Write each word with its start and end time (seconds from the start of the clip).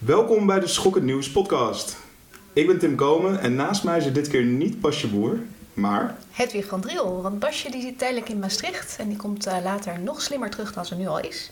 Welkom 0.00 0.46
bij 0.46 0.60
de 0.60 0.66
Schokkend 0.66 1.04
Nieuws 1.04 1.30
podcast. 1.30 1.96
Ik 2.52 2.66
ben 2.66 2.78
Tim 2.78 2.96
Komen 2.96 3.40
en 3.40 3.54
naast 3.54 3.84
mij 3.84 4.00
zit 4.00 4.14
dit 4.14 4.28
keer 4.28 4.44
niet 4.44 4.80
Basje 4.80 5.08
Boer, 5.08 5.38
maar... 5.74 6.16
Hedwig 6.30 6.66
van 6.66 6.80
Driel, 6.80 7.22
want 7.22 7.38
Basje 7.38 7.70
die 7.70 7.80
zit 7.80 7.98
tijdelijk 7.98 8.28
in 8.28 8.38
Maastricht 8.38 8.96
en 8.98 9.08
die 9.08 9.16
komt 9.16 9.46
uh, 9.46 9.56
later 9.64 10.00
nog 10.00 10.22
slimmer 10.22 10.50
terug 10.50 10.72
dan 10.72 10.86
ze 10.86 10.94
nu 10.94 11.06
al 11.06 11.20
is. 11.20 11.50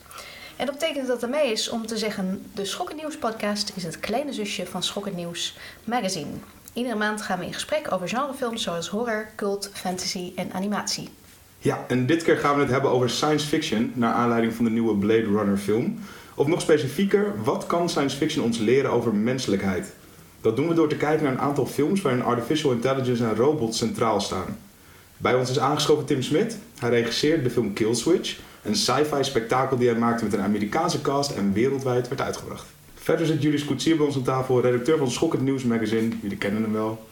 En 0.57 0.67
dat 0.67 0.75
betekent 0.79 1.07
dat 1.07 1.23
er 1.23 1.29
mee 1.29 1.53
is 1.53 1.69
om 1.69 1.87
te 1.87 1.97
zeggen, 1.97 2.43
de 2.55 2.65
Schokkend 2.65 3.01
Nieuws 3.01 3.17
podcast 3.17 3.73
is 3.75 3.83
het 3.83 4.01
kleine 4.01 4.33
zusje 4.33 4.67
van 4.67 4.83
Schokkend 4.83 5.17
Nieuws 5.17 5.57
magazine. 5.85 6.31
Iedere 6.73 6.97
maand 6.97 7.23
gaan 7.23 7.39
we 7.39 7.45
in 7.45 7.55
gesprek 7.55 7.93
over 7.93 8.09
genrefilms 8.09 8.63
zoals 8.63 8.89
horror, 8.89 9.29
cult, 9.37 9.71
fantasy 9.73 10.33
en 10.35 10.53
animatie. 10.53 11.09
Ja, 11.59 11.85
en 11.89 12.07
dit 12.07 12.23
keer 12.23 12.37
gaan 12.37 12.55
we 12.55 12.61
het 12.61 12.71
hebben 12.71 12.91
over 12.91 13.11
science 13.11 13.47
fiction, 13.47 13.93
naar 13.95 14.13
aanleiding 14.13 14.55
van 14.55 14.65
de 14.65 14.71
nieuwe 14.71 14.97
Blade 14.97 15.25
Runner 15.25 15.57
film. 15.57 15.99
Of 16.39 16.47
nog 16.47 16.61
specifieker, 16.61 17.33
wat 17.45 17.67
kan 17.67 17.89
science 17.89 18.17
fiction 18.17 18.45
ons 18.45 18.59
leren 18.59 18.91
over 18.91 19.15
menselijkheid? 19.15 19.93
Dat 20.41 20.57
doen 20.57 20.69
we 20.69 20.75
door 20.75 20.89
te 20.89 20.97
kijken 20.97 21.25
naar 21.25 21.33
een 21.33 21.41
aantal 21.41 21.67
films 21.67 22.03
waarin 22.03 22.23
artificial 22.23 22.73
intelligence 22.73 23.25
en 23.25 23.35
robots 23.35 23.79
centraal 23.79 24.21
staan. 24.21 24.59
Bij 25.17 25.35
ons 25.35 25.51
is 25.51 25.59
aangeschoven 25.59 26.05
Tim 26.05 26.23
Smit. 26.23 26.59
Hij 26.79 26.91
regisseerde 26.91 27.43
de 27.43 27.51
film 27.51 27.73
Kill 27.73 27.95
Switch, 27.95 28.39
een 28.63 28.77
sci-fi 28.77 29.25
spektakel 29.25 29.77
die 29.77 29.89
hij 29.89 29.99
maakte 29.99 30.25
met 30.25 30.33
een 30.33 30.41
Amerikaanse 30.41 31.01
cast 31.01 31.31
en 31.31 31.53
wereldwijd 31.53 32.09
werd 32.09 32.21
uitgebracht. 32.21 32.67
Verder 32.95 33.27
zit 33.27 33.43
Julius 33.43 33.65
Koetsier 33.65 33.97
bij 33.97 34.07
ons 34.07 34.17
aan 34.17 34.23
tafel, 34.23 34.61
redacteur 34.61 34.99
van 34.99 35.11
Schokkend 35.11 35.43
Nieuws 35.43 35.65
magazine. 35.65 36.17
Jullie 36.23 36.39
kennen 36.39 36.63
hem 36.63 36.73
wel. 36.73 37.07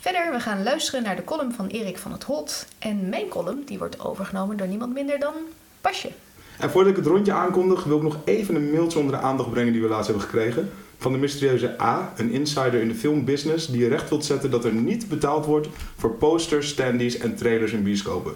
Verder, 0.00 0.32
we 0.32 0.40
gaan 0.40 0.62
luisteren 0.62 1.02
naar 1.02 1.16
de 1.16 1.24
column 1.24 1.52
van 1.52 1.66
Erik 1.66 1.98
van 1.98 2.12
het 2.12 2.22
Holt. 2.22 2.66
En 2.78 3.08
mijn 3.08 3.28
column 3.28 3.62
die 3.66 3.78
wordt 3.78 4.00
overgenomen 4.00 4.56
door 4.56 4.68
niemand 4.68 4.92
minder 4.92 5.18
dan 5.18 5.34
Pasje. 5.80 6.10
En 6.58 6.70
voordat 6.70 6.90
ik 6.90 6.96
het 6.96 7.06
rondje 7.06 7.32
aankondig, 7.32 7.84
wil 7.84 7.96
ik 7.96 8.02
nog 8.02 8.18
even 8.24 8.54
een 8.54 8.70
mailtje 8.70 8.98
onder 8.98 9.14
de 9.14 9.22
aandacht 9.22 9.50
brengen 9.50 9.72
die 9.72 9.82
we 9.82 9.88
laatst 9.88 10.06
hebben 10.06 10.24
gekregen. 10.24 10.70
Van 10.98 11.12
de 11.12 11.18
mysterieuze 11.18 11.80
A, 11.80 12.12
een 12.16 12.30
insider 12.30 12.80
in 12.80 12.88
de 12.88 12.94
filmbusiness 12.94 13.66
die 13.66 13.88
recht 13.88 14.08
wilt 14.08 14.24
zetten 14.24 14.50
dat 14.50 14.64
er 14.64 14.72
niet 14.72 15.08
betaald 15.08 15.46
wordt 15.46 15.68
voor 15.96 16.10
posters, 16.10 16.68
standees 16.68 17.18
en 17.18 17.36
trailers 17.36 17.72
in 17.72 17.82
bioscopen. 17.82 18.32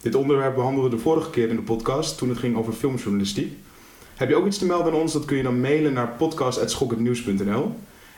Dit 0.00 0.14
onderwerp 0.14 0.54
behandelden 0.54 0.90
we 0.90 0.96
de 0.96 1.02
vorige 1.02 1.30
keer 1.30 1.48
in 1.48 1.56
de 1.56 1.62
podcast 1.62 2.18
toen 2.18 2.28
het 2.28 2.38
ging 2.38 2.56
over 2.56 2.72
filmjournalistiek. 2.72 3.52
Heb 4.14 4.28
je 4.28 4.36
ook 4.36 4.46
iets 4.46 4.58
te 4.58 4.66
melden 4.66 4.92
aan 4.92 4.98
ons? 4.98 5.12
Dat 5.12 5.24
kun 5.24 5.36
je 5.36 5.42
dan 5.42 5.60
mailen 5.60 5.92
naar 5.92 6.08
podcast.schokkendnieuws.nl. 6.08 7.72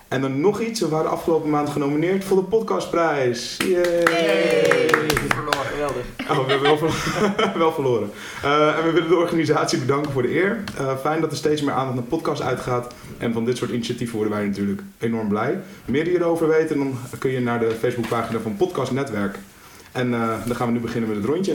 En 0.09 0.21
dan 0.21 0.41
nog 0.41 0.61
iets. 0.61 0.81
We 0.81 0.89
waren 0.89 1.11
afgelopen 1.11 1.51
maand 1.51 1.69
genomineerd 1.69 2.25
voor 2.25 2.37
de 2.37 2.43
podcastprijs. 2.43 3.57
Yay. 3.57 5.66
Geweldig. 5.77 6.07
We 6.17 6.53
hebben 6.53 7.59
wel, 7.65 7.73
verloren. 7.73 8.11
Uh, 8.45 8.79
en 8.79 8.85
we 8.85 8.91
willen 8.93 9.09
de 9.09 9.17
organisatie 9.17 9.79
bedanken 9.79 10.13
voor 10.13 10.23
de 10.23 10.35
eer. 10.35 10.65
Uh, 10.81 10.97
fijn 10.97 11.21
dat 11.21 11.31
er 11.31 11.37
steeds 11.37 11.63
meer 11.63 11.75
aandacht 11.75 11.95
naar 11.95 12.05
podcast 12.05 12.43
uitgaat. 12.43 12.95
En 13.19 13.33
van 13.33 13.45
dit 13.45 13.57
soort 13.57 13.71
initiatieven 13.71 14.17
worden 14.17 14.35
wij 14.35 14.47
natuurlijk 14.47 14.81
enorm 14.99 15.29
blij. 15.29 15.59
Meer 15.85 16.05
hierover 16.05 16.49
weten, 16.49 16.77
dan 16.79 16.99
kun 17.19 17.31
je 17.31 17.41
naar 17.41 17.61
de 17.61 17.71
Facebookpagina 17.71 18.39
van 18.39 18.57
Podcast 18.57 18.93
Netwerk. 18.93 19.39
En 19.93 20.11
uh, 20.11 20.29
dan 20.47 20.57
gaan 20.57 20.67
we 20.67 20.73
nu 20.73 20.81
beginnen 20.81 21.09
met 21.09 21.19
het 21.19 21.27
rondje. 21.27 21.55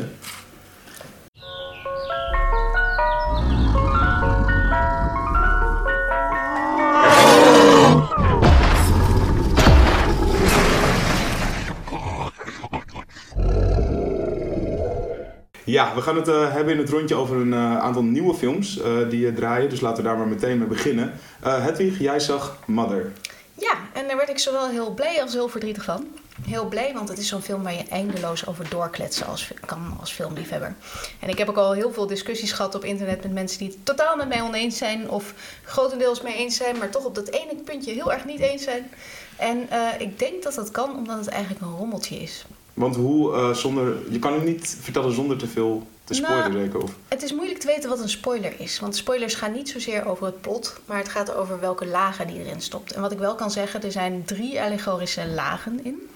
Ja, 15.71 15.95
we 15.95 16.01
gaan 16.01 16.15
het 16.15 16.27
uh, 16.27 16.53
hebben 16.53 16.73
in 16.73 16.79
het 16.79 16.89
rondje 16.89 17.15
over 17.15 17.35
een 17.35 17.53
uh, 17.53 17.77
aantal 17.77 18.03
nieuwe 18.03 18.33
films 18.33 18.77
uh, 18.77 19.09
die 19.09 19.33
draaien. 19.33 19.69
Dus 19.69 19.81
laten 19.81 20.03
we 20.03 20.09
daar 20.09 20.17
maar 20.17 20.27
meteen 20.27 20.57
mee 20.57 20.67
beginnen. 20.67 21.13
Hedwig, 21.41 21.99
jij 21.99 22.19
zag 22.19 22.57
Mother. 22.65 23.11
Ja, 23.53 23.73
en 23.93 24.07
daar 24.07 24.17
werd 24.17 24.29
ik 24.29 24.39
zowel 24.39 24.69
heel 24.69 24.93
blij 24.93 25.21
als 25.21 25.33
heel 25.33 25.47
verdrietig 25.47 25.83
van. 25.83 26.07
Heel 26.41 26.65
blij, 26.65 26.93
want 26.93 27.09
het 27.09 27.17
is 27.17 27.27
zo'n 27.27 27.41
film 27.41 27.63
waar 27.63 27.73
je 27.73 27.83
eindeloos 27.89 28.47
over 28.47 28.69
doorkletsen 28.69 29.25
als, 29.25 29.51
kan 29.65 29.97
als 29.99 30.11
filmliefhebber. 30.11 30.75
En 31.19 31.29
ik 31.29 31.37
heb 31.37 31.49
ook 31.49 31.57
al 31.57 31.71
heel 31.71 31.93
veel 31.93 32.07
discussies 32.07 32.51
gehad 32.51 32.75
op 32.75 32.83
internet 32.83 33.23
met 33.23 33.33
mensen 33.33 33.59
die 33.59 33.67
het 33.67 33.85
totaal 33.85 34.15
met 34.15 34.27
mij 34.27 34.41
oneens 34.41 34.77
zijn. 34.77 35.09
Of 35.09 35.33
grotendeels 35.63 36.21
mee 36.21 36.35
eens 36.35 36.55
zijn, 36.55 36.77
maar 36.77 36.89
toch 36.89 37.05
op 37.05 37.15
dat 37.15 37.27
ene 37.27 37.55
puntje 37.65 37.93
heel 37.93 38.13
erg 38.13 38.25
niet 38.25 38.39
eens 38.39 38.63
zijn. 38.63 38.91
En 39.37 39.67
ik 39.99 40.19
denk 40.19 40.43
dat 40.43 40.55
dat 40.55 40.71
kan 40.71 40.95
omdat 40.95 41.17
het 41.17 41.27
eigenlijk 41.27 41.61
een 41.61 41.77
rommeltje 41.77 42.15
is. 42.15 42.45
Want 42.73 42.95
hoe 42.95 43.33
uh, 43.33 43.53
zonder. 43.53 44.11
Je 44.11 44.19
kan 44.19 44.33
het 44.33 44.43
niet 44.43 44.77
vertellen 44.81 45.13
zonder 45.13 45.37
te 45.37 45.47
veel 45.47 45.87
te 46.03 46.13
spoileren, 46.13 46.51
nou, 46.51 46.63
zeker? 46.63 46.81
Of? 46.81 46.95
Het 47.07 47.23
is 47.23 47.33
moeilijk 47.33 47.59
te 47.59 47.67
weten 47.67 47.89
wat 47.89 47.99
een 47.99 48.09
spoiler 48.09 48.59
is. 48.59 48.79
Want 48.79 48.95
spoilers 48.95 49.35
gaan 49.35 49.51
niet 49.51 49.69
zozeer 49.69 50.05
over 50.05 50.25
het 50.25 50.41
plot, 50.41 50.79
maar 50.85 50.97
het 50.97 51.09
gaat 51.09 51.35
over 51.35 51.59
welke 51.59 51.85
lagen 51.85 52.27
die 52.27 52.39
erin 52.39 52.61
stopt. 52.61 52.91
En 52.91 53.01
wat 53.01 53.11
ik 53.11 53.17
wel 53.17 53.35
kan 53.35 53.51
zeggen, 53.51 53.83
er 53.83 53.91
zijn 53.91 54.23
drie 54.25 54.61
allegorische 54.61 55.27
lagen 55.27 55.83
in. 55.83 56.09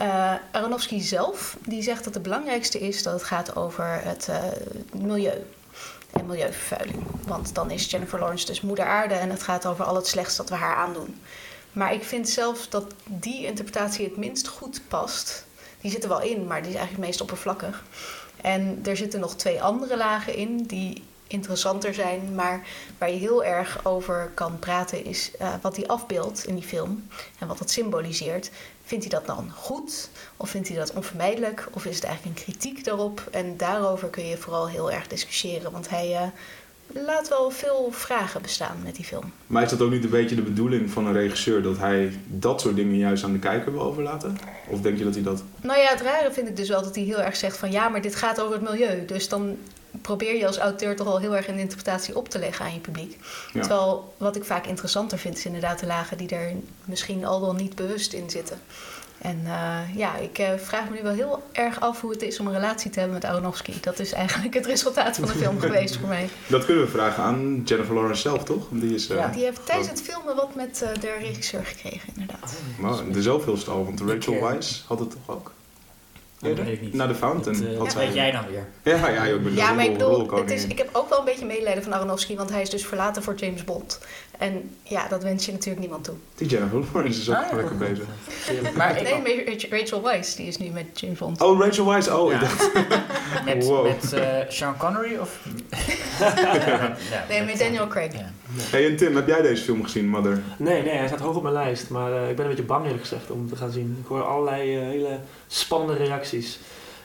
Uh, 0.00 0.34
Aronofsky 0.50 1.00
zelf 1.00 1.56
die 1.66 1.82
zegt 1.82 2.04
dat 2.04 2.14
het 2.14 2.22
belangrijkste 2.22 2.78
is 2.78 3.02
dat 3.02 3.12
het 3.12 3.22
gaat 3.22 3.56
over 3.56 4.00
het 4.02 4.26
uh, 4.30 4.36
milieu 5.02 5.44
en 6.12 6.26
milieuvervuiling. 6.26 7.02
Want 7.26 7.54
dan 7.54 7.70
is 7.70 7.90
Jennifer 7.90 8.18
Lawrence 8.18 8.46
dus 8.46 8.60
moeder 8.60 8.84
aarde 8.84 9.14
en 9.14 9.30
het 9.30 9.42
gaat 9.42 9.66
over 9.66 9.84
al 9.84 9.94
het 9.94 10.06
slechts 10.06 10.36
dat 10.36 10.48
we 10.48 10.54
haar 10.54 10.76
aandoen. 10.76 11.20
Maar 11.72 11.94
ik 11.94 12.02
vind 12.02 12.28
zelf 12.28 12.66
dat 12.68 12.94
die 13.04 13.46
interpretatie 13.46 14.04
het 14.04 14.16
minst 14.16 14.48
goed 14.48 14.80
past 14.88 15.46
die 15.82 15.90
zitten 15.90 16.08
wel 16.08 16.22
in, 16.22 16.46
maar 16.46 16.62
die 16.62 16.70
is 16.70 16.76
eigenlijk 16.76 17.06
meest 17.06 17.20
oppervlakkig. 17.20 17.84
En 18.40 18.80
er 18.84 18.96
zitten 18.96 19.20
nog 19.20 19.36
twee 19.36 19.62
andere 19.62 19.96
lagen 19.96 20.34
in 20.34 20.62
die 20.62 21.02
interessanter 21.26 21.94
zijn, 21.94 22.34
maar 22.34 22.66
waar 22.98 23.10
je 23.10 23.18
heel 23.18 23.44
erg 23.44 23.84
over 23.84 24.30
kan 24.34 24.58
praten, 24.58 25.04
is 25.04 25.30
uh, 25.40 25.54
wat 25.62 25.76
hij 25.76 25.86
afbeeldt 25.86 26.46
in 26.46 26.54
die 26.54 26.64
film 26.64 27.08
en 27.38 27.46
wat 27.46 27.58
dat 27.58 27.70
symboliseert. 27.70 28.50
Vindt 28.84 29.04
hij 29.04 29.18
dat 29.18 29.26
dan 29.26 29.50
goed 29.50 30.10
of 30.36 30.50
vindt 30.50 30.68
hij 30.68 30.76
dat 30.76 30.92
onvermijdelijk 30.92 31.68
of 31.72 31.84
is 31.84 31.94
het 31.94 32.04
eigenlijk 32.04 32.38
een 32.38 32.44
kritiek 32.44 32.84
daarop? 32.84 33.28
En 33.30 33.56
daarover 33.56 34.08
kun 34.08 34.26
je 34.26 34.36
vooral 34.36 34.68
heel 34.68 34.90
erg 34.90 35.06
discussiëren, 35.06 35.72
want 35.72 35.88
hij 35.88 36.10
uh, 36.10 36.22
laat 36.86 37.28
wel 37.28 37.50
veel 37.50 37.88
vragen 37.90 38.42
bestaan 38.42 38.76
met 38.84 38.96
die 38.96 39.04
film. 39.04 39.32
Maar 39.46 39.62
is 39.62 39.70
dat 39.70 39.80
ook 39.80 39.90
niet 39.90 40.04
een 40.04 40.10
beetje 40.10 40.36
de 40.36 40.42
bedoeling 40.42 40.90
van 40.90 41.06
een 41.06 41.12
regisseur 41.12 41.62
dat 41.62 41.78
hij 41.78 42.20
dat 42.26 42.60
soort 42.60 42.76
dingen 42.76 42.96
juist 42.96 43.24
aan 43.24 43.32
de 43.32 43.38
kijker 43.38 43.72
wil 43.72 43.82
overlaten? 43.82 44.38
Of 44.68 44.80
denk 44.80 44.98
je 44.98 45.04
dat 45.04 45.14
hij 45.14 45.22
dat. 45.22 45.42
Nou 45.60 45.80
ja, 45.80 45.88
het 45.88 46.00
rare 46.00 46.32
vind 46.32 46.48
ik 46.48 46.56
dus 46.56 46.68
wel 46.68 46.82
dat 46.82 46.94
hij 46.94 47.04
heel 47.04 47.22
erg 47.22 47.36
zegt 47.36 47.56
van 47.56 47.70
ja, 47.70 47.88
maar 47.88 48.00
dit 48.00 48.14
gaat 48.14 48.40
over 48.40 48.54
het 48.54 48.70
milieu. 48.70 49.04
Dus 49.06 49.28
dan 49.28 49.56
probeer 50.00 50.36
je 50.36 50.46
als 50.46 50.58
auteur 50.58 50.96
toch 50.96 51.06
al 51.06 51.20
heel 51.20 51.36
erg 51.36 51.48
een 51.48 51.58
interpretatie 51.58 52.16
op 52.16 52.28
te 52.28 52.38
leggen 52.38 52.64
aan 52.64 52.74
je 52.74 52.80
publiek. 52.80 53.18
Ja. 53.52 53.60
Terwijl 53.60 54.14
wat 54.16 54.36
ik 54.36 54.44
vaak 54.44 54.66
interessanter 54.66 55.18
vind 55.18 55.36
is 55.36 55.46
inderdaad 55.46 55.78
de 55.78 55.86
lagen 55.86 56.16
die 56.16 56.28
er 56.28 56.52
misschien 56.84 57.24
al 57.24 57.40
wel 57.40 57.54
niet 57.54 57.74
bewust 57.74 58.12
in 58.12 58.30
zitten. 58.30 58.58
En 59.22 59.40
uh, 59.44 59.96
ja, 59.96 60.16
ik 60.16 60.38
uh, 60.38 60.48
vraag 60.56 60.88
me 60.88 60.96
nu 60.96 61.02
wel 61.02 61.12
heel 61.12 61.42
erg 61.52 61.80
af 61.80 62.00
hoe 62.00 62.10
het 62.10 62.22
is 62.22 62.40
om 62.40 62.46
een 62.46 62.52
relatie 62.52 62.90
te 62.90 62.98
hebben 62.98 63.18
met 63.18 63.30
Aronofsky. 63.30 63.72
Dat 63.80 63.98
is 63.98 64.12
eigenlijk 64.12 64.54
het 64.54 64.66
resultaat 64.66 65.16
van 65.16 65.26
de 65.26 65.32
film 65.32 65.60
geweest 65.66 65.96
voor 65.96 66.08
mij. 66.08 66.28
Dat 66.46 66.64
kunnen 66.64 66.84
we 66.84 66.90
vragen 66.90 67.22
aan 67.22 67.62
Jennifer 67.64 67.94
Lawrence 67.94 68.20
zelf, 68.20 68.44
toch? 68.44 68.66
Die, 68.70 68.94
is, 68.94 69.10
uh, 69.10 69.16
ja, 69.16 69.28
die 69.28 69.44
heeft 69.44 69.66
tijdens 69.66 69.88
het 69.88 70.02
filmen 70.02 70.36
wat 70.36 70.54
met 70.54 70.78
de 71.00 71.16
regisseur 71.20 71.64
gekregen, 71.64 72.08
inderdaad. 72.14 72.54
Maar 72.78 73.10
de 73.12 73.22
zoveelste 73.22 73.70
al, 73.70 73.84
want 73.84 74.00
Rachel 74.00 74.40
Weisz 74.40 74.82
had 74.86 74.98
het 74.98 75.10
toch 75.10 75.36
ook? 75.36 75.52
Ja, 76.42 76.54
dat 76.54 76.64
weet 76.64 76.74
ik 76.74 76.80
niet. 76.80 76.94
Naar 76.94 77.08
de 77.08 77.14
Fountain. 77.14 77.60
Dat, 77.60 77.72
uh, 77.72 77.78
wat 77.78 77.94
weet 77.94 78.14
jij 78.14 78.30
dan 78.30 78.44
weer? 78.50 78.66
Ja, 78.82 79.08
ja, 79.08 79.24
ik 79.24 79.42
ben 79.42 79.54
ja 79.54 79.72
maar 79.72 79.84
ik 79.84 79.92
bedoel, 79.92 80.30
het 80.30 80.50
is, 80.50 80.66
ik 80.66 80.78
heb 80.78 80.88
ook 80.92 81.08
wel 81.08 81.18
een 81.18 81.24
beetje 81.24 81.46
medelijden 81.46 81.82
van 81.82 81.92
Aronofsky, 81.92 82.36
want 82.36 82.50
hij 82.50 82.62
is 82.62 82.70
dus 82.70 82.86
verlaten 82.86 83.22
voor 83.22 83.34
James 83.34 83.64
Bond. 83.64 84.00
En 84.38 84.70
ja, 84.82 85.08
dat 85.08 85.22
wens 85.22 85.46
je 85.46 85.52
natuurlijk 85.52 85.80
niemand 85.80 86.04
toe. 86.04 86.14
Die 86.34 86.48
Jennifer 86.48 86.78
Lawrence 86.92 87.20
is 87.20 87.30
ook 87.30 87.36
ah, 87.36 87.56
lekker 87.56 87.76
bezig. 87.76 88.04
maar 88.76 89.02
nee, 89.02 89.68
Rachel 89.70 90.02
Weisz, 90.02 90.34
die 90.34 90.46
is 90.46 90.58
nu 90.58 90.68
met 90.68 91.00
James 91.00 91.18
Bond. 91.18 91.42
Oh, 91.42 91.60
Rachel 91.60 91.86
Weisz, 91.86 92.08
oh, 92.08 92.30
ja. 92.30 92.34
ik 92.34 92.40
dacht... 92.40 92.70
met 93.44 93.64
wow. 93.64 93.86
met 93.86 94.12
uh, 94.14 94.20
Sean 94.48 94.76
Connery 94.76 95.16
of... 95.16 95.38
nee, 97.28 97.44
met 97.44 97.58
Daniel 97.58 97.86
Craig. 97.86 98.12
Ja. 98.12 98.30
Hey, 98.54 98.86
en 98.86 98.96
Tim, 98.96 99.16
heb 99.16 99.26
jij 99.26 99.42
deze 99.42 99.62
film 99.62 99.82
gezien, 99.82 100.08
Mother? 100.08 100.42
Nee, 100.56 100.82
nee, 100.82 100.96
hij 100.96 101.06
staat 101.06 101.20
hoog 101.20 101.36
op 101.36 101.42
mijn 101.42 101.54
lijst. 101.54 101.88
Maar 101.88 102.12
uh, 102.12 102.30
ik 102.30 102.36
ben 102.36 102.44
een 102.44 102.50
beetje 102.50 102.66
bang 102.66 102.84
eerlijk 102.84 103.02
gezegd 103.02 103.30
om 103.30 103.48
te 103.48 103.56
gaan 103.56 103.70
zien. 103.70 103.96
Ik 104.00 104.06
hoor 104.06 104.22
allerlei 104.22 104.76
uh, 104.76 104.82
hele 104.82 105.18
spannende 105.54 106.04
reacties. 106.04 106.58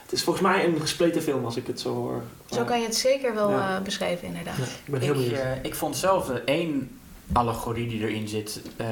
Het 0.03 0.11
is 0.11 0.23
volgens 0.23 0.45
mij 0.45 0.65
een 0.65 0.79
gespleten 0.81 1.21
film 1.21 1.45
als 1.45 1.55
ik 1.55 1.67
het 1.67 1.79
zo 1.79 1.93
hoor. 1.93 2.23
Zo 2.51 2.63
kan 2.63 2.79
je 2.79 2.85
het 2.85 2.95
zeker 2.95 3.33
wel 3.33 3.49
ja. 3.49 3.77
uh, 3.77 3.81
beschrijven, 3.83 4.27
inderdaad. 4.27 4.57
Ja, 4.57 4.63
ik 4.63 4.91
ben 4.91 5.01
heel 5.01 5.15
ik, 5.15 5.31
uh, 5.31 5.39
ik 5.61 5.75
vond 5.75 5.97
zelf 5.97 6.29
één 6.45 6.99
allegorie 7.33 7.87
die 7.87 8.01
erin 8.01 8.27
zit 8.27 8.61
uh, 8.81 8.87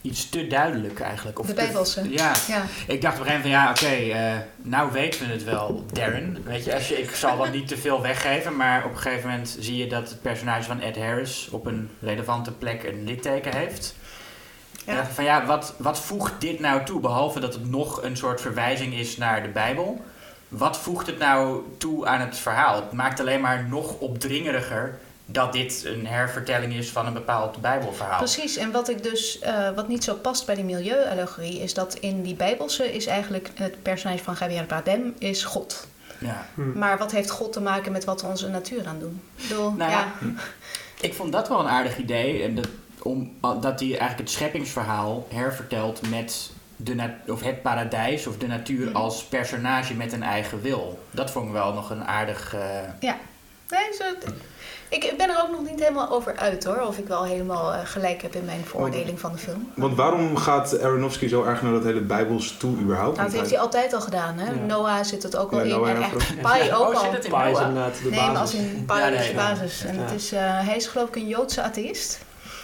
iets 0.00 0.28
te 0.28 0.46
duidelijk 0.46 1.00
eigenlijk. 1.00 1.38
Of 1.38 1.46
de 1.46 1.54
Bijbelse. 1.54 2.10
Ja. 2.10 2.32
ja. 2.48 2.64
Ik 2.86 3.02
dacht 3.02 3.18
op 3.18 3.26
een 3.26 3.30
gegeven 3.30 3.50
moment 3.50 3.78
van 3.78 3.90
ja, 3.90 4.00
oké, 4.00 4.12
okay, 4.12 4.46
nou 4.56 4.92
weten 4.92 5.26
we 5.26 5.32
het 5.32 5.44
wel, 5.44 5.84
Darren. 5.92 6.42
Weet 6.44 6.64
je, 6.64 6.74
als 6.74 6.88
je, 6.88 7.02
ik 7.02 7.10
zal 7.10 7.36
dan 7.36 7.50
niet 7.50 7.68
te 7.68 7.76
veel 7.76 8.02
weggeven, 8.02 8.56
maar 8.56 8.84
op 8.84 8.90
een 8.90 8.98
gegeven 8.98 9.30
moment 9.30 9.56
zie 9.60 9.76
je 9.76 9.86
dat 9.86 10.08
het 10.08 10.22
personage 10.22 10.62
van 10.62 10.80
Ed 10.80 10.96
Harris 10.96 11.48
op 11.50 11.66
een 11.66 11.90
relevante 12.00 12.52
plek 12.52 12.82
een 12.82 13.04
litteken 13.04 13.56
heeft. 13.56 13.94
Ja. 14.86 15.06
van 15.06 15.24
ja, 15.24 15.46
wat, 15.46 15.74
wat 15.78 16.00
voegt 16.00 16.40
dit 16.40 16.60
nou 16.60 16.84
toe? 16.84 17.00
Behalve 17.00 17.40
dat 17.40 17.54
het 17.54 17.70
nog 17.70 18.02
een 18.02 18.16
soort 18.16 18.40
verwijzing 18.40 18.94
is 18.94 19.16
naar 19.16 19.42
de 19.42 19.48
Bijbel 19.48 20.04
wat 20.48 20.78
voegt 20.78 21.06
het 21.06 21.18
nou 21.18 21.62
toe 21.78 22.06
aan 22.06 22.20
het 22.20 22.38
verhaal? 22.38 22.74
Het 22.74 22.92
maakt 22.92 23.20
alleen 23.20 23.40
maar 23.40 23.64
nog 23.68 23.98
opdringeriger 23.98 24.98
dat 25.26 25.52
dit 25.52 25.82
een 25.84 26.06
hervertelling 26.06 26.74
is 26.74 26.90
van 26.90 27.06
een 27.06 27.12
bepaald 27.12 27.60
Bijbelverhaal. 27.60 28.18
Precies, 28.18 28.56
en 28.56 28.70
wat 28.70 28.88
ik 28.88 29.02
dus, 29.02 29.38
eh, 29.38 29.70
wat 29.70 29.88
niet 29.88 30.04
zo 30.04 30.14
past 30.14 30.46
bij 30.46 30.54
die 30.54 30.64
milieuallegorie, 30.64 31.60
is 31.60 31.74
dat 31.74 31.94
in 31.94 32.22
die 32.22 32.34
Bijbelse 32.34 32.94
is 32.94 33.06
eigenlijk 33.06 33.50
het 33.54 33.82
personage 33.82 34.24
van 34.24 34.36
Javier 34.38 34.66
Bardem 34.66 35.14
is 35.18 35.44
God. 35.44 35.86
Ja. 36.18 36.46
Hm. 36.54 36.78
Maar 36.78 36.98
wat 36.98 37.12
heeft 37.12 37.30
God 37.30 37.52
te 37.52 37.60
maken 37.60 37.92
met 37.92 38.04
wat 38.04 38.22
we 38.22 38.26
onze 38.26 38.48
natuur 38.48 38.86
aan 38.86 38.98
doen? 38.98 39.22
Ik 39.36 39.48
bedoel, 39.48 39.70
Nou 39.70 39.90
ja. 39.90 40.12
ja, 40.20 40.28
Ik 41.00 41.14
vond 41.14 41.32
dat 41.32 41.48
wel 41.48 41.60
een 41.60 41.68
aardig 41.68 41.98
idee. 41.98 42.42
En 42.42 42.54
dat, 42.54 42.68
om, 43.06 43.32
dat 43.40 43.62
hij 43.80 43.88
eigenlijk 43.88 44.18
het 44.18 44.30
scheppingsverhaal 44.30 45.26
hervertelt 45.34 46.08
met 46.10 46.50
de 46.76 47.10
of 47.28 47.42
het 47.42 47.62
paradijs 47.62 48.26
of 48.26 48.36
de 48.38 48.46
natuur 48.46 48.86
Mhm. 48.86 48.96
als 48.96 49.24
personage 49.24 49.94
met 49.94 50.12
een 50.12 50.22
eigen 50.22 50.60
wil. 50.62 50.98
Dat 51.10 51.30
vond 51.30 51.46
ik 51.46 51.52
wel 51.52 51.72
nog 51.72 51.90
een 51.90 52.04
aardig. 52.04 52.54
eh, 52.54 52.60
Nee, 53.70 53.80
zo, 53.98 54.04
ik 54.88 55.14
ben 55.16 55.28
er 55.30 55.40
ook 55.42 55.50
nog 55.50 55.70
niet 55.70 55.80
helemaal 55.80 56.10
over 56.10 56.36
uit 56.36 56.64
hoor, 56.64 56.80
of 56.80 56.98
ik 56.98 57.06
wel 57.06 57.24
helemaal 57.24 57.72
eh, 57.72 57.80
gelijk 57.84 58.22
heb 58.22 58.34
in 58.34 58.44
mijn 58.44 58.64
veroordeling 58.64 59.20
van 59.20 59.32
de 59.32 59.38
film. 59.38 59.70
Want 59.74 59.96
waarom 59.96 60.36
gaat 60.36 60.80
Aronofsky 60.82 61.28
zo 61.28 61.44
erg 61.44 61.62
naar 61.62 61.72
dat 61.72 61.84
hele 61.84 62.00
Bijbels 62.00 62.56
toe 62.58 62.76
überhaupt? 62.76 63.16
Nou, 63.16 63.28
dat 63.30 63.38
heeft 63.38 63.50
hij 63.50 63.60
altijd 63.60 63.92
al 63.94 64.00
gedaan, 64.00 64.38
hè? 64.38 64.52
Ja. 64.52 64.58
Noah 64.66 65.04
zit 65.04 65.22
het 65.22 65.36
ook 65.36 65.52
al 65.52 65.58
Ja, 65.58 65.64
in. 65.64 65.70
Noah 65.70 65.90
en 65.90 66.02
echt 66.02 66.40
Pai 66.42 66.72
ook 66.72 66.80
Oh, 66.88 66.94
al. 66.94 67.00
zit 67.00 67.12
het 67.12 67.24
in 67.24 67.30
Pa 67.30 67.44
is 67.44 67.58
inderdaad 67.58 68.02
de 68.02 68.08
Nee, 68.10 68.20
maar 68.20 68.28
als 68.36 68.52
basis. 68.52 68.60
in 68.72 68.84
Pai 68.84 69.00
Ja, 69.00 69.06
is 69.06 69.18
nee, 69.18 69.28
de 69.34 69.34
ja. 69.40 69.52
basis. 69.52 69.84
En 69.84 69.94
Ja. 69.94 70.00
het 70.02 70.12
is, 70.12 70.32
eh, 70.32 70.40
hij 70.66 70.76
is 70.76 70.86
geloof 70.86 71.08
ik 71.08 71.16
een 71.16 71.28
Joodse 71.28 71.62
atheïst. 71.62 72.18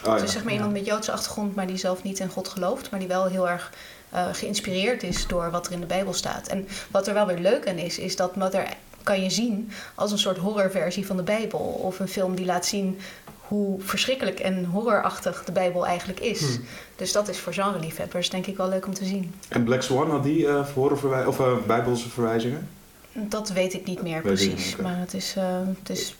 Oh. 0.06 0.18
Dus 0.20 0.32
zeg 0.32 0.44
maar 0.44 0.52
iemand 0.52 0.72
met 0.72 0.86
Joodse 0.86 1.12
achtergrond, 1.12 1.54
maar 1.54 1.66
die 1.66 1.76
zelf 1.76 2.02
niet 2.02 2.18
in 2.18 2.28
God 2.28 2.48
gelooft. 2.48 2.90
Maar 2.90 3.00
die 3.00 3.08
wel 3.08 3.26
heel 3.26 3.48
erg 3.48 3.72
eh, 4.10 4.26
geïnspireerd 4.32 5.02
is 5.02 5.26
door 5.26 5.50
wat 5.50 5.66
er 5.66 5.72
in 5.72 5.80
de 5.80 5.86
Bijbel 5.86 6.12
staat. 6.12 6.46
En 6.48 6.68
wat 6.90 7.06
er 7.06 7.14
wel 7.14 7.26
weer 7.26 7.38
leuk 7.38 7.68
aan 7.68 7.76
is, 7.78 7.98
is 7.98 8.16
dat 8.16 8.36
Mother 8.36 8.66
kan 9.02 9.22
je 9.22 9.30
zien 9.30 9.70
als 9.94 10.12
een 10.12 10.18
soort 10.18 10.36
horrorversie 10.38 11.06
van 11.06 11.16
de 11.16 11.22
Bijbel. 11.22 11.58
Of 11.58 11.98
een 11.98 12.08
film 12.08 12.34
die 12.34 12.44
laat 12.46 12.66
zien 12.66 12.98
hoe 13.38 13.80
verschrikkelijk 13.80 14.40
en 14.40 14.64
horrorachtig 14.64 15.44
de 15.44 15.52
Bijbel 15.52 15.86
eigenlijk 15.86 16.20
is. 16.20 16.40
Hmm. 16.40 16.64
Dus 16.96 17.12
dat 17.12 17.28
is 17.28 17.38
voor 17.38 17.52
genreliefhebbers 17.52 18.30
denk 18.30 18.46
ik 18.46 18.56
wel 18.56 18.68
leuk 18.68 18.86
om 18.86 18.94
te 18.94 19.04
zien. 19.04 19.34
En 19.48 19.64
Black 19.64 19.82
Swan 19.82 20.10
had 20.10 20.22
die 20.24 20.48
horrorverwij- 20.48 21.26
of 21.26 21.40
eh, 21.40 21.52
Bijbelse 21.66 22.08
verwijzingen? 22.08 22.68
Dat 23.12 23.48
weet 23.50 23.74
ik 23.74 23.86
niet 23.86 24.02
meer 24.02 24.22
Weet 24.22 24.22
precies. 24.22 24.66
niet. 24.66 24.76
Maar 24.80 24.98
het 24.98 25.14
is, 25.14 25.34
het 25.78 25.90
is 25.90 26.14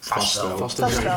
vast 0.00 0.42
wel. 0.42 0.56
Vast 0.56 0.78
wel. 0.78 0.88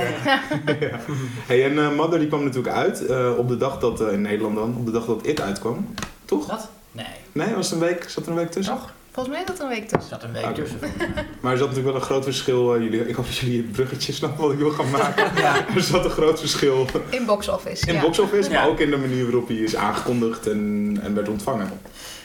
Hey, 1.48 1.66
en 1.66 1.78
eh, 1.80 1.96
Mother 1.96 2.20
die 2.20 2.28
kwam 2.28 2.44
natuurlijk 2.44 2.76
uit 2.76 3.06
eh, 3.06 3.38
op 3.38 3.48
de 3.48 3.58
dag 3.58 3.80
dat, 3.80 4.02
eh, 4.02 4.12
in 4.14 4.22
Nederland 4.22 4.56
dan, 4.56 4.76
op 4.78 4.86
de 4.86 4.92
dag 4.92 5.06
dat 5.06 5.26
It 5.28 5.42
uitkwam. 5.42 5.94
Toch? 6.26 6.48
Wat? 6.48 6.70
Nee. 6.92 7.06
Nee, 7.32 7.56
was 7.56 7.72
een 7.72 7.80
week, 7.80 8.10
zat 8.10 8.24
er 8.26 8.30
een 8.32 8.38
week 8.38 8.52
tussen? 8.52 8.76
Toch? 8.76 8.94
Volgens 9.14 9.36
mij 9.36 9.44
is 9.44 9.50
dat 9.52 9.60
een 9.60 9.68
week 9.68 9.82
Er 9.92 9.98
tussen. 9.98 10.10
zat 10.10 10.24
een 10.24 10.32
week 10.32 10.56
tussen. 10.56 10.80
Maar 11.42 11.52
er 11.52 11.58
zat 11.58 11.68
natuurlijk 11.68 11.86
wel 11.94 11.96
een 11.96 12.02
groot 12.02 12.24
verschil. 12.24 12.76
eh, 12.76 12.82
jullie, 12.82 13.08
ik 13.08 13.16
hoop 13.16 13.26
dat 13.26 13.36
jullie 13.38 13.58
het 13.62 13.72
bruggetje 13.72 14.14
snappen 14.14 14.44
wat 14.44 14.52
ik 14.52 14.58
wil 14.58 14.70
gaan 14.72 14.90
maken. 14.90 15.32
Ja. 15.42 15.68
er 15.76 15.82
zat 15.82 16.06
een 16.06 16.12
groot 16.12 16.40
verschil 16.40 16.86
In 17.10 17.26
box 17.26 17.48
office. 17.48 17.86
in 17.88 17.94
ja. 17.94 18.02
box 18.02 18.20
office, 18.20 18.52
maar 18.52 18.68
ook 18.68 18.80
in 18.80 18.90
de 18.90 18.98
manier 18.98 19.24
waarop 19.24 19.48
hij 19.48 19.58
is 19.58 19.76
aangekondigd 19.76 20.48
en, 20.48 21.00
en 21.04 21.16
werd 21.16 21.30
ontvangen. 21.30 21.70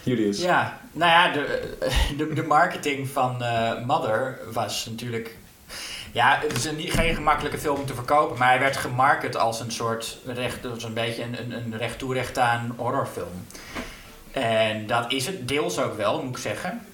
Julius. 0.03 0.43
Ja, 0.43 0.81
nou 0.93 1.11
ja, 1.11 1.33
de, 1.33 1.61
de, 2.17 2.33
de 2.35 2.43
marketing 2.43 3.09
van 3.09 3.43
eh, 3.43 3.85
Mother 3.87 4.39
was 4.53 4.87
natuurlijk. 4.91 5.37
Ja, 6.13 6.39
het 6.43 6.57
is 6.57 6.65
een, 6.65 6.77
niet- 6.77 6.93
geen 6.93 7.15
gemakkelijke 7.15 7.59
film 7.59 7.77
om 7.81 7.87
te 7.87 7.95
verkopen, 7.95 8.39
maar 8.39 8.49
hij 8.49 8.59
werd 8.59 8.77
gemarket 8.77 9.37
als 9.37 9.61
een 9.61 9.73
soort 9.73 10.19
recht, 10.27 10.65
was 10.65 10.85
een 10.85 10.95
beetje 10.95 11.23
een, 11.23 11.39
een, 11.41 11.53
een 11.53 11.77
recht 11.79 11.99
toe 11.99 12.15
recht 12.15 12.39
aan 12.39 12.75
horrorfilm. 12.77 13.47
En 14.33 14.87
dat 14.87 15.13
is 15.13 15.27
het 15.27 15.49
deels 15.49 15.79
ook 15.79 15.97
wel, 15.97 16.23
moet 16.23 16.37
ik 16.37 16.43
zeggen. 16.43 16.87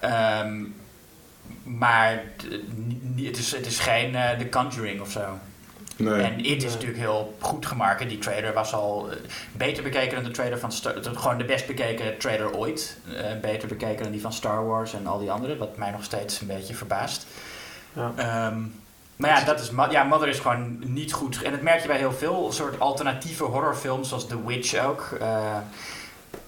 Ehm, 0.00 0.60
maar 1.62 2.22
het, 3.16 3.38
is, 3.38 3.52
het 3.52 3.66
is 3.66 3.78
geen 3.78 4.14
eh, 4.14 4.30
The 4.38 4.48
Conjuring 4.48 5.00
of 5.00 5.10
zo. 5.10 5.38
Nee. 5.96 6.22
En 6.22 6.38
It 6.38 6.44
is 6.46 6.62
Nee. 6.62 6.72
natuurlijk 6.72 6.98
heel 6.98 7.36
goed 7.40 7.66
gemarket. 7.66 8.08
Die 8.08 8.18
trailer 8.18 8.52
was 8.52 8.72
al 8.74 9.10
eh, 9.10 9.16
beter 9.52 9.82
bekeken 9.82 10.14
dan 10.14 10.24
de 10.24 10.30
trailer 10.30 10.58
van 10.58 10.72
Star 10.72 10.94
Gewoon 11.02 11.38
de 11.38 11.44
best 11.44 11.66
bekeken 11.66 12.18
trailer 12.18 12.52
ooit. 12.56 12.96
Eh, 13.16 13.40
beter 13.40 13.68
bekeken 13.68 14.02
dan 14.02 14.12
die 14.12 14.20
van 14.20 14.32
Star 14.32 14.66
Wars 14.66 14.94
en 14.94 15.06
al 15.06 15.18
die 15.18 15.30
andere. 15.30 15.56
Wat 15.56 15.76
mij 15.76 15.90
nog 15.90 16.04
steeds 16.04 16.40
een 16.40 16.46
beetje 16.46 16.74
verbaast. 16.74 17.26
Ja. 17.92 18.12
Ehm, 18.16 18.60
maar 19.16 19.30
ja, 19.30 19.44
dat 19.44 19.60
is, 19.60 19.70
ja, 19.90 20.04
Mother 20.04 20.28
is 20.28 20.38
gewoon 20.38 20.78
niet 20.92 21.12
goed. 21.12 21.42
En 21.42 21.50
dat 21.50 21.60
merk 21.60 21.80
je 21.80 21.86
bij 21.86 21.96
heel 21.96 22.12
veel 22.12 22.52
soort 22.52 22.80
alternatieve 22.80 23.44
horrorfilms, 23.44 24.08
zoals 24.08 24.26
The 24.26 24.46
Witch 24.46 24.84
ook. 24.84 25.16
Eh, 25.20 25.56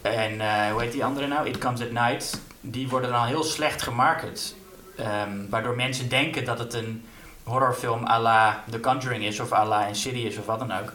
en 0.02 0.41
eh, 0.41 0.70
hoe 0.70 0.82
heet 0.82 0.93
die 0.93 1.05
andere 1.05 1.26
nou? 1.26 1.49
It 1.49 1.58
Comes 1.58 1.81
at 1.81 1.91
Night. 1.91 2.41
Die 2.61 2.88
worden 2.88 3.11
dan 3.11 3.26
heel 3.26 3.44
slecht 3.44 3.82
gemarket. 3.82 4.55
Ehm, 4.96 5.49
waardoor 5.49 5.76
mensen 5.76 6.08
denken 6.08 6.44
dat 6.44 6.58
het 6.58 6.75
een 6.75 7.05
horrorfilm 7.43 8.06
à 8.06 8.20
la 8.20 8.64
The 8.70 8.81
Conjuring 8.81 9.25
is, 9.25 9.41
of 9.41 9.52
à 9.52 9.67
la 9.67 9.87
Insidious 9.87 10.37
of 10.37 10.46
wat 10.46 10.58
dan 10.58 10.73
ook. 10.73 10.93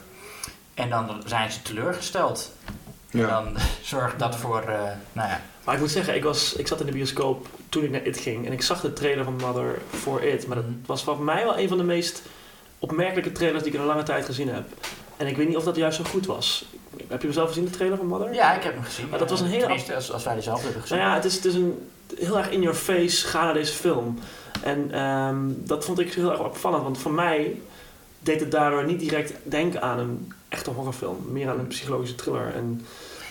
En 0.74 0.90
dan 0.90 1.22
zijn 1.26 1.52
ze 1.52 1.62
teleurgesteld. 1.62 2.52
En 3.10 3.18
Ja. 3.18 3.26
dan 3.26 3.56
zorgt 3.82 4.18
dat 4.18 4.36
voor, 4.36 4.60
eh, 4.60 4.80
nou 5.12 5.28
ja. 5.28 5.40
Maar 5.64 5.74
ik 5.74 5.80
moet 5.80 5.90
zeggen, 5.90 6.14
ik, 6.14 6.22
was, 6.24 6.52
ik 6.54 6.66
zat 6.66 6.80
in 6.80 6.86
de 6.86 6.92
bioscoop 6.92 7.46
toen 7.68 7.84
ik 7.84 7.90
naar 7.90 8.04
It 8.06 8.18
ging. 8.18 8.46
En 8.46 8.52
ik 8.52 8.62
zag 8.62 8.80
de 8.80 8.92
trailer 8.92 9.24
van 9.24 9.36
Mother 9.36 9.78
voor 9.90 10.22
It. 10.22 10.46
Maar 10.46 10.56
dat 10.56 10.64
Mhm. 10.66 10.74
was 10.86 11.02
voor 11.04 11.20
mij 11.22 11.44
wel 11.44 11.58
een 11.58 11.68
van 11.68 11.78
de 11.78 11.84
meest 11.84 12.22
opmerkelijke 12.78 13.32
trailers 13.32 13.62
die 13.62 13.72
ik 13.72 13.78
in 13.78 13.84
een 13.84 13.90
lange 13.92 14.02
tijd 14.06 14.24
gezien 14.24 14.48
heb. 14.48 14.64
En 15.16 15.26
ik 15.26 15.36
weet 15.36 15.48
niet 15.48 15.56
of 15.56 15.64
dat 15.64 15.76
juist 15.76 15.96
zo 15.96 16.04
goed 16.04 16.26
was. 16.26 16.64
Heb 17.08 17.20
je 17.20 17.26
hem 17.26 17.32
zelf 17.36 17.48
gezien, 17.48 17.64
de 17.64 17.70
trailer 17.70 17.96
van 17.96 18.06
Mother? 18.06 18.34
Ja, 18.34 18.54
ik 18.56 18.62
heb 18.62 18.74
hem 18.74 18.82
gezien. 18.84 19.08
Maar 19.08 19.18
dat 19.18 19.30
was 19.30 19.40
een 19.40 19.46
hele- 19.46 19.60
Tenminste, 19.60 19.94
als, 19.94 20.12
als 20.12 20.24
wij 20.24 20.34
die 20.34 20.42
zelf 20.42 20.62
hebben 20.62 20.80
gezien. 20.80 20.98
Nou 20.98 21.08
ja, 21.10 21.14
het 21.16 21.24
is, 21.24 21.34
het 21.34 21.44
is 21.44 21.54
een 21.54 21.88
heel 22.18 22.38
erg 22.38 22.50
in 22.50 22.60
your 22.62 22.76
face, 22.76 23.26
ga 23.26 23.44
naar 23.44 23.54
deze 23.54 23.72
film. 23.72 24.18
En 24.62 24.90
ehm, 24.92 25.36
dat 25.48 25.84
vond 25.84 25.98
ik 25.98 26.12
heel 26.14 26.30
erg 26.30 26.40
opvallend, 26.40 26.82
want 26.82 26.98
voor 26.98 27.12
mij 27.12 27.60
deed 28.20 28.40
het 28.40 28.50
daardoor 28.50 28.84
niet 28.84 29.00
direct 29.00 29.32
denken 29.42 29.82
aan 29.82 29.98
een 29.98 30.32
echte 30.50 30.70
horrorfilm. 30.70 31.26
Meer 31.28 31.48
aan 31.48 31.58
een 31.58 31.66
psychologische 31.66 32.14
thriller. 32.14 32.54
En 32.54 32.86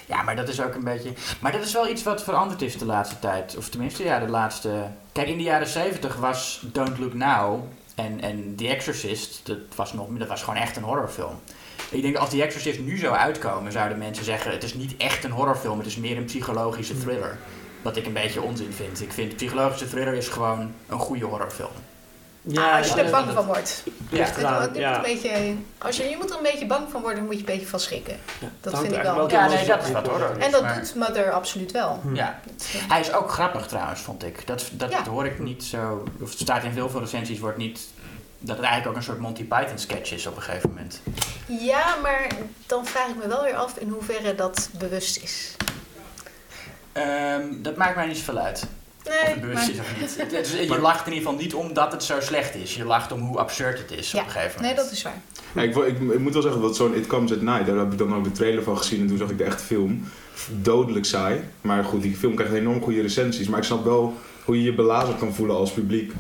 Ja, 0.06 0.21
maar 0.21 0.36
dat 0.36 0.50
is 0.50 0.62
ook 0.62 0.74
een 0.74 0.83
beetje. 0.83 1.12
Maar 1.39 1.51
dat 1.51 1.63
is 1.63 1.74
wel 1.74 1.89
iets 1.89 2.04
wat 2.04 2.24
veranderd 2.24 2.62
is 2.62 2.77
de 2.77 2.86
laatste 2.86 3.19
tijd. 3.19 3.57
Of 3.57 3.69
tenminste, 3.69 4.04
ja, 4.04 4.19
de 4.19 4.27
laatste. 4.27 4.88
Kijk, 5.12 5.27
in 5.27 5.38
de 5.38 5.44
jaren 5.44 5.68
70 5.68 6.16
was 6.16 6.63
Don't 6.71 6.98
Look 6.98 7.13
Now 7.13 7.63
en, 7.95 8.21
en 8.21 8.56
The 8.56 8.68
Exorcist. 8.68 9.42
Dat 9.44 9.57
was, 9.75 9.94
nog, 9.94 10.07
dat 10.18 10.27
was 10.27 10.44
gewoon 10.44 10.60
echt 10.60 10.75
een 10.75 10.83
horrorfilm. 10.83 11.39
Ik 11.89 12.01
denk 12.01 12.16
als 12.16 12.30
The 12.30 12.44
Exorcist 12.44 12.80
nu 12.80 12.98
zou 12.98 13.16
uitkomen, 13.16 13.71
zouden 13.71 13.98
mensen 13.98 14.25
zeggen: 14.25 14.51
het 14.51 14.63
is 14.63 14.74
niet 14.74 14.98
echt 14.98 15.24
een 15.24 15.31
horrorfilm, 15.31 15.77
het 15.77 15.88
is 15.88 15.95
meer 15.95 16.18
een 16.18 16.25
psychologische 16.25 16.98
thriller. 17.00 17.38
Wat 17.81 17.98
ik 17.98 18.06
een 18.06 18.13
beetje 18.13 18.42
onzin 18.42 18.71
vind. 18.74 19.01
Ik 19.01 19.12
vind 19.12 19.36
psychologische 19.36 19.89
thriller 19.89 20.13
is 20.13 20.27
gewoon 20.27 20.74
een 20.88 21.00
goede 21.00 21.25
horrorfilm. 21.25 21.71
Ah, 22.56 22.77
als 22.77 22.88
je 22.88 22.95
ja, 22.95 23.03
er 23.03 23.12
bang 23.12 23.31
van 23.33 23.45
wordt. 23.45 23.83
Ja, 24.09 24.27
ja. 24.74 24.95
een 24.95 25.01
beetje, 25.01 25.53
als 25.77 25.97
je, 25.97 26.03
je 26.03 26.18
moet 26.18 26.30
er 26.30 26.38
een 26.38 26.44
beetje 26.44 26.65
bang 26.65 26.91
van 26.91 27.01
worden, 27.01 27.18
dan 27.19 27.25
moet 27.25 27.33
je 27.33 27.39
een 27.39 27.45
beetje 27.45 27.68
van 27.68 27.80
schrikken. 27.80 28.18
ja, 28.39 28.47
Dat 28.62 28.80
vind 28.80 28.94
ik 28.95 29.01
wel. 29.01 29.30
Ja, 29.31 29.47
nee, 29.47 29.66
dat 29.66 29.83
is 29.83 29.92
wat 29.92 30.07
horror 30.07 30.37
is. 30.37 30.45
En 30.45 30.52
dat 30.52 30.61
maar- 30.61 30.75
doet 30.80 30.95
Mother 30.95 31.31
absoluut 31.31 31.71
wel. 31.71 31.99
Hm. 32.02 32.16
Ja. 32.16 32.40
Hij 32.87 32.99
is 32.99 33.14
ook 33.14 33.31
grappig 33.31 33.68
trouwens, 33.68 34.02
vond 34.02 34.23
ik. 34.23 34.47
Dat, 34.47 34.69
dat 34.71 34.92
Ja. 34.92 35.04
hoor 35.04 35.25
ik 35.25 35.40
niet 35.40 35.64
zo. 35.64 36.04
Of 36.21 36.30
het 36.30 36.40
staat 36.40 36.64
in 36.64 36.71
veel 36.73 36.90
veel 36.90 36.99
recensies, 36.99 37.40
wordt 37.40 37.57
niet. 37.57 37.80
Dat 38.40 38.56
het 38.56 38.66
eigenlijk 38.66 38.87
ook 38.87 38.95
een 38.95 39.07
soort 39.07 39.19
Monty 39.19 39.44
Python 39.44 39.78
sketch 39.78 40.11
is 40.11 40.28
op 40.28 40.35
een 40.35 40.42
gegeven 40.42 40.69
moment. 40.69 41.02
Ja, 41.47 41.95
maar 42.02 42.28
dan 42.66 42.85
vraag 42.85 43.07
ik 43.07 43.16
me 43.16 43.28
wel 43.28 43.44
weer 43.44 43.56
af 43.56 43.78
in 43.78 43.90
hoeverre 43.90 44.35
dat 44.35 44.69
bewust 44.78 45.18
is. 45.23 45.56
Ehm, 46.92 47.44
dat 47.61 47.75
maakt 47.75 47.95
mij 47.95 48.06
niet 48.07 48.18
zoveel 48.18 48.37
uit. 48.37 48.64
Nee, 49.25 49.39
bewust 49.39 49.54
maar, 49.56 49.69
is 49.69 49.80
of 49.80 49.99
niet. 49.99 50.18
Het 50.18 50.31
is- 50.45 50.51
je 50.75 50.80
lacht 50.80 51.07
in 51.07 51.13
ieder 51.13 51.28
geval 51.30 51.44
niet 51.44 51.54
omdat 51.54 51.92
het 51.92 52.04
zo 52.04 52.19
slecht 52.21 52.56
is. 52.56 52.75
Je 52.75 52.85
lacht 52.85 53.11
om 53.11 53.19
hoe 53.19 53.37
absurd 53.37 53.78
het 53.80 53.92
is 53.99 54.11
Ja. 54.11 54.19
op 54.19 54.25
een 54.25 54.31
gegeven 54.31 54.61
nee, 54.61 54.69
moment. 54.69 54.87
dat 54.89 54.97
is 54.97 55.01
waar. 55.04 55.21
Ja, 55.56 55.61
ik, 55.61 55.73
wil- 55.73 55.85
ik, 55.85 55.99
ik 55.99 56.19
moet 56.19 56.33
wel 56.33 56.42
zeggen 56.42 56.61
dat 56.61 56.75
zo'n 56.75 56.95
It 56.95 57.07
Comes 57.07 57.31
at 57.31 57.42
Night, 57.42 57.66
daar 57.66 57.78
heb 57.78 57.92
ik 57.92 57.97
dan 57.97 58.16
ook 58.16 58.23
de 58.23 58.31
trailer 58.31 58.63
van 58.63 58.78
gezien 58.78 59.01
en 59.01 59.07
toen 59.07 59.18
zag 59.18 59.30
ik 59.30 59.37
de 59.37 59.44
echte 59.44 59.63
film. 59.63 60.04
Dodelijk 60.61 61.06
saai. 61.06 61.39
Maar 61.61 61.83
goed, 61.83 62.01
die 62.01 62.16
film 62.16 62.35
krijgt 62.35 62.54
enorm 62.54 62.81
goede 62.81 63.01
recensies. 63.01 63.47
Maar 63.47 63.59
ik 63.59 63.66
snap 63.66 63.83
wel 63.83 64.13
hoe 64.45 64.57
je 64.57 64.63
je 64.63 64.73
belazerd 64.73 65.18
kan 65.18 65.33
voelen 65.33 65.56
als 65.56 65.71
publiek. 65.71 66.11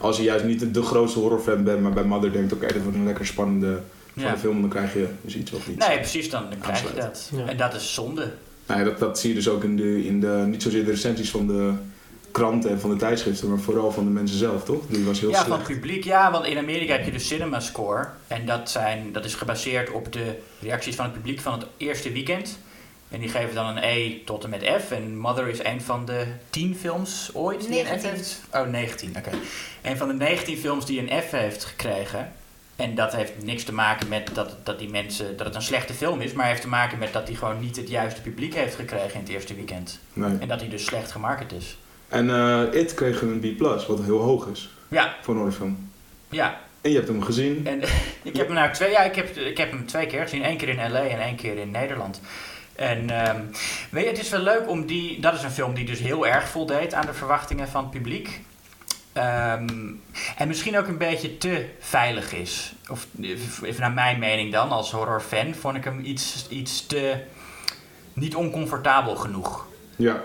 Als 0.00 0.16
je 0.16 0.22
juist 0.22 0.44
niet 0.44 0.74
de 0.74 0.82
grootste 0.82 1.18
horrorfan 1.18 1.64
bent, 1.64 1.80
maar 1.82 1.92
bij 1.92 2.04
Mother 2.04 2.32
denkt, 2.32 2.52
oké, 2.52 2.66
dit 2.66 2.82
wordt 2.82 2.96
een 2.96 3.04
lekker 3.04 3.26
spannende 3.26 3.80
van 4.14 4.22
Ja. 4.22 4.32
de 4.32 4.38
film. 4.38 4.60
Dan 4.60 4.70
krijg 4.70 4.92
je 4.94 5.06
dus 5.20 5.36
iets 5.36 5.50
wat 5.50 5.60
niet. 5.66 5.78
Nee, 5.88 5.96
precies, 5.98 6.30
dan, 6.30 6.42
dan 6.50 6.58
krijg 6.58 6.82
je 6.82 7.00
dat. 7.00 7.30
Ja. 7.36 7.46
En 7.46 7.56
dat 7.56 7.74
is 7.74 7.94
zonde. 7.94 8.32
Nou 8.66 8.80
ja, 8.80 8.84
dat, 8.86 8.98
dat 8.98 9.18
zie 9.18 9.28
je 9.28 9.34
dus 9.34 9.48
ook 9.48 9.64
in 9.64 9.76
de, 9.76 10.06
in 10.06 10.20
de, 10.20 10.44
niet 10.46 10.62
zozeer 10.62 10.84
de 10.84 10.90
recensies 10.90 11.30
van 11.30 11.46
de 11.46 11.72
kranten 12.36 12.70
en 12.70 12.80
van 12.80 12.90
de 12.90 12.96
tijdschriften, 12.96 13.48
maar 13.48 13.58
vooral 13.58 13.92
van 13.92 14.04
de 14.04 14.10
mensen 14.10 14.38
zelf, 14.38 14.64
toch? 14.64 14.86
Die 14.86 15.04
was 15.04 15.20
heel 15.20 15.30
ja, 15.30 15.44
van 15.44 15.58
het 15.58 15.66
publiek. 15.66 16.04
Ja, 16.04 16.30
want 16.30 16.46
in 16.46 16.58
Amerika 16.58 16.92
heb 16.92 17.04
je 17.04 17.10
de 17.10 17.18
Cinema 17.18 17.60
Score. 17.60 18.08
En 18.26 18.46
dat, 18.46 18.70
zijn, 18.70 19.12
dat 19.12 19.24
is 19.24 19.34
gebaseerd 19.34 19.90
op 19.90 20.12
de 20.12 20.38
reacties 20.60 20.94
van 20.94 21.04
het 21.04 21.14
publiek 21.14 21.40
van 21.40 21.52
het 21.52 21.66
eerste 21.76 22.12
weekend. 22.12 22.58
En 23.08 23.20
die 23.20 23.28
geven 23.28 23.54
dan 23.54 23.66
een 23.66 23.82
E 23.82 24.24
tot 24.24 24.44
en 24.44 24.50
met 24.50 24.62
F. 24.86 24.90
En 24.90 25.18
Mother 25.18 25.48
is 25.48 25.64
een 25.64 25.80
van 25.80 26.04
de 26.04 26.26
10 26.50 26.76
films 26.76 27.30
ooit 27.32 27.68
die 27.68 27.80
een 27.80 27.86
F 27.86 27.88
19. 27.88 28.10
heeft. 28.10 28.40
Oh, 28.52 28.66
19, 28.66 29.16
oké. 29.16 29.30
Een 29.82 29.96
van 29.96 30.08
de 30.08 30.14
19 30.14 30.56
films 30.56 30.86
die 30.86 31.00
een 31.00 31.22
F 31.22 31.30
heeft 31.30 31.64
gekregen. 31.64 32.32
En 32.76 32.94
dat 32.94 33.12
heeft 33.12 33.32
niks 33.42 33.64
te 33.64 33.72
maken 33.72 34.08
met 34.08 34.30
dat, 34.34 34.56
dat 34.62 34.78
die 34.78 34.88
mensen 34.88 35.36
dat 35.36 35.46
het 35.46 35.54
een 35.54 35.62
slechte 35.62 35.92
film 35.92 36.20
is, 36.20 36.32
maar 36.32 36.46
heeft 36.46 36.60
te 36.60 36.68
maken 36.68 36.98
met 36.98 37.12
dat 37.12 37.28
hij 37.28 37.36
gewoon 37.36 37.60
niet 37.60 37.76
het 37.76 37.88
juiste 37.88 38.20
publiek 38.20 38.54
heeft 38.54 38.74
gekregen 38.74 39.14
in 39.14 39.20
het 39.20 39.28
eerste 39.28 39.54
weekend. 39.54 39.98
Nee. 40.12 40.38
En 40.38 40.48
dat 40.48 40.60
hij 40.60 40.68
dus 40.68 40.84
slecht 40.84 41.12
gemarket 41.12 41.52
is. 41.52 41.76
En 42.08 42.30
eh 42.30 42.80
It 42.80 42.94
kreeg 42.94 43.22
een 43.22 43.56
B+, 43.56 43.60
wat 43.60 44.00
heel 44.04 44.18
hoog 44.20 44.46
is 44.46 44.70
Ja, 44.88 45.14
voor 45.22 45.34
een 45.34 45.40
horrorfilm. 45.40 45.90
ja. 46.28 46.60
En 46.80 46.90
je 46.92 46.96
hebt 46.98 47.08
hem 47.08 47.22
gezien. 47.22 47.66
En 47.66 47.82
ik 48.30 48.36
heb 48.36 48.46
hem 48.46 48.56
nou 48.56 48.72
twee, 48.72 48.90
ja, 48.90 49.02
ik 49.02 49.14
heb, 49.14 49.36
ik 49.36 49.56
heb 49.56 49.70
hem 49.70 49.86
twee 49.86 50.06
keer 50.06 50.22
gezien. 50.22 50.44
Eén 50.44 50.56
keer 50.56 50.68
in 50.68 50.92
LA 50.92 51.00
en 51.06 51.20
één 51.20 51.36
keer 51.36 51.56
in 51.56 51.70
Nederland. 51.70 52.20
En 52.74 53.10
ehm, 53.10 53.40
weet 53.90 54.04
je, 54.04 54.10
het 54.10 54.18
is 54.18 54.28
wel 54.28 54.40
leuk 54.40 54.68
om 54.68 54.86
die. 54.86 55.20
Dat 55.20 55.34
is 55.34 55.42
een 55.42 55.50
film 55.50 55.74
die 55.74 55.84
dus 55.84 55.98
heel 55.98 56.26
erg 56.26 56.48
voldeed 56.48 56.94
aan 56.94 57.06
de 57.06 57.14
verwachtingen 57.14 57.68
van 57.68 57.82
het 57.82 57.90
publiek. 57.90 58.40
Ehm, 59.12 59.68
en 60.36 60.48
misschien 60.48 60.78
ook 60.78 60.86
een 60.86 60.98
beetje 60.98 61.38
te 61.38 61.64
veilig 61.80 62.32
is. 62.32 62.72
Of 62.90 63.06
even 63.62 63.80
naar 63.80 63.92
mijn 63.92 64.18
mening 64.18 64.52
dan, 64.52 64.70
als 64.70 64.90
horrorfan, 64.90 65.54
vond 65.54 65.76
ik 65.76 65.84
hem 65.84 66.00
iets, 66.04 66.46
iets 66.48 66.86
te. 66.86 67.16
niet 68.12 68.34
oncomfortabel 68.34 69.16
genoeg. 69.16 69.66
Ja, 69.96 70.22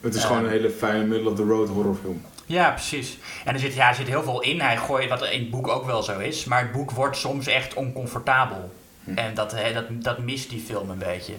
het 0.00 0.14
is 0.14 0.24
gewoon 0.24 0.44
een 0.44 0.50
hele 0.50 0.70
fijne 0.70 1.04
middle-of-the-road 1.04 1.68
horrorfilm. 1.68 2.22
Ja, 2.46 2.70
precies. 2.70 3.18
En 3.44 3.54
er 3.54 3.60
zit, 3.60 3.74
ja, 3.74 3.88
er 3.88 3.94
zit 3.94 4.06
heel 4.06 4.22
veel 4.22 4.42
in. 4.42 4.60
Hij 4.60 4.76
gooit, 4.76 5.08
wat 5.08 5.22
in 5.22 5.40
het 5.40 5.50
boek 5.50 5.68
ook 5.68 5.86
wel 5.86 6.02
zo 6.02 6.18
is. 6.18 6.44
Maar 6.44 6.60
het 6.60 6.72
boek 6.72 6.90
wordt 6.90 7.16
soms 7.16 7.46
echt 7.46 7.74
oncomfortabel. 7.74 8.72
Hm. 9.04 9.14
En 9.14 9.34
dat, 9.34 9.54
dat, 9.74 9.84
dat 9.90 10.18
mist 10.18 10.50
die 10.50 10.60
film 10.60 10.90
een 10.90 10.98
beetje. 10.98 11.34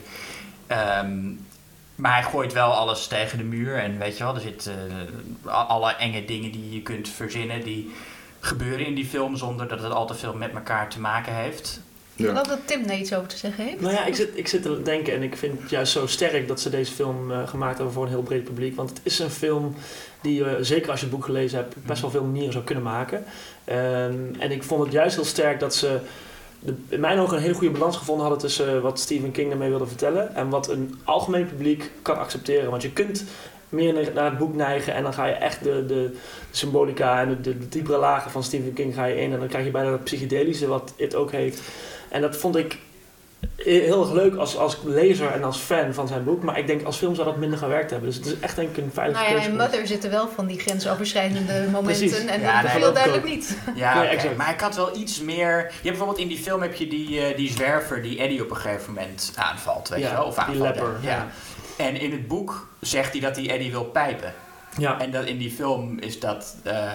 Ehm, 0.67 1.31
maar 1.95 2.13
hij 2.13 2.23
gooit 2.23 2.53
wel 2.53 2.73
alles 2.73 3.07
tegen 3.07 3.37
de 3.37 3.43
muur. 3.43 3.77
En 3.77 3.97
weet 3.97 4.17
je 4.17 4.23
wel, 4.23 4.35
er 4.35 4.41
zitten 4.41 4.91
eh, 5.45 5.69
alle 5.69 5.91
enge 5.95 6.25
dingen 6.25 6.51
die 6.51 6.73
je 6.73 6.81
kunt 6.81 7.09
verzinnen. 7.09 7.63
Die 7.63 7.91
gebeuren 8.39 8.85
in 8.85 8.95
die 8.95 9.05
film 9.05 9.35
zonder 9.35 9.67
dat 9.67 9.81
het 9.81 9.91
al 9.91 10.07
te 10.07 10.13
veel 10.13 10.33
met 10.33 10.53
elkaar 10.53 10.89
te 10.89 10.99
maken 10.99 11.35
heeft. 11.35 11.81
Ik 12.15 12.25
Ja. 12.25 12.31
geloof 12.31 12.47
dat 12.47 12.59
Tim 12.65 12.87
daar 12.87 12.97
iets 12.97 13.13
over 13.13 13.27
te 13.27 13.37
zeggen 13.37 13.63
heeft. 13.65 13.81
Nou 13.81 13.93
ja, 13.93 14.05
ik 14.05 14.15
zit, 14.15 14.29
ik 14.33 14.47
zit 14.47 14.61
te 14.61 14.81
denken 14.81 15.13
en 15.13 15.23
ik 15.23 15.37
vind 15.37 15.61
het 15.61 15.69
juist 15.69 15.91
zo 15.91 16.07
sterk 16.07 16.47
dat 16.47 16.59
ze 16.61 16.69
deze 16.69 16.93
film 16.93 17.31
eh, 17.31 17.47
gemaakt 17.47 17.75
hebben 17.75 17.93
voor 17.93 18.03
een 18.03 18.09
heel 18.09 18.21
breed 18.23 18.43
publiek. 18.43 18.75
Want 18.75 18.89
het 18.89 18.99
is 19.03 19.19
een 19.19 19.29
film 19.29 19.75
die 20.21 20.35
je, 20.43 20.57
zeker 20.61 20.91
als 20.91 20.99
je 20.99 21.05
het 21.05 21.15
boek 21.15 21.25
gelezen 21.25 21.57
hebt, 21.57 21.75
best 21.85 22.01
wel 22.01 22.11
veel 22.11 22.23
manieren 22.23 22.51
zou 22.51 22.63
kunnen 22.63 22.83
maken. 22.83 23.23
Ehm, 23.63 24.13
en 24.39 24.51
ik 24.51 24.63
vond 24.63 24.83
het 24.83 24.91
juist 24.91 25.15
heel 25.15 25.25
sterk 25.25 25.59
dat 25.59 25.75
ze 25.75 25.99
de, 26.59 26.73
in 26.89 26.99
mijn 26.99 27.19
ogen 27.19 27.35
een 27.37 27.41
hele 27.43 27.53
goede 27.53 27.73
balans 27.77 27.97
gevonden 27.97 28.25
hadden 28.25 28.43
tussen 28.47 28.81
wat 28.81 28.99
Stephen 28.99 29.31
King 29.31 29.51
ermee 29.51 29.69
wilde 29.69 29.87
vertellen 29.87 30.35
en 30.35 30.49
wat 30.49 30.69
een 30.69 30.99
algemeen 31.03 31.45
publiek 31.45 31.91
kan 32.01 32.17
accepteren. 32.19 32.69
Want 32.69 32.81
je 32.81 32.91
kunt 32.91 33.23
meer 33.69 34.11
naar- 34.13 34.25
het 34.29 34.37
boek 34.37 34.55
neigen 34.55 34.93
en 34.93 35.03
dan 35.03 35.13
ga 35.13 35.25
je 35.25 35.33
echt 35.33 35.63
de, 35.63 35.85
de 35.85 36.15
symbolica 36.51 37.21
en 37.21 37.29
de, 37.29 37.41
de, 37.41 37.57
de 37.57 37.69
diepere 37.69 37.97
lagen 37.97 38.31
van 38.31 38.43
Stephen 38.43 38.73
King 38.73 38.93
ga 38.93 39.05
je 39.05 39.21
in 39.21 39.33
en 39.33 39.39
dan 39.39 39.47
krijg 39.47 39.65
je 39.65 39.71
bijna 39.71 39.89
dat 39.89 40.03
psychedelische 40.03 40.67
wat 40.67 40.93
het 40.97 41.15
ook 41.15 41.31
heeft. 41.31 41.61
En 42.11 42.21
dat 42.21 42.37
vond 42.37 42.55
ik 42.55 42.77
heel 43.55 44.01
erg 44.01 44.11
leuk 44.11 44.35
als, 44.35 44.57
als 44.57 44.77
lezer 44.83 45.31
en 45.31 45.43
als 45.43 45.57
fan 45.57 45.93
van 45.93 46.07
zijn 46.07 46.23
boek. 46.23 46.43
Maar 46.43 46.57
ik 46.59 46.67
denk 46.67 46.83
als 46.83 46.97
film 46.97 47.15
zou 47.15 47.27
dat 47.27 47.37
minder 47.37 47.57
gewerkt 47.57 47.91
hebben. 47.91 48.09
Dus 48.09 48.17
het 48.17 48.25
is 48.25 48.39
echt 48.39 48.55
denk 48.55 48.69
ik 48.69 48.83
een 48.83 48.91
veilige 48.93 49.19
Nou 49.21 49.31
ja, 49.33 49.39
keuze 49.39 49.55
in. 49.55 49.61
Mother 49.63 49.87
zitten 49.87 50.09
wel 50.11 50.29
van 50.35 50.45
die 50.45 50.59
grensoverschrijdende 50.59 51.53
momenten. 51.71 52.07
Precies. 52.07 52.25
En 52.25 52.41
Ja, 52.41 52.61
dat 52.61 52.71
nee, 52.71 52.81
dat 52.81 52.93
duidelijk 52.93 53.23
ook. 53.25 53.29
niet. 53.29 53.57
Ja, 53.75 54.01
Nee, 54.01 54.35
maar 54.37 54.53
ik 54.53 54.59
had 54.59 54.75
wel 54.75 54.97
iets 54.97 55.21
meer... 55.21 55.57
Je 55.57 55.63
hebt 55.63 55.81
bijvoorbeeld 55.83 56.17
in 56.17 56.27
die 56.27 56.37
film 56.37 56.61
heb 56.61 56.75
je 56.75 56.87
die, 56.87 57.21
eh, 57.21 57.37
die 57.37 57.49
zwerver 57.51 58.01
die 58.01 58.19
Eddie 58.19 58.43
op 58.43 58.49
een 58.49 58.55
gegeven 58.55 58.93
moment 58.93 59.33
aanvalt, 59.35 59.89
weet 59.89 60.01
je 60.01 60.09
wel? 60.11 60.23
Of 60.25 60.35
die 60.35 60.43
aanvalt, 60.43 60.75
leper. 60.75 60.95
ja. 61.01 61.09
Ja. 61.09 61.27
En 61.77 61.99
in 61.99 62.11
het 62.11 62.27
boek 62.27 62.67
zegt 62.79 63.11
hij 63.11 63.21
dat 63.21 63.35
hij 63.35 63.49
Eddie 63.49 63.71
wil 63.71 63.83
pijpen. 63.83 64.33
Ja. 64.77 64.99
En 64.99 65.11
dat 65.11 65.25
in 65.25 65.37
die 65.37 65.51
film 65.51 65.99
is 65.99 66.19
dat 66.19 66.55
eh, 66.63 66.93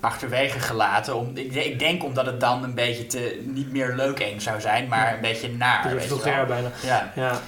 achterwege 0.00 0.60
gelaten. 0.60 1.16
Om, 1.16 1.30
ik, 1.34 1.54
ik 1.54 1.78
denk 1.78 2.04
omdat 2.04 2.26
het 2.26 2.40
dan 2.40 2.64
een 2.64 2.74
beetje 2.74 3.06
te, 3.06 3.42
niet 3.44 3.72
meer 3.72 3.94
leuk 3.94 4.18
eng 4.18 4.40
zou 4.40 4.60
zijn, 4.60 4.88
maar 4.88 5.14
een 5.14 5.20
beetje 5.20 5.52
naar. 5.52 5.82
Dus 5.82 5.92
weet 5.92 6.06
vulgair 6.06 6.46
bijna. 6.46 6.70
Ja, 6.82 7.12
Ja, 7.14 7.40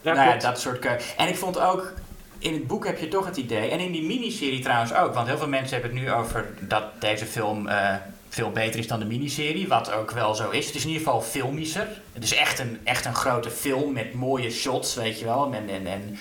ja 0.00 0.14
nou 0.14 0.28
ja, 0.28 0.36
dat 0.36 0.60
soort 0.60 0.86
En 1.16 1.28
ik 1.28 1.36
vond 1.36 1.60
ook, 1.60 1.92
in 2.38 2.52
het 2.52 2.66
boek 2.66 2.86
heb 2.86 2.98
je 2.98 3.08
toch 3.08 3.26
het 3.26 3.36
idee, 3.36 3.70
en 3.70 3.80
in 3.80 3.92
die 3.92 4.02
miniserie 4.02 4.62
trouwens 4.62 4.94
ook, 4.94 5.14
want 5.14 5.26
heel 5.26 5.38
veel 5.38 5.48
mensen 5.48 5.80
hebben 5.80 5.96
het 5.96 6.06
nu 6.06 6.12
over 6.12 6.46
dat 6.60 6.84
deze 6.98 7.26
film 7.26 7.68
eh, 7.68 7.94
veel 8.28 8.50
beter 8.50 8.80
is 8.80 8.86
dan 8.86 8.98
de 8.98 9.06
miniserie, 9.06 9.68
wat 9.68 9.92
ook 9.92 10.10
wel 10.10 10.34
zo 10.34 10.50
is. 10.50 10.66
Het 10.66 10.74
is 10.74 10.82
in 10.82 10.88
ieder 10.88 11.04
geval 11.04 11.20
filmischer. 11.20 11.88
Het 12.12 12.24
is 12.24 12.34
echt 12.34 12.58
een, 12.58 12.80
echt 12.84 13.04
een 13.04 13.14
grote 13.14 13.50
film 13.50 13.92
met 13.92 14.14
mooie 14.14 14.50
shots, 14.50 14.94
weet 14.94 15.18
je 15.18 15.24
wel. 15.24 15.52
En, 15.54 15.68
en, 15.68 15.86
en 15.86 16.18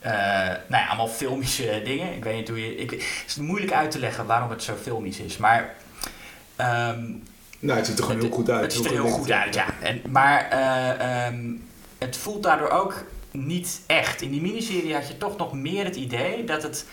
eh, 0.00 0.12
nou 0.66 0.82
ja, 0.82 0.86
allemaal 0.86 1.08
filmische 1.08 1.80
dingen. 1.84 2.14
Ik 2.14 2.24
weet 2.24 2.36
niet 2.36 2.48
hoe 2.48 2.60
je. 2.60 2.76
Ik, 2.76 2.90
het 2.90 3.24
is 3.26 3.36
moeilijk 3.36 3.72
uit 3.72 3.90
te 3.90 3.98
leggen 3.98 4.26
waarom 4.26 4.50
het 4.50 4.62
zo 4.62 4.74
filmisch 4.82 5.18
is, 5.18 5.36
maar. 5.36 5.74
ehm, 6.56 7.04
Nou, 7.58 7.78
het 7.78 7.86
ziet 7.86 7.98
er 7.98 8.04
gewoon 8.04 8.20
heel 8.20 8.30
goed 8.30 8.50
uit. 8.50 8.62
Het 8.62 8.72
ziet 8.72 8.84
er 8.84 8.90
heel 8.90 9.02
goed 9.08 9.12
goed 9.20 9.30
uit, 9.32 9.54
ja. 9.54 9.66
En, 9.80 10.02
maar 10.08 10.48
eh, 10.50 11.26
ehm, 11.26 11.44
het 11.98 12.16
voelt 12.16 12.42
daardoor 12.42 12.68
ook 12.70 13.04
niet 13.30 13.80
echt. 13.86 14.22
In 14.22 14.30
die 14.30 14.40
miniserie 14.40 14.94
had 14.94 15.08
je 15.08 15.16
toch 15.18 15.36
nog 15.36 15.52
meer 15.52 15.84
het 15.84 15.96
idee 15.96 16.44
dat 16.44 16.62
het 16.62 16.86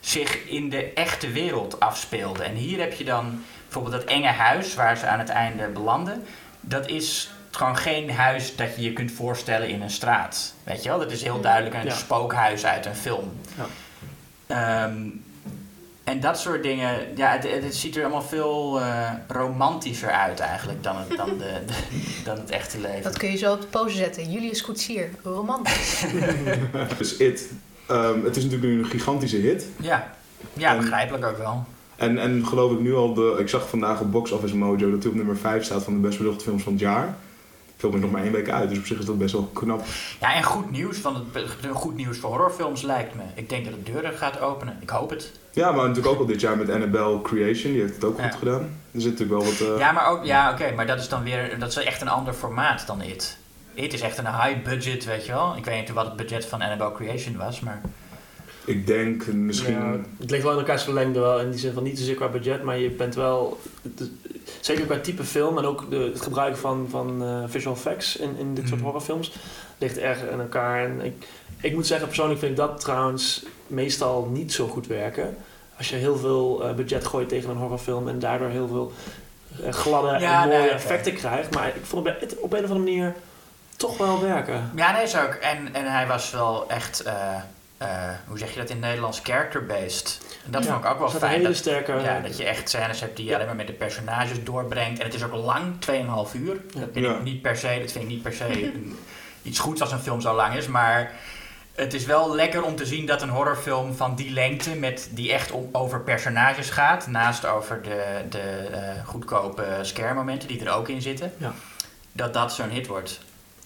zich 0.00 0.48
in 0.48 0.70
de 0.70 0.92
echte 0.92 1.30
wereld 1.30 1.80
afspeelde. 1.80 2.42
En 2.42 2.54
hier 2.54 2.78
heb 2.80 2.92
je 2.92 3.04
dan 3.04 3.42
bijvoorbeeld 3.64 3.94
dat 4.02 4.10
enge 4.10 4.28
huis 4.28 4.74
waar 4.74 4.96
ze 4.96 5.06
aan 5.06 5.18
het 5.18 5.28
einde 5.28 5.68
belanden. 5.68 6.24
Dat 6.60 6.88
is 6.88 7.30
gewoon 7.50 7.76
geen 7.76 8.10
huis 8.10 8.56
dat 8.56 8.76
je 8.76 8.82
je 8.82 8.92
kunt 8.92 9.12
voorstellen 9.12 9.68
in 9.68 9.82
een 9.82 9.90
straat. 9.90 10.54
Weet 10.64 10.82
je 10.82 10.88
wel? 10.88 10.98
Dat 10.98 11.10
is 11.12 11.22
heel 11.22 11.40
duidelijk 11.40 11.74
een 11.74 11.84
Ja. 11.84 11.94
spookhuis 11.94 12.64
uit 12.66 12.86
een 12.86 12.94
film. 12.94 13.30
Ja. 13.56 13.66
Ehm, 14.46 14.98
en 16.04 16.20
dat 16.20 16.38
soort 16.38 16.62
dingen, 16.62 16.98
ja, 17.16 17.30
het, 17.32 17.42
het, 17.52 17.62
het 17.64 17.74
ziet 17.74 17.96
er 17.96 18.02
allemaal 18.02 18.22
veel 18.22 18.80
eh, 18.80 19.10
romantischer 19.28 20.10
uit 20.10 20.40
eigenlijk 20.40 20.82
dan 20.82 20.96
het, 20.96 21.16
dan, 21.16 21.28
de, 21.38 21.52
de- 21.66 22.22
dan 22.24 22.36
het 22.38 22.50
echte 22.50 22.80
leven. 22.80 23.02
Dat 23.02 23.18
kun 23.18 23.30
je 23.30 23.36
zo 23.36 23.52
op 23.52 23.60
de 23.60 23.66
pose 23.66 23.96
zetten. 23.96 24.30
Julius 24.30 24.62
Koetsier, 24.62 25.08
romantisch. 25.22 26.04
Dus 26.98 27.16
It, 27.16 27.48
ehm, 27.88 28.24
het 28.24 28.36
is 28.36 28.42
natuurlijk 28.44 28.72
nu 28.72 28.78
een 28.78 28.84
gigantische 28.90 29.36
hit. 29.36 29.66
Ja, 29.80 30.10
ja 30.52 30.70
En- 30.70 30.80
begrijpelijk 30.80 31.24
ook 31.24 31.38
wel. 31.38 31.64
En, 31.96 32.18
en 32.18 32.46
geloof 32.46 32.72
ik 32.72 32.80
nu 32.80 32.94
al, 32.94 33.14
de, 33.14 33.36
ik 33.38 33.48
zag 33.48 33.68
vandaag 33.68 34.00
op 34.00 34.12
Box 34.12 34.30
Office 34.30 34.56
Mojo 34.56 34.90
dat 34.90 35.02
hij 35.02 35.10
op 35.10 35.16
nummer 35.16 35.36
5 35.36 35.64
staat 35.64 35.82
van 35.84 35.92
de 35.94 36.00
best 36.00 36.18
bezochte 36.18 36.44
films 36.44 36.62
van 36.62 36.72
het 36.72 36.80
jaar. 36.80 37.14
Film 37.80 37.94
is 37.94 38.00
nog 38.00 38.10
maar 38.10 38.22
één 38.22 38.32
week 38.32 38.48
uit, 38.50 38.68
dus 38.68 38.78
op 38.78 38.86
zich 38.86 38.98
is 38.98 39.04
dat 39.04 39.18
best 39.18 39.32
wel 39.32 39.50
knap. 39.52 39.82
Ja, 40.20 40.34
en 40.34 40.42
goed 40.42 40.70
nieuws, 40.70 41.00
want 41.00 41.18
het 41.32 41.46
goed 41.72 41.96
nieuws 41.96 42.18
voor 42.18 42.30
horrorfilms 42.30 42.82
lijkt 42.82 43.14
me. 43.14 43.22
Ik 43.34 43.48
denk 43.48 43.64
dat 43.64 43.74
het 43.74 43.86
deuren 43.86 44.12
gaat 44.12 44.40
openen. 44.40 44.76
Ik 44.80 44.90
hoop 44.90 45.10
het. 45.10 45.32
Ja, 45.50 45.70
maar 45.72 45.88
natuurlijk 45.88 46.14
ook 46.14 46.20
al 46.20 46.26
dit 46.26 46.40
jaar 46.40 46.56
met 46.56 46.70
Annabelle 46.70 47.22
Creation, 47.22 47.72
die 47.72 47.80
heeft 47.80 47.94
het 47.94 48.04
ook 48.04 48.18
Ja. 48.18 48.28
goed 48.28 48.38
gedaan. 48.38 48.60
Er 48.94 49.00
zit 49.00 49.10
natuurlijk 49.18 49.42
wel 49.42 49.50
wat... 49.52 49.60
eh, 49.74 49.78
Ja, 49.78 49.92
maar 49.92 50.06
ook, 50.08 50.24
ja, 50.24 50.50
oké, 50.52 50.72
maar 50.76 50.86
dat 50.86 50.98
is 50.98 51.08
dan 51.08 51.22
weer, 51.22 51.58
dat 51.58 51.68
is 51.68 51.76
echt 51.76 52.00
een 52.00 52.08
ander 52.08 52.32
formaat 52.34 52.86
dan 52.86 53.02
It. 53.02 53.36
It 53.74 53.92
is 53.92 54.00
echt 54.00 54.18
een 54.18 54.26
high 54.42 54.62
budget, 54.64 55.04
weet 55.04 55.26
je 55.26 55.32
wel. 55.32 55.56
Ik 55.56 55.64
weet 55.64 55.80
niet 55.80 55.90
wat 55.90 56.04
het 56.06 56.16
budget 56.16 56.46
van 56.46 56.62
Annabelle 56.62 56.92
Creation 56.92 57.36
was, 57.36 57.60
maar... 57.60 57.80
Ik 58.64 58.86
denk 58.86 59.26
misschien... 59.26 59.74
Ja, 59.74 59.96
het 60.18 60.30
ligt 60.30 60.42
wel 60.42 60.52
in 60.52 60.58
elkaars 60.58 60.82
verlengde 60.82 61.20
wel. 61.20 61.40
In 61.40 61.50
die 61.50 61.60
zin 61.60 61.72
van 61.72 61.82
niet 61.82 61.98
zozeer 61.98 62.14
qua 62.14 62.28
budget, 62.28 62.62
maar 62.62 62.78
je 62.78 62.90
bent 62.90 63.14
wel... 63.14 63.60
Zeker 64.60 64.84
qua 64.84 64.98
type 64.98 65.24
film 65.24 65.58
en 65.58 65.64
ook 65.64 65.90
de, 65.90 65.96
het 65.96 66.20
gebruik 66.20 66.56
van, 66.56 66.86
van 66.90 67.22
eh, 67.24 67.42
visual 67.46 67.74
effects 67.74 68.16
in, 68.16 68.36
in 68.38 68.54
dit 68.54 68.64
soort 68.64 68.76
Mhm. 68.76 68.84
horrorfilms 68.84 69.32
ligt 69.78 69.98
erg 69.98 70.18
in 70.30 70.40
elkaar. 70.40 70.84
En 70.84 71.00
ik, 71.00 71.26
ik 71.60 71.74
moet 71.74 71.86
zeggen, 71.86 72.06
persoonlijk 72.06 72.38
vind 72.40 72.50
ik 72.50 72.56
dat 72.56 72.80
trouwens 72.80 73.44
meestal 73.66 74.28
niet 74.32 74.52
zo 74.52 74.66
goed 74.66 74.86
werken. 74.86 75.36
Als 75.78 75.88
je 75.88 75.96
heel 75.96 76.16
veel 76.16 76.64
eh, 76.64 76.74
budget 76.74 77.06
gooit 77.06 77.28
tegen 77.28 77.50
een 77.50 77.56
horrorfilm 77.56 78.08
en 78.08 78.18
daardoor 78.18 78.48
heel 78.48 78.68
veel 78.68 78.92
eh, 79.64 79.72
gladde 79.72 80.18
Ja, 80.18 80.42
en 80.42 80.48
mooie 80.48 80.60
nee, 80.60 80.70
effecten 80.70 81.14
krijgt. 81.14 81.54
Maar 81.54 81.68
ik 81.68 81.84
vond 81.84 82.06
het 82.20 82.38
op 82.38 82.52
een 82.52 82.64
of 82.64 82.70
andere 82.70 82.78
manier 82.78 83.14
toch 83.76 83.96
wel 83.96 84.20
werken. 84.22 84.70
Ja, 84.76 84.92
nee, 84.92 85.06
zo 85.06 85.22
ook. 85.22 85.34
En, 85.34 85.74
en 85.74 85.92
hij 85.92 86.06
was 86.06 86.30
wel 86.30 86.68
echt, 86.68 87.02
eh, 87.80 87.88
hoe 88.26 88.38
zeg 88.38 88.50
je 88.52 88.60
dat 88.60 88.68
in 88.70 88.76
het 88.76 88.84
Nederlands, 88.84 89.20
character-based. 89.22 90.20
En 90.44 90.50
dat 90.50 90.64
Ja, 90.64 90.70
vond 90.72 90.84
ik 90.84 90.90
ook 90.90 90.98
wel 90.98 91.10
fijn. 91.10 91.32
hele 91.32 91.44
Dat, 91.48 91.56
sterke... 91.56 91.92
ja, 91.92 92.20
dat 92.20 92.36
je 92.36 92.44
echt 92.44 92.68
scènes 92.68 93.00
hebt 93.00 93.16
die 93.16 93.26
je 93.26 93.34
alleen 93.34 93.46
maar 93.46 93.56
met 93.56 93.66
de 93.66 93.72
personages 93.72 94.44
doorbrengt. 94.44 94.98
En 94.98 95.04
het 95.04 95.14
is 95.14 95.24
ook 95.24 95.34
lang, 95.34 95.74
2,5 95.74 96.34
uur. 96.34 96.60
Dat, 96.74 96.88
vind 96.92 97.04
Ja. 97.06 97.14
ik 97.14 97.22
niet 97.22 97.42
per 97.42 97.56
se, 97.56 97.78
dat 97.80 97.92
vind 97.92 98.04
ik 98.04 98.10
niet 98.10 98.22
per 98.22 98.32
se 98.32 98.44
een- 98.74 98.98
iets 99.42 99.58
goeds 99.58 99.80
als 99.80 99.92
een 99.92 99.98
film 99.98 100.20
zo 100.20 100.34
lang 100.34 100.54
is. 100.54 100.66
Maar 100.66 101.12
het 101.74 101.94
is 101.94 102.04
wel 102.04 102.34
lekker 102.34 102.62
om 102.62 102.76
te 102.76 102.86
zien 102.86 103.06
dat 103.06 103.22
een 103.22 103.28
horrorfilm 103.28 103.94
van 103.94 104.14
die 104.14 104.30
lengte, 104.32 104.74
met, 104.74 105.08
die 105.12 105.32
echt 105.32 105.50
om, 105.50 105.68
over 105.72 106.00
personages 106.00 106.70
gaat, 106.70 107.06
naast 107.06 107.46
over 107.46 107.82
de, 107.82 108.04
de 108.30 108.38
eh, 108.72 109.06
goedkope 109.06 109.64
scare-momenten 109.82 110.48
die 110.48 110.64
er 110.64 110.72
ook 110.72 110.88
in 110.88 111.02
zitten, 111.02 111.32
Ja. 111.36 111.52
dat 112.12 112.34
dat 112.34 112.52
zo'n 112.54 112.68
hit 112.70 112.86
wordt. 112.86 113.20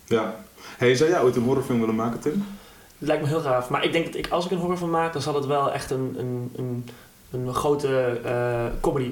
Ja. 0.06 0.35
Hey, 0.76 0.94
zou 0.94 1.11
jij 1.11 1.21
ooit 1.21 1.37
een 1.37 1.42
horrorfilm 1.42 1.80
willen 1.80 1.94
maken, 1.94 2.21
Tim? 2.21 2.47
Het 3.04 3.12
lijkt 3.12 3.23
me 3.23 3.38
heel 3.38 3.50
gaaf. 3.50 3.68
Maar 3.68 3.84
ik 3.84 3.92
denk 3.92 4.04
dat 4.04 4.14
ik, 4.14 4.28
als 4.28 4.44
ik 4.44 4.50
een 4.50 4.58
horrorfilm 4.58 4.90
maak, 4.90 5.12
dan 5.12 5.23
zal 5.23 5.34
het 5.34 5.46
wel 5.46 5.73
echt 5.73 5.90
een, 5.90 6.14
een, 6.18 6.52
een, 6.56 6.88
een 7.30 7.54
grote 7.54 8.20
eh, 8.25 8.64
comedy 8.80 9.11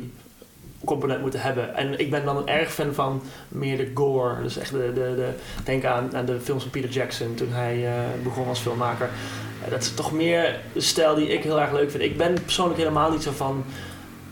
component 0.84 1.20
moeten 1.20 1.40
hebben. 1.40 1.74
En 1.76 1.98
ik 1.98 2.10
ben 2.10 2.24
dan 2.24 2.36
een 2.36 2.48
erg 2.48 2.72
fan 2.72 2.94
van 2.94 3.22
meer 3.48 3.76
de 3.76 3.90
gore. 3.94 4.42
Dus 4.42 4.56
echt 4.58 4.70
de, 4.70 4.90
de, 4.94 5.14
de 5.16 5.28
denk 5.64 5.84
aan, 5.84 6.16
aan 6.16 6.24
de 6.24 6.40
films 6.40 6.62
van 6.62 6.70
Peter 6.70 6.90
Jackson 6.90 7.34
toen 7.34 7.52
hij 7.52 7.86
eh, 7.86 7.92
begon 8.22 8.46
als 8.48 8.58
filmmaker. 8.60 9.10
Eh, 9.64 9.70
dat 9.70 9.82
is 9.82 9.94
toch 9.94 10.12
meer 10.12 10.60
de 10.72 10.80
stijl 10.80 11.14
die 11.14 11.28
ik 11.28 11.42
heel 11.42 11.60
erg 11.60 11.72
leuk 11.72 11.90
vind. 11.90 12.02
Ik 12.02 12.16
ben 12.16 12.34
persoonlijk 12.34 12.78
helemaal 12.78 13.10
niet 13.10 13.22
zo 13.22 13.30
van 13.30 13.64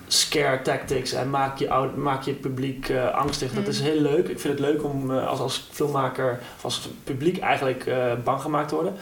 scare 0.06 0.62
tactics 0.62 1.12
en 1.12 1.30
maak 1.30 1.58
je, 1.58 1.70
oud, 1.70 1.96
maak 1.96 2.22
je 2.22 2.32
publiek 2.32 2.92
angstig. 3.12 3.52
Dat 3.52 3.62
Mm. 3.64 3.70
is 3.70 3.80
heel 3.80 4.00
leuk. 4.00 4.28
Ik 4.28 4.40
vind 4.40 4.58
het 4.58 4.68
leuk 4.68 4.84
om 4.84 5.10
als, 5.10 5.38
als 5.40 5.68
filmmaker 5.70 6.38
of 6.56 6.64
als 6.64 6.88
publiek 7.04 7.38
eigenlijk 7.38 7.90
bang 8.24 8.40
gemaakt 8.40 8.68
te 8.68 8.74
worden. 8.74 8.94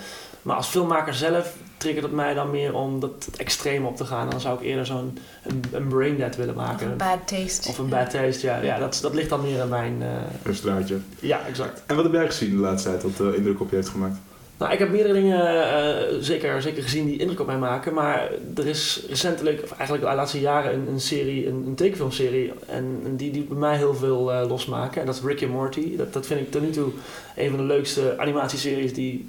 Maar 0.43 0.57
als 0.57 0.67
filmmaker 0.67 1.15
zelf 1.15 1.55
triggert 1.77 2.05
het 2.05 2.15
mij 2.15 2.35
dan 2.35 2.51
meer 2.51 2.75
om 2.75 3.01
dat 3.01 3.11
het 3.25 3.37
extreem 3.37 3.85
op 3.87 3.97
te 3.97 4.05
gaan. 4.05 4.31
Dan 4.31 4.41
zou 4.41 4.59
ik 4.59 4.65
eerder 4.67 4.87
zo'n 4.87 5.19
een, 5.45 5.63
een 5.73 5.89
brain 5.89 6.17
dead 6.17 6.37
willen 6.37 6.57
Of 6.57 6.61
maken. 6.61 6.91
een 6.91 6.97
bad 6.97 7.19
taste. 7.27 7.69
Of 7.69 7.79
een 7.79 7.89
bad 7.89 8.11
taste, 8.11 8.47
ja. 8.47 8.61
ja 8.61 8.79
dat, 8.79 8.99
dat 9.03 9.15
ligt 9.15 9.29
dan 9.29 9.41
meer 9.43 9.61
in 9.63 9.69
mijn... 9.69 10.03
eh, 10.03 10.09
Een 10.43 10.55
straatje. 10.55 10.97
ja, 11.21 11.47
exact. 11.47 11.83
En 11.87 11.95
wat 11.97 12.05
heb 12.05 12.13
jij 12.13 12.27
gezien 12.27 12.51
de 12.51 12.57
laatste 12.57 12.89
tijd 12.89 13.01
dat 13.17 13.27
eh, 13.33 13.37
indruk 13.37 13.61
op 13.61 13.71
je 13.71 13.77
heeft 13.77 13.89
gemaakt? 13.89 14.17
Nou, 14.59 14.73
ik 14.73 14.79
heb 14.79 14.91
meerdere 14.91 15.15
dingen 15.15 15.71
eh, 15.73 16.17
zeker, 16.21 16.63
zeker 16.63 16.83
gezien 16.83 17.07
die 17.07 17.19
indruk 17.19 17.41
op 17.41 17.47
mij 17.47 17.59
maken. 17.59 17.95
Maar 17.95 18.31
er 18.57 18.67
is 18.67 19.05
recentelijk, 19.09 19.61
of 19.63 19.73
eigenlijk 19.73 20.09
de 20.09 20.15
laatste 20.15 20.41
jaren, 20.41 20.75
een, 20.75 20.89
een 20.89 21.01
serie, 21.01 21.47
een, 21.49 21.65
een 21.67 21.75
tekenfilmserie. 21.75 22.53
En, 22.67 23.01
en 23.05 23.17
die, 23.17 23.31
die 23.31 23.43
bij 23.43 23.59
mij 23.59 23.77
heel 23.77 23.95
veel 23.95 24.33
eh, 24.33 24.49
losmaken. 24.49 25.01
En 25.01 25.07
dat 25.07 25.15
is 25.15 25.23
Rick 25.23 25.43
and 25.43 25.53
Morty. 25.53 25.97
Dat, 25.97 26.13
dat 26.13 26.27
vind 26.27 26.41
ik 26.41 26.51
tot 26.51 26.63
nu 26.63 26.71
toe 26.71 26.89
een 27.37 27.49
van 27.49 27.59
de 27.59 27.65
leukste 27.65 28.15
animatieseries 28.19 28.95
die, 28.95 29.29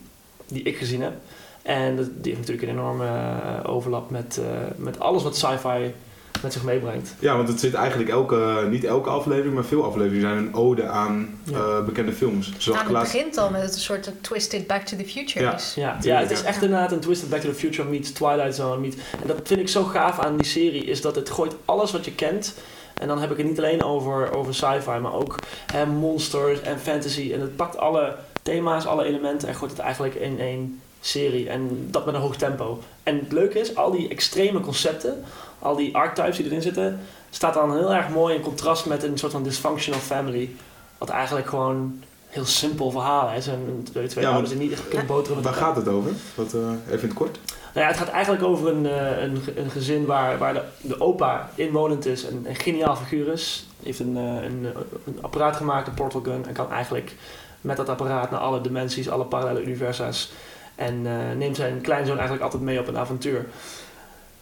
die 0.49 0.63
ik 0.63 0.77
gezien 0.77 1.01
heb. 1.01 1.13
En 1.61 1.95
dat, 1.95 2.05
die 2.05 2.33
heeft 2.35 2.47
natuurlijk 2.47 2.67
een 2.67 2.77
enorme 2.77 3.05
eh, 3.05 3.71
overlap 3.73 4.09
met, 4.09 4.39
eh, 4.43 4.45
met 4.75 4.99
alles 4.99 5.23
wat 5.23 5.37
sci-fi 5.37 5.93
met 6.41 6.53
zich 6.53 6.63
meebrengt. 6.63 7.15
Ja, 7.19 7.35
want 7.35 7.47
het 7.47 7.59
zit 7.59 7.73
eigenlijk 7.73 8.09
elke, 8.09 8.67
niet 8.69 8.83
elke 8.83 9.09
aflevering, 9.09 9.53
maar 9.53 9.63
veel 9.65 9.83
afleveringen 9.83 10.29
zijn 10.29 10.37
een 10.37 10.53
ode 10.53 10.87
aan 10.87 11.39
Ja. 11.43 11.57
eh, 11.57 11.85
bekende 11.85 12.11
films. 12.11 12.45
Zoals 12.45 12.65
Nou, 12.65 12.79
het 12.79 12.89
laatst... 12.91 13.11
begint 13.13 13.37
al 13.37 13.49
met 13.49 13.61
het 13.61 13.73
een 13.73 13.79
soort 13.79 14.11
twisted 14.21 14.67
Back 14.67 14.81
to 14.81 14.97
the 14.97 15.05
Future 15.05 15.45
Ja. 15.45 15.55
is. 15.55 15.73
Ja, 15.75 15.97
ja, 16.01 16.19
het 16.19 16.31
is 16.31 16.39
ja. 16.39 16.45
echt 16.45 16.61
inderdaad 16.61 16.91
een 16.91 16.99
Twisted 16.99 17.29
Back 17.29 17.39
to 17.41 17.49
the 17.49 17.55
Future 17.55 17.89
meets 17.89 18.11
Twilight 18.11 18.55
Zone 18.55 18.79
meets... 18.79 18.95
En 18.95 19.27
dat 19.27 19.37
vind 19.43 19.59
ik 19.59 19.69
zo 19.69 19.83
gaaf 19.83 20.19
aan 20.19 20.37
die 20.37 20.45
serie, 20.45 20.83
is 20.83 21.01
dat 21.01 21.15
het 21.15 21.29
gooit 21.29 21.55
alles 21.65 21.91
wat 21.91 22.05
je 22.05 22.15
kent... 22.15 22.53
En 22.99 23.07
dan 23.07 23.19
heb 23.21 23.31
ik 23.31 23.37
het 23.37 23.45
niet 23.45 23.57
alleen 23.57 23.83
over, 23.83 24.35
over 24.35 24.55
sci-fi, 24.55 24.99
maar 25.01 25.13
ook 25.13 25.35
hè, 25.71 25.85
monsters 25.85 26.61
en 26.61 26.79
fantasy. 26.79 27.31
En 27.33 27.41
het 27.41 27.55
pakt 27.55 27.77
alle 27.77 28.15
thema's, 28.49 28.85
alle 28.85 29.03
elementen 29.03 29.47
en 29.47 29.55
gooit 29.55 29.71
het 29.71 29.79
eigenlijk 29.79 30.15
in 30.15 30.39
één 30.39 30.81
serie. 31.01 31.49
En 31.49 31.87
dat 31.91 32.05
met 32.05 32.15
een 32.15 32.21
hoog 32.21 32.35
tempo. 32.35 32.79
En 33.03 33.19
het 33.19 33.31
leuke 33.31 33.59
is, 33.59 33.75
al 33.75 33.91
die 33.91 34.09
extreme 34.09 34.59
concepten, 34.59 35.23
al 35.59 35.75
die 35.75 35.95
archetypes 35.95 36.35
die 36.37 36.45
erin 36.45 36.61
zitten... 36.61 36.99
staat 37.29 37.53
dan 37.53 37.77
heel 37.77 37.93
erg 37.93 38.09
mooi 38.09 38.35
in 38.35 38.41
contrast 38.41 38.85
met 38.85 39.03
een 39.03 39.17
soort 39.17 39.31
van 39.31 39.43
dysfunctional 39.43 39.99
family. 39.99 40.49
Wat 40.97 41.09
eigenlijk 41.09 41.47
gewoon 41.47 42.03
heel 42.27 42.45
simpel 42.45 42.91
verhaal 42.91 43.31
is. 43.37 43.47
En 43.47 43.85
twee, 43.91 44.07
twee 44.07 44.23
Ja, 44.23 44.29
ouders 44.31 44.51
die 44.51 44.61
niet 44.61 44.71
echt 44.71 44.87
kunnen 44.87 45.07
boteren 45.07 45.43
Waar 45.43 45.53
gaat 45.53 45.75
het 45.75 45.87
over? 45.87 46.11
Wat, 46.35 46.53
eh, 46.53 46.59
even 46.87 47.01
in 47.01 47.07
het 47.07 47.13
kort. 47.13 47.39
Nou 47.73 47.85
ja, 47.85 47.87
het 47.87 47.97
gaat 47.97 48.09
eigenlijk 48.09 48.43
over 48.43 48.67
een, 48.67 48.85
eh, 48.85 49.21
een, 49.21 49.37
ge- 49.43 49.59
een 49.59 49.69
gezin 49.69 50.05
waar, 50.05 50.37
waar 50.37 50.53
de, 50.53 50.61
de 50.81 50.99
opa 51.01 51.49
inwonend 51.55 52.05
is. 52.05 52.23
Een, 52.23 52.45
een 52.47 52.55
geniaal 52.55 52.95
figuur 52.95 53.27
is. 53.31 53.65
Hij 53.77 53.85
heeft 53.85 53.99
een, 53.99 54.17
eh, 54.17 54.23
een, 54.23 54.65
eh, 54.65 54.81
een 55.05 55.17
apparaat 55.21 55.55
gemaakt, 55.55 55.87
een 55.87 55.93
portal 55.93 56.21
gun. 56.21 56.45
En 56.47 56.53
kan 56.53 56.71
eigenlijk 56.71 57.15
met 57.61 57.77
dat 57.77 57.89
apparaat 57.89 58.31
naar 58.31 58.39
alle 58.39 58.61
dimensies, 58.61 59.09
alle 59.09 59.25
parallele 59.25 59.63
universa's. 59.63 60.31
En 60.75 61.01
eh, 61.05 61.37
neemt 61.37 61.55
zijn 61.55 61.81
kleinzoon 61.81 62.15
eigenlijk 62.15 62.43
altijd 62.43 62.63
mee 62.63 62.79
op 62.79 62.87
een 62.87 62.97
avontuur. 62.97 63.45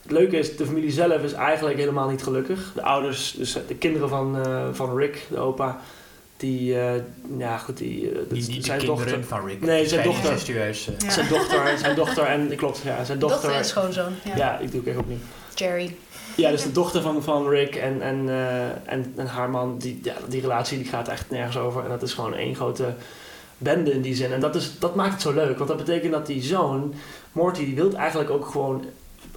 Het 0.01 0.11
leuke 0.11 0.37
is, 0.37 0.57
de 0.57 0.65
familie 0.65 0.91
zelf 0.91 1.23
is 1.23 1.33
eigenlijk 1.33 1.77
helemaal 1.77 2.09
niet 2.09 2.23
gelukkig. 2.23 2.71
De 2.75 2.81
ouders, 2.81 3.31
dus 3.31 3.53
de 3.67 3.75
kinderen 3.75 4.09
van, 4.09 4.45
eh, 4.45 4.67
van 4.71 4.97
Rick, 4.97 5.25
de 5.29 5.37
opa, 5.37 5.79
die, 6.37 6.79
eh, 6.79 7.01
ja 7.37 7.57
goed, 7.57 7.77
die, 7.77 8.11
zijn 8.29 8.61
kinderen 8.61 8.85
dochter. 8.85 9.23
van 9.23 9.45
Rick. 9.45 9.61
Nee, 9.61 9.87
zijn 9.87 10.03
dochter. 10.03 10.31
incestueus. 10.31 10.89
Ja. 10.99 11.09
Zijn 11.09 11.27
dochter, 11.27 11.77
zijn 11.77 11.95
dochter 11.95 12.23
en, 12.23 12.55
klopt, 12.55 12.81
ja, 12.83 13.03
zijn 13.03 13.19
dochter. 13.19 13.41
Dochter 13.41 13.59
en 13.59 13.65
schoonzoon. 13.65 14.13
Ja. 14.23 14.35
Ja, 14.35 14.59
ik 14.59 14.71
doe 14.71 14.79
het 14.79 14.89
echt 14.89 14.97
opnieuw. 14.97 15.17
Jerry. 15.59 15.95
Ja, 16.35 16.51
dus 16.51 16.63
de 16.63 16.71
dochter 16.71 17.01
van, 17.01 17.23
van 17.23 17.49
Rick 17.49 17.75
en, 17.75 18.01
en, 18.01 18.29
eh, 18.29 18.93
en, 18.93 19.13
en 19.15 19.27
haar 19.27 19.49
man, 19.49 19.77
die, 19.77 19.99
ja, 20.03 20.13
die 20.27 20.41
relatie 20.41 20.77
die 20.77 20.87
gaat 20.87 21.07
echt 21.07 21.29
nergens 21.29 21.57
over. 21.57 21.83
En 21.83 21.89
dat 21.89 22.01
is 22.01 22.13
gewoon 22.13 22.33
één 22.33 22.55
grote 22.55 22.93
bende 23.57 23.91
in 23.91 24.01
die 24.01 24.15
zin. 24.15 24.33
En 24.33 24.39
dat, 24.39 24.55
is, 24.55 24.79
dat 24.79 24.95
maakt 24.95 25.11
het 25.13 25.21
zo 25.21 25.33
leuk, 25.33 25.57
want 25.57 25.69
dat 25.69 25.77
betekent 25.77 26.11
dat 26.11 26.25
die 26.25 26.41
zoon, 26.43 26.93
Morty, 27.31 27.65
die 27.65 27.75
wil 27.75 27.93
eigenlijk 27.93 28.29
ook 28.29 28.45
gewoon 28.45 28.85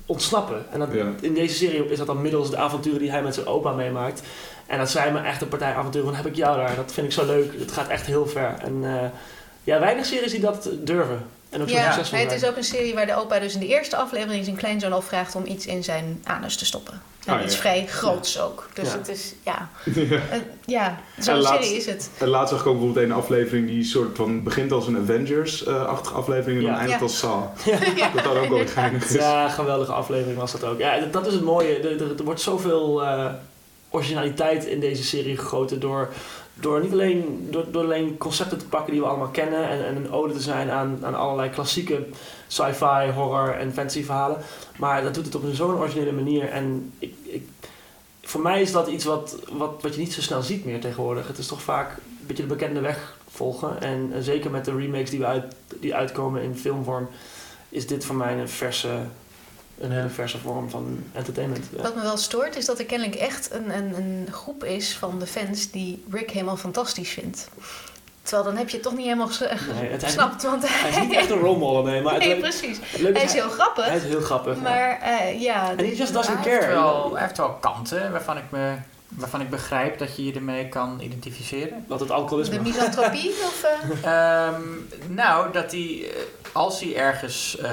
ontsnappen. 0.06 0.64
En 0.72 0.78
dat, 0.78 0.88
Ja. 0.92 1.06
in 1.20 1.34
deze 1.34 1.54
serie 1.54 1.84
is 1.88 1.98
dat 1.98 2.06
dan 2.06 2.22
middels 2.22 2.50
de 2.50 2.56
avonturen 2.56 2.98
die 2.98 3.10
hij 3.10 3.22
met 3.22 3.34
zijn 3.34 3.46
opa 3.46 3.72
meemaakt. 3.72 4.22
En 4.66 4.78
dat 4.78 4.90
zijn 4.90 5.12
me 5.12 5.18
echt 5.20 5.42
een 5.42 5.48
partij 5.48 5.74
avonturen 5.74 6.06
van 6.08 6.16
heb 6.16 6.26
ik 6.26 6.36
jou 6.36 6.56
daar. 6.56 6.76
Dat 6.76 6.92
vind 6.92 7.06
ik 7.06 7.12
zo 7.12 7.26
leuk. 7.26 7.52
Het 7.58 7.72
gaat 7.72 7.88
echt 7.88 8.06
heel 8.06 8.26
ver. 8.26 8.54
En 8.58 8.80
eh, 8.82 9.08
ja, 9.64 9.80
weinig 9.80 10.06
series 10.06 10.30
die 10.30 10.40
dat 10.40 10.70
durven. 10.78 11.22
En 11.50 11.62
ook 11.62 11.68
zo 11.68 11.74
Ja, 11.74 11.96
nee, 12.12 12.22
het 12.24 12.32
is 12.32 12.44
ook 12.44 12.56
een 12.56 12.64
serie 12.64 12.94
waar 12.94 13.06
de 13.06 13.14
opa 13.16 13.38
dus 13.38 13.54
in 13.54 13.60
de 13.60 13.66
eerste 13.66 13.96
aflevering 13.96 14.44
zijn 14.44 14.56
kleinzoon 14.56 14.92
al 14.92 15.02
vraagt 15.02 15.34
om 15.34 15.46
iets 15.46 15.66
in 15.66 15.84
zijn 15.84 16.20
anus 16.24 16.56
te 16.56 16.64
stoppen. 16.64 17.02
En 17.24 17.34
Ah, 17.38 17.44
iets 17.44 17.54
ja. 17.54 17.60
vrij 17.60 17.86
groots 17.86 18.40
ook. 18.40 18.68
Dus 18.74 18.88
Ja. 18.92 18.98
het 18.98 19.08
is, 19.08 19.34
ja, 19.44 19.68
ja. 20.66 21.00
zo'n 21.18 21.36
laatst- 21.40 21.62
serie 21.64 21.76
is 21.78 21.86
het. 21.86 22.10
En 22.18 22.28
laatst 22.28 22.50
zag 22.52 22.60
ik 22.60 22.66
ook 22.66 22.74
bijvoorbeeld 22.78 23.04
een 23.06 23.12
aflevering 23.12 23.66
die 23.66 23.84
soort 23.84 24.16
van 24.16 24.42
begint 24.42 24.72
als 24.72 24.86
een 24.86 24.96
Avengers-achtige 24.96 26.14
aflevering 26.14 26.58
en 26.60 26.66
dan 26.66 26.74
eindigt 26.74 26.98
Ja. 26.98 27.04
als 27.04 27.18
Saw. 27.18 27.42
Ja. 27.96 28.10
Dat 28.14 28.24
had 28.24 28.36
ook 28.36 28.48
wel 28.48 28.66
geinig 28.66 29.04
is. 29.04 29.12
Ja, 29.12 29.48
geweldige 29.48 29.92
aflevering 29.92 30.38
was 30.38 30.52
dat 30.52 30.64
ook. 30.64 30.78
Ja, 30.78 30.98
dat- 31.00 31.12
dat 31.12 31.26
is 31.26 31.32
het 31.32 31.42
mooie. 31.42 31.76
Er, 31.78 32.02
er, 32.02 32.16
er 32.18 32.24
wordt 32.24 32.40
zoveel 32.40 33.02
eh, 33.04 33.26
originaliteit 33.90 34.64
in 34.64 34.80
deze 34.80 35.02
serie 35.04 35.36
gegoten 35.36 35.80
door, 35.80 36.08
door 36.54 36.80
niet 36.80 36.92
alleen, 36.92 37.48
door, 37.50 37.64
door 37.70 37.84
alleen 37.84 38.18
concepten 38.18 38.58
te 38.58 38.66
pakken 38.66 38.92
die 38.92 39.00
we 39.00 39.06
allemaal 39.06 39.28
kennen 39.28 39.68
en, 39.68 39.86
en 39.86 39.96
een 39.96 40.10
ode 40.10 40.32
te 40.32 40.40
zijn 40.40 40.70
aan, 40.70 40.98
aan 41.02 41.14
allerlei 41.14 41.50
klassieke 41.50 42.06
sci-fi, 42.46 43.10
horror 43.14 43.54
en 43.54 43.72
fantasy 43.72 44.04
verhalen. 44.04 44.38
Maar 44.76 45.02
dat 45.02 45.14
doet 45.14 45.24
het 45.24 45.34
op 45.34 45.42
een 45.42 45.54
zo'n 45.54 45.74
originele 45.74 46.12
manier. 46.12 46.48
En 46.48 46.92
ik, 46.98 47.14
ik, 47.22 47.48
voor 48.22 48.40
mij 48.40 48.60
is 48.60 48.72
dat 48.72 48.88
iets 48.88 49.04
wat, 49.04 49.36
wat, 49.52 49.82
wat 49.82 49.94
je 49.94 50.00
niet 50.00 50.12
zo 50.12 50.20
snel 50.20 50.42
ziet 50.42 50.64
meer 50.64 50.80
tegenwoordig. 50.80 51.26
Het 51.26 51.38
is 51.38 51.46
toch 51.46 51.62
vaak 51.62 51.90
een 51.90 52.26
beetje 52.26 52.42
de 52.42 52.48
bekende 52.48 52.80
weg 52.80 53.18
volgen. 53.30 53.80
En, 53.80 54.12
zeker 54.20 54.50
met 54.50 54.64
de 54.64 54.76
remakes 54.76 55.10
die, 55.10 55.18
we 55.18 55.26
uit, 55.26 55.54
die 55.80 55.94
uitkomen 55.94 56.42
in 56.42 56.56
filmvorm, 56.56 57.08
is 57.68 57.86
dit 57.86 58.04
voor 58.04 58.16
mij 58.16 58.38
een 58.38 58.48
verse, 58.48 58.88
een 59.80 59.92
hele 59.92 60.08
verse 60.08 60.38
vorm 60.38 60.70
van 60.70 61.04
entertainment. 61.12 61.64
Ja. 61.76 61.82
Wat 61.82 61.94
me 61.94 62.02
wel 62.02 62.16
stoort 62.16 62.56
is 62.56 62.64
dat 62.64 62.78
er 62.78 62.84
kennelijk 62.84 63.16
echt 63.16 63.48
een, 63.54 63.76
een, 63.76 63.94
een 63.96 64.28
groep 64.32 64.64
is 64.64 64.96
van 64.96 65.18
de 65.18 65.26
fans 65.26 65.70
die 65.70 66.04
Rick 66.10 66.30
helemaal 66.30 66.56
fantastisch 66.56 67.10
vindt. 67.10 67.48
Terwijl 68.22 68.44
dan 68.48 68.56
heb 68.56 68.68
je 68.68 68.74
het 68.76 68.84
toch 68.84 68.94
niet 68.96 69.04
helemaal 69.04 69.28
Nee, 69.40 69.88
hij, 69.90 69.98
gesnapt. 69.98 70.42
Want 70.42 70.62
hij 70.68 70.90
is 70.90 70.98
niet 71.00 71.12
echt 71.14 71.30
een 71.30 71.38
rolmodel, 71.38 71.82
nee. 71.82 72.02
Maar 72.02 72.12
het, 72.14 72.22
nee, 72.22 72.32
leuk- 72.32 72.40
precies. 72.40 72.78
het 72.80 73.00
leuke 73.00 73.18
Hij 73.18 73.26
is 73.26 73.32
heel 73.32 73.48
grappig. 73.48 73.84
hij 73.86 73.96
is 73.96 74.02
heel 74.02 74.20
grappig. 74.20 74.54
ja. 74.56 74.62
Maar 74.62 75.00
eh, 75.00 75.40
ja. 75.40 75.70
En 75.70 75.78
he 75.78 75.84
just 75.94 76.12
doesn't 76.12 76.38
Hij 76.44 76.50
heeft, 76.52 76.58
care. 76.64 76.72
wel, 76.74 77.12
hij 77.14 77.22
heeft 77.22 77.36
wel 77.36 77.50
kanten 77.60 78.12
waarvan 78.12 78.36
ik, 78.36 78.42
me, 78.50 78.74
waarvan 79.10 79.40
ik 79.40 79.50
begrijp 79.50 79.98
dat 79.98 80.16
je 80.16 80.24
je 80.24 80.32
ermee 80.32 80.68
kan 80.68 81.00
identificeren. 81.00 81.84
Wat 81.88 82.00
het 82.00 82.10
alcoholisme. 82.10 82.54
De 82.56 82.62
misantropie 82.62 83.30
of... 83.48 83.64
eh, 84.02 84.46
Ehm, 84.46 84.62
nou, 85.08 85.52
dat 85.52 85.70
hij, 85.72 86.04
eh, 86.04 86.10
als 86.52 86.80
hij 86.80 86.96
ergens 86.96 87.56
eh, 87.58 87.72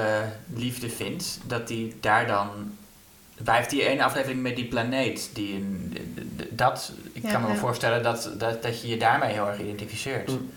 liefde 0.54 0.88
vindt, 0.90 1.38
dat 1.46 1.68
hij 1.68 1.94
daar 2.00 2.26
dan... 2.26 2.48
Wij 3.44 3.56
heeft 3.56 3.70
die 3.70 3.86
ene 3.88 4.02
aflevering 4.04 4.42
met 4.42 4.56
die 4.56 4.64
planeet. 4.64 5.30
Die 5.32 5.54
een, 5.54 5.96
dat, 6.50 6.92
ik 7.12 7.22
Ja, 7.22 7.30
kan 7.32 7.42
me 7.42 7.48
ja. 7.48 7.54
voorstellen 7.54 8.02
dat, 8.02 8.30
dat, 8.38 8.62
dat 8.62 8.82
je 8.82 8.88
je 8.88 8.96
daarmee 8.96 9.32
heel 9.32 9.46
erg 9.48 9.60
identificeert. 9.60 10.28
Mm. 10.28 10.50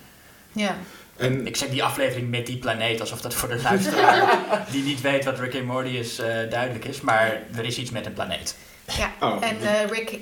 ja. 0.51 0.75
En 1.17 1.47
Ik 1.47 1.55
zeg 1.55 1.69
die 1.69 1.83
aflevering 1.83 2.29
met 2.29 2.45
die 2.45 2.57
planeet 2.57 2.99
alsof 2.99 3.21
dat 3.21 3.33
voor 3.33 3.49
de 3.49 3.61
luisteraar 3.61 4.39
die 4.71 4.83
niet 4.83 5.01
weet 5.01 5.25
wat 5.25 5.39
Rick 5.39 5.55
and 5.55 5.63
Morty 5.65 5.89
is 5.89 6.19
eh, 6.19 6.25
duidelijk 6.49 6.85
is. 6.85 7.01
Maar 7.01 7.41
er 7.55 7.65
is 7.65 7.77
iets 7.77 7.91
met 7.91 8.05
een 8.05 8.13
planeet. 8.13 8.55
ja. 8.97 9.11
Oh. 9.19 9.43
En 9.43 9.61
eh, 9.61 9.89
Rick, 9.89 10.19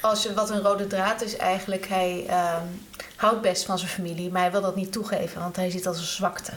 als 0.00 0.22
je, 0.22 0.34
wat 0.34 0.50
een 0.50 0.62
rode 0.62 0.86
draad 0.86 1.22
is 1.22 1.36
eigenlijk, 1.36 1.88
hij 1.88 2.24
ehm, 2.28 2.62
houdt 3.16 3.40
best 3.40 3.64
van 3.64 3.78
zijn 3.78 3.90
familie, 3.90 4.30
maar 4.30 4.42
hij 4.42 4.50
wil 4.50 4.60
dat 4.60 4.76
niet 4.76 4.92
toegeven, 4.92 5.40
want 5.40 5.56
hij 5.56 5.70
ziet 5.70 5.84
dat 5.84 5.92
als 5.92 6.02
een 6.02 6.08
zwakte. 6.08 6.52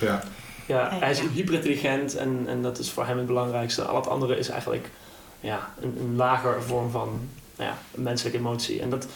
ja, 0.00 0.22
Ja, 0.66 0.88
hij 0.98 1.10
is 1.10 1.18
Ja. 1.18 1.28
hyperintelligent 1.28 2.16
en, 2.16 2.44
en 2.48 2.62
dat 2.62 2.78
is 2.78 2.90
voor 2.90 3.06
hem 3.06 3.16
het 3.18 3.26
belangrijkste. 3.26 3.82
Al 3.82 3.96
het 3.96 4.06
andere 4.08 4.36
is 4.38 4.48
eigenlijk 4.48 4.90
ja, 5.40 5.68
een, 5.80 5.96
een 6.00 6.16
lager 6.16 6.62
vorm 6.62 6.90
van 6.90 7.28
nou 7.56 7.70
ja, 7.70 7.76
menselijke 7.90 8.38
emotie. 8.38 8.80
En 8.82 8.90
dat 8.90 9.06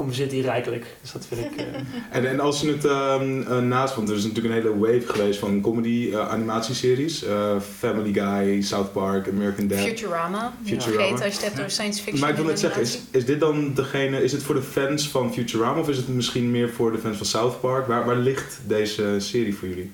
compenseert 0.00 0.30
hij 0.30 0.40
rijkelijk. 0.40 0.86
Dus 1.00 1.12
dat 1.12 1.26
vind 1.26 1.40
ik... 1.40 1.56
eh, 1.56 1.64
en, 2.16 2.28
en 2.28 2.40
als 2.40 2.60
je 2.60 2.68
het 2.68 2.84
ehm, 2.84 3.42
eh, 3.42 3.58
naast, 3.58 3.94
want 3.94 4.08
er 4.08 4.16
is 4.16 4.24
natuurlijk 4.24 4.54
een 4.54 4.62
hele 4.62 4.78
wave 4.78 5.12
geweest 5.12 5.38
van 5.38 5.60
comedy 5.60 6.10
eh, 6.12 6.28
animatieseries. 6.28 7.24
Eh, 7.24 7.60
Family 7.78 8.12
Guy, 8.12 8.62
South 8.62 8.92
Park, 8.92 9.28
American 9.28 9.68
Dad. 9.68 9.78
Futurama, 9.78 10.52
Futurama. 10.64 10.92
vergeten 10.92 11.24
als 11.24 11.34
je 11.34 11.40
het 11.40 11.42
hebt 11.42 11.58
over 11.58 11.70
science 11.70 12.02
fiction. 12.02 12.20
Maar 12.20 12.30
ik 12.30 12.36
wil 12.36 12.44
net 12.44 12.60
zeggen, 12.60 12.82
is, 12.82 12.98
is 13.10 13.24
dit 13.24 13.40
dan 13.40 13.74
degene, 13.74 14.22
is 14.22 14.32
het 14.32 14.42
voor 14.42 14.54
de 14.54 14.62
fans 14.62 15.08
van 15.08 15.32
Futurama 15.32 15.80
of 15.80 15.88
is 15.88 15.96
het 15.96 16.08
misschien 16.08 16.50
meer 16.50 16.70
voor 16.70 16.92
de 16.92 16.98
fans 16.98 17.16
van 17.16 17.26
South 17.26 17.60
Park? 17.60 17.86
Waar, 17.86 18.04
waar 18.04 18.16
ligt 18.16 18.60
deze 18.66 19.14
serie 19.18 19.54
voor 19.54 19.68
jullie? 19.68 19.92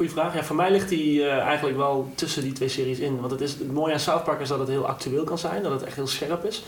Goeie 0.00 0.14
vraag. 0.14 0.34
Ja, 0.34 0.44
voor 0.44 0.56
mij 0.56 0.70
ligt 0.70 0.88
die 0.88 1.24
eh, 1.24 1.38
eigenlijk 1.38 1.76
wel 1.76 2.12
tussen 2.14 2.42
die 2.42 2.52
twee 2.52 2.68
series 2.68 2.98
in. 2.98 3.20
Want 3.20 3.30
het, 3.30 3.40
is, 3.40 3.52
het 3.52 3.72
mooie 3.72 3.92
aan 3.92 4.00
South 4.00 4.24
Park 4.24 4.40
is 4.40 4.48
dat 4.48 4.58
het 4.58 4.68
heel 4.68 4.86
actueel 4.86 5.24
kan 5.24 5.38
zijn. 5.38 5.62
Dat 5.62 5.72
het 5.72 5.82
echt 5.82 5.96
heel 5.96 6.06
scherp 6.06 6.44
is. 6.44 6.62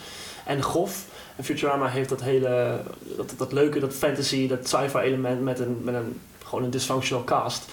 En 0.46 0.62
grof. 0.62 1.04
En 1.36 1.44
Futurama 1.44 1.88
heeft 1.88 2.08
dat 2.08 2.22
hele... 2.22 2.80
Dat, 3.16 3.34
dat 3.36 3.52
leuke, 3.52 3.80
dat 3.80 3.94
fantasy, 3.94 4.48
dat 4.48 4.68
sci-fi 4.68 4.98
element 4.98 5.42
met 5.42 5.58
een, 5.58 5.80
met 5.84 5.94
een... 5.94 6.20
Gewoon 6.44 6.64
een 6.64 6.70
dysfunctional 6.70 7.24
cast. 7.24 7.64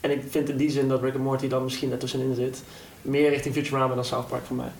En 0.00 0.10
ik 0.10 0.22
vind 0.30 0.48
in 0.48 0.56
die 0.56 0.70
zin 0.70 0.88
dat 0.88 1.02
Rick 1.02 1.14
and 1.14 1.22
Morty 1.22 1.48
dan 1.48 1.64
misschien 1.64 1.92
ertussenin 1.92 2.34
zit. 2.34 2.62
Meer 3.02 3.30
richting 3.30 3.54
Futurama 3.54 3.94
dan 3.94 4.04
South 4.04 4.28
Park 4.28 4.44
voor 4.46 4.56
mij. 4.56 4.70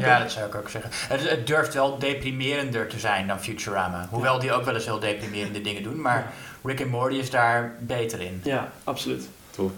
Ja, 0.00 0.18
dat 0.18 0.32
zou 0.32 0.46
ik 0.46 0.54
ook 0.54 0.68
zeggen. 0.68 0.90
Het, 0.94 1.30
het 1.30 1.46
durft 1.46 1.74
wel 1.74 1.98
deprimerender 1.98 2.88
te 2.88 2.98
zijn 2.98 3.26
dan 3.26 3.40
Futurama. 3.40 4.08
Hoewel 4.10 4.38
die 4.38 4.52
ook 4.52 4.64
wel 4.64 4.74
eens 4.74 4.84
heel 4.84 4.98
deprimerende 4.98 5.60
dingen 5.60 5.82
doen. 5.82 6.00
Maar 6.00 6.32
Rick 6.62 6.80
and 6.80 6.90
Morty 6.90 7.16
is 7.16 7.30
daar 7.30 7.76
beter 7.80 8.20
in. 8.20 8.40
Ja, 8.44 8.72
absoluut. 8.84 9.28
Top. 9.50 9.72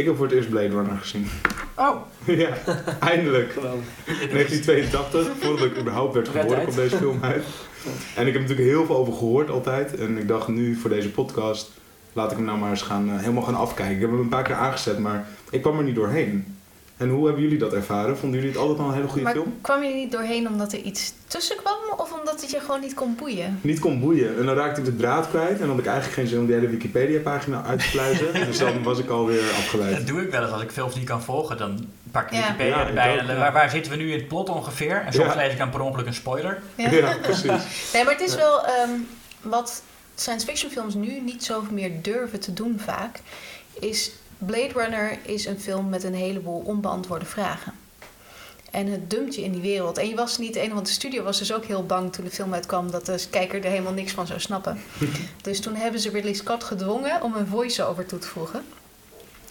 Ik 0.00 0.06
heb 0.06 0.16
voor 0.16 0.26
het 0.26 0.34
eerst 0.34 0.48
Blade 0.48 0.68
Runner 0.68 0.96
gezien. 0.96 1.26
Oh, 1.76 1.96
ja, 2.42 2.48
eindelijk. 3.00 3.52
Geweldig. 3.52 3.84
1982, 4.04 5.28
voordat 5.40 5.66
ik 5.66 5.78
überhaupt 5.78 6.14
werd 6.14 6.28
geboren, 6.28 6.62
kwam 6.62 6.74
deze 6.74 6.96
film 6.96 7.18
uit. 7.22 7.44
En 8.16 8.26
ik 8.26 8.32
heb 8.32 8.42
natuurlijk 8.42 8.68
heel 8.68 8.86
veel 8.86 8.96
over 8.96 9.12
gehoord 9.12 9.50
altijd. 9.50 9.96
En 9.96 10.18
ik 10.18 10.28
dacht 10.28 10.48
nu 10.48 10.76
voor 10.76 10.90
deze 10.90 11.10
podcast, 11.10 11.70
laat 12.12 12.30
ik 12.30 12.36
hem 12.36 12.46
nou 12.46 12.58
maar 12.58 12.70
eens 12.70 12.82
gaan, 12.82 13.10
eh, 13.10 13.18
helemaal 13.18 13.42
gaan 13.42 13.54
afkijken. 13.54 13.94
Ik 13.94 14.00
heb 14.00 14.10
hem 14.10 14.20
een 14.20 14.28
paar 14.28 14.42
keer 14.42 14.54
aangezet, 14.54 14.98
maar 14.98 15.26
ik 15.50 15.62
kwam 15.62 15.78
er 15.78 15.84
niet 15.84 15.94
doorheen. 15.94 16.56
En 17.00 17.08
hoe 17.08 17.24
hebben 17.26 17.42
jullie 17.42 17.58
dat 17.58 17.72
ervaren? 17.72 18.18
Vonden 18.18 18.38
jullie 18.40 18.54
het 18.54 18.62
altijd 18.64 18.78
al 18.78 18.86
een 18.88 18.94
hele 18.94 19.06
goede 19.08 19.22
Maar 19.22 19.32
film? 19.32 19.54
kwam 19.60 19.82
je 19.82 19.94
niet 19.94 20.12
doorheen 20.12 20.48
omdat 20.48 20.72
er 20.72 20.78
iets 20.78 21.12
tussen 21.26 21.56
kwam 21.56 21.76
of 21.96 22.12
omdat 22.20 22.40
het 22.40 22.50
je 22.50 22.60
gewoon 22.60 22.80
niet 22.80 22.94
kon 22.94 23.14
boeien? 23.14 23.58
Niet 23.62 23.78
kon 23.78 24.00
boeien. 24.00 24.38
En 24.38 24.46
dan 24.46 24.54
raakte 24.54 24.80
ik 24.80 24.86
de 24.86 24.96
draad 24.96 25.28
kwijt. 25.28 25.52
En 25.52 25.58
dan 25.58 25.68
had 25.68 25.78
ik 25.78 25.86
eigenlijk 25.86 26.14
geen 26.16 26.26
zin 26.26 26.38
om 26.38 26.46
die 26.46 26.54
hele 26.54 26.68
Wikipedia-pagina 26.68 27.64
uit 27.64 27.78
te 27.80 27.88
pluizen. 27.90 28.32
dus 28.46 28.58
dan 28.58 28.82
was 28.82 28.98
ik 28.98 29.08
alweer 29.08 29.40
afgeleid. 29.40 29.96
dat 29.96 30.06
doe 30.06 30.22
ik 30.22 30.30
wel 30.30 30.42
eens. 30.42 30.50
Als 30.52 30.62
ik 30.62 30.70
films 30.70 30.94
niet 30.94 31.04
kan 31.04 31.22
volgen, 31.22 31.56
dan 31.56 31.86
pak 32.10 32.24
ik 32.26 32.32
Ja. 32.32 32.40
Wikipedia 32.40 32.78
Ja, 32.80 32.86
erbij. 32.86 33.18
en 33.18 33.38
waar, 33.38 33.52
waar 33.52 33.70
zitten 33.70 33.92
we 33.92 33.98
nu 33.98 34.12
in 34.12 34.18
het 34.18 34.28
plot 34.28 34.48
ongeveer? 34.48 35.02
En 35.06 35.12
soms 35.12 35.26
Ja. 35.32 35.36
lees 35.36 35.52
ik 35.52 35.58
dan 35.58 35.70
per 35.70 35.80
ongeluk 35.80 36.06
een 36.06 36.14
spoiler. 36.14 36.62
Ja. 36.74 36.90
Ja, 36.90 37.16
precies. 37.22 37.62
Nee, 37.92 38.04
maar 38.04 38.12
het 38.12 38.22
is 38.22 38.34
wel 38.34 38.64
ehm, 38.66 38.90
wat 39.42 39.82
science 40.14 40.46
fiction 40.46 40.70
films 40.70 40.94
nu 40.94 41.20
niet 41.20 41.44
zo 41.44 41.64
meer 41.70 41.90
durven 42.02 42.40
te 42.40 42.52
doen 42.52 42.80
vaak. 42.84 43.20
Is 43.80 44.10
Blade 44.46 44.72
Runner 44.74 45.18
is 45.22 45.46
een 45.46 45.60
film 45.60 45.88
met 45.88 46.04
een 46.04 46.14
heleboel 46.14 46.62
onbeantwoorde 46.64 47.24
vragen. 47.24 47.72
En 48.70 48.86
het 48.86 49.10
dumpt 49.10 49.34
je 49.34 49.42
in 49.42 49.52
die 49.52 49.60
wereld. 49.60 49.98
En 49.98 50.08
je 50.08 50.14
was 50.14 50.38
niet 50.38 50.52
de 50.52 50.58
enige, 50.58 50.74
want 50.74 50.86
de 50.86 50.92
studio 50.92 51.22
was 51.22 51.38
dus 51.38 51.52
ook 51.52 51.64
heel 51.64 51.86
bang 51.86 52.12
toen 52.12 52.24
de 52.24 52.30
film 52.30 52.54
uitkwam 52.54 52.90
dat 52.90 53.06
de 53.06 53.24
kijker 53.30 53.64
er 53.64 53.70
helemaal 53.70 53.92
niks 53.92 54.12
van 54.12 54.26
zou 54.26 54.40
snappen. 54.40 54.80
dus 55.42 55.60
toen 55.60 55.74
hebben 55.74 56.00
ze 56.00 56.10
Ridley 56.10 56.32
Scott 56.34 56.64
gedwongen 56.64 57.22
om 57.22 57.34
een 57.34 57.46
voice-over 57.46 58.06
toe 58.06 58.18
te 58.18 58.28
voegen. 58.28 58.64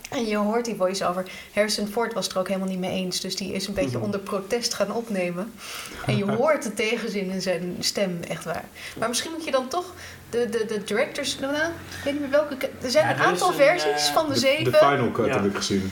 En 0.10 0.25
je 0.25 0.36
hoort 0.38 0.65
die 0.65 0.75
voice-over. 0.75 1.32
Harrison 1.54 1.88
Ford 1.88 2.13
was 2.13 2.23
het 2.25 2.34
er 2.34 2.39
ook 2.39 2.47
helemaal 2.47 2.67
niet 2.69 2.80
mee 2.80 2.91
eens. 2.91 3.19
Dus 3.19 3.36
die 3.36 3.54
is 3.54 3.67
een 3.67 3.73
beetje 3.73 3.95
Mhm. 3.97 4.06
onder 4.06 4.19
protest 4.19 4.73
gaan 4.73 4.91
opnemen. 4.91 5.52
En 6.06 6.17
je 6.17 6.32
hoort 6.32 6.63
de 6.63 6.73
tegenzin 6.73 7.30
in 7.32 7.41
zijn 7.41 7.75
stem, 7.80 8.19
echt 8.28 8.43
waar. 8.43 8.65
Maar 8.97 9.08
misschien 9.08 9.32
moet 9.32 9.45
je 9.45 9.52
dan 9.52 9.67
toch 9.67 9.93
de, 10.30 10.50
de, 10.50 10.65
de 10.68 10.84
directors... 10.84 11.39
Nou, 11.39 11.56
ik 11.56 11.62
weet 12.04 12.13
niet 12.13 12.22
meer 12.22 12.30
welke... 12.32 12.56
Er 12.82 12.92
zijn 12.92 13.06
Ja, 13.06 13.12
een 13.13 13.20
er 13.20 13.26
aantal 13.26 13.54
versies 13.54 14.08
eh, 14.08 14.13
van 14.13 14.28
de, 14.28 14.34
De, 14.34 14.39
zeven. 14.39 14.72
de 14.72 14.78
final 14.78 15.12
cut 15.12 15.26
Ja. 15.26 15.34
heb 15.34 15.46
ik 15.46 15.56
gezien. 15.56 15.92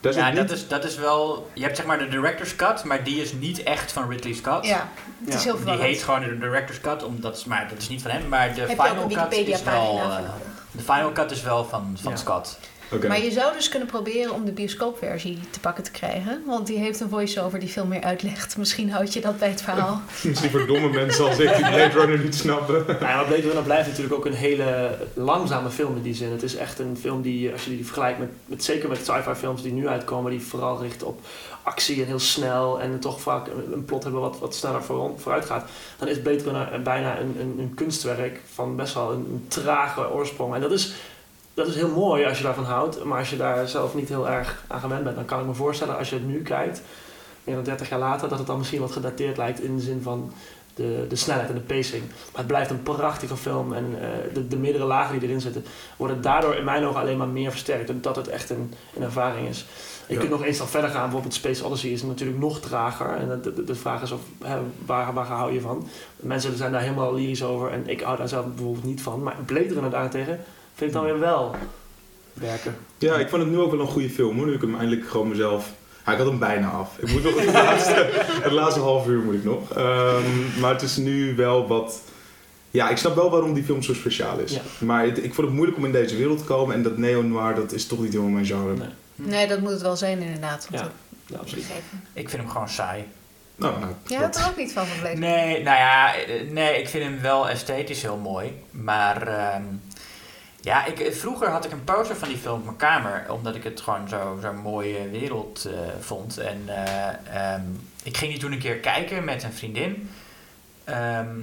Dat 0.00 0.14
is 0.14 0.20
ja, 0.20 0.30
dat 0.30 0.50
is, 0.50 0.68
dat 0.68 0.84
is 0.84 0.96
wel... 0.96 1.50
Je 1.52 1.62
hebt 1.62 1.76
zeg 1.76 1.86
maar 1.86 1.98
de 1.98 2.08
director's 2.08 2.56
cut, 2.56 2.84
maar 2.84 3.04
die 3.04 3.20
is 3.22 3.32
niet 3.32 3.62
echt 3.62 3.92
van 3.92 4.08
Ridley 4.10 4.34
Scott. 4.34 4.66
Ja, 4.66 4.88
het 5.24 5.34
is 5.34 5.44
heel 5.44 5.52
Die 5.52 5.62
verwarrend. 5.62 5.88
heet 5.94 6.02
gewoon 6.02 6.20
de 6.20 6.38
director's 6.38 6.80
cut, 6.80 7.02
omdat, 7.04 7.44
maar 7.46 7.66
dat 7.68 7.78
is 7.78 7.88
niet 7.88 8.02
van 8.02 8.10
hem. 8.10 8.28
Maar 8.28 8.54
de 8.54 8.60
Heb 8.60 8.68
final 8.82 9.08
cut 9.08 9.32
is 9.32 9.62
wel... 9.62 9.98
Eh, 10.00 10.16
de 10.70 10.82
final 10.82 11.12
cut 11.12 11.30
is 11.30 11.42
wel 11.42 11.64
van, 11.64 11.96
van 12.02 12.10
Ja. 12.12 12.18
Scott. 12.18 12.58
Maar 13.08 13.22
je 13.22 13.30
zou 13.30 13.52
dus 13.54 13.68
kunnen 13.68 13.88
proberen 13.88 14.32
om 14.32 14.44
de 14.44 14.52
bioscoopversie 14.52 15.38
te 15.50 15.60
pakken 15.60 15.84
te 15.84 15.90
krijgen. 15.90 16.42
Want 16.46 16.66
die 16.66 16.78
heeft 16.78 17.00
een 17.00 17.08
voice-over 17.08 17.58
die 17.58 17.68
veel 17.68 17.86
meer 17.86 18.02
uitlegt. 18.02 18.56
Misschien 18.56 18.90
houd 18.90 19.12
je 19.12 19.20
dat 19.20 19.38
bij 19.38 19.48
het 19.48 19.62
verhaal. 19.62 20.00
Misschien 20.22 20.50
voor 20.50 20.66
domme 20.66 20.90
mensen 20.90 21.24
als 21.24 21.38
ik 21.38 21.56
die 21.56 21.64
Blade 21.64 21.98
Runner 21.98 22.18
niet 22.18 22.34
snappen. 22.34 22.84
Nou 23.06 23.08
ja, 23.08 23.16
maar 23.16 23.26
Blade 23.26 23.42
Runner 23.42 23.62
blijft 23.62 23.88
natuurlijk 23.88 24.14
ook 24.14 24.26
een 24.26 24.32
hele 24.32 24.98
langzame 25.14 25.70
film 25.70 25.96
in 25.96 26.02
die 26.02 26.14
zin. 26.14 26.30
Het 26.30 26.42
is 26.42 26.56
echt 26.56 26.78
een 26.78 26.96
film 27.00 27.22
die, 27.22 27.52
als 27.52 27.64
je 27.64 27.70
die 27.70 27.84
vergelijkt 27.84 28.18
met, 28.18 28.28
met 28.44 28.64
zeker 28.64 28.88
met 28.88 28.98
sci-fi 28.98 29.34
films 29.34 29.62
die 29.62 29.72
nu 29.72 29.88
uitkomen, 29.88 30.30
die 30.30 30.40
vooral 30.40 30.82
richten 30.82 31.06
op 31.06 31.20
actie 31.62 32.00
en 32.00 32.06
heel 32.06 32.18
snel 32.18 32.80
en 32.80 33.00
toch 33.00 33.20
vaak 33.20 33.46
een, 33.46 33.72
een 33.72 33.84
plot 33.84 34.02
hebben 34.02 34.20
wat, 34.20 34.38
wat 34.38 34.54
sneller 34.54 34.82
voor, 34.82 35.10
vooruit 35.16 35.44
gaat, 35.44 35.68
dan 35.98 36.08
is 36.08 36.20
Blade 36.20 36.42
Runner 36.42 36.82
bijna 36.82 37.18
een, 37.18 37.36
een, 37.40 37.56
een 37.58 37.74
kunstwerk 37.74 38.40
van 38.54 38.76
best 38.76 38.94
wel 38.94 39.12
een, 39.12 39.26
een 39.32 39.44
trage 39.48 40.12
oorsprong. 40.12 40.54
En 40.54 40.60
dat 40.60 40.72
is, 40.72 40.94
dat 41.56 41.66
is 41.66 41.74
heel 41.74 41.88
mooi 41.90 42.24
als 42.24 42.38
je 42.38 42.44
daarvan 42.44 42.64
houdt, 42.64 43.04
maar 43.04 43.18
als 43.18 43.30
je 43.30 43.36
daar 43.36 43.68
zelf 43.68 43.94
niet 43.94 44.08
heel 44.08 44.28
erg 44.28 44.64
aan 44.66 44.80
gewend 44.80 45.04
bent, 45.04 45.16
dan 45.16 45.24
kan 45.24 45.40
ik 45.40 45.46
me 45.46 45.54
voorstellen 45.54 45.98
als 45.98 46.08
je 46.10 46.14
het 46.16 46.26
nu 46.26 46.42
kijkt, 46.42 46.82
meer 47.44 47.54
dan 47.54 47.64
30 47.64 47.88
jaar 47.88 47.98
later, 47.98 48.28
dat 48.28 48.38
het 48.38 48.46
dan 48.46 48.58
misschien 48.58 48.80
wat 48.80 48.92
gedateerd 48.92 49.36
lijkt 49.36 49.60
in 49.62 49.76
de 49.76 49.82
zin 49.82 50.00
van 50.02 50.32
de, 50.74 51.06
de 51.08 51.16
snelheid 51.16 51.48
en 51.48 51.54
de 51.54 51.60
pacing. 51.60 52.02
Maar 52.08 52.38
het 52.38 52.46
blijft 52.46 52.70
een 52.70 52.82
prachtige 52.82 53.36
film 53.36 53.72
en 53.72 53.84
eh, 54.00 54.08
de, 54.34 54.48
de 54.48 54.56
meerdere 54.56 54.84
lagen 54.84 55.18
die 55.18 55.28
erin 55.28 55.40
zitten, 55.40 55.64
worden 55.96 56.22
daardoor 56.22 56.54
in 56.54 56.64
mijn 56.64 56.84
ogen 56.84 57.00
alleen 57.00 57.16
maar 57.16 57.28
meer 57.28 57.50
versterkt. 57.50 57.92
Dat 58.02 58.16
het 58.16 58.28
echt 58.28 58.50
een, 58.50 58.74
een 58.96 59.02
ervaring 59.02 59.48
is. 59.48 59.66
Je 60.06 60.14
Ja. 60.14 60.18
kunt 60.20 60.30
nog 60.32 60.44
één 60.44 60.54
stap 60.54 60.68
verder 60.68 60.90
gaan. 60.90 61.02
Bijvoorbeeld 61.02 61.34
Space 61.34 61.64
Odyssey 61.64 61.90
is 61.90 62.02
natuurlijk 62.02 62.38
nog 62.38 62.60
trager. 62.60 63.16
En 63.16 63.40
de, 63.42 63.54
de, 63.54 63.64
de 63.64 63.74
vraag 63.74 64.02
is 64.02 64.10
of, 64.12 64.20
hè, 64.44 64.56
waar, 64.86 65.12
waar 65.12 65.26
hou 65.26 65.52
je 65.52 65.60
van? 65.60 65.88
Mensen 66.16 66.56
zijn 66.56 66.72
daar 66.72 66.80
helemaal 66.80 67.14
lyrisch 67.14 67.42
over. 67.44 67.70
En 67.70 67.88
ik 67.88 68.00
hou 68.00 68.16
daar 68.16 68.28
zelf 68.28 68.46
bijvoorbeeld 68.46 68.84
niet 68.84 69.02
van. 69.02 69.22
Maar 69.22 69.36
Blade 69.46 69.74
Runner 69.74 69.90
daarentegen 69.90 70.40
vind 70.76 70.90
ik 70.90 70.92
dan 70.96 71.04
weer 71.04 71.18
wel 71.18 71.54
werken. 72.32 72.76
Ja, 72.98 73.16
ik 73.16 73.28
vond 73.28 73.42
het 73.42 73.50
nu 73.50 73.58
ook 73.58 73.70
wel 73.70 73.80
een 73.80 73.86
goede 73.86 74.10
film 74.10 74.36
hoor. 74.36 74.46
Nu 74.46 74.52
ik 74.54 74.60
hem 74.60 74.76
eindelijk 74.78 75.08
gewoon 75.08 75.28
mezelf. 75.28 75.72
Ja, 76.06 76.12
ik 76.12 76.18
had 76.18 76.26
hem 76.26 76.38
bijna 76.38 76.68
af. 76.70 76.98
Ik 76.98 77.10
moet 77.12 77.22
nog 77.22 77.34
het 77.44 77.52
laatste, 77.52 78.08
het 78.42 78.52
laatste 78.52 78.80
half 78.80 79.06
uur 79.06 79.20
moet 79.22 79.34
ik 79.34 79.44
nog. 79.44 79.72
Ehm, 79.72 80.60
maar 80.60 80.72
het 80.72 80.82
is 80.82 80.96
nu 80.96 81.36
wel 81.36 81.66
wat. 81.66 82.00
Ja, 82.70 82.88
ik 82.90 82.96
snap 82.96 83.14
wel 83.14 83.30
waarom 83.30 83.54
die 83.54 83.64
film 83.64 83.82
zo 83.82 83.94
speciaal 83.94 84.38
is. 84.38 84.52
Ja. 84.52 84.60
Maar 84.78 85.04
het- 85.04 85.24
ik 85.24 85.34
vond 85.34 85.46
het 85.46 85.56
moeilijk 85.56 85.78
om 85.78 85.84
in 85.84 85.92
deze 85.92 86.16
wereld 86.16 86.38
te 86.38 86.44
komen. 86.44 86.74
En 86.74 86.82
dat 86.82 86.96
neo-noir, 86.98 87.54
dat 87.54 87.72
is 87.72 87.86
toch 87.86 87.98
niet 88.00 88.10
helemaal 88.12 88.32
mijn 88.32 88.46
genre. 88.46 88.74
Nee. 88.74 88.88
Nee, 89.14 89.46
dat 89.48 89.60
moet 89.60 89.70
het 89.70 89.82
wel 89.82 89.96
zijn 89.96 90.20
inderdaad. 90.22 90.68
Ja, 90.70 90.90
absoluut. 91.40 91.64
Ik 92.12 92.28
vind 92.28 92.42
hem 92.42 92.50
gewoon 92.50 92.68
saai. 92.68 93.04
Nou, 93.56 93.80
nou, 93.80 93.92
Jij 94.06 94.18
had 94.18 94.36
er 94.36 94.46
ook 94.48 94.56
niet 94.56 94.72
van 94.72 94.86
gebleven. 94.86 95.18
Nee, 95.20 95.62
nou 95.62 95.76
ja, 95.78 96.14
eh, 96.14 96.50
nee, 96.50 96.80
ik 96.80 96.88
vind 96.88 97.04
hem 97.04 97.20
wel 97.20 97.48
esthetisch 97.48 98.02
heel 98.02 98.16
mooi. 98.16 98.52
Maar 98.70 99.26
ehm, 99.28 99.62
ja, 100.66 100.84
ik, 100.84 101.00
eh, 101.00 101.12
vroeger 101.12 101.48
had 101.48 101.64
ik 101.64 101.72
een 101.72 101.84
poster 101.84 102.16
van 102.16 102.28
die 102.28 102.36
film 102.36 102.58
op 102.58 102.64
mijn 102.64 102.76
kamer. 102.76 103.24
Omdat 103.28 103.54
ik 103.54 103.64
het 103.64 103.80
gewoon 103.80 104.08
zo'n 104.08 104.40
zo 104.42 104.52
mooie 104.52 105.10
wereld 105.10 105.64
eh, 105.64 105.78
vond. 106.00 106.38
En 106.38 106.62
eh, 106.66 107.52
ehm, 107.52 107.62
ik 108.02 108.16
ging 108.16 108.30
die 108.30 108.40
toen 108.40 108.52
een 108.52 108.58
keer 108.58 108.76
kijken 108.76 109.24
met 109.24 109.42
een 109.42 109.52
vriendin. 109.52 110.10
Ehm, 110.84 111.40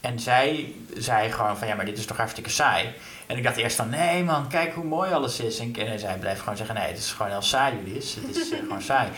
en 0.00 0.20
zij 0.20 0.74
zei 0.96 1.32
gewoon 1.32 1.58
van 1.58 1.68
ja, 1.68 1.74
maar 1.74 1.84
dit 1.84 1.98
is 1.98 2.06
toch 2.06 2.16
hartstikke 2.16 2.50
saai. 2.50 2.94
En 3.26 3.36
ik 3.36 3.42
dacht 3.42 3.56
eerst 3.56 3.76
van 3.76 3.88
nee 3.88 4.24
man, 4.24 4.48
kijk 4.48 4.72
hoe 4.74 4.84
mooi 4.84 5.12
alles 5.12 5.40
is. 5.40 5.58
En, 5.58 5.74
en 5.76 5.98
zij 5.98 6.16
bleef 6.18 6.38
gewoon 6.38 6.56
zeggen 6.56 6.74
nee, 6.74 6.86
het 6.86 6.98
is 6.98 7.12
gewoon 7.12 7.30
heel 7.32 7.42
saai 7.42 7.76
jullie 7.76 7.96
is. 7.98 8.16
Het 8.26 8.36
is 8.36 8.50
eh, 8.50 8.58
gewoon 8.66 8.82
saai. 8.82 9.08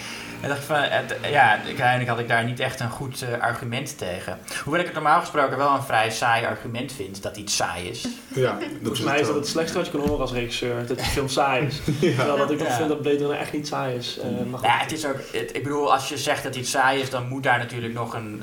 En 0.40 0.48
dacht 0.48 0.60
ik 0.60 0.66
van, 0.66 0.76
het, 0.82 1.16
ja, 1.30 1.58
uiteindelijk 1.64 2.08
had 2.08 2.18
ik 2.18 2.28
daar 2.28 2.44
niet 2.44 2.60
echt 2.60 2.80
een 2.80 2.90
goed 2.90 3.22
eh, 3.22 3.40
argument 3.40 3.98
tegen. 3.98 4.38
Hoewel 4.62 4.80
ik 4.80 4.86
het 4.86 4.94
normaal 4.94 5.20
gesproken 5.20 5.56
wel 5.56 5.74
een 5.74 5.82
vrij 5.82 6.10
saai 6.10 6.44
argument 6.46 6.92
vind 6.92 7.22
dat 7.22 7.36
iets 7.36 7.56
saai 7.56 7.88
is. 7.88 8.06
ja, 8.34 8.58
Volgens 8.78 9.00
mij 9.00 9.20
is 9.20 9.26
dat 9.26 9.34
het 9.36 9.48
slechtste 9.48 9.76
wat 9.78 9.86
je 9.86 9.92
kan 9.92 10.00
horen 10.00 10.20
als 10.20 10.32
regisseur. 10.32 10.86
Dat 10.86 10.98
de 10.98 11.04
film 11.04 11.28
saai 11.28 11.66
is. 11.66 11.80
Terwijl 12.00 12.36
dat 12.36 12.50
ik 12.50 12.60
Ja. 12.60 12.70
vind 12.76 12.88
dat 12.88 13.00
Blade 13.02 13.16
Runner 13.18 13.38
echt 13.38 13.52
niet 13.52 13.66
saai 13.68 13.96
is. 13.96 14.18
Eh, 14.18 14.24
maar 14.24 14.34
goed. 14.38 14.50
Nou 14.50 14.62
ja, 14.66 14.78
het 14.78 14.92
is 14.92 15.06
ook, 15.06 15.16
het- 15.32 15.56
ik 15.56 15.62
bedoel, 15.62 15.92
als 15.92 16.08
je 16.08 16.18
zegt 16.18 16.42
dat 16.42 16.56
iets 16.56 16.70
saai 16.70 17.00
is, 17.00 17.10
dan 17.10 17.28
moet 17.28 17.42
daar 17.42 17.58
natuurlijk 17.58 17.94
nog 17.94 18.14
een. 18.14 18.42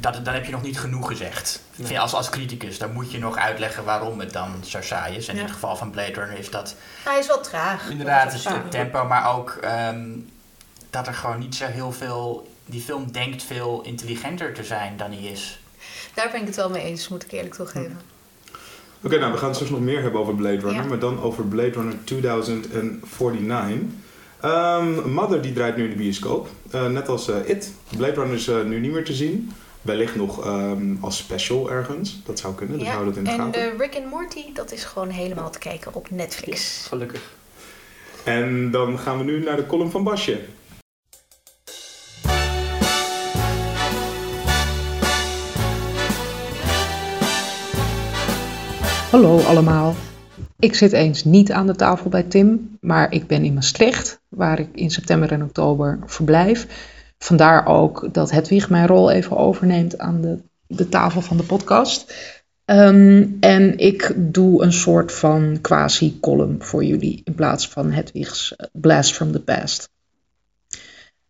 Dat, 0.00 0.24
dan 0.24 0.34
heb 0.34 0.44
je 0.44 0.52
nog 0.52 0.62
niet 0.62 0.78
genoeg 0.80 1.06
gezegd. 1.08 1.62
Ik 1.72 1.78
Nee. 1.78 1.86
vind, 1.86 1.98
als, 2.00 2.12
als 2.14 2.28
criticus, 2.30 2.78
dan 2.78 2.92
moet 2.92 3.12
je 3.12 3.18
nog 3.18 3.36
uitleggen 3.36 3.84
waarom 3.84 4.20
het 4.20 4.32
dan 4.32 4.50
zo 4.64 4.82
saai 4.82 5.16
is. 5.16 5.28
En 5.28 5.36
in 5.36 5.42
het 5.42 5.52
geval 5.52 5.76
van 5.76 5.90
Blade 5.90 6.12
Runner 6.12 6.38
is 6.38 6.50
dat 6.50 6.74
Hij 7.04 7.18
is 7.18 7.26
wel 7.26 7.40
traag. 7.40 7.90
inderdaad 7.90 8.32
het, 8.44 8.70
tempo, 8.70 9.04
maar 9.06 9.34
ook 9.36 9.50
ehm, 9.60 10.04
dat 10.90 11.06
er 11.06 11.14
gewoon 11.14 11.38
niet 11.38 11.54
zo 11.54 11.66
heel 11.66 11.92
veel. 11.92 12.50
Die 12.66 12.80
film 12.80 13.12
denkt 13.12 13.42
veel 13.42 13.80
intelligenter 13.84 14.52
te 14.52 14.64
zijn 14.64 14.96
dan 14.96 15.10
hij 15.12 15.22
is. 15.22 15.60
Daar 16.14 16.28
ben 16.30 16.40
ik 16.40 16.46
het 16.46 16.56
wel 16.56 16.70
mee 16.70 16.82
eens, 16.82 17.08
moet 17.08 17.24
ik 17.24 17.32
eerlijk 17.32 17.54
toegeven. 17.54 18.00
Oké, 19.02 19.18
nou 19.18 19.32
we 19.32 19.38
gaan 19.38 19.46
het 19.46 19.54
straks 19.56 19.72
nog 19.74 19.82
meer 19.82 20.02
hebben 20.02 20.20
over 20.20 20.34
Blade 20.34 20.58
Runner, 20.60 20.82
Ja. 20.82 20.88
maar 20.88 20.98
dan 20.98 21.20
over 21.22 21.44
Blade 21.44 21.70
Runner 21.70 21.94
2049. 22.04 23.78
Ehm, 24.40 25.10
Mother 25.10 25.42
die 25.42 25.52
draait 25.52 25.76
nu 25.76 25.84
in 25.84 25.90
de 25.90 25.96
bioscoop, 25.96 26.48
Eh, 26.70 26.86
net 26.86 27.08
als 27.08 27.28
eh, 27.28 27.48
It. 27.48 27.72
Blade 27.96 28.12
Runner 28.14 28.34
is 28.34 28.48
eh, 28.48 28.62
nu 28.62 28.80
niet 28.80 28.92
meer 28.92 29.04
te 29.04 29.14
zien. 29.14 29.52
Wellicht 29.86 30.16
nog 30.16 30.44
ehm, 30.44 30.94
als 31.00 31.16
special 31.16 31.70
ergens, 31.70 32.22
dat 32.24 32.38
zou 32.38 32.54
kunnen, 32.54 32.78
dus 32.78 32.86
Ja, 32.86 32.92
hou 32.92 33.04
dat 33.04 33.16
in 33.16 33.24
de 33.24 33.30
En 33.30 33.36
gaten. 33.36 33.52
de 33.52 33.74
Rick 33.78 33.96
and 33.96 34.10
Morty, 34.10 34.52
dat 34.54 34.72
is 34.72 34.84
gewoon 34.84 35.08
helemaal 35.08 35.50
te 35.50 35.58
kijken 35.58 35.94
op 35.94 36.10
Netflix. 36.10 36.86
Gelukkig. 36.88 37.34
En 38.24 38.70
dan 38.70 38.98
gaan 38.98 39.18
we 39.18 39.24
nu 39.24 39.42
naar 39.44 39.56
de 39.56 39.66
column 39.66 39.90
van 39.90 40.04
Basje. 40.04 40.40
Hallo 49.10 49.38
allemaal. 49.40 49.94
Ik 50.58 50.74
zit 50.74 50.92
eens 50.92 51.24
niet 51.24 51.52
aan 51.52 51.66
de 51.66 51.74
tafel 51.74 52.10
bij 52.10 52.22
Tim, 52.22 52.76
maar 52.80 53.12
ik 53.12 53.26
ben 53.26 53.44
in 53.44 53.54
Maastricht, 53.54 54.20
waar 54.28 54.58
ik 54.58 54.68
in 54.74 54.90
september 54.90 55.32
en 55.32 55.42
oktober 55.42 55.98
verblijf. 56.06 56.66
Vandaar 57.18 57.66
ook 57.66 58.08
dat 58.12 58.30
Hedwig 58.30 58.70
mijn 58.70 58.86
rol 58.86 59.10
even 59.10 59.36
overneemt 59.36 59.98
aan 59.98 60.20
de, 60.20 60.38
de 60.66 60.88
tafel 60.88 61.20
van 61.20 61.36
de 61.36 61.42
podcast. 61.42 62.14
Ehm, 62.66 63.26
en 63.40 63.78
ik 63.78 64.12
doe 64.16 64.62
een 64.62 64.72
soort 64.72 65.12
van 65.12 65.58
quasi-column 65.60 66.62
voor 66.62 66.84
jullie 66.84 67.20
in 67.24 67.34
plaats 67.34 67.68
van 67.68 67.90
Hedwig's 67.90 68.56
eh, 68.56 68.66
Blast 68.72 69.14
from 69.14 69.32
the 69.32 69.40
Past. 69.40 69.88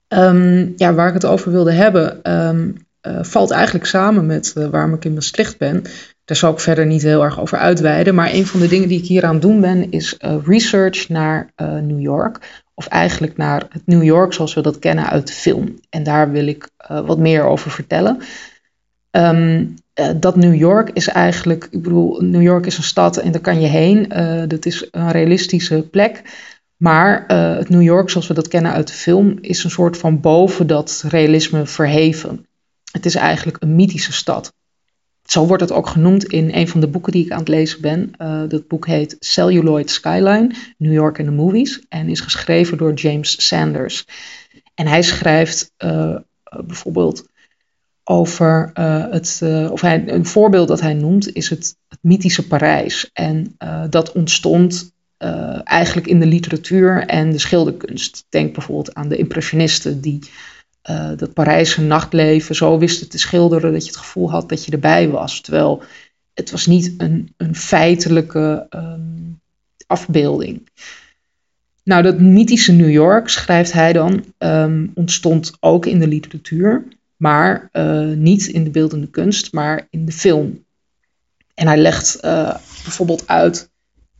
Ehm, 0.08 0.72
ja, 0.76 0.94
waar 0.94 1.08
ik 1.08 1.14
het 1.14 1.24
over 1.24 1.52
wilde 1.52 1.72
hebben, 1.72 2.22
ehm, 2.22 2.70
eh, 3.00 3.22
valt 3.22 3.50
eigenlijk 3.50 3.86
samen 3.86 4.26
met 4.26 4.52
eh, 4.56 4.66
waarom 4.66 4.94
ik 4.94 5.04
in 5.04 5.14
Maastricht 5.14 5.58
ben. 5.58 5.82
Daar 6.24 6.36
zal 6.36 6.52
ik 6.52 6.60
verder 6.60 6.86
niet 6.86 7.02
heel 7.02 7.22
erg 7.22 7.40
over 7.40 7.58
uitweiden. 7.58 8.14
Maar 8.14 8.32
een 8.32 8.46
van 8.46 8.60
de 8.60 8.68
dingen 8.68 8.88
die 8.88 8.98
ik 8.98 9.06
hier 9.06 9.24
aan 9.24 9.40
doen 9.40 9.60
ben, 9.60 9.90
is 9.90 10.16
research 10.44 11.08
naar 11.08 11.52
New 11.56 12.00
York. 12.00 12.64
Of 12.78 12.86
eigenlijk 12.86 13.36
naar 13.36 13.66
het 13.70 13.82
New 13.86 14.02
York 14.02 14.32
zoals 14.32 14.54
we 14.54 14.60
dat 14.60 14.78
kennen 14.78 15.06
uit 15.06 15.26
de 15.26 15.32
film. 15.32 15.78
En 15.90 16.02
daar 16.02 16.30
wil 16.30 16.46
ik 16.46 16.68
uh, 16.90 17.06
wat 17.06 17.18
meer 17.18 17.44
over 17.44 17.70
vertellen. 17.70 18.18
Um, 19.10 19.74
dat 20.16 20.36
New 20.36 20.54
York 20.54 20.90
is 20.92 21.08
eigenlijk, 21.08 21.68
ik 21.70 21.82
bedoel, 21.82 22.20
New 22.20 22.42
York 22.42 22.66
is 22.66 22.76
een 22.76 22.82
stad 22.82 23.16
en 23.16 23.32
daar 23.32 23.40
kan 23.40 23.60
je 23.60 23.66
heen. 23.66 24.08
dat 24.48 24.66
is 24.66 24.88
een 24.90 25.10
realistische 25.10 25.88
plek. 25.90 26.22
Maar 26.76 27.24
het 27.56 27.68
New 27.68 27.82
York 27.82 28.10
zoals 28.10 28.26
we 28.26 28.34
dat 28.34 28.48
kennen 28.48 28.72
uit 28.72 28.86
de 28.86 28.92
film 28.92 29.38
is 29.40 29.64
een 29.64 29.70
soort 29.70 29.96
van 29.96 30.20
boven 30.20 30.66
dat 30.66 31.04
realisme 31.08 31.66
verheven. 31.66 32.46
Het 32.92 33.06
is 33.06 33.14
eigenlijk 33.14 33.62
een 33.62 33.74
mythische 33.74 34.12
stad. 34.12 34.52
Zo 35.26 35.46
wordt 35.46 35.62
het 35.62 35.72
ook 35.72 35.86
genoemd 35.86 36.24
in 36.24 36.50
een 36.54 36.68
van 36.68 36.80
de 36.80 36.88
boeken 36.88 37.12
die 37.12 37.24
ik 37.24 37.30
aan 37.30 37.38
het 37.38 37.48
lezen 37.48 37.80
ben. 37.80 38.10
Uh, 38.18 38.42
dat 38.48 38.68
boek 38.68 38.86
heet 38.86 39.16
Celluloid 39.18 39.90
Skyline, 39.90 40.54
New 40.78 40.92
York 40.92 41.18
and 41.18 41.28
the 41.28 41.34
Movies. 41.34 41.80
En 41.88 42.08
is 42.08 42.20
geschreven 42.20 42.78
door 42.78 42.92
James 42.92 43.46
Sanders. 43.46 44.06
En 44.74 44.86
hij 44.86 45.02
schrijft 45.02 45.72
uh, 45.84 46.16
bijvoorbeeld 46.66 47.28
over 48.04 48.70
het, 49.10 49.42
of 49.70 49.80
hij, 49.80 50.08
een 50.08 50.26
voorbeeld 50.26 50.68
dat 50.68 50.80
hij 50.80 50.94
noemt 50.94 51.34
is 51.34 51.48
het, 51.48 51.76
het 51.88 51.98
mythische 52.02 52.46
Parijs. 52.46 53.10
En 53.12 53.56
dat 53.90 54.12
ontstond 54.12 54.92
eigenlijk 55.64 56.06
in 56.06 56.20
de 56.20 56.26
literatuur 56.26 57.06
en 57.06 57.30
de 57.30 57.38
schilderkunst. 57.38 58.26
Denk 58.28 58.54
bijvoorbeeld 58.54 58.94
aan 58.94 59.08
de 59.08 59.16
impressionisten 59.16 60.00
die 60.00 60.18
uh, 60.90 61.10
dat 61.16 61.32
Parijse 61.32 61.80
nachtleven 61.80 62.54
zo 62.54 62.78
wisten 62.78 63.08
te 63.08 63.18
schilderen 63.18 63.72
dat 63.72 63.82
je 63.82 63.90
het 63.90 63.98
gevoel 63.98 64.30
had 64.30 64.48
dat 64.48 64.64
je 64.64 64.72
erbij 64.72 65.08
was. 65.08 65.40
Terwijl 65.40 65.82
het 66.34 66.50
was 66.50 66.66
niet 66.66 66.94
een, 66.98 67.34
een 67.36 67.56
feitelijke 67.56 68.66
um, 68.70 69.40
afbeelding. 69.86 70.68
Nou, 71.82 72.02
dat 72.02 72.20
mythische 72.20 72.72
New 72.72 72.90
York, 72.90 73.28
schrijft 73.28 73.72
hij 73.72 73.92
dan, 73.92 74.24
um, 74.38 74.90
ontstond 74.94 75.52
ook 75.60 75.86
in 75.86 75.98
de 75.98 76.06
literatuur, 76.06 76.84
maar 77.16 77.68
uh, 77.72 78.16
niet 78.16 78.46
in 78.46 78.64
de 78.64 78.70
beeldende 78.70 79.06
kunst, 79.06 79.52
maar 79.52 79.86
in 79.90 80.04
de 80.04 80.12
film. 80.12 80.64
En 81.54 81.66
hij 81.66 81.76
legt 81.76 82.18
uh, 82.24 82.54
bijvoorbeeld 82.82 83.28
uit 83.28 83.70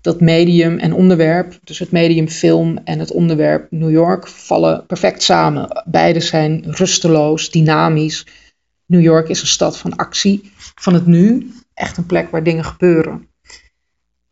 dat 0.07 0.21
medium 0.21 0.79
en 0.79 0.93
onderwerp, 0.93 1.59
dus 1.65 1.79
het 1.79 1.91
medium 1.91 2.29
film 2.29 2.79
en 2.85 2.99
het 2.99 3.11
onderwerp 3.11 3.67
New 3.71 3.91
York, 3.91 4.29
vallen 4.29 4.87
perfect 4.87 5.23
samen. 5.23 5.83
Beide 5.87 6.21
zijn 6.21 6.65
rusteloos, 6.67 7.51
dynamisch. 7.51 8.27
New 8.87 9.01
York 9.01 9.29
is 9.29 9.41
een 9.41 9.47
stad 9.47 9.79
van 9.79 9.97
actie, 9.97 10.53
van 10.57 10.95
het 10.95 11.07
nu, 11.07 11.53
echt 11.75 11.97
een 11.97 12.07
plek 12.07 12.31
waar 12.31 12.43
dingen 12.43 12.65
gebeuren. 12.65 13.29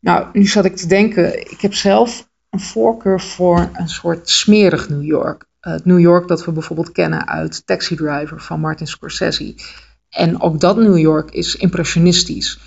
Nou, 0.00 0.26
nu 0.32 0.46
zat 0.46 0.64
ik 0.64 0.76
te 0.76 0.86
denken, 0.86 1.50
ik 1.50 1.60
heb 1.60 1.74
zelf 1.74 2.28
een 2.50 2.60
voorkeur 2.60 3.20
voor 3.20 3.70
een 3.72 3.88
soort 3.88 4.28
smerig 4.28 4.88
New 4.88 5.04
York. 5.04 5.44
Het 5.60 5.84
New 5.84 6.00
York 6.00 6.28
dat 6.28 6.44
we 6.44 6.52
bijvoorbeeld 6.52 6.92
kennen 6.92 7.28
uit 7.28 7.66
Taxi 7.66 7.96
Driver 7.96 8.40
van 8.40 8.60
Martin 8.60 8.86
Scorsese. 8.86 9.54
En 10.08 10.40
ook 10.40 10.60
dat 10.60 10.76
New 10.76 10.98
York 10.98 11.30
is 11.30 11.56
impressionistisch. 11.56 12.58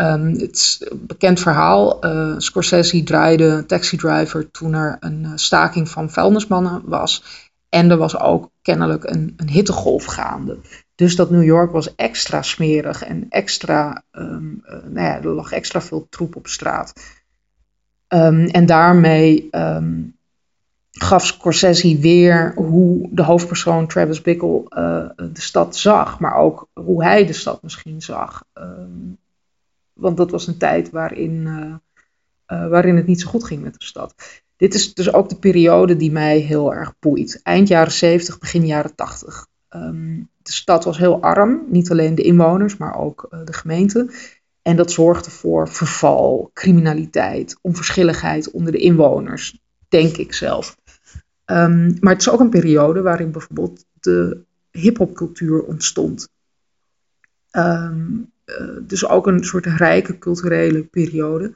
Um, 0.00 0.28
het 0.28 0.56
is 0.56 0.86
een 0.88 1.06
bekend 1.06 1.40
verhaal. 1.40 2.04
Uh, 2.04 2.34
Scorsese 2.38 3.02
draaide 3.02 3.66
Taxi 3.66 3.96
Driver 3.96 4.50
toen 4.50 4.72
er 4.72 4.96
een 5.00 5.22
uh, 5.24 5.30
staking 5.34 5.88
van 5.88 6.10
vuilnismannen 6.10 6.82
was. 6.84 7.24
En 7.68 7.90
er 7.90 7.96
was 7.96 8.18
ook 8.18 8.50
kennelijk 8.62 9.04
een, 9.04 9.34
een 9.36 9.48
hittegolf 9.48 10.04
gaande. 10.04 10.58
Dus 10.94 11.16
dat 11.16 11.30
New 11.30 11.44
York 11.44 11.72
was 11.72 11.94
extra 11.94 12.42
smerig 12.42 13.04
en 13.04 13.26
extra, 13.28 14.02
um, 14.12 14.62
uh, 14.66 14.72
nou 14.72 15.06
ja, 15.06 15.22
er 15.22 15.28
lag 15.28 15.52
extra 15.52 15.80
veel 15.80 16.06
troep 16.10 16.36
op 16.36 16.46
straat. 16.46 16.92
Um, 18.08 18.46
en 18.46 18.66
daarmee 18.66 19.48
gaf 20.90 21.26
Scorsese 21.26 21.98
weer 21.98 22.52
hoe 22.56 23.08
de 23.10 23.22
hoofdpersoon 23.22 23.86
Travis 23.86 24.22
Bickle 24.22 24.62
de 25.32 25.40
stad 25.40 25.76
zag, 25.76 26.18
maar 26.18 26.34
ook 26.34 26.68
hoe 26.72 27.04
hij 27.04 27.26
de 27.26 27.32
stad 27.32 27.62
misschien 27.62 28.02
zag. 28.02 28.42
Want 30.00 30.16
dat 30.16 30.30
was 30.30 30.46
een 30.46 30.58
tijd 30.58 30.90
waarin, 30.90 31.32
uh, 31.46 31.74
uh, 32.58 32.68
waarin 32.68 32.96
het 32.96 33.06
niet 33.06 33.20
zo 33.20 33.28
goed 33.28 33.44
ging 33.44 33.62
met 33.62 33.74
de 33.78 33.84
stad. 33.84 34.14
Dit 34.56 34.74
is 34.74 34.94
dus 34.94 35.12
ook 35.12 35.28
de 35.28 35.38
periode 35.38 35.96
die 35.96 36.12
mij 36.12 36.38
heel 36.38 36.74
erg 36.74 36.94
boeit. 36.98 37.40
Eind 37.42 37.68
jaren 37.68 37.92
70, 37.92 38.38
begin 38.38 38.66
jaren 38.66 38.94
80. 38.94 39.46
Um, 39.70 39.80
ehm, 39.80 40.22
de 40.42 40.52
stad 40.52 40.84
was 40.84 40.98
heel 40.98 41.22
arm, 41.22 41.64
niet 41.68 41.90
alleen 41.90 42.14
de 42.14 42.22
inwoners, 42.22 42.76
maar 42.76 42.98
ook 42.98 43.28
uh, 43.30 43.40
de 43.44 43.52
gemeente. 43.52 44.10
En 44.62 44.76
dat 44.76 44.92
zorgde 44.92 45.30
voor 45.30 45.68
verval, 45.68 46.50
criminaliteit, 46.54 47.58
onverschilligheid 47.60 48.50
onder 48.50 48.72
de 48.72 48.78
inwoners, 48.78 49.60
denk 49.88 50.16
ik 50.16 50.32
zelf. 50.32 50.76
Um, 51.46 51.96
maar 52.00 52.12
het 52.12 52.20
is 52.20 52.30
ook 52.30 52.40
een 52.40 52.50
periode 52.50 53.02
waarin 53.02 53.30
bijvoorbeeld 53.30 53.84
de 54.00 54.42
hip-hopcultuur 54.70 55.62
ontstond. 55.62 56.28
Um, 57.50 58.29
dus 58.82 59.06
ook 59.06 59.26
een 59.26 59.44
soort 59.44 59.66
rijke 59.66 60.18
culturele 60.18 60.84
periode. 60.84 61.52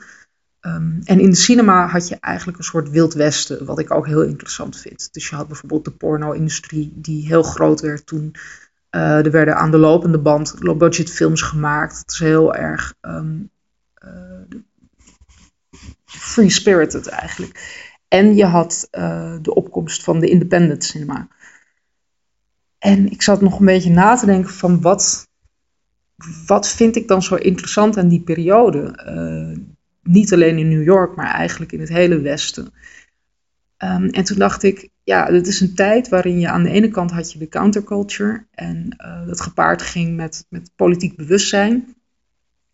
Um, 0.61 1.01
en 1.05 1.21
in 1.21 1.31
de 1.31 1.37
cinema 1.37 1.87
had 1.87 2.09
je 2.09 2.17
eigenlijk 2.21 2.59
een 2.59 2.65
soort 2.65 2.91
Wild 2.91 3.15
Westen, 3.15 3.65
wat 3.65 3.79
ik 3.79 3.91
ook 3.91 4.07
heel 4.07 4.23
interessant 4.23 4.81
vind. 4.81 5.13
Dus 5.13 5.29
je 5.29 5.37
had 5.37 5.47
bijvoorbeeld 5.47 5.85
de 5.85 5.91
porno-industrie, 5.91 6.93
die 6.95 7.27
heel 7.27 7.43
groot 7.43 7.81
werd 7.81 8.07
toen. 8.07 8.35
Uh, 8.91 9.25
er 9.25 9.31
werden 9.31 9.57
aan 9.57 9.71
de 9.71 9.79
lopende 9.79 10.19
band 10.19 10.55
low-budget 10.59 11.11
films 11.11 11.43
gemaakt. 11.43 11.99
Het 11.99 12.11
is 12.11 12.19
heel 12.19 12.55
erg 12.55 12.95
um, 13.01 13.51
uh, 14.05 14.59
free-spirited 16.05 17.07
eigenlijk. 17.07 17.83
En 18.09 18.35
je 18.37 18.45
had 18.45 18.89
de 19.43 19.55
opkomst 19.55 20.05
van 20.05 20.21
de 20.21 20.29
independent 20.29 20.85
cinema. 20.85 21.29
En 22.79 23.11
ik 23.11 23.23
zat 23.23 23.41
nog 23.41 23.59
een 23.59 23.67
beetje 23.67 23.91
na 23.91 24.17
te 24.17 24.27
denken 24.27 24.51
van 24.51 24.81
wat 24.81 25.29
wat 26.47 26.69
vind 26.69 26.97
ik 26.97 27.09
dan 27.09 27.23
zo 27.23 27.35
interessant 27.35 27.97
aan 27.97 28.09
die 28.09 28.21
periode? 28.23 29.05
Uh, 29.07 29.57
niet 30.03 30.33
alleen 30.33 30.59
in 30.59 30.69
New 30.69 30.85
York, 30.85 31.17
maar 31.17 31.35
eigenlijk 31.35 31.73
in 31.73 31.81
het 31.81 31.89
hele 31.89 32.21
Westen. 32.21 32.73
Um, 33.79 34.09
en 34.09 34.25
toen 34.25 34.39
dacht 34.39 34.63
ik, 34.63 34.89
ja, 35.05 35.31
dit 35.31 35.47
is 35.47 35.61
een 35.61 35.75
tijd 35.75 36.09
waarin 36.09 36.41
je 36.41 36.49
aan 36.49 36.63
de 36.63 36.71
ene 36.71 36.89
kant 36.89 37.11
had 37.11 37.33
je 37.33 37.39
de 37.39 37.49
counterculture 37.49 38.47
en 38.51 38.97
uh, 38.99 39.27
dat 39.27 39.41
gepaard 39.41 39.83
ging 39.83 40.17
met, 40.17 40.47
met 40.49 40.71
politiek 40.77 41.17
bewustzijn. 41.17 41.95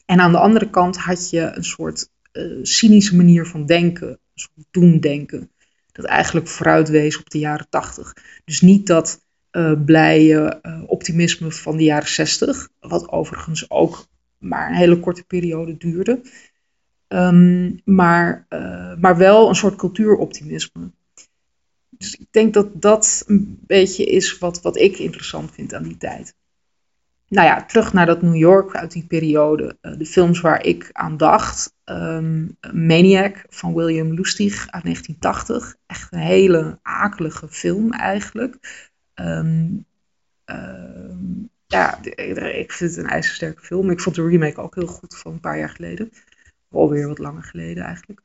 En 0.07 0.21
aan 0.21 0.33
de 0.33 0.39
andere 0.39 0.71
kant 0.71 0.97
had 0.97 1.31
je 1.31 1.41
een 1.41 1.65
soort 1.65 2.11
uh, 2.33 2.59
cynische 2.63 3.17
manier 3.17 3.47
van 3.47 3.67
denken, 3.67 4.09
een 4.09 4.19
soort 4.35 4.67
doemdenken, 4.71 5.51
dat 5.93 6.05
eigenlijk 6.05 6.49
vooruitwees 6.49 7.19
op 7.19 7.31
de 7.31 7.39
jaren 7.39 7.67
tachtig. 7.71 8.17
Dus 8.45 8.61
niet 8.61 8.87
dat 8.87 9.21
uh, 9.53 9.85
blije 9.85 10.61
uh, 10.63 10.83
optimisme 10.87 11.53
van 11.53 11.77
de 11.77 11.85
jaren 11.85 12.09
60, 12.09 12.69
wat 12.81 13.09
overigens 13.09 13.71
ook 13.71 14.07
maar 14.39 14.69
een 14.69 14.77
hele 14.77 15.01
korte 15.01 15.25
periode 15.25 15.77
duurde. 15.77 16.21
Um, 17.09 17.81
maar, 17.85 18.47
uh, 18.49 18.95
maar 18.97 19.17
wel 19.17 19.49
een 19.49 19.55
soort 19.55 19.77
cultuuroptimisme. 19.77 20.91
Dus 21.91 22.15
ik 22.15 22.27
denk 22.31 22.55
dat 22.55 22.83
dat 22.83 23.25
een 23.27 23.59
beetje 23.67 24.05
is 24.05 24.39
wat, 24.39 24.63
wat 24.63 24.77
ik 24.77 24.99
interessant 24.99 25.51
vind 25.53 25.75
aan 25.75 25.83
die 25.83 25.97
tijd. 25.97 26.35
Nou 27.29 27.47
ja, 27.47 27.65
terug 27.65 27.93
naar 27.93 28.07
dat 28.07 28.23
New 28.23 28.37
York 28.37 28.75
uit 28.75 28.93
die 28.93 29.07
periode. 29.07 29.79
de 29.81 30.07
films 30.07 30.41
waar 30.41 30.65
ik 30.65 30.89
aan 30.93 31.17
dacht. 31.17 31.75
Um, 31.85 32.57
Maniac 32.73 33.45
van 33.49 33.75
William 33.75 34.15
Lustig 34.15 34.67
uit 34.71 34.83
1980. 34.85 35.77
Echt 35.87 36.13
een 36.13 36.19
hele 36.19 36.79
akelige 36.83 37.49
film 37.49 37.93
eigenlijk. 37.93 38.59
Um, 39.21 39.87
ja, 41.67 42.03
ik 42.53 42.73
vind 42.73 42.91
het 42.91 43.05
een 43.05 43.11
ijzersterke 43.11 43.63
film. 43.63 43.91
Ik 43.91 44.01
vond 44.01 44.17
de 44.17 44.27
remake 44.27 44.61
ook 44.61 44.75
heel 44.75 44.87
goed 44.87 45.17
van 45.17 45.33
een 45.33 45.41
paar 45.41 45.59
jaar 45.59 45.69
geleden. 45.69 46.13
Alweer 46.71 47.09
wat 47.09 47.19
langer 47.19 47.43
geleden 47.43 47.85
eigenlijk. 47.85 48.21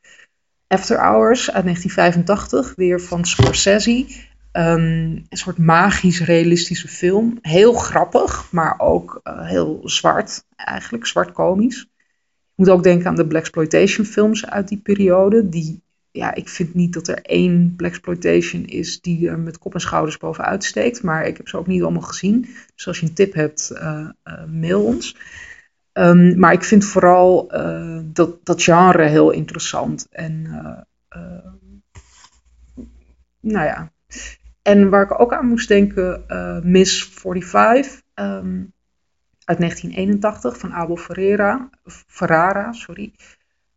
After 0.67 0.97
Hours 0.97 1.51
uit 1.51 1.63
1985, 1.63 2.75
weer 2.75 3.01
van 3.01 3.25
Scorsese. 3.25 4.05
Um, 4.51 5.25
een 5.29 5.37
soort 5.37 5.57
magisch 5.57 6.21
realistische 6.21 6.87
film. 6.87 7.37
Heel 7.41 7.73
grappig, 7.73 8.51
maar 8.51 8.79
ook 8.79 9.19
uh, 9.23 9.47
heel 9.47 9.81
zwart 9.83 10.45
eigenlijk, 10.55 11.05
zwart 11.05 11.31
komisch. 11.31 11.81
Ik 11.81 12.55
moet 12.55 12.69
ook 12.69 12.83
denken 12.83 13.07
aan 13.07 13.15
de 13.15 13.27
Blaxploitation 13.27 14.05
films 14.05 14.45
uit 14.45 14.67
die 14.67 14.77
periode, 14.77 15.49
die 15.49 15.83
ja, 16.15 16.33
ik 16.33 16.49
vind 16.49 16.73
niet 16.73 16.93
dat 16.93 17.07
er 17.07 17.21
één 17.21 17.73
Blaxploitation 17.75 18.65
is 18.65 19.01
die 19.01 19.29
er 19.29 19.39
met 19.39 19.57
kop 19.57 19.73
en 19.73 19.79
schouders 19.79 20.17
bovenuit 20.17 20.63
steekt. 20.63 21.03
Maar 21.03 21.27
ik 21.27 21.37
heb 21.37 21.47
ze 21.47 21.57
ook 21.57 21.67
niet 21.67 21.81
allemaal 21.81 22.01
gezien. 22.01 22.47
Dus 22.75 22.87
als 22.87 22.99
je 22.99 23.05
een 23.05 23.13
tip 23.13 23.33
hebt, 23.33 23.71
uh, 23.73 24.09
uh, 24.23 24.45
mail 24.45 24.83
ons. 24.83 25.17
Um, 25.93 26.39
maar 26.39 26.53
ik 26.53 26.63
vind 26.63 26.85
vooral 26.85 27.55
uh, 27.55 27.99
dat, 28.03 28.45
dat 28.45 28.63
genre 28.63 29.03
heel 29.03 29.31
interessant. 29.31 30.07
En 30.09 30.41
nou 33.39 33.65
ja. 33.65 33.91
En 34.61 34.89
waar 34.89 35.03
ik 35.03 35.19
ook 35.19 35.33
aan 35.33 35.47
moest 35.47 35.67
denken, 35.67 36.23
Miss 36.63 37.03
45. 37.03 38.01
Um, 38.15 38.73
uit 39.45 39.57
1981 39.57 40.57
van 40.57 40.73
Abel 40.73 40.97
Ferreira, 40.97 41.69
Ferrara. 42.07 42.71
Sorry. 42.71 43.13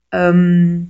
Ehm, 0.08 0.84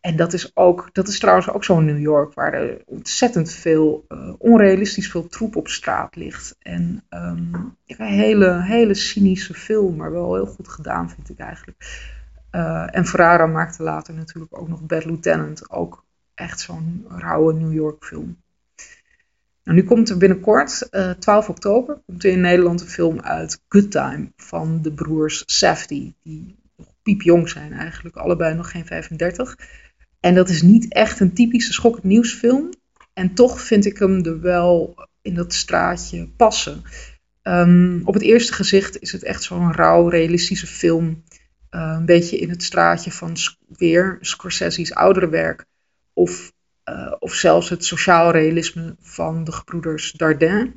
en 0.00 0.16
dat 0.16 0.32
is, 0.32 0.56
ook, 0.56 0.88
dat 0.92 1.08
is 1.08 1.18
trouwens 1.18 1.50
ook 1.50 1.64
zo'n 1.64 1.84
New 1.84 2.00
York 2.00 2.34
waar 2.34 2.52
er 2.52 2.82
ontzettend 2.86 3.52
veel, 3.52 4.04
uh, 4.08 4.32
onrealistisch 4.38 5.10
veel 5.10 5.26
troep 5.26 5.56
op 5.56 5.68
straat 5.68 6.16
ligt. 6.16 6.56
En 6.58 7.04
um, 7.10 7.76
een 7.86 8.06
hele, 8.06 8.62
hele 8.62 8.94
cynische 8.94 9.54
film, 9.54 9.96
maar 9.96 10.12
wel 10.12 10.34
heel 10.34 10.46
goed 10.46 10.68
gedaan 10.68 11.10
vind 11.10 11.30
ik 11.30 11.38
eigenlijk. 11.38 12.08
Uh, 12.52 12.96
en 12.96 13.06
Ferrara 13.06 13.46
maakte 13.46 13.82
later 13.82 14.14
natuurlijk 14.14 14.58
ook 14.58 14.68
nog 14.68 14.82
Bad 14.82 15.04
Lieutenant, 15.04 15.70
ook 15.70 16.04
echt 16.34 16.60
zo'n 16.60 17.04
rauwe 17.08 17.52
New 17.52 17.72
York 17.72 18.04
film. 18.04 18.36
Nou, 19.64 19.76
nu 19.76 19.84
komt 19.84 20.08
er 20.08 20.16
binnenkort, 20.16 20.88
uh, 20.90 21.10
12 21.10 21.48
oktober, 21.48 22.00
komt 22.06 22.24
er 22.24 22.30
in 22.30 22.40
Nederland 22.40 22.80
een 22.80 22.86
film 22.86 23.20
uit, 23.20 23.62
Good 23.68 23.90
Time, 23.90 24.32
van 24.36 24.82
de 24.82 24.92
broers 24.92 25.42
Safdie, 25.46 26.14
die 26.22 26.58
nog 26.76 26.88
piepjong 27.02 27.48
zijn 27.48 27.72
eigenlijk, 27.72 28.16
allebei 28.16 28.54
nog 28.54 28.70
geen 28.70 28.86
35. 28.86 29.56
En 30.20 30.34
dat 30.34 30.48
is 30.48 30.62
niet 30.62 30.92
echt 30.92 31.20
een 31.20 31.34
typische 31.34 31.72
schokkend 31.72 32.04
nieuwsfilm. 32.04 32.70
En 33.12 33.34
toch 33.34 33.60
vind 33.60 33.84
ik 33.84 33.98
hem 33.98 34.24
er 34.24 34.40
wel 34.40 34.94
in 35.22 35.34
dat 35.34 35.54
straatje 35.54 36.28
passen. 36.28 36.82
Um, 37.42 38.02
op 38.04 38.14
het 38.14 38.22
eerste 38.22 38.52
gezicht 38.52 39.00
is 39.00 39.12
het 39.12 39.22
echt 39.22 39.42
zo'n 39.42 39.72
rauw, 39.72 40.08
realistische 40.08 40.66
film. 40.66 41.22
Uh, 41.70 41.94
een 41.96 42.04
beetje 42.04 42.38
in 42.38 42.50
het 42.50 42.62
straatje 42.62 43.12
van 43.12 43.36
weer 43.68 44.18
Scorsese's 44.20 44.92
oudere 44.92 45.28
werk. 45.28 45.64
Of, 46.12 46.52
uh, 46.84 47.14
of 47.18 47.34
zelfs 47.34 47.68
het 47.68 47.84
sociaal 47.84 48.30
realisme 48.30 48.96
van 49.00 49.44
de 49.44 49.52
gebroeders 49.52 50.12
Dardenne. 50.12 50.72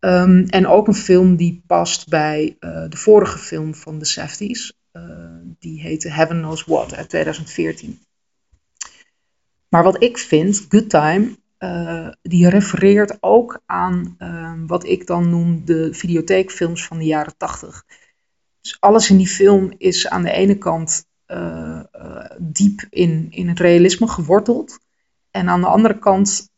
Um, 0.00 0.46
en 0.48 0.66
ook 0.66 0.86
een 0.86 0.94
film 0.94 1.36
die 1.36 1.62
past 1.66 2.08
bij 2.08 2.56
uh, 2.60 2.84
de 2.88 2.96
vorige 2.96 3.38
film 3.38 3.74
van 3.74 3.98
de 3.98 4.04
Safdies. 4.04 4.72
die 5.58 5.80
heette 5.80 6.08
Heaven 6.08 6.38
Knows 6.38 6.64
What 6.64 6.94
uit 6.94 7.08
2014. 7.08 8.00
Maar 9.72 9.82
wat 9.82 10.02
ik 10.02 10.18
vind, 10.18 10.66
Good 10.68 10.90
Time, 10.90 11.36
uh, 11.58 12.08
die 12.22 12.48
refereert 12.48 13.16
ook 13.20 13.62
aan 13.66 14.16
uh, 14.18 14.52
wat 14.66 14.84
ik 14.84 15.06
dan 15.06 15.30
noem 15.30 15.64
de 15.64 15.94
videotheekfilms 15.94 16.84
van 16.86 16.98
de 16.98 17.04
jaren 17.04 17.36
80. 17.36 17.84
Dus 18.60 18.76
alles 18.80 19.10
in 19.10 19.16
die 19.16 19.28
film 19.28 19.72
is 19.78 20.08
aan 20.08 20.22
de 20.22 20.32
ene 20.32 20.58
kant 20.58 21.06
uh, 21.26 21.80
diep 22.38 22.86
in, 22.90 23.26
in 23.30 23.48
het 23.48 23.60
realisme 23.60 24.08
geworteld. 24.08 24.78
En 25.30 25.48
aan 25.48 25.60
de 25.60 25.66
andere 25.66 25.98
kant 25.98 26.50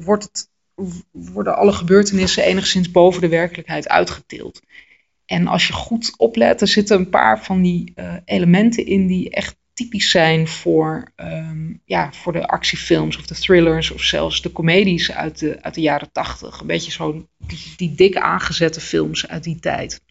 wordt 0.00 0.24
het, 0.24 0.48
worden 1.10 1.56
alle 1.56 1.72
gebeurtenissen 1.72 2.44
enigszins 2.44 2.90
boven 2.90 3.20
de 3.20 3.28
werkelijkheid 3.28 3.88
uitgetild. 3.88 4.60
En 5.26 5.46
als 5.46 5.66
je 5.66 5.72
goed 5.72 6.14
oplet, 6.16 6.60
er 6.60 6.68
zitten 6.68 6.98
een 6.98 7.10
paar 7.10 7.44
van 7.44 7.62
die 7.62 7.94
elementen 8.24 8.86
in 8.86 9.06
die 9.06 9.30
echt 9.30 9.56
typisch 9.74 10.10
zijn 10.10 10.48
voor, 10.48 11.12
um, 11.16 11.80
ja, 11.84 12.12
voor 12.12 12.32
de 12.32 12.46
actiefilms 12.46 13.16
of 13.16 13.26
de 13.26 13.34
thrillers 13.34 13.90
of 13.90 14.02
zelfs 14.02 14.42
de 14.42 14.52
comedies 14.52 15.12
uit 15.12 15.38
de, 15.38 15.62
uit 15.62 15.74
de 15.74 15.80
jaren 15.80 16.12
tachtig. 16.12 16.60
Een 16.60 16.66
beetje 16.66 16.90
zo 16.90 17.28
die, 17.38 17.72
die 17.76 17.94
dik 17.94 18.16
aangezette 18.16 18.80
films 18.80 19.28
uit 19.28 19.44
die 19.44 19.60
tijd. 19.60 20.02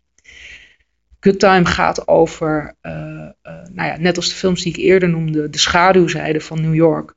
Good 1.20 1.40
Time 1.40 1.66
gaat 1.66 2.08
over, 2.08 2.76
uh, 2.82 2.92
uh, 2.92 3.30
nou 3.44 3.90
ja, 3.90 3.98
net 3.98 4.16
als 4.16 4.30
de 4.30 4.36
films 4.36 4.62
die 4.62 4.74
ik 4.74 4.80
eerder 4.80 5.10
noemde, 5.10 5.50
de 5.50 5.58
schaduwzijde 5.58 6.42
van 6.42 6.62
New 6.62 6.76
York. 6.76 7.14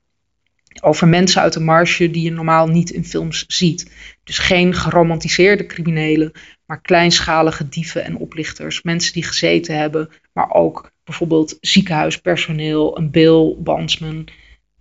Over 0.82 1.08
mensen 1.08 1.42
uit 1.42 1.52
de 1.52 1.60
marge 1.60 2.10
die 2.10 2.22
je 2.22 2.30
normaal 2.30 2.66
niet 2.66 2.90
in 2.90 3.04
films 3.04 3.44
ziet. 3.46 3.90
Dus 4.24 4.38
geen 4.38 4.74
geromantiseerde 4.74 5.66
criminelen, 5.66 6.32
maar 6.66 6.80
kleinschalige 6.80 7.68
dieven 7.68 8.04
en 8.04 8.16
oplichters. 8.16 8.82
Mensen 8.82 9.12
die 9.12 9.22
gezeten 9.22 9.78
hebben, 9.78 10.08
maar 10.32 10.50
ook 10.50 10.90
bijvoorbeeld 11.06 11.56
ziekenhuispersoneel, 11.60 12.98
een 12.98 13.10
Bill 13.10 13.56
Bansman. 13.58 14.28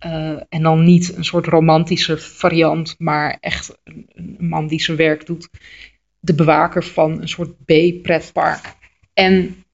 Uh, 0.06 0.40
en 0.48 0.62
dan 0.62 0.84
niet 0.84 1.16
een 1.16 1.24
soort 1.24 1.46
romantische 1.46 2.18
variant, 2.18 2.94
maar 2.98 3.36
echt 3.40 3.78
een, 3.84 4.36
man 4.38 4.66
die 4.66 4.80
zijn 4.80 4.96
werk 4.96 5.26
doet. 5.26 5.48
De 6.20 6.34
bewaker 6.34 6.84
van 6.84 7.20
een 7.20 7.28
soort 7.28 7.64
B-pretpark. 7.64 8.74
En 9.12 9.64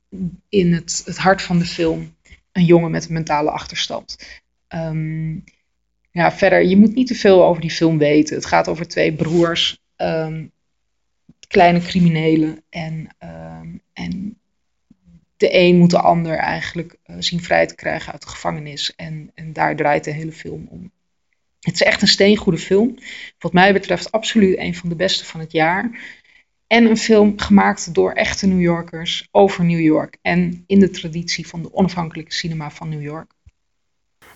in 0.48 0.72
het, 0.72 1.02
het 1.04 1.18
hart 1.18 1.42
van 1.42 1.58
de 1.58 1.64
film 1.64 2.14
een 2.52 2.64
jongen 2.64 2.90
met 2.90 3.06
een 3.06 3.12
mentale 3.12 3.50
achterstand. 3.50 4.42
Um, 4.68 5.44
ja, 6.10 6.32
verder, 6.32 6.64
je 6.64 6.76
moet 6.76 6.94
niet 6.94 7.06
te 7.06 7.14
veel 7.14 7.44
over 7.44 7.60
die 7.60 7.70
film 7.70 7.98
weten. 7.98 8.36
Het 8.36 8.46
gaat 8.46 8.68
over 8.68 8.88
twee 8.88 9.12
broers, 9.12 9.80
um, 9.96 10.52
kleine 11.48 11.80
criminelen. 11.80 12.62
En, 12.68 13.08
um, 13.18 13.82
en 13.92 14.40
de 15.42 15.58
een 15.58 15.76
moet 15.76 15.90
de 15.90 16.00
ander 16.00 16.36
eigenlijk 16.36 16.96
uh, 17.06 17.16
zien 17.18 17.42
vrij 17.42 17.66
te 17.66 17.74
krijgen 17.74 18.12
uit 18.12 18.22
de 18.22 18.28
gevangenis. 18.28 18.94
En, 18.96 19.30
en 19.34 19.52
daar 19.52 19.76
draait 19.76 20.04
de 20.04 20.10
hele 20.10 20.32
film 20.32 20.66
om. 20.70 20.90
Het 21.60 21.74
is 21.74 21.82
echt 21.82 22.02
een 22.02 22.08
steengoede 22.08 22.58
film. 22.58 22.98
Wat 23.38 23.52
mij 23.52 23.72
betreft 23.72 24.12
absoluut 24.12 24.58
een 24.58 24.74
van 24.74 24.88
de 24.88 24.96
beste 24.96 25.24
van 25.24 25.40
het 25.40 25.52
jaar. 25.52 26.00
En 26.66 26.84
een 26.84 26.96
film 26.96 27.38
gemaakt 27.38 27.94
door 27.94 28.12
echte 28.12 28.46
New 28.46 28.60
Yorkers 28.60 29.28
over 29.30 29.64
New 29.64 29.80
York. 29.80 30.18
En 30.22 30.64
in 30.66 30.80
de 30.80 30.90
traditie 30.90 31.46
van 31.46 31.62
de 31.62 31.74
onafhankelijke 31.74 32.32
cinema 32.32 32.70
van 32.70 32.88
New 32.88 33.02
York. 33.02 33.32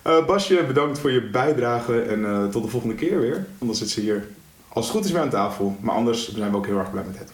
Uh, 0.07 0.25
Basje, 0.25 0.63
bedankt 0.67 0.99
voor 0.99 1.11
je 1.11 1.29
bijdrage 1.29 2.01
en 2.01 2.19
uh, 2.19 2.47
tot 2.47 2.63
de 2.63 2.69
volgende 2.69 2.95
keer 2.95 3.19
weer. 3.19 3.45
Anders 3.59 3.79
zit 3.79 3.89
ze 3.89 4.01
hier 4.01 4.27
als 4.67 4.85
het 4.85 4.95
goed 4.95 5.05
is 5.05 5.11
weer 5.11 5.21
aan 5.21 5.29
tafel. 5.29 5.77
Maar 5.79 5.95
anders 5.95 6.33
zijn 6.35 6.51
we 6.51 6.57
ook 6.57 6.65
heel 6.65 6.79
erg 6.79 6.91
blij 6.91 7.03
met 7.03 7.19
het. 7.19 7.31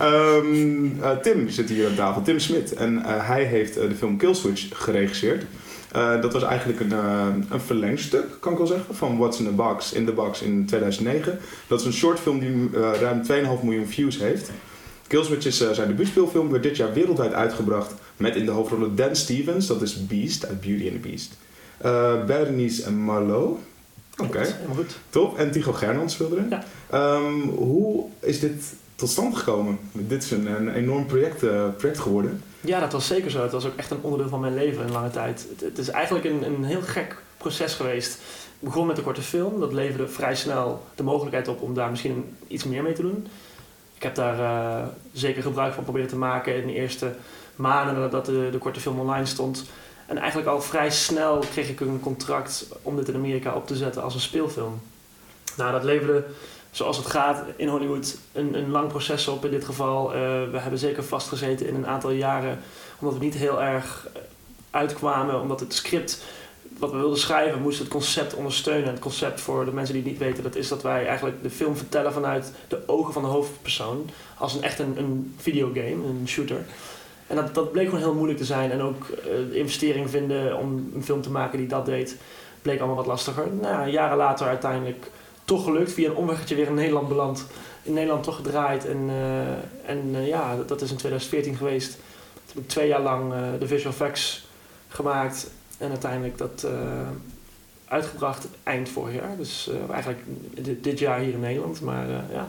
Um, 0.00 0.84
uh, 1.02 1.10
Tim 1.10 1.48
zit 1.48 1.68
hier 1.68 1.88
aan 1.88 1.94
tafel, 1.94 2.22
Tim 2.22 2.38
Smit. 2.38 2.74
En 2.74 2.94
uh, 2.94 3.28
hij 3.28 3.44
heeft 3.44 3.78
uh, 3.78 3.88
de 3.88 3.94
film 3.94 4.16
Killswitch 4.16 4.68
geregisseerd. 4.72 5.44
dat 6.20 6.32
was 6.32 6.42
eigenlijk 6.42 6.80
een, 6.80 6.92
een 7.50 7.60
verlengstuk, 7.60 8.24
kan 8.40 8.52
ik 8.52 8.58
wel 8.58 8.66
zeggen, 8.66 8.94
van 8.94 9.18
What's 9.18 9.38
in 9.38 9.44
the 9.44 9.52
Box, 9.52 9.92
in 9.92 10.06
the 10.06 10.12
Box 10.12 10.42
in 10.42 10.66
2009. 10.66 11.38
Dat 11.66 11.80
is 11.80 11.86
een 11.86 11.92
shortfilm 11.92 12.38
die 12.38 12.70
ruim 13.00 13.22
2,5 13.58 13.64
miljoen 13.64 13.86
views 13.86 14.18
heeft. 14.18 14.50
Killswitch 15.06 15.46
is 15.46 15.56
zijn 15.72 15.88
debuutspeelfilm, 15.88 16.50
werd 16.50 16.62
dit 16.62 16.76
jaar 16.76 16.92
wereldwijd 16.92 17.32
uitgebracht 17.32 17.94
met 18.16 18.36
in 18.36 18.44
de 18.44 18.50
hoofdrollen 18.50 18.96
Dan 18.96 19.16
Stevens, 19.16 19.66
dat 19.66 19.82
is 19.82 20.06
Beast 20.06 20.46
uit 20.46 20.60
Beauty 20.60 20.90
and 20.90 21.02
the 21.02 21.08
Beast. 21.08 21.36
Bernice 22.26 22.82
en 22.82 22.96
Marlowe. 22.96 23.56
Oké, 24.16 24.24
okay. 24.26 24.54
goed. 24.74 24.96
Top. 25.10 25.38
En 25.38 25.50
Tycho 25.50 25.72
Gernand 25.72 26.10
speelde 26.10 26.36
erin. 26.36 26.48
Ja. 26.50 26.64
Um, 27.16 27.48
hoe 27.48 28.04
is 28.20 28.40
dit 28.40 28.74
tot 29.04 29.12
stand 29.12 29.36
gekomen? 29.36 29.78
Dit 29.92 30.22
is 30.22 30.30
een, 30.30 30.46
een 30.46 30.74
enorm 30.74 31.06
project, 31.06 31.42
uh, 31.42 31.64
project 31.76 31.98
geworden. 31.98 32.42
Ja, 32.60 32.80
dat 32.80 32.92
was 32.92 33.06
zeker 33.06 33.30
zo. 33.30 33.42
Het 33.42 33.52
was 33.52 33.66
ook 33.66 33.76
echt 33.76 33.90
een 33.90 34.00
onderdeel 34.00 34.28
van 34.28 34.40
mijn 34.40 34.54
leven 34.54 34.86
in 34.86 34.92
lange 34.92 35.10
tijd. 35.10 35.46
Het, 35.58 35.78
is 35.78 35.88
eigenlijk 35.88 36.24
een, 36.24 36.44
een 36.44 36.64
heel 36.64 36.80
gek 36.80 37.16
proces 37.36 37.74
geweest. 37.74 38.14
Ik 38.58 38.68
begon 38.68 38.86
met 38.86 38.98
een 38.98 39.04
korte 39.04 39.22
film. 39.22 39.60
Dat 39.60 39.72
leverde 39.72 40.08
vrij 40.08 40.36
snel 40.36 40.84
de 40.94 41.02
mogelijkheid 41.02 41.48
op 41.48 41.60
om 41.60 41.74
daar 41.74 41.90
misschien 41.90 42.36
iets 42.46 42.64
meer 42.64 42.82
mee 42.82 42.92
te 42.92 43.02
doen. 43.02 43.26
Ik 43.96 44.02
heb 44.02 44.14
daar 44.14 44.38
uh, 44.38 44.86
zeker 45.12 45.42
gebruik 45.42 45.74
van 45.74 45.84
proberen 45.84 46.08
te 46.08 46.16
maken 46.16 46.56
in 46.56 46.66
de 46.66 46.74
eerste 46.74 47.14
maanden 47.56 47.94
nadat 47.94 48.26
de, 48.26 48.48
de 48.52 48.58
korte 48.58 48.80
film 48.80 49.00
online 49.00 49.26
stond. 49.26 49.64
En 50.06 50.18
eigenlijk 50.18 50.48
al 50.48 50.62
vrij 50.62 50.90
snel 50.90 51.38
kreeg 51.38 51.68
ik 51.68 51.80
een 51.80 52.00
contract 52.00 52.66
om 52.82 52.96
dit 52.96 53.08
in 53.08 53.14
Amerika 53.14 53.54
op 53.54 53.66
te 53.66 53.76
zetten 53.76 54.02
als 54.02 54.14
een 54.14 54.20
speelfilm. 54.20 54.80
Nou, 55.56 55.72
dat 55.72 55.84
leverde, 55.84 56.24
zoals 56.74 56.96
het 56.96 57.06
gaat 57.06 57.44
in 57.56 57.68
Hollywood, 57.68 58.18
een, 58.32 58.54
een 58.54 58.70
lang 58.70 58.88
proces 58.88 59.28
op 59.28 59.44
in 59.44 59.50
dit 59.50 59.64
geval. 59.64 60.06
Uh, 60.06 60.20
we 60.50 60.58
hebben 60.58 60.78
zeker 60.78 61.04
vastgezeten 61.04 61.66
in 61.66 61.74
een 61.74 61.86
aantal 61.86 62.10
jaren, 62.10 62.58
omdat 62.98 63.18
we 63.18 63.24
niet 63.24 63.34
heel 63.34 63.62
erg 63.62 64.08
uitkwamen, 64.70 65.40
omdat 65.40 65.60
het 65.60 65.74
script 65.74 66.22
wat 66.78 66.90
we 66.90 66.96
wilden 66.96 67.18
schrijven, 67.18 67.62
moest 67.62 67.78
het 67.78 67.88
concept 67.88 68.34
ondersteunen. 68.34 68.90
Het 68.90 68.98
concept 68.98 69.40
voor 69.40 69.64
de 69.64 69.72
mensen 69.72 69.94
die 69.94 70.02
het 70.02 70.12
niet 70.12 70.20
weten, 70.20 70.42
dat 70.42 70.54
is 70.54 70.68
dat 70.68 70.82
wij 70.82 71.06
eigenlijk 71.06 71.42
de 71.42 71.50
film 71.50 71.76
vertellen 71.76 72.12
vanuit 72.12 72.52
de 72.68 72.78
ogen 72.86 73.12
van 73.12 73.22
de 73.22 73.28
hoofdpersoon. 73.28 74.10
Als 74.38 74.54
een 74.54 74.62
echt 74.62 74.78
een, 74.78 74.98
een 74.98 75.34
videogame, 75.36 76.06
een 76.06 76.22
shooter. 76.26 76.64
En 77.26 77.36
dat, 77.36 77.54
dat 77.54 77.72
bleek 77.72 77.84
gewoon 77.84 78.00
heel 78.00 78.14
moeilijk 78.14 78.38
te 78.38 78.44
zijn. 78.44 78.70
En 78.70 78.80
ook 78.80 79.06
uh, 79.08 79.24
de 79.50 79.58
investering 79.58 80.10
vinden 80.10 80.58
om 80.58 80.90
een 80.94 81.04
film 81.04 81.22
te 81.22 81.30
maken 81.30 81.58
die 81.58 81.66
dat 81.66 81.86
deed, 81.86 82.16
bleek 82.62 82.78
allemaal 82.78 82.96
wat 82.96 83.06
lastiger. 83.06 83.46
Nou, 83.60 83.88
jaren 83.88 84.16
later 84.16 84.46
uiteindelijk 84.46 85.10
toch 85.44 85.64
gelukt. 85.64 85.92
Via 85.92 86.10
een 86.10 86.16
omweggetje 86.16 86.54
weer 86.54 86.66
in 86.66 86.74
Nederland 86.74 87.08
beland. 87.08 87.46
In 87.82 87.92
Nederland 87.92 88.24
toch 88.24 88.36
gedraaid. 88.36 88.86
En, 88.86 89.08
uh, 89.08 89.90
en 89.90 90.08
uh, 90.10 90.26
ja, 90.26 90.56
dat, 90.56 90.68
dat, 90.68 90.80
is 90.80 90.90
in 90.90 90.96
2014 90.96 91.56
geweest. 91.56 91.90
Toen 91.90 92.54
heb 92.54 92.62
ik 92.62 92.68
twee 92.68 92.88
jaar 92.88 93.02
lang 93.02 93.32
de 93.58 93.66
visual 93.66 93.92
effects 93.92 94.46
gemaakt. 94.88 95.50
En 95.78 95.88
uiteindelijk 95.88 96.38
dat 96.38 96.66
uitgebracht 97.88 98.48
eind 98.62 98.88
vorig 98.88 99.14
jaar. 99.14 99.36
Dus 99.36 99.70
eigenlijk 99.90 100.22
dit, 100.54 100.84
dit, 100.84 100.98
jaar 100.98 101.18
hier 101.18 101.32
in 101.32 101.40
Nederland. 101.40 101.80
Maar 101.80 102.06
ja... 102.08 102.48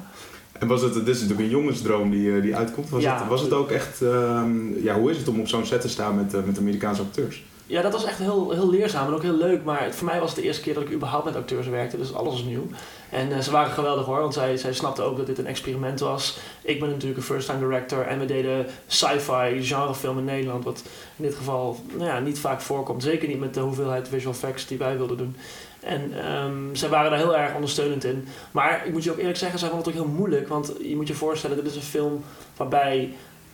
En 0.60 0.68
was 0.68 0.82
het, 0.82 0.94
dit 0.94 1.08
is 1.08 1.22
natuurlijk 1.22 1.40
een 1.40 1.56
jongensdroom 1.56 2.10
die, 2.10 2.42
die 2.42 2.56
uitkomt. 2.56 2.90
Was, 2.90 3.02
Ja, 3.02 3.20
het, 3.20 3.28
was 3.28 3.42
het 3.42 3.54
ook 3.54 3.72
echt, 3.72 4.02
um, 4.02 4.84
ja, 4.84 5.00
hoe 5.00 5.12
is 5.12 5.18
het 5.18 5.28
om 5.28 5.40
op 5.40 5.48
zo'n 5.48 5.66
set 5.66 5.82
te 5.82 5.90
staan 5.90 6.16
met, 6.16 6.46
met 6.46 6.58
Amerikaanse 6.58 7.02
acteurs? 7.02 7.44
Ja, 7.68 7.82
dat 7.82 7.92
was 7.92 8.06
echt 8.06 8.18
heel, 8.18 8.52
heel 8.52 8.70
leerzaam 8.70 9.08
en 9.08 9.14
ook 9.14 9.22
heel 9.22 9.38
leuk. 9.38 9.64
Maar 9.64 9.94
voor 9.94 10.06
mij 10.06 10.20
was 10.20 10.30
het 10.30 10.40
de 10.40 10.46
eerste 10.46 10.62
keer 10.62 10.74
dat 10.74 10.84
ik 10.84 10.92
überhaupt 10.92 11.26
met 11.26 11.36
acteurs 11.36 11.68
werkte. 11.68 11.98
Dus 11.98 12.14
alles 12.14 12.34
was 12.34 12.44
nieuw. 12.44 12.68
En 13.10 13.32
eh, 13.32 13.40
ze 13.40 13.52
waren 13.52 13.72
geweldig 13.72 14.06
hoor, 14.06 14.20
want 14.20 14.34
zij, 14.34 14.58
zij 14.58 14.74
snapten 14.74 15.04
ook 15.04 15.18
dat 15.18 15.26
dit 15.26 15.38
een 15.38 15.48
experiment 15.48 16.00
was. 16.00 16.38
Ik 16.62 16.80
ben 16.80 16.90
natuurlijk 16.90 17.18
een 17.18 17.26
first-time 17.26 17.60
director 17.60 18.08
en 18.08 18.20
we 18.20 18.26
deden 18.26 18.66
sci-fi 18.88 19.64
genrefilm 19.64 20.18
in 20.18 20.26
Nederland. 20.26 20.64
Wat 20.64 20.84
in 21.16 21.24
dit 21.24 21.36
geval 21.36 21.80
nou 21.94 22.06
ja, 22.06 22.20
niet 22.20 22.40
vaak 22.40 22.62
voorkomt. 22.62 23.04
Zeker 23.04 23.28
niet 23.28 23.40
met 23.40 23.54
de 23.54 23.60
hoeveelheid 23.60 24.08
visual 24.08 24.34
effects 24.34 24.68
die 24.68 24.78
wij 24.78 24.98
wilden 24.98 25.18
doen. 25.18 25.36
En 25.80 26.32
um, 26.36 26.76
zij 26.76 26.90
waren 26.90 27.10
daar 27.10 27.20
heel 27.20 27.38
erg 27.38 27.56
ondersteunend 27.56 28.04
in. 28.04 28.28
Maar 28.52 28.82
ik 28.86 28.94
moet 28.94 29.04
je 29.04 29.12
ook 29.12 29.18
eerlijk 29.18 29.38
zeggen, 29.38 29.60
zij 29.60 29.70
vonden 29.70 29.88
het 29.88 29.98
ook 29.98 30.06
heel 30.06 30.16
moeilijk. 30.16 30.48
Want 30.48 30.74
je 30.82 30.96
moet 30.96 31.08
je 31.08 31.14
voorstellen, 31.14 31.56
dit 31.56 31.66
is 31.66 31.76
een 31.76 31.82
film 31.82 32.24
waarbij 32.58 33.14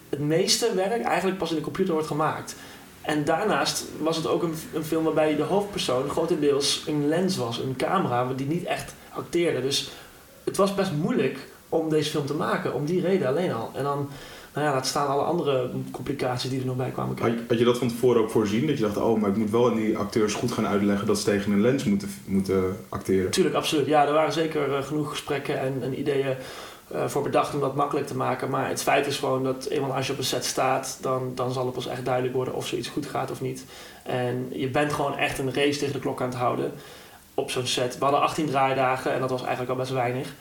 het 0.09 0.19
meeste 0.19 0.73
werk 0.75 1.03
eigenlijk 1.03 1.37
pas 1.37 1.49
in 1.49 1.55
de 1.55 1.61
computer 1.61 1.93
wordt 1.93 2.07
gemaakt. 2.07 2.55
En 3.01 3.23
daarnaast 3.23 3.85
was 3.99 4.17
het 4.17 4.27
ook 4.27 4.43
een, 4.43 4.53
een 4.73 4.83
film 4.83 5.03
waarbij 5.03 5.35
de 5.35 5.43
hoofdpersoon 5.43 6.09
grotendeels 6.09 6.83
een 6.87 7.07
lens 7.07 7.37
was, 7.37 7.59
een 7.59 7.75
camera, 7.77 8.33
die 8.35 8.47
niet 8.47 8.63
echt 8.63 8.93
acteerde. 9.13 9.61
Dus 9.61 9.91
het 10.43 10.57
was 10.57 10.75
best 10.75 10.91
moeilijk 10.91 11.39
om 11.69 11.89
deze 11.89 12.09
film 12.09 12.25
te 12.25 12.33
maken, 12.33 12.73
om 12.73 12.85
die 12.85 13.01
reden 13.01 13.27
alleen 13.27 13.53
al. 13.53 13.71
En 13.73 13.83
dan, 13.83 14.09
nou 14.53 14.65
ja, 14.65 14.73
laat 14.73 14.87
staan 14.87 15.07
alle 15.07 15.21
andere 15.21 15.69
complicaties 15.91 16.49
die 16.49 16.59
er 16.59 16.65
nog 16.65 16.75
bij 16.75 16.89
kwamen 16.89 17.15
kijken. 17.15 17.37
Had, 17.37 17.47
had 17.49 17.59
je 17.59 17.65
dat 17.65 17.77
van 17.77 17.87
tevoren 17.87 18.21
ook 18.21 18.29
voorzien? 18.29 18.67
Dat 18.67 18.77
je 18.77 18.83
dacht, 18.83 18.97
oh, 18.97 19.21
maar 19.21 19.29
ik 19.29 19.35
moet 19.35 19.51
wel 19.51 19.69
aan 19.69 19.75
die 19.75 19.97
acteurs 19.97 20.33
goed 20.33 20.51
gaan 20.51 20.67
uitleggen 20.67 21.07
dat 21.07 21.17
ze 21.17 21.23
tegen 21.23 21.51
een 21.51 21.61
lens 21.61 21.83
moeten, 21.83 22.09
moeten 22.25 22.77
acteren? 22.89 23.31
Tuurlijk, 23.31 23.55
absoluut. 23.55 23.85
Ja, 23.85 24.07
er 24.07 24.13
waren 24.13 24.33
zeker 24.33 24.69
uh, 24.69 24.83
genoeg 24.83 25.09
gesprekken 25.09 25.59
en, 25.59 25.77
en 25.81 25.99
ideeën 25.99 26.35
uh, 26.93 27.07
voor 27.07 27.21
bedacht 27.21 27.53
om 27.53 27.59
dat 27.59 27.75
makkelijk 27.75 28.07
te 28.07 28.15
maken. 28.15 28.49
Maar 28.49 28.67
het 28.67 28.83
feit 28.83 29.07
is 29.07 29.17
gewoon 29.17 29.43
dat 29.43 29.65
eenmaal 29.65 29.93
als 29.93 30.07
je 30.07 30.13
op 30.13 30.17
een 30.17 30.23
set 30.23 30.45
staat, 30.45 30.97
dan, 31.01 31.31
dan 31.35 31.51
zal 31.51 31.65
het 31.65 31.73
pas 31.73 31.87
echt 31.87 32.05
duidelijk 32.05 32.35
worden 32.35 32.53
of 32.53 32.67
zoiets 32.67 32.87
goed 32.87 33.05
gaat 33.05 33.31
of 33.31 33.41
niet. 33.41 33.65
En 34.03 34.47
je 34.51 34.67
bent 34.67 34.93
gewoon 34.93 35.17
echt 35.17 35.39
een 35.39 35.53
race 35.53 35.79
tegen 35.79 35.93
de 35.93 35.99
klok 35.99 36.21
aan 36.21 36.29
het 36.29 36.37
houden 36.37 36.73
op 37.33 37.51
zo'n 37.51 37.67
set. 37.67 37.97
We 37.97 38.03
hadden 38.03 38.21
18 38.21 38.45
draaidagen 38.45 39.13
en 39.13 39.19
dat 39.19 39.29
was 39.29 39.41
eigenlijk 39.41 39.71
al 39.71 39.77
best 39.77 39.91
weinig. 39.91 40.33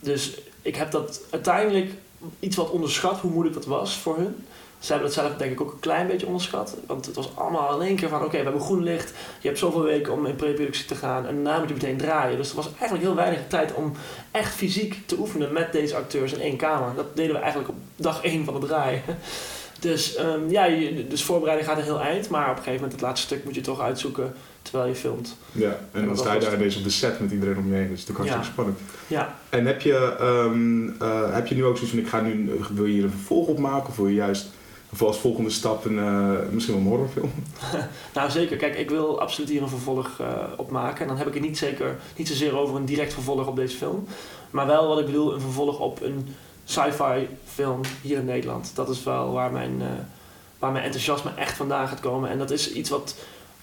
Dus 0.00 0.38
ik 0.62 0.76
heb 0.76 0.90
dat 0.90 1.20
uiteindelijk 1.30 1.92
iets 2.40 2.56
wat 2.56 2.70
onderschat 2.70 3.18
hoe 3.18 3.30
moeilijk 3.30 3.54
dat 3.54 3.66
was 3.66 3.96
voor 3.96 4.16
hun. 4.16 4.46
Ze 4.86 4.92
hebben 4.92 5.10
dat 5.10 5.22
zelf 5.22 5.36
denk 5.36 5.52
ik 5.52 5.60
ook 5.60 5.72
een 5.72 5.78
klein 5.78 6.06
beetje 6.06 6.26
onderschat. 6.26 6.76
Want 6.86 7.06
het 7.06 7.14
was 7.14 7.30
allemaal 7.34 7.80
in 7.80 7.86
één 7.86 7.96
keer 7.96 8.08
van 8.08 8.24
oké, 8.24 8.36
we 8.36 8.42
hebben 8.42 8.60
groen 8.60 8.82
licht. 8.82 9.12
Je 9.40 9.48
hebt 9.48 9.58
zoveel 9.60 9.82
weken 9.82 10.12
om 10.12 10.26
in 10.26 10.36
preproductie 10.36 10.84
te 10.84 10.94
gaan. 10.94 11.26
En 11.26 11.34
daarna 11.34 11.58
moet 11.58 11.68
je 11.68 11.74
meteen 11.74 11.96
draaien. 11.96 12.36
Dus 12.36 12.50
er 12.50 12.56
was 12.56 12.68
eigenlijk 12.68 13.02
heel 13.02 13.14
weinig 13.14 13.40
tijd 13.48 13.74
om 13.74 13.92
echt 14.30 14.54
fysiek 14.54 14.98
te 15.06 15.18
oefenen 15.18 15.52
met 15.52 15.72
deze 15.72 15.96
acteurs 15.96 16.32
in 16.32 16.40
één 16.40 16.56
kamer. 16.56 16.94
Dat 16.94 17.16
deden 17.16 17.34
we 17.34 17.40
eigenlijk 17.40 17.68
op 17.68 17.76
dag 17.96 18.22
één 18.22 18.44
van 18.44 18.54
het 18.54 18.64
draaien. 18.66 19.02
Dus 19.80 20.18
um, 20.18 20.50
ja, 20.50 20.64
je, 20.64 21.06
dus 21.06 21.24
voorbereiding 21.24 21.68
gaat 21.68 21.78
een 21.78 21.84
heel 21.84 22.00
eind. 22.00 22.28
Maar 22.28 22.42
op 22.42 22.56
een 22.56 22.62
gegeven 22.62 22.74
moment 22.74 22.92
het 22.92 23.00
laatste 23.00 23.26
stuk 23.26 23.44
moet 23.44 23.54
je 23.54 23.60
toch 23.60 23.80
uitzoeken 23.80 24.34
terwijl 24.62 24.88
je 24.88 24.94
filmt. 24.94 25.36
Ja, 25.52 25.68
en, 25.68 26.00
en 26.00 26.06
dan 26.06 26.16
sta 26.16 26.32
je 26.32 26.40
daar 26.40 26.54
ineens 26.54 26.76
op 26.76 26.84
de 26.84 26.90
set 26.90 27.20
met 27.20 27.30
iedereen 27.30 27.56
om 27.56 27.68
je 27.68 27.74
heen. 27.74 27.88
Dus 27.88 28.04
dat 28.04 28.08
is 28.08 28.20
natuurlijk 28.20 28.34
hartstikke 28.34 28.52
spannend. 28.52 28.78
Ja. 29.06 29.38
En 29.48 29.66
heb 29.66 29.80
je, 29.80 30.16
um, 30.20 30.96
uh, 31.02 31.34
heb 31.34 31.46
je 31.46 31.54
nu 31.54 31.64
ook 31.64 31.76
zoiets 31.76 31.94
van, 31.94 32.04
ik 32.04 32.08
ga 32.08 32.20
nu, 32.20 32.60
wil 32.74 32.84
je 32.84 32.92
hier 32.92 33.04
een 33.04 33.10
vervolg 33.10 33.46
op 33.46 33.58
maken? 33.58 33.88
Of 33.88 33.96
wil 33.96 34.06
je 34.06 34.14
juist 34.14 34.46
of 35.00 35.06
als 35.06 35.18
volgende 35.18 35.50
stap 35.50 35.84
een, 35.84 35.98
uh, 35.98 36.30
misschien 36.50 36.74
wel 36.74 36.84
een 36.84 36.90
horrorfilm? 36.90 37.30
nou 38.14 38.30
zeker, 38.30 38.56
kijk 38.56 38.76
ik 38.76 38.90
wil 38.90 39.20
absoluut 39.20 39.50
hier 39.50 39.62
een 39.62 39.68
vervolg 39.68 40.18
uh, 40.20 40.26
op 40.56 40.70
maken. 40.70 41.00
En 41.00 41.08
dan 41.08 41.16
heb 41.16 41.26
ik 41.26 41.34
het 41.34 41.42
niet, 41.42 41.58
zeker, 41.58 41.98
niet 42.16 42.28
zozeer 42.28 42.58
over 42.58 42.76
een 42.76 42.84
direct 42.84 43.12
vervolg 43.12 43.46
op 43.46 43.56
deze 43.56 43.76
film. 43.76 44.06
Maar 44.50 44.66
wel 44.66 44.88
wat 44.88 44.98
ik 44.98 45.06
bedoel, 45.06 45.34
een 45.34 45.40
vervolg 45.40 45.78
op 45.78 46.02
een 46.02 46.34
sci-fi 46.64 47.28
film 47.44 47.80
hier 48.02 48.18
in 48.18 48.24
Nederland. 48.24 48.70
Dat 48.74 48.88
is 48.88 49.02
wel 49.02 49.32
waar 49.32 49.52
mijn, 49.52 49.74
uh, 49.80 49.86
waar 50.58 50.72
mijn 50.72 50.84
enthousiasme 50.84 51.30
echt 51.36 51.56
vandaan 51.56 51.88
gaat 51.88 52.00
komen. 52.00 52.30
En 52.30 52.38
dat 52.38 52.50
is 52.50 52.72
iets 52.72 52.90
wat, 52.90 53.16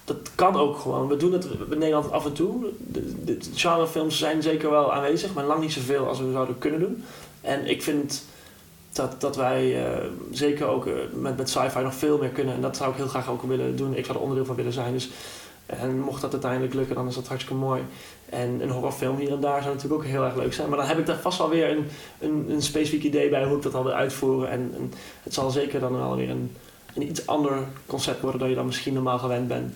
dat 0.04 0.30
kan 0.34 0.56
ook 0.56 0.78
gewoon. 0.78 1.08
We 1.08 1.16
doen 1.16 1.32
het 1.32 1.44
in 1.70 1.78
Nederland 1.78 2.10
af 2.10 2.24
en 2.24 2.32
toe. 2.32 2.66
De, 2.78 3.24
de 3.24 3.38
genrefilms 3.54 4.18
zijn 4.18 4.42
zeker 4.42 4.70
wel 4.70 4.92
aanwezig, 4.92 5.34
maar 5.34 5.44
lang 5.44 5.60
niet 5.60 5.72
zoveel 5.72 6.08
als 6.08 6.18
we 6.18 6.32
zouden 6.32 6.58
kunnen 6.58 6.80
doen. 6.80 7.04
En 7.40 7.66
ik 7.66 7.82
vind 7.82 8.24
dat, 8.94 9.20
dat 9.20 9.36
wij 9.36 9.86
uh, 9.86 10.06
zeker 10.30 10.66
ook 10.66 10.86
uh, 10.86 10.94
met, 11.12 11.36
met 11.36 11.48
sci-fi 11.48 11.82
nog 11.82 11.94
veel 11.94 12.18
meer 12.18 12.28
kunnen. 12.28 12.54
En 12.54 12.60
dat 12.60 12.76
zou 12.76 12.90
ik 12.90 12.96
heel 12.96 13.08
graag 13.08 13.30
ook 13.30 13.42
willen 13.42 13.76
doen. 13.76 13.96
Ik 13.96 14.04
zou 14.04 14.16
er 14.16 14.22
onderdeel 14.22 14.46
van 14.46 14.56
willen 14.56 14.72
zijn. 14.72 14.92
Dus, 14.92 15.10
en 15.66 16.00
mocht 16.00 16.20
dat 16.20 16.32
uiteindelijk 16.32 16.74
lukken, 16.74 16.94
dan 16.94 17.08
is 17.08 17.14
dat 17.14 17.28
hartstikke 17.28 17.60
mooi. 17.60 17.82
En 18.28 18.60
een 18.60 18.70
horrorfilm 18.70 19.16
hier 19.16 19.32
en 19.32 19.40
daar 19.40 19.62
zou 19.62 19.74
natuurlijk 19.74 20.02
ook 20.02 20.08
heel 20.08 20.24
erg 20.24 20.36
leuk 20.36 20.52
zijn. 20.52 20.68
Maar 20.68 20.78
dan 20.78 20.86
heb 20.86 20.98
ik 20.98 21.06
daar 21.06 21.18
vast 21.18 21.38
wel 21.38 21.48
weer 21.48 21.70
een, 21.70 21.86
een, 22.18 22.46
een 22.50 22.62
specifiek 22.62 23.02
idee 23.02 23.28
bij 23.28 23.44
hoe 23.44 23.56
ik 23.56 23.62
dat 23.62 23.74
al 23.74 23.84
wil 23.84 23.92
uitvoeren. 23.92 24.50
En, 24.50 24.72
en 24.76 24.92
het 25.22 25.34
zal 25.34 25.50
zeker 25.50 25.80
dan 25.80 25.96
wel 25.96 26.16
weer 26.16 26.30
een, 26.30 26.56
een 26.94 27.08
iets 27.08 27.26
ander 27.26 27.58
concept 27.86 28.20
worden 28.20 28.40
dan 28.40 28.48
je 28.48 28.54
dan 28.54 28.66
misschien 28.66 28.94
normaal 28.94 29.18
gewend 29.18 29.48
bent. 29.48 29.74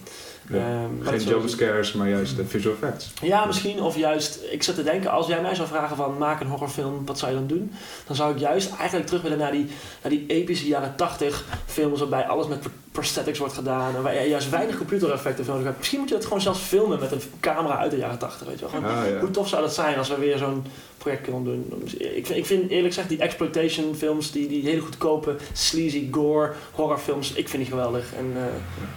Ja. 0.50 0.82
Um, 0.82 1.00
Geen 1.02 1.20
jumpscares, 1.20 1.92
maar 1.92 2.08
juist 2.08 2.36
de 2.36 2.46
visual 2.46 2.74
effects. 2.74 3.12
Ja, 3.22 3.44
misschien. 3.44 3.82
Of 3.82 3.96
juist, 3.96 4.40
ik 4.50 4.62
zat 4.62 4.74
te 4.74 4.82
denken, 4.82 5.10
als 5.10 5.26
jij 5.26 5.40
mij 5.40 5.54
zou 5.54 5.68
vragen 5.68 5.96
van 5.96 6.18
maak 6.18 6.40
een 6.40 6.46
horrorfilm, 6.46 7.06
wat 7.06 7.18
zou 7.18 7.32
je 7.32 7.38
dan 7.38 7.46
doen? 7.46 7.72
Dan 8.06 8.16
zou 8.16 8.32
ik 8.32 8.38
juist 8.38 8.76
eigenlijk 8.76 9.06
terug 9.06 9.22
willen 9.22 9.38
naar 9.38 9.52
die, 9.52 9.66
naar 10.02 10.10
die 10.10 10.24
epische 10.26 10.66
jaren 10.66 10.96
80 10.96 11.44
films 11.66 12.00
waarbij 12.00 12.26
alles 12.26 12.46
met 12.46 12.66
prosthetics 12.92 13.38
wordt 13.38 13.54
gedaan. 13.54 13.96
En 13.96 14.02
waar 14.02 14.14
je 14.14 14.28
juist 14.28 14.50
weinig 14.50 14.76
computereffecten 14.76 15.46
nodig 15.46 15.64
hebt. 15.64 15.78
Misschien 15.78 15.98
moet 15.98 16.08
je 16.08 16.14
dat 16.14 16.24
gewoon 16.24 16.40
zelfs 16.40 16.60
filmen 16.60 17.00
met 17.00 17.12
een 17.12 17.22
camera 17.40 17.78
uit 17.78 17.90
de 17.90 17.96
jaren 17.96 18.18
80, 18.18 18.46
weet 18.46 18.58
je 18.58 18.60
wel. 18.60 18.74
Gewoon, 18.74 18.96
ah, 18.96 19.08
ja. 19.10 19.18
Hoe 19.18 19.30
tof 19.30 19.48
zou 19.48 19.62
dat 19.62 19.74
zijn 19.74 19.98
als 19.98 20.08
we 20.08 20.18
weer 20.18 20.38
zo'n 20.38 20.64
project 20.98 21.22
kunnen 21.22 21.44
doen. 21.44 21.82
Ik 21.98 22.26
vind, 22.26 22.38
ik 22.38 22.46
vind 22.46 22.70
eerlijk 22.70 22.86
gezegd 22.86 23.08
die 23.08 23.18
exploitation 23.18 23.94
films, 23.94 24.32
die, 24.32 24.48
die 24.48 24.62
hele 24.62 24.80
goedkope, 24.80 25.36
sleazy, 25.52 26.08
gore, 26.10 26.52
horrorfilms, 26.72 27.32
ik 27.32 27.48
vind 27.48 27.62
die 27.62 27.72
geweldig. 27.72 28.14
En 28.14 28.32
uh, 28.36 28.42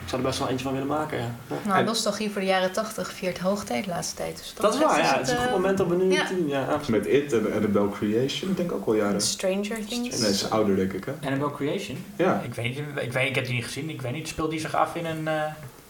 ik 0.03 0.09
zou 0.09 0.21
er 0.21 0.27
best 0.27 0.39
wel 0.39 0.49
eentje 0.49 0.63
van 0.63 0.73
willen 0.73 0.87
maken, 0.87 1.17
ja. 1.17 1.35
Nou, 1.65 1.79
en, 1.79 1.85
nostalgie 1.85 2.29
voor 2.31 2.41
de 2.41 2.47
jaren 2.47 2.71
80 2.71 3.11
viert 3.11 3.39
hoogtijd 3.39 3.83
de 3.83 3.89
laatste 3.89 4.15
tijd. 4.15 4.37
Dus 4.37 4.53
dat, 4.53 4.63
dat 4.63 4.73
is 4.73 4.79
waar, 4.79 4.99
ja. 4.99 5.17
Het 5.17 5.27
is 5.27 5.33
een 5.33 5.39
goed 5.39 5.51
moment 5.51 5.79
om 5.79 5.89
het 5.89 6.03
nu 6.03 6.11
ja. 6.11 6.25
te 6.25 6.35
doen, 6.35 6.47
ja. 6.47 6.79
Met 6.87 7.05
It 7.05 7.33
en 7.33 7.53
Annabelle 7.53 7.89
Creation, 7.89 8.51
ik 8.51 8.57
denk 8.57 8.71
ook 8.71 8.85
wel 8.85 8.95
jaren. 8.95 9.21
Stranger 9.21 9.85
Things. 9.85 9.99
Nee, 9.99 10.09
dat 10.09 10.29
is 10.29 10.49
ouder 10.49 10.75
denk 10.75 10.93
ik, 10.93 11.05
hè. 11.05 11.11
Annabelle 11.27 11.51
Creation? 11.51 11.97
Ja. 12.15 12.41
Ik 12.45 12.53
weet 12.53 12.65
niet, 12.65 12.77
ik, 12.77 13.11
weet, 13.11 13.27
ik 13.27 13.35
heb 13.35 13.45
die 13.45 13.53
niet 13.53 13.65
gezien, 13.65 13.89
ik 13.89 14.01
weet 14.01 14.13
niet, 14.13 14.27
speelt 14.27 14.51
die 14.51 14.59
zich 14.59 14.75
af 14.75 14.95
in 14.95 15.05
een... 15.05 15.21
Uh... 15.23 15.43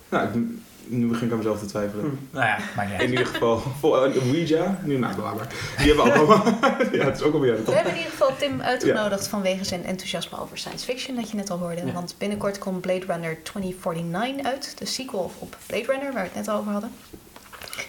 Nou, 0.10 0.28
ik, 0.28 0.34
nu 0.98 1.08
begin 1.08 1.26
ik 1.26 1.32
aan 1.32 1.38
mezelf 1.38 1.60
te 1.60 1.66
twijfelen. 1.66 2.06
Hm. 2.06 2.36
Nou 2.36 2.46
ja, 2.46 2.58
maar 2.76 2.92
ja. 2.92 3.00
In 3.00 3.10
ieder 3.10 3.26
geval, 3.26 3.60
voor 3.80 4.08
uh, 4.08 4.22
Ouija, 4.22 4.80
nu 4.84 4.98
nou, 4.98 5.16
bla 5.16 5.32
bla. 5.32 5.48
Die 5.78 5.88
hebben 5.88 6.06
we 6.06 6.12
allemaal. 6.12 6.44
ja, 7.00 7.06
het 7.06 7.18
is 7.20 7.22
ook 7.22 7.34
alweer. 7.34 7.66
We 7.66 7.72
hebben 7.72 7.92
in 7.92 7.98
ieder 7.98 8.12
geval 8.12 8.36
Tim 8.38 8.62
uitgenodigd 8.62 9.24
ja. 9.24 9.30
vanwege 9.30 9.64
zijn 9.64 9.86
enthousiasme 9.86 10.40
over 10.40 10.58
science 10.58 10.86
fiction, 10.86 11.16
dat 11.16 11.30
je 11.30 11.36
net 11.36 11.50
al 11.50 11.58
hoorde. 11.58 11.86
Ja. 11.86 11.92
Want 11.92 12.16
binnenkort 12.18 12.58
komt 12.58 12.82
Blade 12.82 13.06
Runner 13.06 13.44
2049 13.44 14.46
uit, 14.46 14.78
de 14.78 14.86
sequel 14.86 15.32
op 15.40 15.58
Blade 15.66 15.86
Runner, 15.86 16.14
waar 16.14 16.24
we 16.24 16.30
het 16.34 16.46
net 16.46 16.50
over 16.50 16.72
hadden. 16.72 16.92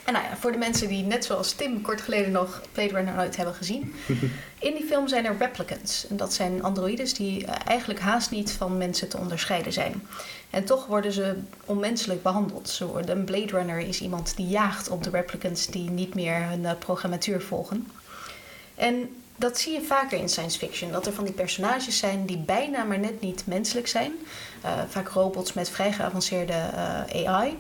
En 0.05 0.13
nou 0.13 0.25
ja, 0.25 0.37
voor 0.37 0.53
de 0.53 0.59
mensen 0.59 0.89
die 0.89 1.05
net 1.05 1.25
zoals 1.25 1.53
Tim 1.53 1.81
kort 1.81 2.01
geleden 2.01 2.33
nog 2.33 2.63
Blade 2.73 2.95
Runner 2.95 3.15
nooit 3.15 3.37
hebben 3.37 3.55
gezien. 3.55 3.95
In 4.59 4.75
die 4.75 4.85
film 4.85 5.09
zijn 5.09 5.25
er 5.25 5.37
replicants. 5.39 6.07
En 6.09 6.17
dat 6.17 6.33
zijn 6.33 6.63
androïdes 6.63 7.15
die 7.15 7.45
eigenlijk 7.47 8.01
haast 8.01 8.31
niet 8.31 8.53
van 8.53 8.79
mensen 8.79 9.09
te 9.09 9.19
onderscheiden 9.19 9.73
zijn. 9.73 10.03
En 10.53 10.65
toch 10.65 10.87
worden 10.87 11.13
ze 11.13 11.37
onmenselijk 11.65 12.23
behandeld. 12.23 12.81
Een 13.07 13.25
Blade 13.25 13.57
Runner 13.57 13.79
is 13.79 14.01
iemand 14.01 14.37
die 14.37 14.47
jaagt 14.47 14.89
op 14.89 15.03
de 15.03 15.11
replicants 15.11 15.67
die 15.67 15.91
niet 15.91 16.15
meer 16.15 16.49
hun 16.49 16.79
programmatuur 16.79 17.41
volgen. 17.41 17.87
En 18.75 19.23
dat 19.37 19.59
zie 19.59 19.73
je 19.73 19.83
vaker 19.83 20.19
in 20.19 20.29
science 20.29 20.59
fiction. 20.59 20.93
Dat 20.93 21.07
er 21.07 21.13
van 21.13 21.25
die 21.25 21.33
personages 21.33 21.99
zijn 21.99 22.27
die 22.27 22.39
bijna 22.39 22.85
maar 22.85 22.99
net 22.99 23.21
niet 23.21 23.47
menselijk 23.47 23.87
zijn. 23.87 24.13
Uh, 24.65 24.83
vaak 24.89 25.09
robots 25.09 25.53
met 25.53 25.71
vrij 25.71 25.93
geavanceerde 25.93 26.53
uh, 26.53 27.29
AI. 27.29 27.59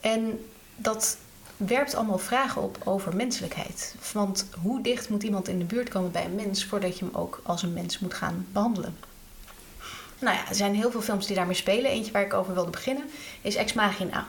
En 0.00 0.44
dat 0.76 1.16
werpt 1.56 1.94
allemaal 1.94 2.18
vragen 2.18 2.62
op 2.62 2.78
over 2.84 3.16
menselijkheid. 3.16 3.94
Want 4.12 4.46
hoe 4.62 4.82
dicht 4.82 5.08
moet 5.08 5.22
iemand 5.22 5.48
in 5.48 5.58
de 5.58 5.64
buurt 5.64 5.88
komen 5.88 6.10
bij 6.10 6.24
een 6.24 6.34
mens 6.34 6.64
voordat 6.64 6.98
je 6.98 7.04
hem 7.04 7.14
ook 7.14 7.40
als 7.42 7.62
een 7.62 7.72
mens 7.72 7.98
moet 7.98 8.14
gaan 8.14 8.46
behandelen? 8.52 8.96
Nou 10.24 10.36
ja, 10.36 10.48
er 10.48 10.54
zijn 10.54 10.74
heel 10.74 10.90
veel 10.90 11.02
films 11.02 11.26
die 11.26 11.36
daarmee 11.36 11.54
spelen. 11.54 11.90
Eentje 11.90 12.12
waar 12.12 12.22
ik 12.22 12.34
over 12.34 12.54
wilde 12.54 12.70
beginnen 12.70 13.04
is 13.42 13.54
Ex 13.54 13.72
Machina. 13.72 14.26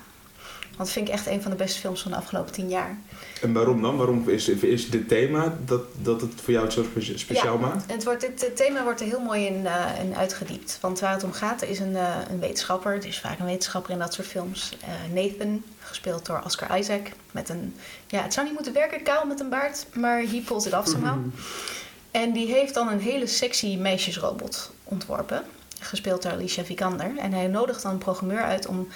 Want 0.62 0.78
dat 0.78 0.91
vind 0.91 1.08
ik 1.08 1.14
echt 1.14 1.28
een 1.28 1.41
van 1.41 1.52
de 1.52 1.58
beste 1.58 1.80
films 1.80 2.02
van 2.02 2.12
de 2.12 2.18
afgelopen 2.18 2.52
tien 2.52 2.70
jaar. 2.70 2.98
En 3.41 3.54
waarom 3.54 3.82
dan? 3.82 3.98
Waarom 3.98 4.30
is, 4.30 4.48
is 4.50 4.89
dit 4.89 5.08
thema 5.08 5.58
dat, 5.66 5.82
dat 6.02 6.22
het 6.22 6.32
voor 6.41 6.54
jou 6.54 6.66
het 6.66 6.74
zo 6.74 6.86
speciaal 7.16 7.54
ja, 7.54 7.60
maakt? 7.60 7.91
Het, 7.91 8.04
wordt, 8.04 8.22
het, 8.22 8.56
thema 8.56 8.84
wordt 8.84 9.02
er 9.02 9.08
heel 9.08 9.20
mooi 9.20 9.46
in, 9.46 9.64
uh, 9.64 9.86
in 10.04 10.16
uitgediept. 10.16 10.78
Want 10.82 11.00
waar 11.00 11.14
het 11.14 11.24
om 11.24 11.32
gaat 11.32 11.64
is 11.64 11.80
een, 11.80 11.91
uh, 11.91 12.16
een 12.30 12.39
wetenschapper. 12.39 12.93
Het 12.93 13.06
is 13.06 13.20
vaak 13.20 13.39
een 13.39 13.46
wetenschapper 13.46 13.91
in 13.91 14.00
dat 14.00 14.14
soort 14.14 14.28
films. 14.28 14.78
Uh, 14.82 15.24
Nathan, 15.24 15.64
gespeeld 15.80 16.26
door 16.26 16.41
Oscar 16.46 16.80
Isaac. 16.80 17.08
Met 17.32 17.50
een, 17.50 17.76
ja, 18.08 18.22
het 18.22 18.34
zou 18.34 18.46
niet 18.46 18.56
moeten 18.56 18.74
werken, 18.74 19.04
kaal 19.04 19.26
met 19.26 19.39
een 19.39 19.50
baard. 19.50 19.86
Maar 19.93 20.20
he 20.20 20.43
pulls 20.46 20.66
it 20.66 20.74
off 20.74 20.88
somehow. 20.88 21.18
En 22.12 22.32
die 22.32 22.48
heeft 22.48 22.74
dan 22.74 22.88
een 22.88 23.00
hele 23.00 23.28
sexy 23.28 23.78
meisjesrobot 23.78 24.72
ontworpen. 24.84 25.43
Gespeeld 25.80 26.22
door 26.22 26.32
Alicia 26.32 26.64
Vikander. 26.64 27.18
En 27.18 27.34
hij 27.34 27.48
nodigt 27.48 27.82
dan 27.82 27.92
een 27.92 27.98
programmeur 27.98 28.42
uit 28.42 28.68
om 28.68 28.88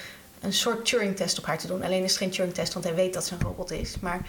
een 0.42 0.54
soort 0.54 0.86
Turing-test 0.86 1.38
op 1.38 1.46
haar 1.46 1.58
te 1.58 1.68
doen. 1.68 1.84
Alleen 1.84 2.04
is 2.04 2.10
het 2.10 2.20
geen 2.20 2.30
Turing-test, 2.30 2.74
want 2.74 2.86
hij 2.86 2.96
weet 2.96 3.14
dat 3.14 3.26
ze 3.26 3.34
een 3.34 3.42
robot 3.42 3.72
is. 3.72 4.00
Maar 4.00 4.22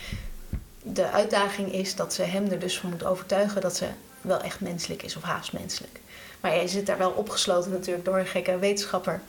de 0.83 1.11
uitdaging 1.11 1.73
is 1.73 1.95
dat 1.95 2.15
ze 2.15 2.23
hem 2.23 2.51
er 2.51 2.59
dus 2.59 2.79
van 2.79 2.91
moet 2.91 3.05
overtuigen 3.05 3.61
dat 3.61 3.77
ze 3.77 3.87
wel 4.21 4.41
echt 4.41 4.61
menselijk 4.61 5.03
is 5.03 5.17
of 5.17 5.23
haast 5.23 5.53
menselijk. 5.53 6.01
Maar 6.41 6.57
je 6.57 6.69
zit 6.69 6.87
daar 6.87 6.99
wel 6.99 7.11
opgesloten 7.11 7.71
natuurlijk 7.71 8.05
door 8.05 8.19
een 8.19 8.27
gekke 8.27 8.59
wetenschapper. 8.59 9.21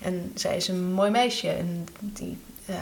En 0.00 0.32
zij 0.34 0.56
is 0.56 0.68
een 0.68 0.92
mooi 0.92 1.10
meisje. 1.10 1.48
En 1.48 1.88
die 2.00 2.38
uh, 2.66 2.76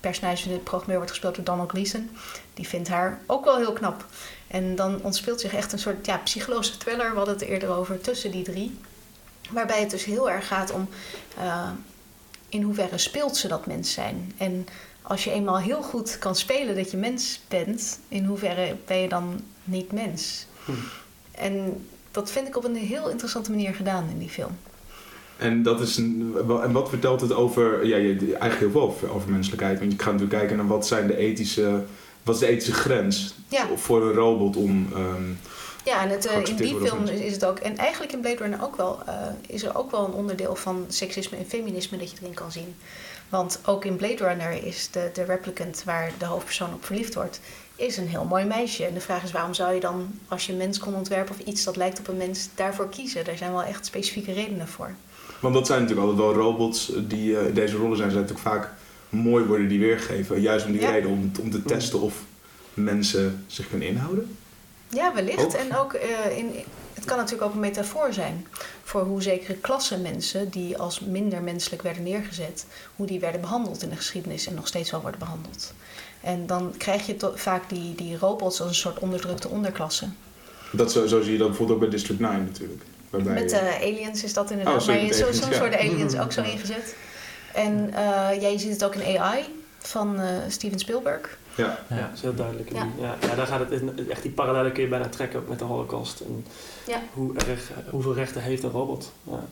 personage 0.00 0.44
in 0.44 0.50
dit 0.50 0.64
programma 0.64 0.94
wordt 0.94 1.10
gespeeld 1.10 1.34
door 1.34 1.44
Donald 1.44 1.70
Gleason. 1.70 2.10
Die 2.54 2.68
vindt 2.68 2.88
haar 2.88 3.20
ook 3.26 3.44
wel 3.44 3.56
heel 3.56 3.72
knap. 3.72 4.04
En 4.46 4.76
dan 4.76 5.02
ontspeelt 5.02 5.40
zich 5.40 5.54
echt 5.54 5.72
een 5.72 5.78
soort 5.78 6.06
ja, 6.06 6.16
psychologische 6.16 6.78
thriller. 6.78 7.10
We 7.10 7.16
hadden 7.16 7.34
het 7.34 7.44
eerder 7.44 7.68
over 7.68 8.00
tussen 8.00 8.30
die 8.30 8.44
drie. 8.44 8.78
Waarbij 9.50 9.80
het 9.80 9.90
dus 9.90 10.04
heel 10.04 10.30
erg 10.30 10.46
gaat 10.46 10.72
om 10.72 10.88
uh, 11.38 11.70
in 12.48 12.62
hoeverre 12.62 12.98
speelt 12.98 13.36
ze 13.36 13.48
dat 13.48 13.66
mens 13.66 13.92
zijn. 13.92 14.32
En 14.36 14.66
als 15.02 15.24
je 15.24 15.30
eenmaal 15.30 15.58
heel 15.58 15.82
goed 15.82 16.18
kan 16.18 16.36
spelen 16.36 16.76
dat 16.76 16.90
je 16.90 16.96
mens 16.96 17.40
bent, 17.48 17.98
in 18.08 18.24
hoeverre 18.24 18.76
ben 18.86 18.96
je 18.96 19.08
dan 19.08 19.40
niet 19.64 19.92
mens? 19.92 20.46
Hm. 20.64 20.72
En 21.30 21.86
dat 22.10 22.30
vind 22.30 22.48
ik 22.48 22.56
op 22.56 22.64
een 22.64 22.76
heel 22.76 23.10
interessante 23.10 23.50
manier 23.50 23.74
gedaan 23.74 24.08
in 24.10 24.18
die 24.18 24.28
film. 24.28 24.58
En, 25.36 25.62
dat 25.62 25.80
is 25.80 25.96
een, 25.96 26.34
en 26.62 26.72
wat 26.72 26.88
vertelt 26.88 27.20
het 27.20 27.32
over, 27.32 27.86
ja, 27.86 27.96
eigenlijk 27.96 28.58
heel 28.58 28.70
veel 28.70 28.80
over, 28.80 29.10
over 29.10 29.30
menselijkheid. 29.30 29.78
Want 29.78 29.92
je 29.92 29.98
gaat 29.98 30.12
natuurlijk 30.12 30.38
kijken 30.38 30.56
naar 30.56 30.66
wat 30.66 30.86
zijn 30.86 31.06
de 31.06 31.16
ethische, 31.16 31.84
wat 32.22 32.34
is 32.34 32.40
de 32.40 32.46
ethische 32.46 32.72
grens 32.72 33.34
voor 33.76 34.02
een 34.02 34.12
robot 34.12 34.56
om. 34.56 34.88
Um, 34.96 35.38
ja, 35.86 36.02
en 36.02 36.08
het, 36.08 36.26
uh, 36.26 36.32
in 36.44 36.56
die 36.56 36.76
film 36.76 37.04
is 37.04 37.32
het 37.32 37.44
ook, 37.44 37.58
en 37.58 37.76
eigenlijk 37.76 38.12
in 38.12 38.20
Blade 38.20 38.36
Runner 38.36 38.62
ook 38.62 38.76
wel, 38.76 38.98
uh, 39.08 39.14
is 39.46 39.62
er 39.62 39.76
ook 39.76 39.90
wel 39.90 40.04
een 40.04 40.12
onderdeel 40.12 40.56
van 40.56 40.84
seksisme 40.88 41.38
en 41.38 41.46
feminisme 41.46 41.98
dat 41.98 42.10
je 42.10 42.16
erin 42.20 42.34
kan 42.34 42.52
zien. 42.52 42.74
Want 43.28 43.60
ook 43.64 43.84
in 43.84 43.96
Blade 43.96 44.28
Runner 44.28 44.64
is 44.64 44.88
de, 44.90 45.10
de 45.12 45.24
replicant 45.24 45.82
waar 45.84 46.12
de 46.18 46.24
hoofdpersoon 46.24 46.74
op 46.74 46.84
verliefd 46.84 47.14
wordt, 47.14 47.40
is 47.76 47.96
een 47.96 48.08
heel 48.08 48.24
mooi 48.24 48.44
meisje. 48.44 48.84
En 48.84 48.94
de 48.94 49.00
vraag 49.00 49.22
is 49.22 49.32
waarom 49.32 49.54
zou 49.54 49.74
je 49.74 49.80
dan, 49.80 50.18
als 50.28 50.46
je 50.46 50.52
een 50.52 50.58
mens 50.58 50.78
kon 50.78 50.94
ontwerpen 50.94 51.34
of 51.34 51.46
iets 51.46 51.64
dat 51.64 51.76
lijkt 51.76 51.98
op 51.98 52.08
een 52.08 52.16
mens, 52.16 52.48
daarvoor 52.54 52.88
kiezen? 52.88 53.24
Daar 53.24 53.36
zijn 53.36 53.52
wel 53.52 53.62
echt 53.62 53.86
specifieke 53.86 54.32
redenen 54.32 54.68
voor. 54.68 54.94
Want 55.40 55.54
dat 55.54 55.66
zijn 55.66 55.80
natuurlijk 55.80 56.08
altijd 56.08 56.26
wel 56.26 56.36
robots 56.42 56.92
die 56.98 57.30
uh, 57.30 57.38
deze 57.54 57.76
rollen 57.76 57.96
zijn, 57.96 58.10
zijn 58.10 58.22
natuurlijk 58.22 58.48
vaak 58.48 58.70
mooi 59.08 59.44
worden 59.44 59.68
die 59.68 59.78
weergegeven. 59.78 60.40
Juist 60.40 60.66
om 60.66 60.72
die 60.72 60.86
reden, 60.86 61.10
om, 61.10 61.32
om 61.40 61.50
te 61.50 61.62
testen 61.62 62.00
of 62.00 62.22
mensen 62.74 63.44
zich 63.46 63.68
kunnen 63.68 63.88
inhouden. 63.88 64.36
Ja, 64.88 65.14
wellicht. 65.14 65.54
En 65.54 65.76
ook 65.76 65.94
uh, 65.94 66.38
in, 66.38 66.52
het 66.94 67.04
kan 67.04 67.16
natuurlijk 67.16 67.48
ook 67.48 67.54
een 67.54 67.60
metafoor 67.60 68.12
zijn 68.12 68.46
voor 68.82 69.00
hoe 69.02 69.22
zekere 69.22 69.54
klassen 69.54 70.02
mensen 70.02 70.50
die 70.50 70.78
als 70.78 71.00
minder 71.00 71.42
menselijk 71.42 71.82
werden 71.82 72.02
neergezet, 72.02 72.66
hoe 72.96 73.06
die 73.06 73.20
werden 73.20 73.40
behandeld 73.40 73.82
in 73.82 73.88
de 73.88 73.96
geschiedenis 73.96 74.46
en 74.46 74.54
nog 74.54 74.66
steeds 74.66 74.90
wel 74.90 75.00
worden 75.00 75.20
behandeld. 75.20 75.74
En 76.20 76.46
dan 76.46 76.74
krijg 76.76 77.06
je 77.06 77.16
vaak 77.34 77.68
die, 77.68 77.94
die 77.94 78.18
robots 78.18 78.60
als 78.60 78.68
een 78.68 78.74
soort 78.74 78.98
onderdrukte 78.98 79.48
onderklasse. 79.48 80.08
Dat 80.72 80.92
zo, 80.92 81.06
zo 81.06 81.22
zie 81.22 81.32
je 81.32 81.38
dat 81.38 81.48
bijvoorbeeld 81.48 81.78
ook 81.78 81.84
bij 81.84 81.94
District 81.94 82.20
9 82.20 82.44
natuurlijk. 82.44 82.82
Waarbij 83.10 83.34
Met 83.34 83.52
uh, 83.52 83.74
aliens 83.74 84.24
is 84.24 84.32
dat 84.32 84.50
inderdaad. 84.50 84.80
Oh, 84.80 84.86
maar 84.86 85.14
zo'n 85.14 85.32
zo 85.32 85.52
soort 85.52 85.76
aliens 85.82 86.18
ook 86.18 86.32
zo 86.32 86.42
ingezet. 86.42 86.94
En 87.54 87.90
uh, 87.90 87.96
ja, 88.40 88.48
je 88.48 88.58
ziet 88.58 88.72
het 88.72 88.84
ook 88.84 88.94
in 88.94 89.18
AI 89.18 89.44
van 89.78 90.20
Steven 90.48 90.78
Spielberg. 90.78 91.38
Ja, 91.56 91.78
ja. 91.88 91.96
dat 91.96 92.10
is 92.14 92.20
heel 92.20 92.34
duidelijk. 92.34 92.72
Ja. 92.72 92.88
Ja, 93.20 93.34
daar 93.34 93.46
gaat 93.46 93.70
het 93.70 94.08
echt 94.08 94.22
die 94.22 94.30
parallellen 94.30 94.72
kun 94.72 94.82
je 94.82 94.88
bijna 94.88 95.08
trekken 95.08 95.42
met 95.48 95.58
de 95.58 95.64
Holocaust. 95.64 96.20
En 96.20 96.46
ja. 96.86 97.00
hoe 97.12 97.36
erg, 97.36 97.70
hoeveel 97.90 98.14
rechten 98.14 98.42
heeft 98.42 98.62
een 98.62 98.70
robot? 98.70 99.12
Ja. 99.22 99.44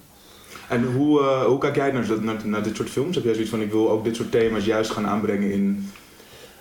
En 0.68 0.92
hoe, 0.92 1.20
uh, 1.20 1.44
hoe 1.44 1.58
kijk 1.58 1.76
jij 1.76 1.90
naar, 1.90 2.22
naar, 2.22 2.46
naar, 2.46 2.62
dit 2.62 2.76
soort 2.76 2.90
films? 2.90 3.14
Heb 3.14 3.24
jij 3.24 3.32
zoiets 3.32 3.50
van, 3.50 3.60
ik 3.60 3.72
wil 3.72 3.90
ook 3.90 4.04
dit 4.04 4.16
soort 4.16 4.30
thema's 4.30 4.64
juist 4.64 4.90
gaan 4.90 5.06
aanbrengen 5.06 5.52
in... 5.52 5.92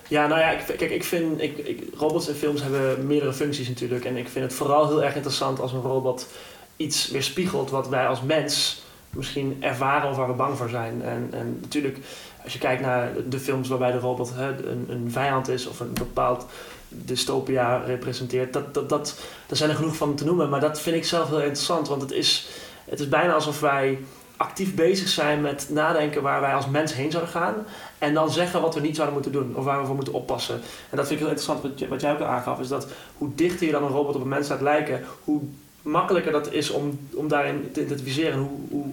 Ja, 0.08 0.26
nou 0.26 0.40
ja, 0.40 0.50
ik, 0.50 0.76
kijk, 0.76 0.90
ik 0.90 1.04
vind, 1.04 1.40
ik, 1.40 1.58
ik, 1.58 1.82
robots 1.96 2.28
en 2.28 2.34
films 2.34 2.62
hebben 2.62 3.06
meerdere 3.06 3.32
functies 3.32 3.68
natuurlijk. 3.68 4.04
En 4.04 4.16
ik 4.16 4.28
vind 4.28 4.44
het 4.44 4.54
vooral 4.54 4.88
heel 4.88 5.02
erg 5.02 5.14
interessant 5.14 5.60
als 5.60 5.72
een 5.72 5.80
robot 5.80 6.28
iets 6.76 7.10
weerspiegelt 7.10 7.70
wat 7.70 7.88
wij 7.88 8.06
als 8.06 8.22
mens 8.22 8.82
misschien 9.10 9.56
ervaren 9.60 10.10
of 10.10 10.16
waar 10.16 10.28
we 10.28 10.34
bang 10.34 10.56
voor 10.56 10.68
zijn. 10.68 11.02
En, 11.02 11.28
en 11.30 11.58
natuurlijk, 11.60 11.98
als 12.44 12.52
je 12.52 12.58
kijkt 12.58 12.82
naar 12.82 13.12
de 13.28 13.38
films 13.38 13.68
waarbij 13.68 13.92
de 13.92 13.98
robot 13.98 14.32
hè, 14.34 14.48
een, 14.48 14.86
een 14.88 15.10
vijand 15.10 15.48
is 15.48 15.66
of 15.66 15.80
een 15.80 15.92
bepaald 15.92 16.46
dystopia 16.88 17.82
representeert, 17.86 18.52
dat, 18.52 18.74
dat, 18.74 18.88
dat, 18.88 19.20
daar 19.46 19.56
zijn 19.56 19.70
er 19.70 19.76
genoeg 19.76 19.96
van 19.96 20.14
te 20.14 20.24
noemen. 20.24 20.48
Maar 20.48 20.60
dat 20.60 20.80
vind 20.80 20.96
ik 20.96 21.04
zelf 21.04 21.28
heel 21.28 21.38
interessant, 21.38 21.88
want 21.88 22.02
het 22.02 22.12
is, 22.12 22.48
het 22.84 23.00
is 23.00 23.08
bijna 23.08 23.32
alsof 23.32 23.60
wij 23.60 23.98
actief 24.36 24.74
bezig 24.74 25.08
zijn 25.08 25.40
met 25.40 25.66
nadenken 25.70 26.22
waar 26.22 26.40
wij 26.40 26.54
als 26.54 26.66
mens 26.66 26.94
heen 26.94 27.10
zouden 27.10 27.32
gaan. 27.32 27.54
En 27.98 28.14
dan 28.14 28.30
zeggen 28.30 28.60
wat 28.60 28.74
we 28.74 28.80
niet 28.80 28.96
zouden 28.96 29.14
moeten 29.14 29.32
doen 29.32 29.56
of 29.56 29.64
waar 29.64 29.80
we 29.80 29.86
voor 29.86 29.94
moeten 29.94 30.14
oppassen. 30.14 30.60
En 30.90 30.96
dat 30.96 31.06
vind 31.06 31.20
ik 31.20 31.26
heel 31.26 31.34
interessant 31.34 31.62
wat, 31.62 31.88
wat 31.88 32.00
jij 32.00 32.12
ook 32.12 32.20
aangaf. 32.20 32.60
Is 32.60 32.68
dat 32.68 32.86
hoe 33.18 33.34
dichter 33.34 33.66
je 33.66 33.72
dan 33.72 33.82
een 33.82 33.88
robot 33.88 34.14
op 34.14 34.22
een 34.22 34.28
mens 34.28 34.48
laat 34.48 34.60
lijken, 34.60 35.04
hoe 35.24 35.40
makkelijker 35.82 36.32
dat 36.32 36.52
is 36.52 36.70
om, 36.70 36.98
om 37.14 37.28
daarin 37.28 37.70
te 37.72 37.84
identificeren. 37.84 38.38
Hoe, 38.38 38.58
hoe 38.70 38.86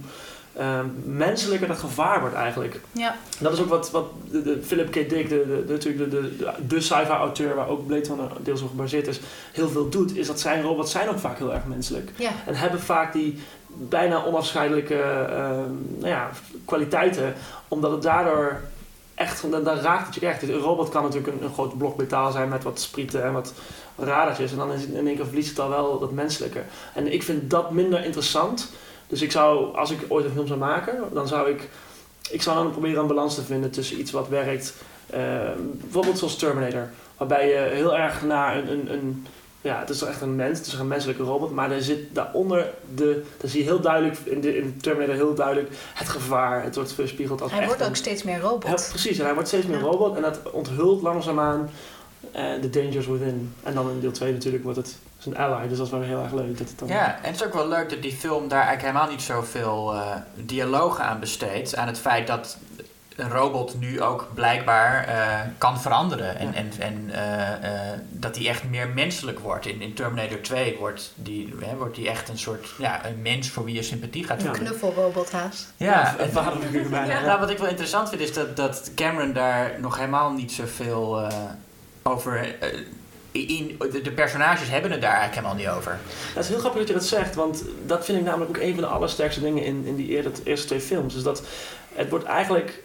uh, 0.59 0.79
menselijker 1.03 1.67
dat 1.67 1.77
gevaar 1.77 2.19
wordt 2.19 2.35
eigenlijk. 2.35 2.79
Ja. 2.91 3.15
Dat 3.39 3.53
is 3.53 3.59
ook 3.59 3.69
wat, 3.69 3.91
wat 3.91 4.05
de, 4.31 4.41
de 4.41 4.59
Philip 4.63 4.91
K. 4.91 4.93
Dick, 4.93 5.29
de, 5.29 5.63
de, 5.67 5.77
de, 5.77 6.09
de, 6.09 6.37
de, 6.67 6.81
sci-fi 6.81 7.11
auteur 7.11 7.55
waar 7.55 7.67
ook 7.67 7.87
Blade 7.87 8.07
Runner 8.07 8.31
deels 8.39 8.61
op 8.61 8.69
gebaseerd 8.69 9.07
is, 9.07 9.19
heel 9.51 9.69
veel 9.69 9.89
doet, 9.89 10.17
is 10.17 10.27
dat 10.27 10.39
zijn 10.39 10.61
robots 10.61 10.91
zijn 10.91 11.09
ook 11.09 11.19
vaak 11.19 11.37
heel 11.37 11.53
erg 11.53 11.65
menselijk. 11.65 12.11
Ja. 12.15 12.31
En 12.45 12.55
hebben 12.55 12.79
vaak 12.79 13.13
die 13.13 13.39
bijna 13.67 14.25
onafscheidelijke 14.25 15.27
uh, 15.29 15.37
nou 15.97 16.07
ja, 16.07 16.29
kwaliteiten, 16.65 17.33
omdat 17.67 17.91
het 17.91 18.01
daardoor 18.01 18.61
echt, 19.15 19.51
dan, 19.51 19.63
dan 19.63 19.77
raakt 19.77 20.05
het 20.05 20.15
je 20.15 20.27
echt. 20.27 20.41
Een 20.41 20.53
robot 20.53 20.89
kan 20.89 21.03
natuurlijk 21.03 21.33
een, 21.33 21.43
een 21.43 21.53
groot 21.53 21.77
blok 21.77 21.97
metaal 21.97 22.31
zijn 22.31 22.49
met 22.49 22.63
wat 22.63 22.79
sprieten 22.79 23.23
en 23.23 23.33
wat 23.33 23.53
radertjes. 23.97 24.51
En 24.51 24.57
dan 24.57 24.71
is 24.71 24.81
het 24.81 24.89
in 24.89 25.07
één 25.07 25.15
keer 25.15 25.25
verliest 25.25 25.49
het 25.49 25.59
al 25.59 25.69
wel 25.69 25.99
dat 25.99 26.11
menselijke. 26.11 26.61
En 26.93 27.13
ik 27.13 27.23
vind 27.23 27.49
dat 27.49 27.71
minder 27.71 28.05
interessant. 28.05 28.71
Dus 29.11 29.21
ik 29.21 29.31
zou, 29.31 29.75
als 29.75 29.91
ik 29.91 29.99
ooit 30.07 30.25
een 30.25 30.31
film 30.31 30.47
zou 30.47 30.59
maken, 30.59 31.03
dan 31.13 31.27
zou 31.27 31.49
ik, 31.49 31.69
ik 32.29 32.41
zou 32.41 32.55
dan 32.55 32.71
proberen 32.71 33.01
een 33.01 33.07
balans 33.07 33.35
te 33.35 33.41
vinden 33.41 33.71
tussen 33.71 33.99
iets 33.99 34.11
wat 34.11 34.27
werkt. 34.27 34.73
Uh, 35.13 35.17
bijvoorbeeld 35.81 36.17
zoals 36.17 36.35
Terminator. 36.35 36.89
Waarbij 37.17 37.47
je 37.47 37.75
heel 37.75 37.97
erg 37.97 38.23
naar 38.23 38.57
een, 38.57 38.71
een, 38.71 38.93
een 38.93 39.27
ja, 39.61 39.79
het 39.79 39.89
is 39.89 40.01
echt 40.01 40.21
een 40.21 40.35
mens, 40.35 40.57
het 40.57 40.67
is 40.67 40.73
een 40.73 40.87
menselijke 40.87 41.23
robot, 41.23 41.51
maar 41.51 41.71
er 41.71 41.81
zit 41.81 42.15
daaronder, 42.15 42.73
de, 42.95 43.23
daar 43.37 43.49
zie 43.49 43.59
je 43.59 43.65
heel 43.65 43.79
duidelijk, 43.79 44.17
in 44.23 44.41
de, 44.41 44.57
in 44.57 44.77
Terminator 44.81 45.15
heel 45.15 45.33
duidelijk, 45.33 45.69
het 45.93 46.09
gevaar. 46.09 46.63
Het 46.63 46.75
wordt 46.75 46.93
verspiegeld 46.93 47.41
als 47.41 47.51
Hij 47.51 47.65
wordt 47.65 47.83
ook 47.83 47.95
steeds 47.95 48.23
meer 48.23 48.39
robot. 48.39 48.87
Precies, 48.89 49.17
en 49.17 49.25
hij 49.25 49.33
wordt 49.33 49.47
steeds 49.47 49.65
meer 49.65 49.79
robot 49.79 50.15
en 50.15 50.21
dat 50.21 50.51
onthult 50.51 51.01
langzaamaan 51.01 51.69
de 52.61 52.69
dangers 52.69 53.07
within. 53.07 53.53
En 53.63 53.73
dan 53.73 53.89
in 53.89 53.99
deel 53.99 54.11
2 54.11 54.31
natuurlijk 54.31 54.63
wordt 54.63 54.77
het 54.77 54.97
een 55.25 55.37
ally, 55.37 55.67
dus 55.67 55.77
dat 55.77 55.85
is 55.85 55.91
wel 55.91 56.01
heel 56.01 56.23
erg 56.23 56.33
leuk. 56.33 56.57
Dat 56.57 56.69
het 56.69 56.79
dan 56.79 56.87
ja, 56.87 57.15
en 57.15 57.23
het 57.23 57.35
is 57.35 57.43
ook 57.43 57.53
wel 57.53 57.67
leuk 57.67 57.89
dat 57.89 58.01
die 58.01 58.11
film 58.11 58.47
daar 58.47 58.63
eigenlijk 58.63 58.93
helemaal 58.93 59.15
niet 59.15 59.21
zoveel 59.21 59.93
uh, 59.93 60.15
dialogen 60.35 61.03
aan 61.03 61.19
besteedt. 61.19 61.75
Aan 61.75 61.87
het 61.87 61.99
feit 61.99 62.27
dat 62.27 62.57
een 63.15 63.29
robot 63.29 63.79
nu 63.79 64.01
ook 64.01 64.27
blijkbaar 64.33 65.07
uh, 65.07 65.39
kan 65.57 65.81
veranderen. 65.81 66.37
En, 66.37 66.53
en, 66.53 66.71
en 66.79 67.09
uh, 67.09 67.99
dat 68.09 68.33
die 68.33 68.49
echt 68.49 68.63
meer 68.63 68.89
menselijk 68.89 69.39
wordt. 69.39 69.65
In, 69.65 69.81
in 69.81 69.93
Terminator 69.93 70.41
2 70.41 70.77
wordt 70.79 71.13
die, 71.15 71.53
wordt 71.77 71.95
die 71.95 72.09
echt 72.09 72.29
een 72.29 72.37
soort 72.37 72.67
ja, 72.77 73.05
een 73.05 73.21
mens 73.21 73.49
voor 73.49 73.63
wie 73.63 73.75
je 73.75 73.83
sympathie 73.83 74.23
gaat 74.23 74.41
voelen. 74.41 74.59
Een 74.59 74.67
knuffelrobot 74.67 75.31
haast. 75.31 75.73
Ja, 75.77 76.17
en, 76.17 76.31
bijna. 76.89 77.13
Ja. 77.13 77.21
Nou, 77.21 77.39
wat 77.39 77.49
ik 77.49 77.57
wel 77.57 77.69
interessant 77.69 78.09
vind 78.09 78.21
is 78.21 78.33
dat, 78.33 78.55
dat 78.55 78.91
Cameron 78.95 79.33
daar 79.33 79.71
nog 79.79 79.97
helemaal 79.97 80.31
niet 80.31 80.51
zoveel 80.51 81.29
over. 82.03 82.55
In, 83.31 83.79
de, 84.03 84.11
personages 84.11 84.69
hebben 84.69 84.91
het 84.91 85.01
daar 85.01 85.15
eigenlijk 85.15 85.41
helemaal 85.41 85.65
niet 85.65 85.77
over. 85.77 85.99
Dat 86.33 86.43
is 86.43 86.49
heel 86.49 86.59
grappig 86.59 86.79
dat 86.79 86.87
je 86.87 86.93
dat 86.93 87.05
zegt, 87.05 87.35
want 87.35 87.63
dat 87.85 88.05
vind 88.05 88.17
ik 88.17 88.23
namelijk 88.23 88.49
ook 88.49 88.63
een 88.63 88.73
van 88.73 88.83
de 88.83 88.89
allersterkste 88.89 89.41
dingen 89.41 89.63
in, 89.63 89.85
in 89.85 89.95
die 89.95 90.33
eerste 90.43 90.67
twee 90.67 90.79
films. 90.79 91.13
Dus 91.13 91.23
dat 91.23 91.43
het 91.93 92.09
wordt 92.09 92.25
eigenlijk 92.25 92.83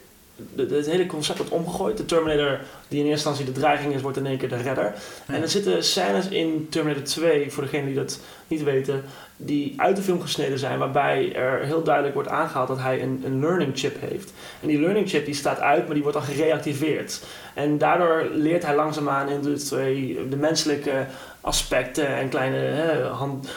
het 0.55 0.85
hele 0.85 1.05
concept 1.05 1.37
wordt 1.37 1.53
omgegooid. 1.53 1.97
De 1.97 2.05
Terminator, 2.05 2.59
die 2.87 2.99
in 2.99 3.05
eerste 3.05 3.29
instantie 3.29 3.53
de 3.53 3.59
dreiging 3.59 3.93
is, 3.93 4.01
wordt 4.01 4.17
in 4.17 4.25
één 4.25 4.37
keer 4.37 4.49
de 4.49 4.55
redder. 4.61 4.93
En 5.25 5.41
er 5.41 5.49
zitten 5.49 5.83
scènes 5.83 6.27
in 6.27 6.67
Terminator 6.69 7.03
2, 7.03 7.51
voor 7.51 7.63
degenen 7.63 7.85
die 7.85 7.95
dat 7.95 8.19
niet 8.47 8.63
weten, 8.63 9.03
die 9.37 9.73
uit 9.77 9.95
de 9.95 10.01
film 10.01 10.21
gesneden 10.21 10.59
zijn, 10.59 10.79
waarbij 10.79 11.35
er 11.35 11.65
heel 11.65 11.83
duidelijk 11.83 12.13
wordt 12.13 12.29
aangehaald 12.29 12.67
dat 12.67 12.79
hij 12.79 13.01
een, 13.01 13.21
een 13.25 13.39
learning 13.39 13.71
chip 13.75 13.95
heeft. 14.09 14.33
En 14.61 14.67
die 14.67 14.79
learning 14.79 15.09
chip 15.09 15.25
die 15.25 15.33
staat 15.33 15.59
uit, 15.59 15.85
maar 15.85 15.93
die 15.93 16.03
wordt 16.03 16.17
dan 16.17 16.27
gereactiveerd. 16.27 17.21
En 17.53 17.77
daardoor 17.77 18.27
leert 18.33 18.65
hij 18.65 18.75
langzaamaan 18.75 19.29
in 19.29 19.41
de, 19.41 19.53
twee, 19.53 20.27
de 20.29 20.35
menselijke 20.37 21.05
aspecten 21.47 22.07
en 22.07 22.29
kleine 22.29 22.57
hè, 22.57 23.03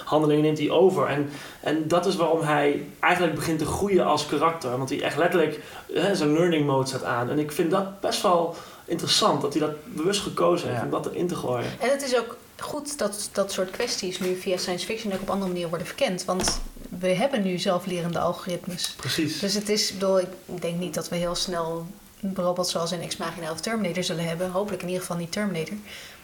handelingen 0.05 0.43
neemt 0.43 0.59
hij 0.59 0.71
over. 0.71 1.07
En, 1.07 1.31
en 1.61 1.89
dat 1.89 2.07
is 2.07 2.17
waarom 2.17 2.41
hij 2.41 2.87
eigenlijk 3.01 3.35
begint 3.35 3.59
te 3.59 3.65
groeien 3.65 4.07
als 4.07 4.27
karakter. 4.27 4.79
Want 4.79 4.89
hij 4.89 5.03
echt 5.03 5.17
letterlijk 5.17 5.61
hè, 5.93 6.15
zijn 6.15 6.33
learning 6.33 6.67
mode 6.67 6.89
staat 6.89 7.05
aan. 7.05 7.31
En 7.31 7.39
ik 7.39 7.53
vind 7.53 7.71
dat 7.71 8.01
best 8.01 8.23
wel 8.23 8.55
interessant 8.85 9.41
dat 9.41 9.53
hij 9.53 9.67
dat 9.67 9.95
bewust 9.95 10.21
gekozen 10.21 10.71
heeft 10.71 10.83
om 10.83 10.91
dat 10.91 11.07
erin 11.07 11.29
te 11.29 11.35
gooien. 11.35 11.71
En 11.81 11.91
het 11.91 12.03
is 12.03 12.17
ook 12.17 12.37
goed 12.57 12.99
dat 12.99 13.29
dat 13.33 13.53
soort 13.53 13.71
kwesties 13.71 14.21
nu 14.21 14.37
via 14.37 14.57
science 14.57 14.87
fiction 14.87 15.13
ook 15.13 15.21
op 15.21 15.31
andere 15.31 15.47
manieren 15.47 15.71
worden 15.71 15.89
verkend. 15.89 16.25
Want 16.25 16.61
we 16.99 17.09
hebben 17.09 17.43
nu 17.43 17.59
zelflerende 17.59 18.19
algoritmes. 18.19 18.95
Precies. 18.97 19.39
Dus 19.39 19.55
het 19.55 19.69
is, 19.69 19.93
bedoel, 19.93 20.21
ik 20.21 20.29
denk 20.61 20.79
niet 20.79 20.95
dat 20.95 21.09
we 21.09 21.17
heel 21.17 21.35
snel 21.35 21.87
robots 22.35 22.71
zoals 22.71 22.93
in 22.93 23.01
Ex 23.01 23.17
Machina 23.17 23.51
of 23.51 23.61
Terminator 23.61 24.05
zullen 24.05 24.25
hebben. 24.25 24.51
Hopelijk 24.51 24.83
in 24.83 24.89
ieder 24.89 25.03
geval 25.03 25.17
niet 25.17 25.33
Terminator. 25.33 25.77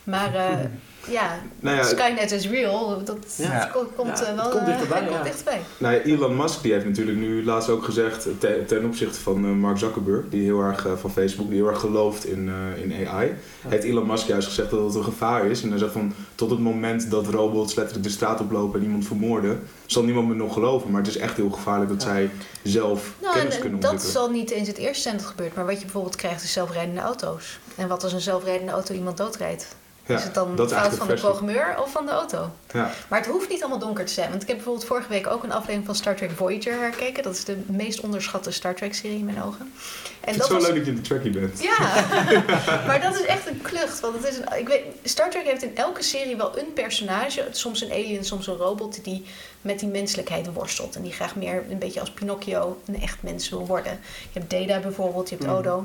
Maar 0.05 0.35
eh, 0.35 0.59
ja, 1.11 1.39
Nou 1.61 1.77
ja, 1.77 1.83
Skynet 1.83 2.31
is 2.33 2.49
real. 2.49 3.05
Dat 3.05 3.17
Ja. 3.37 3.71
komt 3.97 4.19
Ja, 4.19 4.25
eh, 4.27 4.35
wel 4.35 4.49
komt 4.49 4.61
eh, 4.63 4.67
dichterbij, 4.67 4.99
komt 4.99 5.11
ja. 5.11 5.23
dichterbij. 5.23 5.61
Nou 5.79 5.95
ja, 5.95 6.01
Elon 6.01 6.37
Musk 6.37 6.63
die 6.63 6.73
heeft 6.73 6.85
natuurlijk 6.85 7.19
nu 7.19 7.45
laatst 7.45 7.69
ook 7.69 7.85
gezegd 7.85 8.29
te- 8.39 8.65
ten 8.67 8.85
opzichte 8.85 9.21
van 9.21 9.45
eh, 9.45 9.51
Mark 9.51 9.79
Zuckerberg, 9.79 10.25
die 10.31 10.43
heel 10.43 10.61
erg 10.61 10.87
eh, 10.87 10.93
van 10.97 11.11
Facebook, 11.11 11.49
die 11.49 11.57
heel 11.57 11.69
erg 11.69 11.81
gelooft 11.81 12.25
in, 12.27 12.49
eh, 12.77 12.83
in 12.83 13.07
AI, 13.09 13.35
heeft 13.69 13.85
Elon 13.85 14.07
Musk 14.07 14.27
juist 14.27 14.49
gezegd 14.49 14.71
dat 14.71 14.85
het 14.85 14.95
een 14.95 15.05
gevaar 15.05 15.47
is. 15.47 15.63
En 15.63 15.69
hij 15.71 15.79
zegt 15.79 15.93
van 15.93 16.15
tot 16.35 16.51
het 16.51 16.59
moment 16.61 17.11
dat 17.11 17.27
robots 17.27 17.75
letterlijk 17.75 18.07
de 18.07 18.13
straat 18.13 18.41
oplopen 18.41 18.79
en 18.81 18.87
iemand 18.87 19.07
vermoorden, 19.07 19.63
zal 19.87 20.03
niemand 20.03 20.29
me 20.29 20.35
nog 20.35 20.53
geloven. 20.53 20.91
Maar 20.91 21.01
het 21.01 21.11
is 21.11 21.17
echt 21.17 21.37
heel 21.37 21.51
gevaarlijk 21.51 21.91
dat 21.91 22.03
Ja. 22.03 22.09
zij 22.09 22.31
zelf 22.63 23.13
Nou, 23.23 23.35
kennis 23.35 23.55
en, 23.55 23.61
kunnen 23.61 23.81
dat 23.81 23.91
ontwikkelen. 23.91 24.23
zal 24.25 24.35
niet 24.37 24.51
eens 24.51 24.69
het 24.69 24.77
eerste 24.79 25.03
zijn 25.03 25.15
dat 25.17 25.25
het 25.25 25.35
gebeurt. 25.35 25.55
Maar 25.55 25.65
wat 25.67 25.77
je 25.77 25.83
bijvoorbeeld 25.85 26.17
krijgt 26.17 26.43
is 26.43 26.53
zelfrijdende 26.53 27.01
auto's. 27.01 27.59
En 27.77 27.89
wat 27.89 28.03
als 28.03 28.13
een 28.13 28.21
zelfrijdende 28.21 28.73
auto 28.73 28.95
iemand 28.95 29.17
doodrijdt? 29.17 29.67
Ja, 30.07 30.17
is 30.17 30.25
het 30.25 30.35
dan 30.35 30.57
dat 30.57 30.71
is 30.71 30.77
fout 30.77 30.95
van 30.95 31.07
de 31.07 31.15
programmeur 31.15 31.77
of 31.83 31.91
van 31.91 32.07
de 32.07 32.13
auto? 32.13 32.51
Ja. 32.73 32.91
Maar 33.09 33.19
het 33.19 33.29
hoeft 33.29 33.49
niet 33.49 33.61
allemaal 33.61 33.79
donker 33.79 34.05
te 34.05 34.13
zijn. 34.13 34.31
Want 34.31 34.43
ik 34.43 34.49
heb 34.49 34.57
bijvoorbeeld 34.57 34.87
vorige 34.87 35.09
week 35.09 35.27
ook 35.27 35.43
een 35.43 35.53
aflevering 35.53 35.85
van 35.87 35.95
Star 35.95 36.15
Trek 36.17 36.31
Voyager 36.31 36.73
herkeken. 36.73 37.23
Dat 37.23 37.35
is 37.35 37.45
de 37.45 37.57
meest 37.67 38.01
onderschatte 38.01 38.51
Star 38.51 38.75
Trek-serie 38.75 39.19
in 39.19 39.25
mijn 39.25 39.43
ogen. 39.43 39.73
En 40.21 40.35
vind 40.35 40.37
dat 40.37 40.37
het 40.37 40.47
zo 40.47 40.55
was 40.55 40.67
leuk 40.67 40.77
dat 40.77 40.85
je 40.85 40.91
in 40.91 40.97
de 40.97 41.03
trackie 41.03 41.31
bent. 41.31 41.63
Ja, 41.63 42.05
maar 42.87 43.01
dat 43.01 43.15
is 43.15 43.25
echt 43.25 43.47
een 43.49 43.63
klucht. 43.63 44.01
Want 44.01 44.15
het 44.17 44.33
is 44.33 44.37
een, 44.39 44.59
ik 44.59 44.69
weet, 44.69 44.83
Star 45.03 45.31
Trek 45.31 45.45
heeft 45.45 45.63
in 45.63 45.77
elke 45.77 46.03
serie 46.03 46.37
wel 46.37 46.59
een 46.59 46.73
personage, 46.73 47.49
soms 47.51 47.83
een 47.83 47.91
alien, 47.91 48.25
soms 48.25 48.47
een 48.47 48.57
robot, 48.57 49.05
die 49.05 49.25
met 49.61 49.79
die 49.79 49.89
menselijkheid 49.89 50.53
worstelt. 50.53 50.97
En 50.97 51.03
die 51.03 51.13
graag 51.13 51.37
meer 51.37 51.65
een 51.71 51.79
beetje 51.79 52.01
als 52.01 52.11
Pinocchio 52.11 52.81
een 52.87 53.03
echt 53.03 53.23
mens 53.23 53.49
wil 53.49 53.67
worden. 53.67 53.93
Je 54.33 54.39
hebt 54.39 54.51
Data 54.51 54.81
bijvoorbeeld, 54.81 55.29
je 55.29 55.35
hebt 55.35 55.47
Mhm. 55.49 55.57
Odo, 55.59 55.85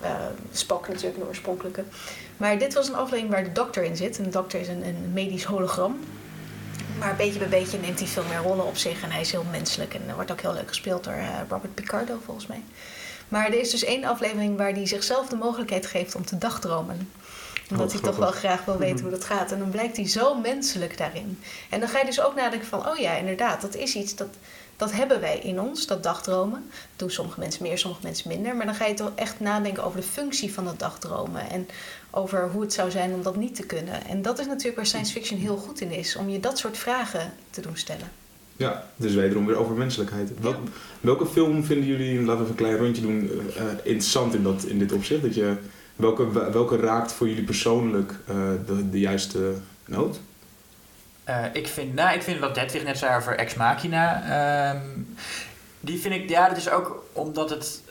eh, 0.00 0.10
Spock 0.52 0.88
natuurlijk, 0.88 1.16
de 1.18 1.26
oorspronkelijke. 1.26 1.84
Maar 2.42 2.58
dit 2.58 2.74
was 2.74 2.88
een 2.88 2.94
aflevering 2.94 3.30
waar 3.30 3.44
de 3.44 3.52
dokter 3.52 3.82
in 3.84 3.96
zit. 3.96 4.18
En 4.18 4.24
de 4.24 4.30
dokter 4.30 4.60
is 4.60 4.68
een, 4.68 4.86
een 4.86 5.10
medisch 5.12 5.44
hologram. 5.44 6.00
Maar 6.98 7.16
beetje 7.16 7.38
bij 7.38 7.48
beetje 7.48 7.78
neemt 7.78 7.98
hij 7.98 8.08
veel 8.08 8.24
meer 8.28 8.38
rollen 8.38 8.66
op 8.66 8.76
zich. 8.76 9.02
En 9.02 9.10
hij 9.10 9.20
is 9.20 9.32
heel 9.32 9.44
menselijk. 9.50 9.94
En 9.94 10.00
dat 10.06 10.14
wordt 10.14 10.30
ook 10.32 10.40
heel 10.40 10.52
leuk 10.52 10.68
gespeeld 10.68 11.04
door 11.04 11.12
eh, 11.12 11.28
Robert 11.48 11.74
Picardo, 11.74 12.18
volgens 12.24 12.46
mij. 12.46 12.62
Maar 13.28 13.46
er 13.46 13.60
is 13.60 13.70
dus 13.70 13.84
één 13.84 14.04
aflevering 14.04 14.56
waar 14.56 14.72
hij 14.72 14.86
zichzelf 14.86 15.28
de 15.28 15.36
mogelijkheid 15.36 15.86
geeft 15.86 16.14
om 16.14 16.24
te 16.24 16.38
dagdromen. 16.38 17.10
Omdat 17.70 17.86
Oh, 17.86 17.92
hij 17.92 18.02
toch 18.02 18.16
wel 18.16 18.30
graag 18.30 18.64
wil 18.64 18.78
weten 18.78 18.94
Mhm. 18.94 19.02
hoe 19.02 19.12
dat 19.12 19.24
gaat. 19.24 19.52
En 19.52 19.58
dan 19.58 19.70
blijkt 19.70 19.96
hij 19.96 20.08
zo 20.08 20.34
menselijk 20.34 20.98
daarin. 20.98 21.38
En 21.70 21.80
dan 21.80 21.88
ga 21.88 21.98
je 21.98 22.04
dus 22.04 22.20
ook 22.20 22.34
nadenken 22.34 22.68
van... 22.68 22.88
oh 22.88 22.96
ja, 22.96 23.12
inderdaad, 23.12 23.60
dat 23.60 23.74
is 23.74 23.94
iets 23.94 24.14
dat... 24.16 24.28
Dat 24.76 24.92
hebben 24.92 25.20
wij 25.20 25.38
in 25.38 25.60
ons, 25.60 25.86
dat 25.86 26.02
dagdromen. 26.02 26.70
Dat 26.70 26.78
doen 26.96 27.10
sommige 27.10 27.40
mensen 27.40 27.62
meer, 27.62 27.78
sommige 27.78 28.02
mensen 28.02 28.28
minder. 28.28 28.56
Maar 28.56 28.66
dan 28.66 28.74
ga 28.74 28.86
je 28.86 28.94
toch 28.94 29.10
echt 29.14 29.40
nadenken 29.40 29.84
over 29.84 30.00
de 30.00 30.06
functie 30.06 30.52
van 30.54 30.64
dat 30.64 30.78
dagdromen. 30.78 31.50
En 31.50 31.68
over 32.14 32.48
hoe 32.50 32.60
het 32.62 32.72
zou 32.72 32.90
zijn 32.90 33.14
om 33.14 33.22
dat 33.22 33.36
niet 33.36 33.54
te 33.54 33.66
kunnen. 33.66 34.06
En 34.06 34.22
dat 34.22 34.38
is 34.38 34.46
natuurlijk 34.46 34.76
waar 34.76 34.86
science 34.86 35.12
fiction 35.12 35.38
heel 35.40 35.56
goed 35.56 35.80
in 35.80 35.90
is. 35.90 36.16
Om 36.16 36.28
je 36.28 36.40
dat 36.40 36.58
soort 36.58 36.76
vragen 36.78 37.32
te 37.50 37.60
doen 37.60 37.76
stellen. 37.76 38.10
Ja, 38.56 38.86
dus 38.96 39.14
wederom 39.14 39.46
weer 39.46 39.56
over 39.56 39.74
menselijkheid. 39.74 40.30
Wel- 40.40 40.60
Welke 41.00 41.26
film 41.26 41.64
vinden 41.64 41.86
jullie, 41.88 42.18
laten 42.22 42.26
we 42.26 42.32
even 42.32 42.48
een 42.48 42.54
klein 42.54 42.76
rondje 42.76 43.02
doen, 43.02 43.30
eh, 43.56 43.62
eh, 43.62 43.68
interessant 43.82 44.34
in, 44.34 44.42
dat, 44.42 44.64
in 44.64 44.78
dit 44.78 44.92
opzicht? 44.92 45.22
Dat 45.22 45.34
je, 45.34 45.56
welke, 45.96 46.50
welke 46.52 46.76
raakt 46.76 47.12
voor 47.12 47.28
jullie 47.28 47.44
persoonlijk 47.44 48.12
eh, 48.26 48.36
de, 48.66 48.90
de 48.90 49.00
juiste 49.00 49.54
noot? 49.86 50.20
Eh, 51.24 51.44
ik, 51.52 51.66
vind, 51.66 51.94
nou, 51.94 52.14
ik 52.14 52.22
vind 52.22 52.38
wat 52.40 52.56
Hedwig 52.56 52.84
net 52.84 52.98
zei 52.98 53.16
over 53.16 53.36
Ex 53.36 53.54
Machina. 53.54 54.22
ehm, 54.74 54.86
die 55.80 55.98
vind 55.98 56.14
ik, 56.14 56.28
ja, 56.28 56.48
dat 56.48 56.56
is 56.56 56.70
ook 56.70 57.04
omdat 57.12 57.50
het. 57.50 57.82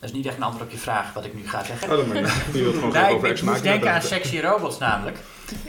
Eh, 0.00 0.06
dat 0.06 0.10
is 0.10 0.16
niet 0.16 0.26
echt 0.26 0.36
een 0.36 0.42
antwoord 0.42 0.64
op 0.64 0.70
je 0.70 0.78
vraag 0.78 1.12
wat 1.12 1.24
ik 1.24 1.34
nu 1.34 1.48
ga 1.48 1.64
zeggen. 1.64 1.90
Oh, 1.90 1.96
dat. 1.96 2.32
Je 2.52 2.62
wilt 2.62 2.74
gewoon 2.74 2.92
Nee, 2.92 3.00
graag 3.00 3.08
ik, 3.08 3.16
over 3.16 3.28
ik 3.28 3.42
moest 3.42 3.62
denken 3.62 3.92
aan 3.92 4.02
sexy 4.02 4.40
robots 4.40 4.78
namelijk. 4.78 5.18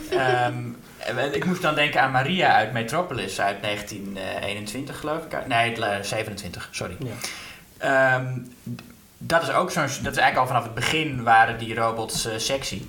Ehm, 0.10 0.64
en 0.98 1.36
ik 1.36 1.46
moest 1.46 1.62
dan 1.62 1.76
denken 1.76 2.02
aan 2.02 2.12
Maria 2.12 2.54
uit 2.54 2.72
Metropolis 2.72 3.42
uit 3.42 3.62
1921 3.62 5.00
geloof 5.00 5.24
ik. 5.24 5.48
Nee, 5.48 5.86
eh, 5.86 6.04
27, 6.04 6.70
sorry. 6.72 6.98
Ja. 7.00 7.14
Ehm, 7.78 8.38
dat 9.18 9.42
is 9.42 9.52
ook 9.52 9.72
zo'n. 9.72 9.82
Dat 9.82 10.14
is 10.14 10.18
eigenlijk 10.18 10.38
al 10.38 10.48
vanaf 10.48 10.64
het 10.64 10.74
begin 10.74 11.24
waren 11.24 11.58
die 11.58 11.76
robots 11.76 12.26
eh, 12.26 12.38
sexy. 12.38 12.82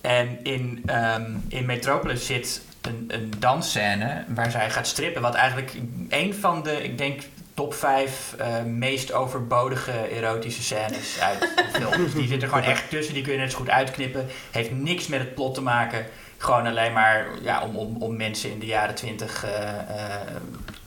En 0.00 0.38
in, 0.42 0.82
ehm, 0.86 1.32
in 1.48 1.66
Metropolis 1.66 2.26
zit 2.26 2.62
een, 2.80 3.04
een 3.08 3.32
dansscène 3.38 4.24
waar 4.28 4.50
zij 4.50 4.70
gaat 4.70 4.86
strippen. 4.86 5.22
Wat 5.22 5.34
eigenlijk 5.34 5.72
een 6.08 6.34
van 6.34 6.62
de, 6.62 6.82
ik 6.82 6.98
denk, 6.98 7.22
top 7.56 7.74
5 7.74 8.36
meest 8.66 9.12
overbodige 9.12 9.92
erotische 9.92 10.62
scènes 10.62 11.20
uit 11.20 11.40
de 11.40 11.64
film. 11.78 12.04
Dus 12.04 12.14
die 12.14 12.28
zitten 12.28 12.48
gewoon 12.48 12.64
echt 12.64 12.90
tussen. 12.90 13.14
Die 13.14 13.22
kun 13.22 13.32
je 13.32 13.38
net 13.38 13.50
zo 13.50 13.58
goed 13.58 13.70
uitknippen. 13.70 14.26
Heeft 14.50 14.70
niks 14.70 15.06
met 15.06 15.20
het 15.20 15.34
plot 15.34 15.54
te 15.54 15.62
maken. 15.62 16.06
Gewoon 16.38 16.66
alleen 16.66 16.92
maar 16.92 17.26
ja, 17.42 17.62
om, 17.62 17.76
om, 17.76 17.96
om 18.02 18.16
mensen 18.16 18.50
in 18.50 18.58
de 18.58 18.66
jaren 18.66 18.94
20. 18.94 19.44
eh, 19.44 19.68
eh, 19.68 20.20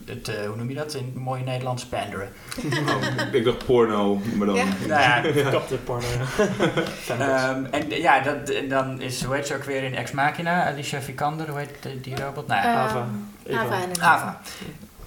het, 0.06 0.28
eh, 0.28 0.46
hoe 0.48 0.56
noem 0.56 0.70
je 0.70 0.76
dat 0.76 0.94
in 0.94 1.14
mooi 1.16 1.44
Nederlands? 1.44 1.86
Panderen. 1.86 2.30
Oh, 2.90 3.34
ik 3.34 3.44
dacht 3.44 3.66
porno, 3.66 4.22
maar 4.36 4.48
dan... 4.48 4.56
Ja. 4.56 4.66
Nou 4.88 5.02
ja, 5.02 5.50
Kapte 5.52 5.76
porno. 5.76 6.08
Ehm, 7.08 7.66
en 7.72 7.90
ja, 7.90 8.20
dat, 8.20 8.50
en 8.50 8.70
dan 8.70 9.02
is, 9.02 9.24
hoe 9.24 9.36
heet 9.36 9.48
ze 9.48 9.56
ook 9.56 9.64
weer 9.64 9.84
in 9.84 9.96
Ex 9.96 10.12
Machina? 10.12 10.66
Alicia 10.66 11.02
Vikander, 11.02 11.50
hoe 11.50 11.60
heet 11.60 12.04
die, 12.04 12.16
robot? 12.16 12.48
Nou 12.48 12.62
ja, 12.62 12.74
Ava. 12.74 13.08
Ehm, 13.48 13.58
Ava 13.58 13.82
en 13.82 13.90
een 13.90 14.02
Ava. 14.02 14.42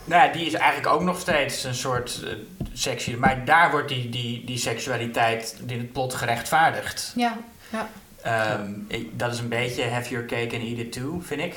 Nou 0.05 0.27
ja, 0.27 0.33
die 0.33 0.47
is 0.47 0.53
eigenlijk 0.55 0.95
ook 0.95 1.03
nog 1.03 1.21
steeds 1.21 1.65
een 1.65 1.75
soort 1.75 2.25
sexy. 2.73 3.15
Maar 3.15 3.45
daar 3.45 3.71
wordt 3.71 3.89
die, 3.89 4.09
die, 4.09 4.45
die 4.45 4.59
seksualiteit 4.59 5.57
in 5.67 5.79
het 5.79 5.93
plot 5.93 6.15
gerechtvaardigd. 6.15 7.13
Ja, 7.17 7.37
Ehm, 8.23 8.73
ik- 8.89 9.19
dat 9.19 9.33
is 9.33 9.39
een 9.39 9.49
beetje 9.49 9.85
have 9.85 10.11
your 10.11 10.27
cake 10.27 10.55
and 10.57 10.65
eat 10.65 10.79
it 10.79 10.93
too, 10.93 11.21
vind 11.21 11.41
ik. 11.41 11.55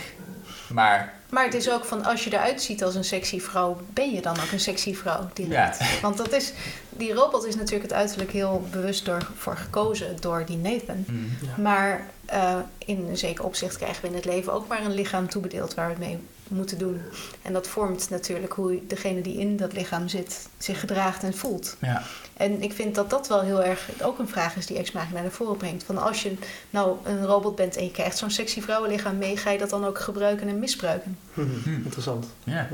Maar 0.69 1.13
maar 1.29 1.43
het 1.43 1.53
is 1.53 1.69
ook 1.71 1.85
van 1.85 2.03
als 2.05 2.23
je 2.23 2.33
eruit 2.33 2.61
ziet 2.61 2.83
als 2.83 2.95
een 2.95 3.03
sexy 3.03 3.39
vrouw, 3.39 3.81
ben 3.93 4.11
je 4.13 4.21
dan 4.21 4.39
ook 4.39 4.51
een 4.51 4.59
sexy 4.59 4.95
vrouw 4.95 5.29
direct. 5.33 5.79
ja, 5.79 5.85
Want 6.01 6.17
dat 6.17 6.31
is, 6.33 6.53
die 6.89 7.13
robot 7.13 7.45
is 7.45 7.55
natuurlijk 7.55 7.83
het 7.83 7.93
uiterlijk 7.93 8.31
heel 8.31 8.67
bewust 8.71 9.05
door, 9.05 9.27
voor 9.37 9.57
gekozen 9.57 10.15
door 10.19 10.45
die 10.45 10.57
Nathan. 10.57 11.03
mm, 11.07 11.37
Ja. 11.41 11.61
Maar 11.61 12.07
eh, 12.25 12.55
in 12.85 13.05
een 13.09 13.17
zeker 13.17 13.43
opzicht 13.45 13.77
krijgen 13.77 14.01
we 14.01 14.07
in 14.07 14.15
het 14.15 14.25
leven 14.25 14.53
ook 14.53 14.67
maar 14.67 14.85
een 14.85 14.93
lichaam 14.93 15.29
toebedeeld 15.29 15.73
waar 15.73 15.85
we 15.85 15.91
het 15.93 16.01
mee 16.01 16.19
moeten 16.47 16.77
doen. 16.77 17.01
En 17.41 17.53
dat 17.53 17.67
vormt 17.67 18.09
natuurlijk 18.09 18.53
hoe 18.53 18.79
degene 18.87 19.21
die 19.21 19.39
in 19.39 19.57
dat 19.57 19.73
lichaam 19.73 20.07
zit 20.07 20.47
zich 20.57 20.79
gedraagt 20.79 21.23
en 21.23 21.33
voelt. 21.33 21.75
ja. 21.81 22.03
En 22.37 22.61
ik 22.61 22.73
vind 22.73 22.95
dat 22.95 23.09
dat 23.09 23.27
wel 23.27 23.41
heel 23.41 23.63
erg 23.63 23.89
ook 24.01 24.19
een 24.19 24.27
vraag 24.27 24.55
is 24.55 24.65
die 24.65 24.77
Ex 24.77 24.91
Machina 24.91 25.21
naar 25.21 25.31
voren 25.31 25.57
brengt. 25.57 25.83
Van 25.83 25.97
als 25.97 26.23
je 26.23 26.33
nou 26.69 26.97
een 27.03 27.25
robot 27.25 27.55
bent 27.55 27.75
en 27.75 27.83
je 27.83 27.91
krijgt 27.91 28.17
zo'n 28.17 28.31
sexy 28.31 28.61
vrouwenlichaam 28.61 29.17
mee, 29.17 29.37
ga 29.37 29.49
je 29.49 29.57
dat 29.57 29.69
dan 29.69 29.85
ook 29.85 29.99
gebruiken 29.99 30.47
en 30.47 30.59
misbruiken? 30.59 31.17
Mhm. 31.33 31.49
Hm. 31.63 31.69
Interessant. 31.69 32.25
ja. 32.43 32.67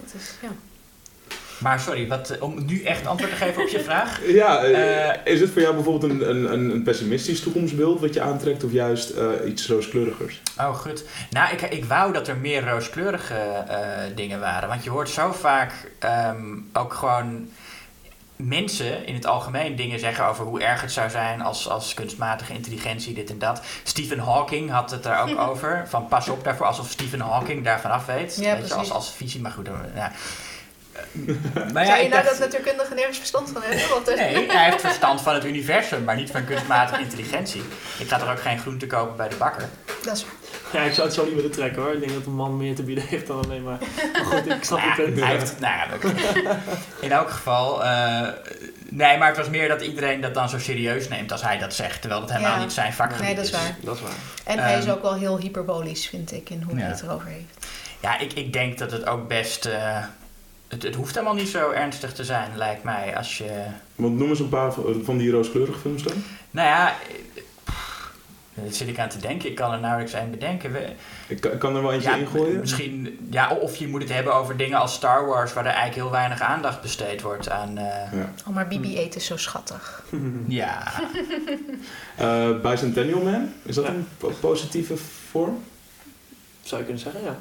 Dat 0.00 0.14
is, 0.14 0.34
ja. 0.42 0.48
Maar 1.58 1.80
sorry, 1.80 2.08
wat, 2.08 2.30
eh, 2.30 2.42
om 2.42 2.64
nu 2.66 2.82
echt 2.82 3.06
antwoord 3.06 3.30
te 3.32 3.36
geven 3.36 3.62
op 3.62 3.68
je 3.68 3.80
vraag. 3.80 4.20
Ja, 4.26 4.62
eh, 4.64 5.08
Eh, 5.10 5.16
is 5.24 5.40
het 5.40 5.50
voor 5.50 5.62
jou 5.62 5.74
bijvoorbeeld 5.74 6.12
een, 6.12 6.30
een, 6.30 6.70
een, 6.70 6.82
pessimistisch 6.82 7.40
toekomstbeeld 7.40 8.00
wat 8.00 8.14
je 8.14 8.20
aantrekt 8.20 8.64
of 8.64 8.72
juist 8.72 9.10
eh, 9.10 9.26
iets 9.46 9.68
rooskleurigers? 9.68 10.40
Oh, 10.58 10.74
goed. 10.74 11.04
Nou, 11.30 11.52
ik, 11.52 11.62
ik 11.62 11.84
wou 11.84 12.12
dat 12.12 12.28
er 12.28 12.36
meer 12.36 12.68
rooskleurige 12.68 13.34
eh, 13.34 13.78
dingen 14.14 14.40
waren. 14.40 14.68
Want 14.68 14.84
je 14.84 14.90
hoort 14.90 15.08
zo 15.08 15.32
vaak 15.32 15.72
ehm, 15.98 16.44
ook 16.72 16.94
gewoon 16.94 17.48
mensen 18.36 19.06
in 19.06 19.14
het 19.14 19.26
algemeen 19.26 19.76
dingen 19.76 19.98
zeggen 19.98 20.26
over 20.26 20.44
hoe 20.44 20.60
erg 20.62 20.80
het 20.80 20.92
zou 20.92 21.10
zijn 21.10 21.40
als, 21.42 21.68
als 21.68 21.94
kunstmatige 21.94 22.52
intelligentie, 22.52 23.14
dit 23.14 23.30
en 23.30 23.38
dat. 23.38 23.62
Stephen 23.82 24.18
Hawking 24.18 24.70
had 24.70 24.90
het 24.90 25.02
daar 25.02 25.22
ook 25.30 25.38
over. 25.50 25.84
Van 25.88 26.08
pas 26.08 26.28
op 26.28 26.44
daarvoor, 26.44 26.66
alsof 26.66 26.90
Stephen 26.90 27.20
Hawking 27.20 27.64
daarvan 27.64 27.90
af 27.90 28.06
weet. 28.06 28.36
Ja, 28.40 28.42
weet 28.42 28.56
je, 28.56 28.62
als, 28.62 28.72
precies. 28.72 28.90
als 28.92 29.12
visie, 29.12 29.40
maar 29.40 29.52
goed. 29.52 29.68
Ja. 31.12 31.34
Maar 31.72 31.86
Zou 31.86 31.98
je 31.98 32.04
ik 32.04 32.10
nou 32.10 32.22
dacht- 32.24 32.28
dat 32.28 32.38
natuurkundige 32.38 32.94
nergens 32.94 33.18
verstand 33.18 33.50
van 33.52 33.62
hebben? 33.62 33.88
Want 33.88 34.06
Nee, 34.06 34.50
hij 34.50 34.64
heeft 34.70 34.80
verstand 34.80 35.20
van 35.20 35.34
het 35.34 35.44
universum, 35.44 36.04
maar 36.04 36.16
niet 36.16 36.30
van 36.30 36.44
kunstmatige 36.44 37.00
intelligentie. 37.00 37.62
Ik 37.98 38.08
ga 38.08 38.20
er 38.20 38.30
ook 38.30 38.40
geen 38.40 38.58
groente 38.58 38.86
kopen 38.86 39.16
bij 39.16 39.28
de 39.28 39.36
bakker. 39.36 39.68
Dat 40.02 40.16
is 40.16 40.24
Ja, 40.72 40.80
ik 40.82 40.92
zou 40.92 41.06
het 41.06 41.16
zo 41.16 41.24
niet 41.24 41.34
willen 41.34 41.50
trekken 41.50 41.82
hoor. 41.82 41.92
Ik 41.92 42.00
denk 42.00 42.12
dat 42.12 42.26
een 42.26 42.34
man 42.34 42.56
meer 42.56 42.74
te 42.74 42.82
bieden 42.82 43.04
heeft 43.06 43.26
dan 43.26 43.44
alleen 43.44 43.62
maar. 43.62 43.78
Maar 44.12 44.24
goed, 44.24 44.46
ik 44.52 44.64
snap 44.64 44.78
Nou 44.78 44.90
het 44.90 44.98
ja, 44.98 45.04
punt. 45.04 45.20
hij 45.20 45.30
heeft, 45.36 45.60
nou 45.60 45.74
ja. 46.44 46.58
In 47.00 47.12
elk 47.12 47.30
geval, 47.30 47.84
eh, 47.84 48.28
nee, 48.88 49.18
maar 49.18 49.28
het 49.28 49.36
was 49.36 49.48
meer 49.48 49.68
dat 49.68 49.82
iedereen 49.82 50.20
dat 50.20 50.34
dan 50.34 50.48
zo 50.48 50.58
serieus 50.58 51.08
neemt 51.08 51.32
als 51.32 51.42
hij 51.42 51.58
dat 51.58 51.74
zegt, 51.74 52.00
terwijl 52.00 52.20
dat 52.20 52.30
helemaal 52.30 52.54
Ja. 52.56 52.62
niet 52.62 52.72
zijn 52.72 52.92
vakgebied 52.92 53.24
Nee, 53.26 53.34
dat 53.34 53.44
is 53.44 53.50
waar. 53.50 53.76
Dat 53.80 53.94
is 53.94 54.00
waar. 54.02 54.10
En 54.44 54.58
hij 54.58 54.78
is 54.78 54.84
Ehm, 54.84 54.92
ook 54.94 55.02
wel 55.02 55.14
heel 55.14 55.38
hyperbolisch, 55.38 56.08
vind 56.08 56.32
ik, 56.32 56.50
in 56.50 56.62
hoe 56.62 56.74
Ja. 56.76 56.80
hij 56.80 56.90
het 56.90 57.02
erover 57.02 57.28
heeft. 57.28 57.66
Ja, 58.00 58.18
ik, 58.18 58.32
ik 58.32 58.52
denk 58.52 58.78
dat 58.78 58.90
het 58.90 59.06
ook 59.06 59.28
best, 59.28 59.64
eh, 59.64 59.98
het, 60.74 60.82
het 60.82 60.94
hoeft 60.94 61.14
helemaal 61.14 61.34
niet 61.34 61.48
zo 61.48 61.70
ernstig 61.70 62.12
te 62.12 62.24
zijn, 62.24 62.56
lijkt 62.56 62.82
mij, 62.84 63.16
als 63.16 63.38
je, 63.38 63.62
Want 63.94 64.18
noem 64.18 64.28
eens 64.28 64.38
een 64.40 64.48
paar 64.48 64.72
van 65.04 65.16
die 65.16 65.30
rooskleurige 65.30 65.78
films 65.78 66.02
dan. 66.02 66.22
nou 66.50 66.68
ja, 66.68 66.94
Daar 68.54 68.72
zit 68.72 68.88
ik 68.88 68.98
aan 68.98 69.08
te 69.08 69.18
denken. 69.18 69.48
Ik 69.50 69.54
kan 69.54 69.72
er 69.72 69.80
nauwelijks 69.80 70.12
een 70.12 70.30
bedenken. 70.30 70.72
We- 70.72 70.92
Ik 71.26 71.40
kan, 71.40 71.52
ik 71.52 71.58
kan 71.58 71.76
er 71.76 71.82
wel 71.82 71.92
eentje 71.92 72.10
ja, 72.10 72.16
ingooien. 72.16 72.60
Misschien, 72.60 73.26
ja, 73.30 73.50
of 73.50 73.76
je 73.76 73.88
moet 73.88 74.02
het 74.02 74.12
hebben 74.12 74.34
over 74.34 74.56
dingen 74.56 74.78
als 74.78 74.94
Star 74.94 75.26
Wars, 75.26 75.52
waar 75.52 75.64
er 75.64 75.70
eigenlijk 75.70 76.00
heel 76.00 76.10
weinig 76.10 76.40
aandacht 76.40 76.80
besteed 76.80 77.22
wordt 77.22 77.50
aan. 77.50 77.78
eh, 77.78 78.12
Ja. 78.12 78.32
Oh, 78.48 78.54
maar 78.54 78.66
BB-8 78.68 79.14
is 79.16 79.26
zo 79.26 79.36
schattig. 79.36 80.02
ja. 80.48 80.92
Eh, 82.16 82.60
Bicentennial 82.60 83.20
Man, 83.22 83.52
is 83.62 83.74
dat 83.74 83.84
Ja. 83.84 83.90
een 83.90 84.06
po- 84.18 84.32
positieve 84.40 84.96
vorm? 85.30 85.62
Zou 86.62 86.80
je 86.80 86.86
kunnen 86.86 87.02
zeggen, 87.04 87.22
ja. 87.22 87.36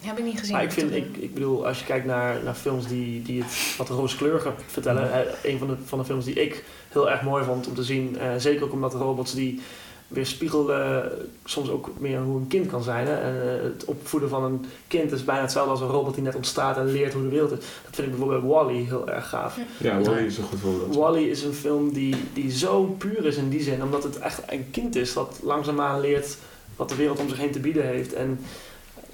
Heb 0.00 0.18
ik 0.18 0.24
niet 0.24 0.38
gezien. 0.38 0.54
Maar 0.54 0.64
ik, 0.64 0.72
vind, 0.72 0.92
ik, 0.94 1.16
ik 1.16 1.34
bedoel, 1.34 1.66
als 1.66 1.78
je 1.78 1.84
kijkt 1.84 2.06
naar, 2.06 2.36
naar 2.44 2.54
films 2.54 2.86
die, 2.86 3.22
die 3.22 3.42
het 3.42 3.74
wat 3.78 3.88
rooskleuriger 3.88 4.52
vertellen. 4.66 5.12
eh, 5.12 5.50
een 5.52 5.58
van 5.58 5.66
de, 5.68 5.76
van 5.84 5.98
de 5.98 6.04
films 6.04 6.24
die 6.24 6.34
ik 6.34 6.64
heel 6.88 7.10
erg 7.10 7.22
mooi 7.22 7.44
vond 7.44 7.66
om 7.66 7.74
te 7.74 7.84
zien. 7.84 8.18
eh, 8.18 8.28
zeker 8.38 8.64
ook 8.64 8.72
omdat 8.72 8.92
de 8.92 8.98
robots 8.98 9.34
die 9.34 9.60
weer 10.08 10.26
spiegelden 10.26 11.12
soms 11.44 11.70
ook 11.70 11.90
meer 11.98 12.20
hoe 12.20 12.38
een 12.40 12.46
kind 12.48 12.66
kan 12.70 12.82
zijn. 12.82 13.06
Hè? 13.06 13.14
En, 13.14 13.42
eh, 13.56 13.62
het 13.62 13.84
opvoeden 13.84 14.28
van 14.28 14.44
een 14.44 14.64
kind 14.86 15.12
is 15.12 15.24
bijna 15.24 15.40
hetzelfde 15.42 15.70
als 15.70 15.80
een 15.80 15.86
robot 15.86 16.14
die 16.14 16.22
net 16.22 16.34
ontstaat 16.34 16.76
en 16.76 16.86
leert 16.92 17.12
hoe 17.12 17.22
de 17.22 17.28
wereld 17.28 17.50
is. 17.52 17.58
Dat 17.58 17.94
vind 17.94 18.06
ik 18.06 18.10
bijvoorbeeld 18.10 18.40
bij 18.40 18.50
Wally 18.50 18.84
heel 18.84 19.08
erg 19.08 19.28
gaaf. 19.28 19.58
Ja, 19.78 20.00
Wally 20.00 20.24
is 20.26 20.38
een 20.38 20.44
goed 20.44 20.58
voorbeeld. 20.60 20.94
Wally 20.96 21.22
is 21.24 21.42
een 21.42 21.52
film 21.52 21.92
die, 21.92 22.16
die 22.32 22.50
zo 22.52 22.84
puur 22.84 23.24
is 23.26 23.36
in 23.36 23.48
die 23.48 23.62
zin, 23.62 23.82
omdat 23.82 24.02
het 24.02 24.18
echt 24.18 24.42
een 24.46 24.70
kind 24.70 24.96
is 24.96 25.12
dat 25.12 25.40
langzaamaan 25.42 26.00
leert 26.00 26.36
wat 26.76 26.88
de 26.88 26.94
wereld 26.96 27.18
om 27.18 27.28
zich 27.28 27.38
heen 27.38 27.50
te 27.52 27.60
bieden 27.60 27.86
heeft. 27.86 28.12
En 28.12 28.40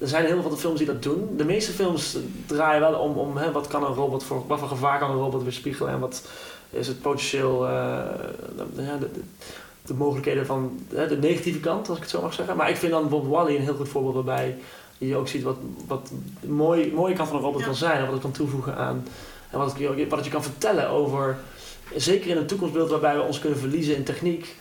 er 0.03 0.09
zijn 0.09 0.24
heel 0.26 0.42
veel 0.42 0.57
films 0.57 0.78
die 0.78 0.86
dat 0.86 1.03
doen. 1.03 1.28
De 1.36 1.44
meeste 1.44 1.72
films 1.72 2.16
draaien 2.46 2.80
wel 2.80 2.94
om, 2.94 3.16
om 3.16 3.36
hè, 3.36 3.53
wat 3.53 3.66
kan 3.66 3.84
een 3.84 3.94
robot 3.94 4.24
voor, 4.24 4.42
wat 4.46 4.59
voor 4.59 4.68
gevaar 4.68 4.98
kan 4.98 5.11
een 5.11 5.16
robot 5.16 5.42
weerspiegelen 5.42 5.92
en 5.92 6.00
wat 6.00 6.22
is 6.70 6.86
het 6.88 7.00
potentieel, 7.00 7.66
eh, 7.68 7.98
de, 8.57 8.64
de, 8.74 8.98
de, 9.12 9.20
de 9.86 9.94
mogelijkheden 9.94 10.46
van 10.46 10.80
hè, 10.94 11.09
de 11.09 11.16
negatieve 11.18 11.61
kant, 11.61 11.88
als 11.88 11.96
ik 11.96 12.03
het 12.03 12.12
zo 12.12 12.20
mag 12.22 12.32
zeggen. 12.34 12.57
Maar 12.57 12.70
ik 12.70 12.76
vind 12.76 12.92
dan 12.92 13.00
bijvoorbeeld 13.03 13.32
Wally 13.32 13.57
een 13.57 13.62
heel 13.62 13.74
goed 13.74 13.88
voorbeeld 13.88 14.14
waarbij 14.14 14.57
je 14.98 15.16
ook 15.16 15.28
ziet 15.28 15.42
wat, 15.42 15.57
wat 15.86 16.11
de 16.40 16.48
mooie, 16.48 16.92
mooie 16.92 17.14
kant 17.14 17.28
van 17.28 17.36
een 17.36 17.42
robot 17.44 17.61
Ja. 17.61 17.66
kan 17.66 17.74
zijn 17.74 17.96
en 17.98 18.03
wat 18.05 18.12
het 18.12 18.22
kan 18.22 18.30
toevoegen 18.30 18.76
aan 18.76 19.07
en 19.50 19.59
wat 19.59 19.70
het, 19.72 19.78
je- 19.78 20.07
wat 20.09 20.16
het 20.18 20.24
je 20.26 20.32
kan 20.32 20.42
vertellen 20.42 20.88
over 20.88 21.36
zeker 21.96 22.30
in 22.30 22.36
een 22.36 22.46
toekomstbeeld 22.46 22.90
waarbij 22.90 23.16
we 23.16 23.22
ons 23.22 23.38
kunnen 23.38 23.59
verliezen 23.59 23.96
in 23.96 24.05
techniek, 24.05 24.57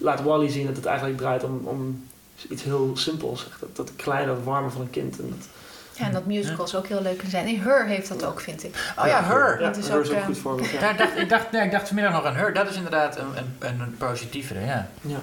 laat 0.00 0.22
Wally 0.22 0.48
zien 0.48 0.66
dat 0.66 0.76
het 0.76 0.84
eigenlijk 0.84 1.18
draait 1.18 1.44
om, 1.44 1.60
om 1.64 2.04
iets 2.48 2.62
heel 2.62 2.90
simpels. 2.94 3.46
Echt 3.46 3.60
Dat, 3.60 3.76
dat 3.76 3.90
kleine, 3.96 4.26
dat 4.34 4.44
warme 4.44 4.70
van 4.70 4.80
een 4.80 4.90
kind. 4.90 5.18
En 5.18 5.34
dat, 5.38 5.46
Ja, 5.92 6.04
en 6.06 6.12
dat 6.12 6.26
musicals 6.26 6.74
ook 6.74 6.86
heel 6.86 7.02
leuk 7.02 7.12
kunnen 7.12 7.30
zijn. 7.30 7.46
En 7.46 7.60
Her 7.60 7.86
heeft 7.86 8.08
dat 8.08 8.24
ook, 8.24 8.40
vind 8.40 8.64
ik. 8.64 8.92
Oh 8.98 9.06
ja, 9.06 9.24
Her. 9.24 9.60
ja, 9.60 9.66
dat 9.66 9.76
is 9.76 9.88
Her 9.88 9.96
ook, 9.96 10.02
is 10.02 10.08
ook 10.08 10.14
een 10.14 10.20
eh, 10.20 10.26
goed 10.26 10.38
voorbeeld. 10.38 10.70
Ja. 10.70 10.80
Daar 10.80 10.96
dacht, 10.96 11.16
ik, 11.16 11.28
dacht, 11.28 11.50
nee, 11.50 11.64
ik 11.64 11.70
dacht 11.70 11.86
vanmiddag 11.86 12.12
nog 12.12 12.24
aan 12.24 12.36
Her. 12.36 12.52
Dat 12.54 12.68
is 12.70 12.76
inderdaad 12.76 13.18
een, 13.18 13.34
een, 13.58 13.80
een 13.80 13.96
positievere, 13.96 14.60
ja. 14.60 14.88
Ja. 15.00 15.18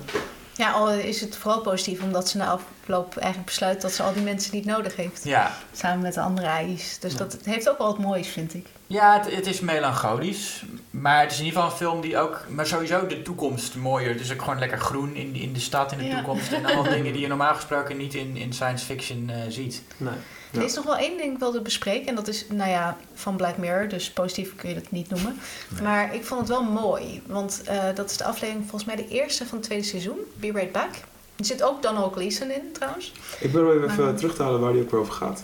Ja, 0.57 0.71
al 0.71 0.91
is 0.91 1.21
het 1.21 1.35
vooral 1.35 1.61
positief 1.61 2.01
omdat 2.01 2.29
ze 2.29 2.37
na 2.37 2.47
afloop 2.47 3.17
eigenlijk 3.17 3.45
besluit 3.45 3.81
dat 3.81 3.91
ze 3.91 4.03
al 4.03 4.13
die 4.13 4.23
mensen 4.23 4.55
niet 4.55 4.65
nodig 4.65 4.95
heeft. 4.95 5.23
Ja, 5.23 5.51
Samen 5.73 5.99
met 5.99 6.13
de 6.13 6.21
andere 6.21 6.47
AI's. 6.47 6.99
Dus 6.99 7.15
dat 7.15 7.31
het 7.31 7.45
heeft 7.45 7.69
ook 7.69 7.77
wel 7.77 7.87
wat 7.87 7.97
moois, 7.99 8.27
vind 8.27 8.53
ik. 8.53 8.67
Ja 8.87 9.19
het, 9.23 9.35
het 9.35 9.45
is 9.47 9.59
melancholisch. 9.59 10.63
Maar 10.91 11.21
het 11.21 11.31
is 11.31 11.39
in 11.39 11.45
ieder 11.45 11.59
geval 11.61 11.73
een 11.75 11.83
film 11.85 12.01
die 12.01 12.17
ook... 12.17 12.45
Maar 12.49 12.67
sowieso 12.67 13.07
de 13.07 13.21
toekomst 13.21 13.75
mooier. 13.75 14.09
Het 14.09 14.19
is 14.21 14.33
ook 14.33 14.41
gewoon 14.41 14.59
lekker 14.59 14.79
groen 14.79 15.15
in, 15.15 15.35
in 15.35 15.53
de 15.53 15.59
stad 15.59 15.91
in 15.91 15.97
de 15.97 16.03
Ja. 16.05 16.15
toekomst. 16.15 16.51
En 16.51 16.65
allemaal 16.65 16.83
dingen 16.93 17.11
die 17.13 17.21
je 17.21 17.27
normaal 17.27 17.53
gesproken 17.55 17.97
niet 17.97 18.13
in, 18.13 18.37
in 18.37 18.53
science 18.53 18.85
fiction 18.85 19.29
eh, 19.29 19.35
ziet. 19.49 19.81
Nee. 19.97 20.13
Ja. 20.51 20.59
Er 20.59 20.65
is 20.65 20.73
nog 20.75 20.85
wel 20.85 20.97
één 20.97 21.17
ding 21.17 21.39
wel 21.39 21.51
te 21.51 21.61
bespreken. 21.61 22.07
En 22.07 22.15
dat 22.15 22.27
is, 22.27 22.45
nou 22.49 22.69
ja, 22.69 22.97
van 23.13 23.35
Black 23.35 23.57
Mirror. 23.57 23.87
Dus 23.87 24.11
positief 24.11 24.55
kun 24.55 24.69
je 24.69 24.75
dat 24.75 24.91
niet 24.91 25.09
noemen. 25.09 25.39
Nee. 25.69 25.81
Maar 25.81 26.15
ik 26.15 26.25
vond 26.25 26.39
het 26.39 26.49
wel 26.49 26.63
mooi. 26.63 27.21
Want 27.25 27.61
eh, 27.65 27.83
dat 27.95 28.09
is 28.09 28.17
de 28.17 28.23
aflevering 28.23 28.61
volgens 28.69 28.85
mij 28.85 28.95
de 28.95 29.07
eerste 29.07 29.45
van 29.45 29.57
het 29.57 29.65
tweede 29.67 29.83
seizoen. 29.85 30.17
Be 30.35 30.51
Right 30.51 30.71
Back. 30.71 30.89
Er 31.35 31.45
zit 31.45 31.63
ook 31.63 31.81
Donald 31.81 32.13
Gleason 32.13 32.51
in 32.51 32.61
trouwens. 32.73 33.11
Ik 33.39 33.51
wil 33.51 33.69
er 33.71 33.83
even 33.83 34.03
Maar- 34.05 34.13
terug 34.15 34.35
te 34.35 34.43
halen 34.43 34.59
waar 34.59 34.71
die 34.73 34.81
ook 34.81 34.91
weer 34.91 34.99
over 34.99 35.13
gaat. 35.13 35.43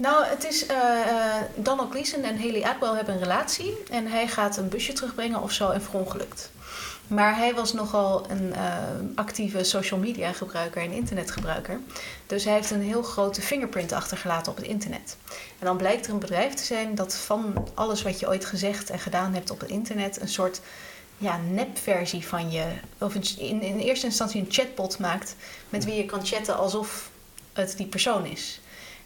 Nou, 0.00 0.24
het 0.24 0.44
is 0.44 0.66
eh, 0.66 0.76
Donald 1.54 1.90
Gleason 1.90 2.22
en 2.22 2.38
Haley 2.38 2.64
Atwell 2.64 2.94
hebben 2.94 3.14
een 3.14 3.20
relatie. 3.20 3.76
En 3.90 4.06
hij 4.06 4.28
gaat 4.28 4.56
een 4.56 4.68
busje 4.68 4.92
terugbrengen 4.92 5.42
of 5.42 5.52
zo 5.52 5.70
en 5.70 5.82
verongelukt. 5.82 6.50
Maar 7.06 7.36
hij 7.36 7.54
was 7.54 7.72
nogal 7.72 8.30
een 8.30 8.52
eh, 8.54 8.74
actieve 9.14 9.64
social 9.64 10.00
media 10.00 10.32
gebruiker 10.32 10.82
en 10.82 10.92
internetgebruiker. 10.92 11.80
Dus 12.26 12.44
hij 12.44 12.54
heeft 12.54 12.70
een 12.70 12.82
heel 12.82 13.02
grote 13.02 13.42
fingerprint 13.42 13.92
achtergelaten 13.92 14.52
op 14.52 14.58
het 14.58 14.66
internet. 14.66 15.16
En 15.58 15.66
dan 15.66 15.76
blijkt 15.76 16.06
er 16.06 16.12
een 16.12 16.18
bedrijf 16.18 16.54
te 16.54 16.64
zijn 16.64 16.94
dat 16.94 17.14
van 17.14 17.68
alles 17.74 18.02
wat 18.02 18.20
je 18.20 18.28
ooit 18.28 18.44
gezegd 18.44 18.90
en 18.90 18.98
gedaan 18.98 19.34
hebt 19.34 19.50
op 19.50 19.60
het 19.60 19.70
internet... 19.70 20.20
een 20.20 20.28
soort 20.28 20.60
ja, 21.18 21.38
nepversie 21.50 22.26
van 22.26 22.50
je... 22.50 22.64
of 22.98 23.14
in, 23.14 23.62
in 23.62 23.78
eerste 23.78 24.06
instantie 24.06 24.40
een 24.40 24.52
chatbot 24.52 24.98
maakt... 24.98 25.36
met 25.68 25.84
wie 25.84 25.94
je 25.94 26.06
kan 26.06 26.26
chatten 26.26 26.56
alsof 26.56 27.10
het 27.52 27.76
die 27.76 27.86
persoon 27.86 28.26
is. 28.26 28.60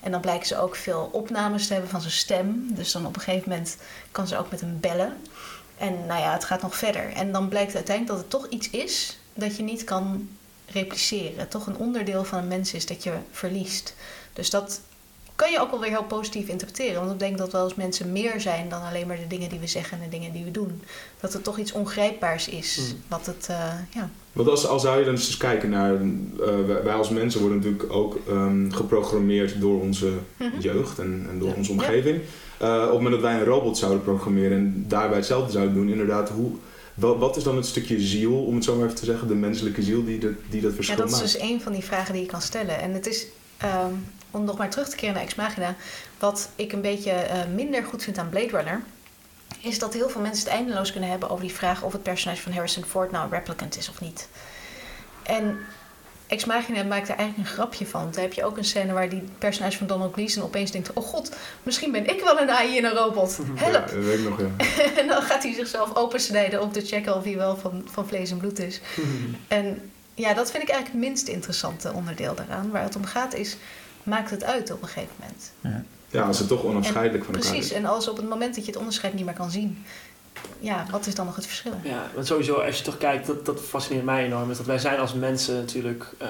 En 0.04 0.10
dan 0.10 0.20
blijken 0.20 0.46
ze 0.46 0.58
ook 0.58 0.76
veel 0.76 1.08
opnames 1.12 1.66
te 1.66 1.72
hebben 1.72 1.90
van 1.90 2.00
zijn 2.00 2.12
stem. 2.12 2.74
Dus 2.74 2.92
dan 2.92 3.06
op 3.06 3.16
een 3.16 3.22
gegeven 3.22 3.48
moment 3.48 3.76
kan 4.12 4.28
ze 4.28 4.38
ook 4.38 4.50
met 4.50 4.60
hem 4.60 4.80
bellen. 4.80 5.16
En 5.78 6.06
nou 6.06 6.20
ja, 6.20 6.32
het 6.32 6.44
gaat 6.44 6.62
nog 6.62 6.76
verder. 6.76 7.12
En 7.12 7.32
dan 7.32 7.48
blijkt 7.48 7.74
uiteindelijk 7.74 8.16
dat 8.16 8.30
het 8.30 8.40
toch 8.40 8.48
iets 8.48 8.70
is 8.70 9.18
dat 9.34 9.56
je 9.56 9.62
niet 9.62 9.84
kan 9.84 10.28
repliceren. 10.66 11.48
Toch 11.48 11.66
een 11.66 11.76
onderdeel 11.76 12.24
van 12.24 12.38
een 12.38 12.48
mens 12.48 12.72
is 12.72 12.86
dat 12.86 13.02
je 13.02 13.12
verliest. 13.30 13.94
Dus 14.32 14.50
dat 14.50 14.80
kan 15.36 15.50
je 15.50 15.60
ook 15.60 15.70
wel 15.70 15.80
weer 15.80 15.90
heel 15.90 16.04
positief 16.04 16.48
interpreteren. 16.48 17.00
Want 17.00 17.12
ik 17.12 17.18
denk 17.18 17.38
dat 17.38 17.52
wel 17.52 17.64
eens 17.64 17.74
mensen 17.74 18.12
meer 18.12 18.40
zijn 18.40 18.68
dan 18.68 18.82
alleen 18.82 19.06
maar 19.06 19.16
de 19.16 19.26
dingen 19.26 19.48
die 19.48 19.58
we 19.58 19.66
zeggen 19.66 19.98
en 19.98 20.04
de 20.04 20.16
dingen 20.16 20.32
die 20.32 20.44
we 20.44 20.50
doen. 20.50 20.82
Dat 21.20 21.32
het 21.32 21.44
toch 21.44 21.58
iets 21.58 21.72
ongrijpbaars 21.72 22.48
is. 22.48 22.76
Mm. 22.78 23.02
Wat 23.08 23.26
het, 23.26 23.46
eh, 23.48 23.72
ja. 23.90 24.10
Want 24.34 24.48
als, 24.48 24.66
als 24.66 24.82
zou 24.82 24.98
je 24.98 25.04
dan 25.04 25.14
eens 25.14 25.36
kijken 25.36 25.70
naar... 25.70 25.94
eh, 25.94 26.80
wij- 26.84 26.92
als 26.94 27.08
mensen 27.10 27.40
worden 27.40 27.58
natuurlijk 27.58 27.92
ook 27.92 28.18
ehm, 28.28 28.70
geprogrammeerd 28.70 29.60
door 29.60 29.80
onze 29.80 30.12
Mhm. 30.36 30.60
jeugd 30.60 30.98
en, 30.98 31.26
en 31.30 31.38
door 31.38 31.48
Ja. 31.48 31.54
onze 31.54 31.70
omgeving. 31.72 32.20
Eh, 32.58 32.74
op 32.76 32.82
het 32.82 32.92
moment 32.92 33.10
dat 33.12 33.20
wij 33.20 33.34
een 33.34 33.44
robot 33.44 33.78
zouden 33.78 34.02
programmeren 34.02 34.56
en 34.58 34.84
daarbij 34.88 35.16
hetzelfde 35.16 35.52
zouden 35.52 35.74
doen, 35.74 35.88
inderdaad, 35.88 36.28
hoe, 36.30 36.50
wat 37.18 37.36
is 37.36 37.42
dan 37.42 37.56
het 37.56 37.66
stukje 37.66 38.00
ziel, 38.00 38.44
om 38.44 38.54
het 38.54 38.64
zo 38.64 38.74
maar 38.76 38.84
even 38.84 38.96
te 38.98 39.04
zeggen, 39.04 39.28
de 39.28 39.34
menselijke 39.34 39.82
ziel 39.82 40.04
die, 40.04 40.18
de, 40.18 40.34
die 40.50 40.60
dat 40.60 40.70
Ja, 40.70 40.76
verschil 40.76 40.96
dat 40.96 41.06
is 41.06 41.12
maakt? 41.12 41.24
dus 41.24 41.40
een 41.40 41.60
van 41.60 41.72
die 41.72 41.84
vragen 41.84 42.12
die 42.12 42.22
je 42.22 42.28
kan 42.28 42.40
stellen. 42.42 42.80
En 42.80 42.92
het 42.92 43.06
is, 43.06 43.26
ehm, 43.56 43.92
om 44.30 44.44
nog 44.44 44.58
maar 44.58 44.70
terug 44.70 44.88
te 44.88 44.96
keren 44.96 45.14
naar 45.14 45.22
Ex 45.22 45.34
Machina, 45.34 45.76
wat 46.18 46.48
ik 46.56 46.72
een 46.72 46.80
beetje 46.80 47.10
eh, 47.10 47.38
minder 47.54 47.84
goed 47.84 48.02
vind 48.02 48.18
aan 48.18 48.28
Blade 48.28 48.50
Runner, 48.56 48.82
is 49.64 49.78
dat 49.78 49.94
heel 49.94 50.08
veel 50.08 50.20
mensen 50.20 50.44
het 50.44 50.54
eindeloos 50.54 50.90
kunnen 50.92 51.10
hebben 51.10 51.30
over 51.30 51.44
die 51.44 51.54
vraag 51.54 51.82
of 51.82 51.92
het 51.92 52.02
personage 52.02 52.42
van 52.42 52.52
Harrison 52.52 52.84
Ford 52.84 53.10
nou 53.10 53.24
een 53.24 53.30
replicant 53.30 53.76
is 53.76 53.88
of 53.88 54.00
niet. 54.00 54.28
En 55.22 55.58
Ex 56.26 56.44
Machina 56.44 56.82
maakt 56.82 57.08
er 57.08 57.16
eigenlijk 57.16 57.48
een 57.48 57.54
grapje 57.54 57.86
van. 57.86 58.10
Daar 58.10 58.22
heb 58.22 58.32
je 58.32 58.44
ook 58.44 58.56
een 58.56 58.64
scène 58.64 58.92
waar 58.92 59.08
die 59.08 59.22
personage 59.38 59.78
van 59.78 59.86
Donald 59.86 60.12
Gleason 60.12 60.42
opeens 60.42 60.70
denkt: 60.70 60.92
Oh 60.92 61.04
god, 61.04 61.36
misschien 61.62 61.92
ben 61.92 62.06
ik 62.06 62.20
wel 62.20 62.40
een 62.40 62.50
AI 62.50 62.76
in 62.76 62.84
een 62.84 62.92
robot. 62.92 63.38
Ja, 63.54 63.62
Help! 63.62 63.88
dat 63.88 64.04
weet 64.04 64.18
ik 64.18 64.28
nog, 64.28 64.40
ja. 64.40 64.46
en 65.00 65.06
dan 65.06 65.22
gaat 65.22 65.42
hij 65.42 65.54
zichzelf 65.54 65.94
opensnijden 65.96 66.62
om 66.62 66.72
te 66.72 66.80
checken 66.80 67.16
of 67.16 67.24
hij 67.24 67.36
wel 67.36 67.56
van, 67.56 67.88
van 67.90 68.08
vlees 68.08 68.30
en 68.30 68.36
bloed 68.36 68.58
is. 68.58 68.80
En 69.48 69.90
ja, 70.14 70.34
dat 70.34 70.50
vind 70.50 70.62
ik 70.62 70.68
eigenlijk 70.68 71.00
het 71.00 71.10
minst 71.10 71.28
interessante 71.28 71.92
onderdeel 71.92 72.34
daaraan. 72.34 72.70
Waar 72.70 72.82
het 72.82 72.96
om 72.96 73.04
gaat 73.04 73.34
is, 73.34 73.56
maakt 74.02 74.30
het 74.30 74.44
uit 74.44 74.70
op 74.70 74.82
een 74.82 74.88
gegeven 74.88 75.14
moment. 75.18 75.52
Ja, 75.60 75.84
als 76.22 76.38
het 76.38 76.48
toch 76.48 76.62
onafscheidelijk 76.64 77.24
van 77.24 77.34
elkaar 77.34 77.50
Precies, 77.50 77.70
is. 77.70 77.76
en 77.76 77.84
als 77.84 78.08
op 78.08 78.16
het 78.16 78.28
moment 78.28 78.54
dat 78.54 78.64
je 78.64 78.70
het 78.70 78.80
onderscheid 78.80 79.14
niet 79.14 79.24
meer 79.24 79.34
kan 79.34 79.50
zien, 79.50 79.84
ja, 80.60 80.86
wat 80.90 81.06
is 81.06 81.14
dan 81.14 81.26
nog 81.26 81.36
het 81.36 81.46
verschil? 81.46 81.72
Ja, 81.82 82.10
want 82.14 82.26
sowieso 82.26 82.54
als 82.54 82.78
je 82.78 82.84
toch 82.84 82.98
kijkt, 82.98 83.26
dat, 83.26 83.46
dat 83.46 83.60
fascineert 83.60 84.04
mij 84.04 84.24
enorm. 84.24 84.50
Is 84.50 84.56
dat 84.56 84.66
wij 84.66 84.78
zijn 84.78 84.98
als 84.98 85.14
mensen 85.14 85.54
natuurlijk 85.54 86.14
eh, 86.18 86.28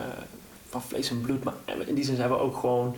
van 0.69 0.83
vlees 0.83 1.11
en 1.11 1.21
bloed. 1.21 1.45
Maar 1.45 1.55
in 1.87 1.95
die 1.95 2.05
zin 2.05 2.17
zijn 2.17 2.29
we 2.29 2.39
ook 2.39 2.57
gewoon 2.57 2.97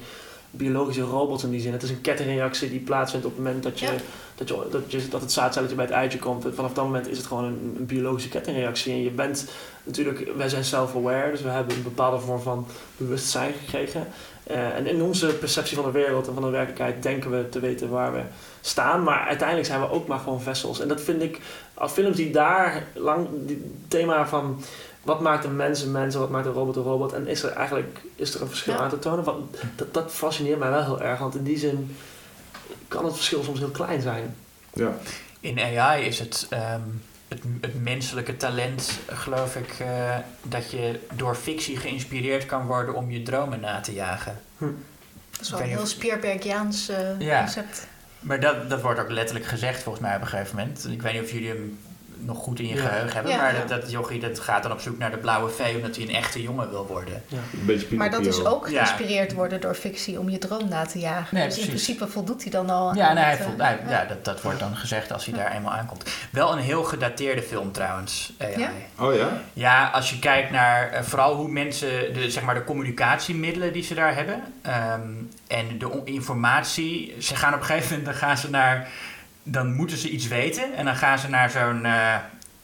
biologische 0.50 1.02
robots 1.02 1.44
in 1.44 1.50
die 1.50 1.60
zin. 1.60 1.72
Het 1.72 1.82
is 1.82 1.90
een 1.90 2.00
kettingreactie 2.00 2.70
die 2.70 2.80
plaatsvindt 2.80 3.26
op 3.26 3.36
het 3.36 3.44
moment 3.44 3.62
dat, 3.62 3.78
je, 3.80 3.86
Ja. 3.86 3.92
dat, 4.34 4.48
je, 4.48 4.66
dat, 4.70 4.92
je, 4.92 5.08
dat 5.08 5.20
het 5.20 5.32
zaadcelletje 5.32 5.74
bij 5.76 5.84
het 5.84 5.94
eitje 5.94 6.18
komt. 6.18 6.46
Vanaf 6.54 6.72
dat 6.72 6.84
moment 6.84 7.08
is 7.08 7.16
het 7.16 7.26
gewoon 7.26 7.44
een, 7.44 7.74
een 7.78 7.86
biologische 7.86 8.28
kettingreactie. 8.28 8.92
En 8.92 9.02
je 9.02 9.10
bent 9.10 9.46
natuurlijk, 9.84 10.30
wij 10.36 10.48
zijn 10.48 10.64
self-aware, 10.64 11.30
dus 11.30 11.42
we 11.42 11.48
hebben 11.48 11.76
een 11.76 11.82
bepaalde 11.82 12.18
vorm 12.18 12.40
van 12.40 12.66
bewustzijn 12.96 13.52
gekregen. 13.60 14.06
Eh, 14.46 14.76
en 14.76 14.86
in 14.86 15.02
onze 15.02 15.26
perceptie 15.26 15.76
van 15.76 15.84
de 15.84 15.90
wereld 15.90 16.26
en 16.28 16.34
van 16.34 16.42
de 16.42 16.48
werkelijkheid 16.50 17.02
denken 17.02 17.30
we 17.30 17.48
te 17.48 17.60
weten 17.60 17.88
waar 17.90 18.12
we 18.12 18.20
staan. 18.60 19.02
Maar 19.02 19.26
uiteindelijk 19.26 19.68
zijn 19.68 19.80
we 19.80 19.90
ook 19.90 20.06
maar 20.06 20.18
gewoon 20.18 20.40
vessels. 20.40 20.80
En 20.80 20.88
dat 20.88 21.00
vind 21.00 21.22
ik, 21.22 21.40
als 21.74 21.92
films 21.92 22.16
die 22.16 22.30
daar 22.30 22.84
lang, 22.94 23.28
die 23.32 23.70
thema 23.88 24.26
van 24.28 24.62
wat 25.02 25.20
maakt 25.20 25.44
een 25.44 25.56
mens 25.56 25.82
een 25.82 25.90
mens 25.90 26.14
en 26.14 26.20
wat 26.20 26.30
maakt 26.30 26.46
een 26.46 26.52
robot 26.52 26.76
een 26.76 26.82
robot. 26.82 27.12
En 27.12 27.26
is 27.26 27.42
er 27.42 27.50
eigenlijk 27.52 28.00
is 28.16 28.34
er 28.34 28.40
een 28.42 28.48
verschil 28.48 28.72
Ja. 28.72 28.78
aan 28.78 28.88
te 28.88 28.98
tonen? 28.98 29.24
Want 29.24 29.56
dat, 29.76 29.94
dat 29.94 30.12
fascineert 30.12 30.58
mij 30.58 30.70
wel 30.70 30.84
heel 30.84 31.00
erg. 31.00 31.18
Want 31.18 31.34
in 31.34 31.44
die 31.44 31.58
zin 31.58 31.96
kan 32.88 33.04
het 33.04 33.14
verschil 33.14 33.42
soms 33.42 33.58
heel 33.58 33.68
klein 33.70 34.00
zijn. 34.00 34.36
Ja. 34.72 34.96
In 35.40 35.58
AI 35.60 36.04
is 36.04 36.18
het, 36.18 36.46
ehm, 36.50 36.80
het, 37.28 37.42
het 37.60 37.82
menselijke 37.82 38.36
talent, 38.36 38.98
geloof 39.06 39.56
ik, 39.56 39.70
eh, 39.78 40.16
dat 40.42 40.70
je 40.70 41.00
door 41.14 41.34
fictie 41.34 41.76
geïnspireerd 41.76 42.46
kan 42.46 42.66
worden 42.66 42.94
om 42.94 43.10
je 43.10 43.22
dromen 43.22 43.60
na 43.60 43.80
te 43.80 43.92
jagen. 43.92 44.40
Dat 44.58 44.70
is 45.40 45.50
wel 45.50 45.60
een 45.60 45.66
heel 45.66 45.78
niet 45.78 45.88
Spierbergiaans 45.88 46.88
eh, 46.88 47.20
Ja. 47.20 47.38
concept. 47.38 47.86
Maar 48.20 48.40
dat, 48.40 48.70
dat 48.70 48.80
wordt 48.80 49.00
ook 49.00 49.10
letterlijk 49.10 49.46
gezegd 49.46 49.82
volgens 49.82 50.04
mij 50.04 50.14
op 50.16 50.20
een 50.20 50.26
gegeven 50.26 50.56
moment. 50.56 50.86
Ik 50.90 51.02
weet 51.02 51.12
niet 51.12 51.22
of 51.22 51.30
jullie 51.30 51.48
hem 51.48 51.78
nog 52.18 52.38
goed 52.38 52.58
in 52.58 52.66
je 52.66 52.74
Ja. 52.74 52.80
geheugen 52.88 53.12
hebben. 53.14 53.32
Ja. 53.32 53.38
maar 53.38 53.54
dat, 53.54 53.68
dat 53.80 53.90
jochie 53.90 54.20
dat 54.20 54.40
gaat 54.40 54.62
dan 54.62 54.72
op 54.72 54.80
zoek 54.80 54.98
naar 54.98 55.10
de 55.10 55.16
blauwe 55.16 55.50
vee 55.50 55.76
omdat 55.76 55.96
hij 55.96 56.04
een 56.04 56.14
echte 56.14 56.42
jongen 56.42 56.70
wil 56.70 56.86
worden. 56.86 57.22
Een 57.32 57.64
beetje 57.66 57.96
Maar 57.96 58.10
dat 58.10 58.26
is 58.26 58.44
ook 58.44 58.68
Ja. 58.68 58.84
geïnspireerd 58.84 59.32
worden 59.32 59.60
door 59.60 59.74
fictie 59.74 60.18
om 60.18 60.28
je 60.30 60.38
droom 60.38 60.68
na 60.68 60.84
te 60.86 60.98
jagen. 60.98 61.36
Nee, 61.36 61.48
dus 61.48 61.58
in 61.58 61.66
principe 61.66 62.06
voldoet 62.08 62.42
hij 62.42 62.50
dan 62.50 62.70
al 62.70 62.94
Ja, 62.94 63.08
aan 63.08 63.14
nee, 63.14 63.24
hij 63.24 63.32
het, 63.32 63.42
voelt, 63.42 63.58
eh, 63.58 63.66
hij- 63.66 63.78
ja, 63.88 64.04
dat, 64.04 64.24
dat 64.24 64.42
wordt 64.42 64.58
dan 64.58 64.76
gezegd 64.76 65.12
als 65.12 65.24
hij 65.26 65.34
daar 65.34 65.52
eenmaal 65.52 65.72
aankomt. 65.72 66.04
Wel 66.30 66.52
een 66.52 66.58
heel 66.58 66.82
gedateerde 66.84 67.42
film 67.42 67.72
trouwens. 67.72 68.32
AI. 68.40 68.58
Ja? 68.58 68.70
Oh 68.98 69.14
ja? 69.14 69.28
Ja, 69.52 69.88
als 69.88 70.10
je 70.10 70.18
kijkt 70.18 70.50
naar 70.50 70.90
eh, 70.90 71.02
vooral 71.02 71.34
hoe 71.34 71.48
mensen, 71.48 72.14
de, 72.14 72.30
zeg 72.30 72.42
maar 72.42 72.54
de 72.54 72.64
communicatiemiddelen 72.64 73.72
die 73.72 73.82
ze 73.82 73.94
daar 73.94 74.14
hebben. 74.14 74.42
ehm, 74.62 75.00
en 75.46 75.78
de 75.78 76.00
informatie. 76.04 77.14
Ze 77.18 77.36
gaan 77.36 77.54
op 77.54 77.60
een 77.60 77.66
gegeven 77.66 77.88
moment, 77.88 78.04
dan 78.06 78.14
gaan 78.28 78.36
ze 78.36 78.50
naar, 78.50 78.88
dan 79.48 79.74
moeten 79.74 79.96
ze 79.96 80.10
iets 80.10 80.28
weten. 80.28 80.74
En 80.74 80.84
dan 80.84 80.96
gaan 80.96 81.18
ze 81.18 81.28
naar 81.28 81.50
zo'n, 81.50 81.84
eh, 81.84 82.14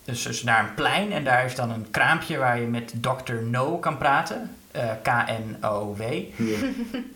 dus, 0.04 0.22
dus 0.22 0.42
naar 0.42 0.60
een 0.60 0.74
plein. 0.74 1.12
En 1.12 1.24
daar 1.24 1.44
is 1.44 1.54
dan 1.54 1.70
een 1.70 1.86
kraampje 1.90 2.36
waar 2.38 2.60
je 2.60 2.66
met 2.66 2.92
Dr. 3.00 3.32
No 3.50 3.78
kan 3.78 3.98
praten. 3.98 4.50
eh, 4.72 4.82
K-N-O-W. 5.02 6.02
Ja. 6.36 6.56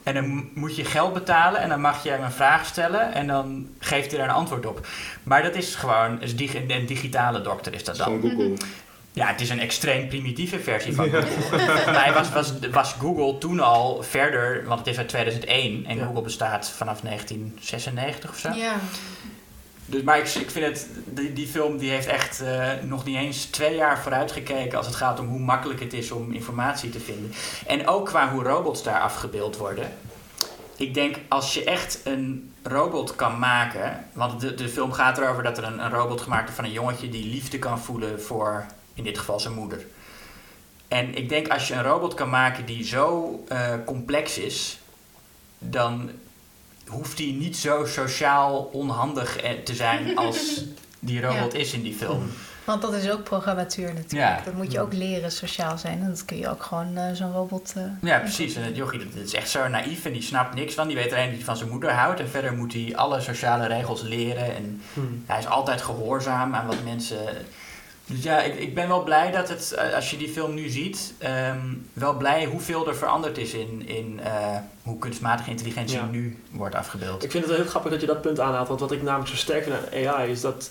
En 0.02 0.14
dan 0.14 0.48
moet 0.54 0.76
je 0.76 0.84
geld 0.84 1.12
betalen 1.12 1.60
en 1.60 1.68
dan 1.68 1.80
mag 1.80 2.02
je 2.02 2.10
hem 2.10 2.22
een 2.22 2.32
vraag 2.32 2.66
stellen 2.66 3.14
en 3.14 3.26
dan 3.26 3.68
geeft 3.78 4.10
hij 4.10 4.18
daar 4.18 4.28
een 4.28 4.34
antwoord 4.34 4.66
op. 4.66 4.86
Maar 5.22 5.42
dat 5.42 5.54
is 5.54 5.74
gewoon, 5.74 6.22
is 6.22 6.36
dig- 6.36 6.54
een 6.68 6.86
digitale 6.86 7.40
dokter 7.42 7.74
is 7.74 7.84
dat 7.84 7.96
dan. 7.96 8.20
Google. 8.20 8.52
Ja, 9.12 9.26
het 9.26 9.40
is 9.40 9.50
een 9.50 9.60
extreem 9.60 10.08
primitieve 10.08 10.58
versie 10.60 10.94
van 10.94 11.10
Google. 11.10 11.92
Mij 11.92 12.12
was, 12.12 12.30
was, 12.32 12.52
was 12.72 12.92
Google 12.92 13.38
toen 13.38 13.60
al 13.60 14.02
verder, 14.02 14.64
want 14.66 14.78
het 14.78 14.88
is 14.88 14.98
uit 14.98 15.08
2001 15.08 15.84
en 15.86 15.96
Ja. 15.96 16.04
Google 16.04 16.22
bestaat 16.22 16.70
vanaf 16.70 17.00
1996 17.00 18.30
of 18.30 18.38
zo. 18.38 18.50
Ja. 18.52 18.74
Dus, 19.86 20.02
maar 20.02 20.18
ik, 20.18 20.28
ik 20.28 20.50
vind 20.50 20.66
het, 20.66 20.88
die, 21.04 21.32
die 21.32 21.46
film 21.46 21.78
die 21.78 21.90
heeft 21.90 22.06
echt 22.06 22.40
eh, 22.40 22.70
nog 22.82 23.04
niet 23.04 23.16
eens 23.16 23.44
twee 23.44 23.74
jaar 23.74 24.02
vooruit 24.02 24.32
gekeken 24.32 24.78
als 24.78 24.86
het 24.86 24.94
gaat 24.94 25.20
om 25.20 25.26
hoe 25.26 25.38
makkelijk 25.38 25.80
het 25.80 25.92
is 25.92 26.10
om 26.10 26.32
informatie 26.32 26.90
te 26.90 27.00
vinden. 27.00 27.32
En 27.66 27.88
ook 27.88 28.06
qua 28.06 28.30
hoe 28.30 28.42
robots 28.42 28.82
daar 28.82 29.00
afgebeeld 29.00 29.56
worden. 29.56 29.92
Ik 30.76 30.94
denk 30.94 31.16
als 31.28 31.54
je 31.54 31.64
echt 31.64 32.00
een 32.04 32.54
robot 32.62 33.16
kan 33.16 33.38
maken, 33.38 34.04
want 34.12 34.40
de, 34.40 34.54
de 34.54 34.68
film 34.68 34.92
gaat 34.92 35.18
erover 35.18 35.42
dat 35.42 35.58
er 35.58 35.64
een, 35.64 35.84
een 35.84 35.90
robot 35.90 36.20
gemaakt 36.20 36.42
wordt 36.42 36.56
van 36.56 36.64
een 36.64 36.72
jongetje 36.72 37.08
die 37.08 37.30
liefde 37.30 37.58
kan 37.58 37.80
voelen 37.80 38.22
voor 38.22 38.66
in 38.94 39.04
dit 39.04 39.18
geval 39.18 39.40
zijn 39.40 39.54
moeder. 39.54 39.86
En 40.88 41.14
ik 41.14 41.28
denk 41.28 41.48
als 41.48 41.68
je 41.68 41.74
een 41.74 41.82
robot 41.82 42.14
kan 42.14 42.28
maken 42.28 42.66
die 42.66 42.84
zo 42.84 43.44
eh, 43.48 43.74
complex 43.84 44.38
is, 44.38 44.78
dan 45.58 46.10
hoeft 46.88 47.18
hij 47.18 47.36
niet 47.38 47.56
zo 47.56 47.86
sociaal 47.86 48.68
onhandig 48.72 49.36
te 49.64 49.74
zijn 49.74 50.16
als 50.16 50.64
die 51.00 51.20
robot 51.20 51.54
is 51.54 51.72
in 51.72 51.82
die 51.82 51.94
film. 51.94 52.30
Want 52.64 52.82
dat 52.82 52.94
is 52.94 53.10
ook 53.10 53.22
programmatuur 53.24 53.86
natuurlijk. 53.94 54.12
Ja. 54.38 54.40
Dat 54.44 54.54
moet 54.54 54.72
je 54.72 54.80
ook 54.80 54.92
leren 54.92 55.32
sociaal 55.32 55.78
zijn. 55.78 56.00
En 56.02 56.08
dat 56.08 56.24
kun 56.24 56.36
je 56.36 56.48
ook 56.48 56.62
gewoon 56.62 56.96
eh, 56.96 57.12
zo'n 57.12 57.32
robot... 57.32 57.72
eh, 57.76 57.82
Ja, 58.02 58.18
precies. 58.18 58.54
En 58.54 58.62
het 58.62 58.76
jochie 58.76 58.98
dat 58.98 59.24
is 59.24 59.34
echt 59.34 59.50
zo 59.50 59.68
naïef 59.68 60.04
en 60.04 60.12
die 60.12 60.22
snapt 60.22 60.54
niks 60.54 60.74
van. 60.74 60.86
Die 60.86 60.96
weet 60.96 61.12
alleen 61.12 61.26
dat 61.26 61.34
hij 61.36 61.44
van 61.44 61.56
zijn 61.56 61.70
moeder 61.70 61.90
houdt. 61.92 62.20
En 62.20 62.28
verder 62.28 62.52
moet 62.52 62.72
hij 62.72 62.92
alle 62.96 63.20
sociale 63.20 63.66
regels 63.66 64.02
leren. 64.02 64.54
En 64.56 64.80
Hmm. 64.94 65.22
hij 65.26 65.38
is 65.38 65.46
altijd 65.46 65.82
gehoorzaam 65.82 66.54
aan 66.54 66.66
wat 66.66 66.84
mensen... 66.84 67.18
Dus 68.06 68.22
ja, 68.22 68.42
ik, 68.42 68.54
ik 68.58 68.74
ben 68.74 68.88
wel 68.88 69.02
blij 69.02 69.30
dat 69.30 69.48
het, 69.48 69.72
eh, 69.72 69.94
als 69.94 70.10
je 70.10 70.16
die 70.16 70.28
film 70.28 70.54
nu 70.54 70.68
ziet, 70.68 71.14
ehm, 71.18 71.60
wel 71.92 72.14
blij 72.16 72.44
hoeveel 72.44 72.88
er 72.88 72.96
veranderd 72.96 73.38
is 73.38 73.54
in, 73.54 73.82
in 73.88 74.20
eh, 74.22 74.56
hoe 74.82 74.98
kunstmatige 74.98 75.50
intelligentie 75.50 75.96
Ja. 75.98 76.06
nu 76.10 76.36
wordt 76.50 76.74
afgebeeld. 76.74 77.24
Ik 77.24 77.30
vind 77.30 77.42
het 77.44 77.52
wel 77.52 77.62
heel 77.62 77.70
grappig 77.70 77.90
dat 77.90 78.00
je 78.00 78.06
dat 78.06 78.20
punt 78.22 78.40
aanhaalt. 78.40 78.68
Want 78.68 78.80
wat 78.80 78.92
ik 78.92 79.02
namelijk 79.02 79.30
zo 79.30 79.36
sterk 79.36 79.62
vind 79.64 79.76
aan 79.76 80.08
AI 80.16 80.30
is 80.30 80.40
dat, 80.40 80.70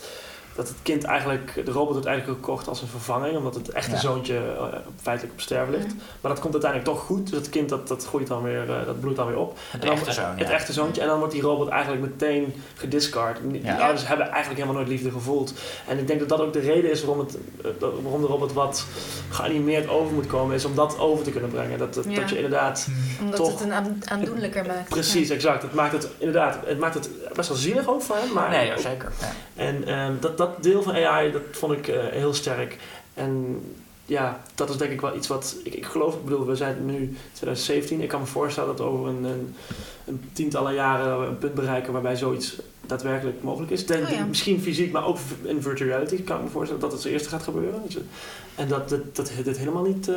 dat 0.55 0.67
het 0.67 0.77
kind 0.83 1.03
eigenlijk, 1.03 1.53
de 1.65 1.71
robot 1.71 1.91
wordt 1.91 2.05
eigenlijk 2.07 2.39
gekocht 2.39 2.67
als 2.67 2.81
een 2.81 2.87
vervanging. 2.87 3.37
Omdat 3.37 3.55
het 3.55 3.69
echte 3.69 3.91
Ja. 3.91 3.97
zoontje 3.99 4.35
eh, 4.37 4.63
feitelijk 5.01 5.33
op 5.35 5.41
sterven 5.41 5.73
ligt. 5.73 5.93
Maar 6.21 6.31
dat 6.31 6.39
komt 6.39 6.53
uiteindelijk 6.53 6.91
toch 6.91 7.05
goed. 7.05 7.29
Dus 7.29 7.39
het 7.39 7.49
kind 7.49 7.69
dat, 7.69 7.87
dat 7.87 8.05
groeit 8.05 8.27
dan 8.27 8.43
weer, 8.43 8.69
eh, 8.69 8.85
dat 8.85 8.99
bloeit 8.99 9.15
dan 9.15 9.27
weer 9.27 9.37
op. 9.37 9.57
Het 9.71 9.81
En 9.81 9.87
dan- 9.87 9.95
echte 9.97 10.11
zoon, 10.11 10.29
Het 10.37 10.47
ja. 10.47 10.53
echte 10.53 10.73
zoontje. 10.73 11.01
En 11.01 11.07
dan 11.07 11.17
wordt 11.17 11.33
die 11.33 11.41
robot 11.41 11.67
eigenlijk 11.67 12.01
meteen 12.01 12.53
gediscard. 12.75 13.39
Die 13.43 13.63
Ja. 13.63 13.77
ouders 13.77 14.07
hebben 14.07 14.25
eigenlijk 14.29 14.55
helemaal 14.61 14.75
nooit 14.81 14.87
liefde 14.87 15.11
gevoeld. 15.11 15.53
En 15.87 15.97
ik 15.99 16.07
denk 16.07 16.19
dat 16.19 16.29
dat 16.29 16.39
ook 16.41 16.53
de 16.53 16.59
reden 16.59 16.91
is 16.91 17.03
waarom, 17.03 17.25
het, 17.25 17.37
eh, 17.63 17.71
waarom 18.01 18.21
de 18.21 18.27
robot 18.27 18.53
wat 18.53 18.85
geanimeerd 19.29 19.87
over 19.89 20.13
moet 20.13 20.27
komen. 20.27 20.55
Is 20.55 20.65
om 20.65 20.75
dat 20.75 20.99
over 20.99 21.23
te 21.23 21.31
kunnen 21.31 21.49
brengen. 21.49 21.77
Dat, 21.79 21.93
dat, 21.93 22.05
Ja. 22.09 22.15
dat 22.19 22.29
je 22.29 22.35
inderdaad... 22.35 22.87
omdat 23.21 23.35
Toch. 23.35 23.51
het 23.51 23.61
een 23.61 23.73
aan- 23.73 24.01
aandoenlijker 24.05 24.65
maakt. 24.65 24.89
Precies, 24.89 25.29
exact. 25.29 25.61
Het 25.61 25.73
maakt 25.73 25.91
het 25.91 26.07
inderdaad 26.17 26.57
het 26.65 26.79
maakt 26.79 26.93
het 26.93 27.09
best 27.35 27.49
wel 27.49 27.57
zielig 27.57 27.87
ook 27.89 28.01
voor 28.01 28.15
hem. 28.15 28.33
Maar 28.33 28.49
Nee, 28.49 28.71
zeker. 28.77 29.11
Ja. 29.19 29.31
en 29.63 29.87
ehm, 29.87 30.11
dat, 30.19 30.37
dat 30.45 30.63
deel 30.63 30.83
van 30.83 30.93
AI, 30.93 31.31
dat 31.31 31.41
vond 31.51 31.73
ik 31.73 31.87
eh, 31.87 32.05
heel 32.05 32.33
sterk. 32.33 32.77
En 33.13 33.61
ja, 34.05 34.41
dat 34.55 34.69
is 34.69 34.77
denk 34.77 34.91
ik 34.91 35.01
wel 35.01 35.15
iets 35.15 35.27
wat... 35.27 35.55
Ik, 35.63 35.73
ik 35.73 35.85
geloof, 35.85 36.15
ik 36.15 36.23
bedoel, 36.23 36.45
we 36.45 36.55
zijn 36.55 36.85
nu 36.85 37.17
2017. 37.33 38.01
Ik 38.01 38.09
kan 38.09 38.19
me 38.19 38.25
voorstellen 38.25 38.75
dat 38.77 38.85
over 38.85 39.07
een, 39.07 39.23
een, 39.23 39.55
een 40.05 40.29
tientallen 40.33 40.73
jaren 40.73 41.27
een 41.27 41.37
punt 41.37 41.53
bereiken 41.53 41.93
waarbij 41.93 42.15
zoiets 42.15 42.55
daadwerkelijk 42.87 43.43
mogelijk 43.43 43.71
is. 43.71 43.85
Denk, 43.85 44.03
Oh 44.07 44.11
ja. 44.13 44.25
Misschien 44.25 44.61
fysiek, 44.61 44.91
maar 44.91 45.05
ook 45.05 45.17
in 45.43 45.61
virtual 45.61 45.89
reality 45.89 46.23
kan 46.23 46.37
ik 46.37 46.43
me 46.43 46.49
voorstellen 46.49 46.81
dat 46.81 46.91
het 46.91 47.01
als 47.03 47.11
eerste 47.11 47.29
gaat 47.29 47.43
gebeuren. 47.43 47.81
Dus, 47.85 47.95
eh, 47.95 48.01
En 48.55 48.67
dat 48.67 48.89
dit 48.89 49.15
dat, 49.15 49.31
dit 49.43 49.57
helemaal 49.57 49.83
niet... 49.83 50.07
eh, 50.07 50.15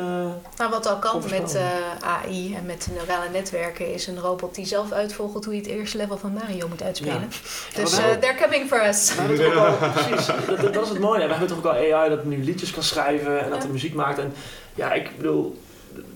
Nou, 0.57 0.69
wat 0.69 0.85
al 0.87 0.97
kan 0.99 1.23
met 1.29 1.55
eh, 1.55 1.63
AI 2.01 2.55
en 2.55 2.65
met 2.65 2.87
neurale 2.97 3.29
netwerken 3.31 3.93
is 3.93 4.07
een 4.07 4.19
robot 4.19 4.55
die 4.55 4.65
zelf 4.65 4.91
uitvogelt 4.91 5.45
hoe 5.45 5.53
je 5.53 5.59
het 5.61 5.69
eerste 5.69 5.97
level 5.97 6.17
van 6.17 6.33
Mario 6.33 6.67
moet 6.67 6.83
uitspelen. 6.83 7.19
Ja. 7.21 7.27
Dus 7.81 7.97
eh, 7.97 8.05
they're 8.05 8.41
coming 8.41 8.67
for 8.67 8.87
us. 8.87 9.11
Al, 9.19 9.25
precies, 9.93 10.25
dat, 10.25 10.61
dat, 10.61 10.73
dat 10.73 10.83
is 10.83 10.89
het 10.89 10.99
mooie. 10.99 11.23
We 11.23 11.29
hebben 11.29 11.47
toch 11.47 11.57
ook 11.57 11.65
al 11.65 11.93
AI 11.93 12.09
dat 12.09 12.25
nu 12.25 12.43
liedjes 12.43 12.71
kan 12.71 12.83
schrijven 12.83 13.43
en 13.43 13.49
dat 13.49 13.63
er 13.63 13.69
muziek 13.69 13.93
maakt. 13.93 14.19
En 14.19 14.33
ja, 14.75 14.93
ik 14.93 15.09
bedoel, 15.17 15.59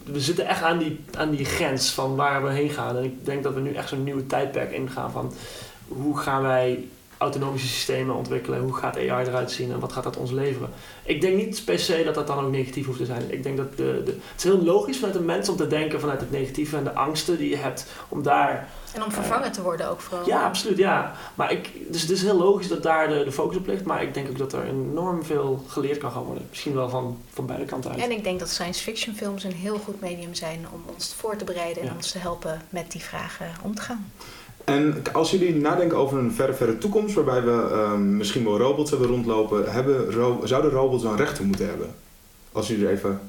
we 0.06 0.20
zitten 0.20 0.48
echt 0.48 0.62
aan 0.62 0.78
die, 0.78 1.00
aan 1.18 1.30
die 1.32 1.46
grens 1.46 1.90
van 1.92 2.16
waar 2.16 2.44
we 2.44 2.50
heen 2.52 2.70
gaan. 2.70 2.98
En 2.98 3.04
ik 3.04 3.26
denk 3.26 3.44
dat 3.44 3.54
we 3.54 3.60
nu 3.60 3.74
echt 3.74 3.90
zo'n 3.90 4.04
nieuwe 4.04 4.26
tijdperk 4.26 4.72
ingaan 4.72 5.12
van 5.12 5.34
hoe 5.88 6.18
gaan 6.18 6.42
wij 6.42 6.88
autonomische 7.24 7.68
systemen 7.68 8.16
ontwikkelen, 8.16 8.62
hoe 8.62 8.76
gaat 8.76 8.98
AI 8.98 9.28
eruit 9.28 9.52
zien 9.52 9.72
en 9.72 9.80
wat 9.80 9.94
gaat 9.94 10.04
dat 10.04 10.18
ons 10.18 10.32
leveren. 10.32 10.70
Ik 11.04 11.22
denk 11.22 11.36
niet 11.36 11.66
per 11.66 11.80
se 11.80 12.04
dat 12.04 12.16
dat 12.16 12.28
dan 12.28 12.46
ook 12.46 12.52
negatief 12.52 12.86
hoeft 12.86 12.98
te 12.98 13.06
zijn. 13.06 13.32
Ik 13.32 13.44
denk 13.44 13.58
dat 13.58 13.78
de, 13.78 14.02
de, 14.06 14.12
het 14.12 14.38
is 14.38 14.44
heel 14.44 14.64
logisch 14.64 14.98
vanuit 14.98 15.16
een 15.16 15.26
mens 15.26 15.50
om 15.50 15.56
te 15.56 15.68
denken 15.68 16.00
vanuit 16.00 16.20
het 16.20 16.32
negatieve 16.32 16.78
en 16.78 16.84
de 16.84 16.94
angsten 16.94 17.38
die 17.38 17.50
je 17.50 17.58
hebt 17.58 17.86
om 18.10 18.24
daar 18.24 18.70
En 18.94 19.04
om 19.04 19.12
vervangen 19.12 19.52
te 19.52 19.62
worden 19.62 19.90
ook 19.90 20.00
vooral. 20.00 20.28
ja, 20.28 20.46
absoluut, 20.46 20.78
ja. 20.78 21.16
Maar 21.36 21.52
ik, 21.52 21.72
dus 21.92 22.02
het 22.02 22.10
is 22.10 22.22
heel 22.22 22.38
logisch 22.38 22.68
dat 22.68 22.84
daar 22.84 23.08
de, 23.08 23.24
de 23.24 23.32
focus 23.32 23.58
op 23.58 23.68
ligt. 23.68 23.86
Maar 23.86 24.04
ik 24.04 24.14
denk 24.14 24.30
ook 24.30 24.38
dat 24.38 24.54
er 24.54 24.64
enorm 24.64 25.24
veel 25.24 25.64
geleerd 25.68 25.98
kan 25.98 26.12
gaan 26.12 26.24
worden. 26.24 26.46
Misschien 26.50 26.74
wel 26.74 26.90
van, 26.90 27.18
van 27.34 27.46
beide 27.46 27.66
kanten 27.66 27.92
uit. 27.92 28.00
En 28.00 28.12
ik 28.12 28.24
denk 28.24 28.40
dat 28.40 28.50
science 28.50 28.84
fiction 28.84 29.16
films 29.16 29.44
een 29.44 29.52
heel 29.52 29.78
goed 29.78 30.02
medium 30.02 30.34
zijn 30.34 30.66
om 30.74 30.84
ons 30.94 31.14
voor 31.14 31.36
te 31.36 31.46
bereiden 31.46 31.84
en 31.84 31.92
ons 31.96 32.12
te 32.12 32.18
helpen 32.18 32.62
met 32.70 32.92
die 32.92 33.02
vragen 33.02 33.48
om 33.62 33.76
te 33.76 33.82
gaan. 33.82 34.12
En 34.64 35.04
als 35.14 35.32
jullie 35.32 35.56
nadenken 35.56 35.98
over 35.98 36.18
een 36.18 36.32
verre, 36.34 36.54
verre 36.54 36.78
toekomst 36.78 37.16
waarbij 37.16 37.44
we 37.44 37.70
ehm, 37.72 38.18
misschien 38.18 38.44
wel 38.44 38.58
robots 38.58 38.90
hebben 38.90 39.08
rondlopen, 39.10 39.72
hebben 39.72 40.12
ro- 40.12 40.42
zouden 40.44 40.72
robots 40.72 41.04
dan 41.04 41.16
rechten 41.16 41.46
moeten 41.46 41.68
hebben? 41.68 41.96
Als 42.52 42.68
jullie 42.68 42.86
er 42.86 42.92
even... 42.92 43.20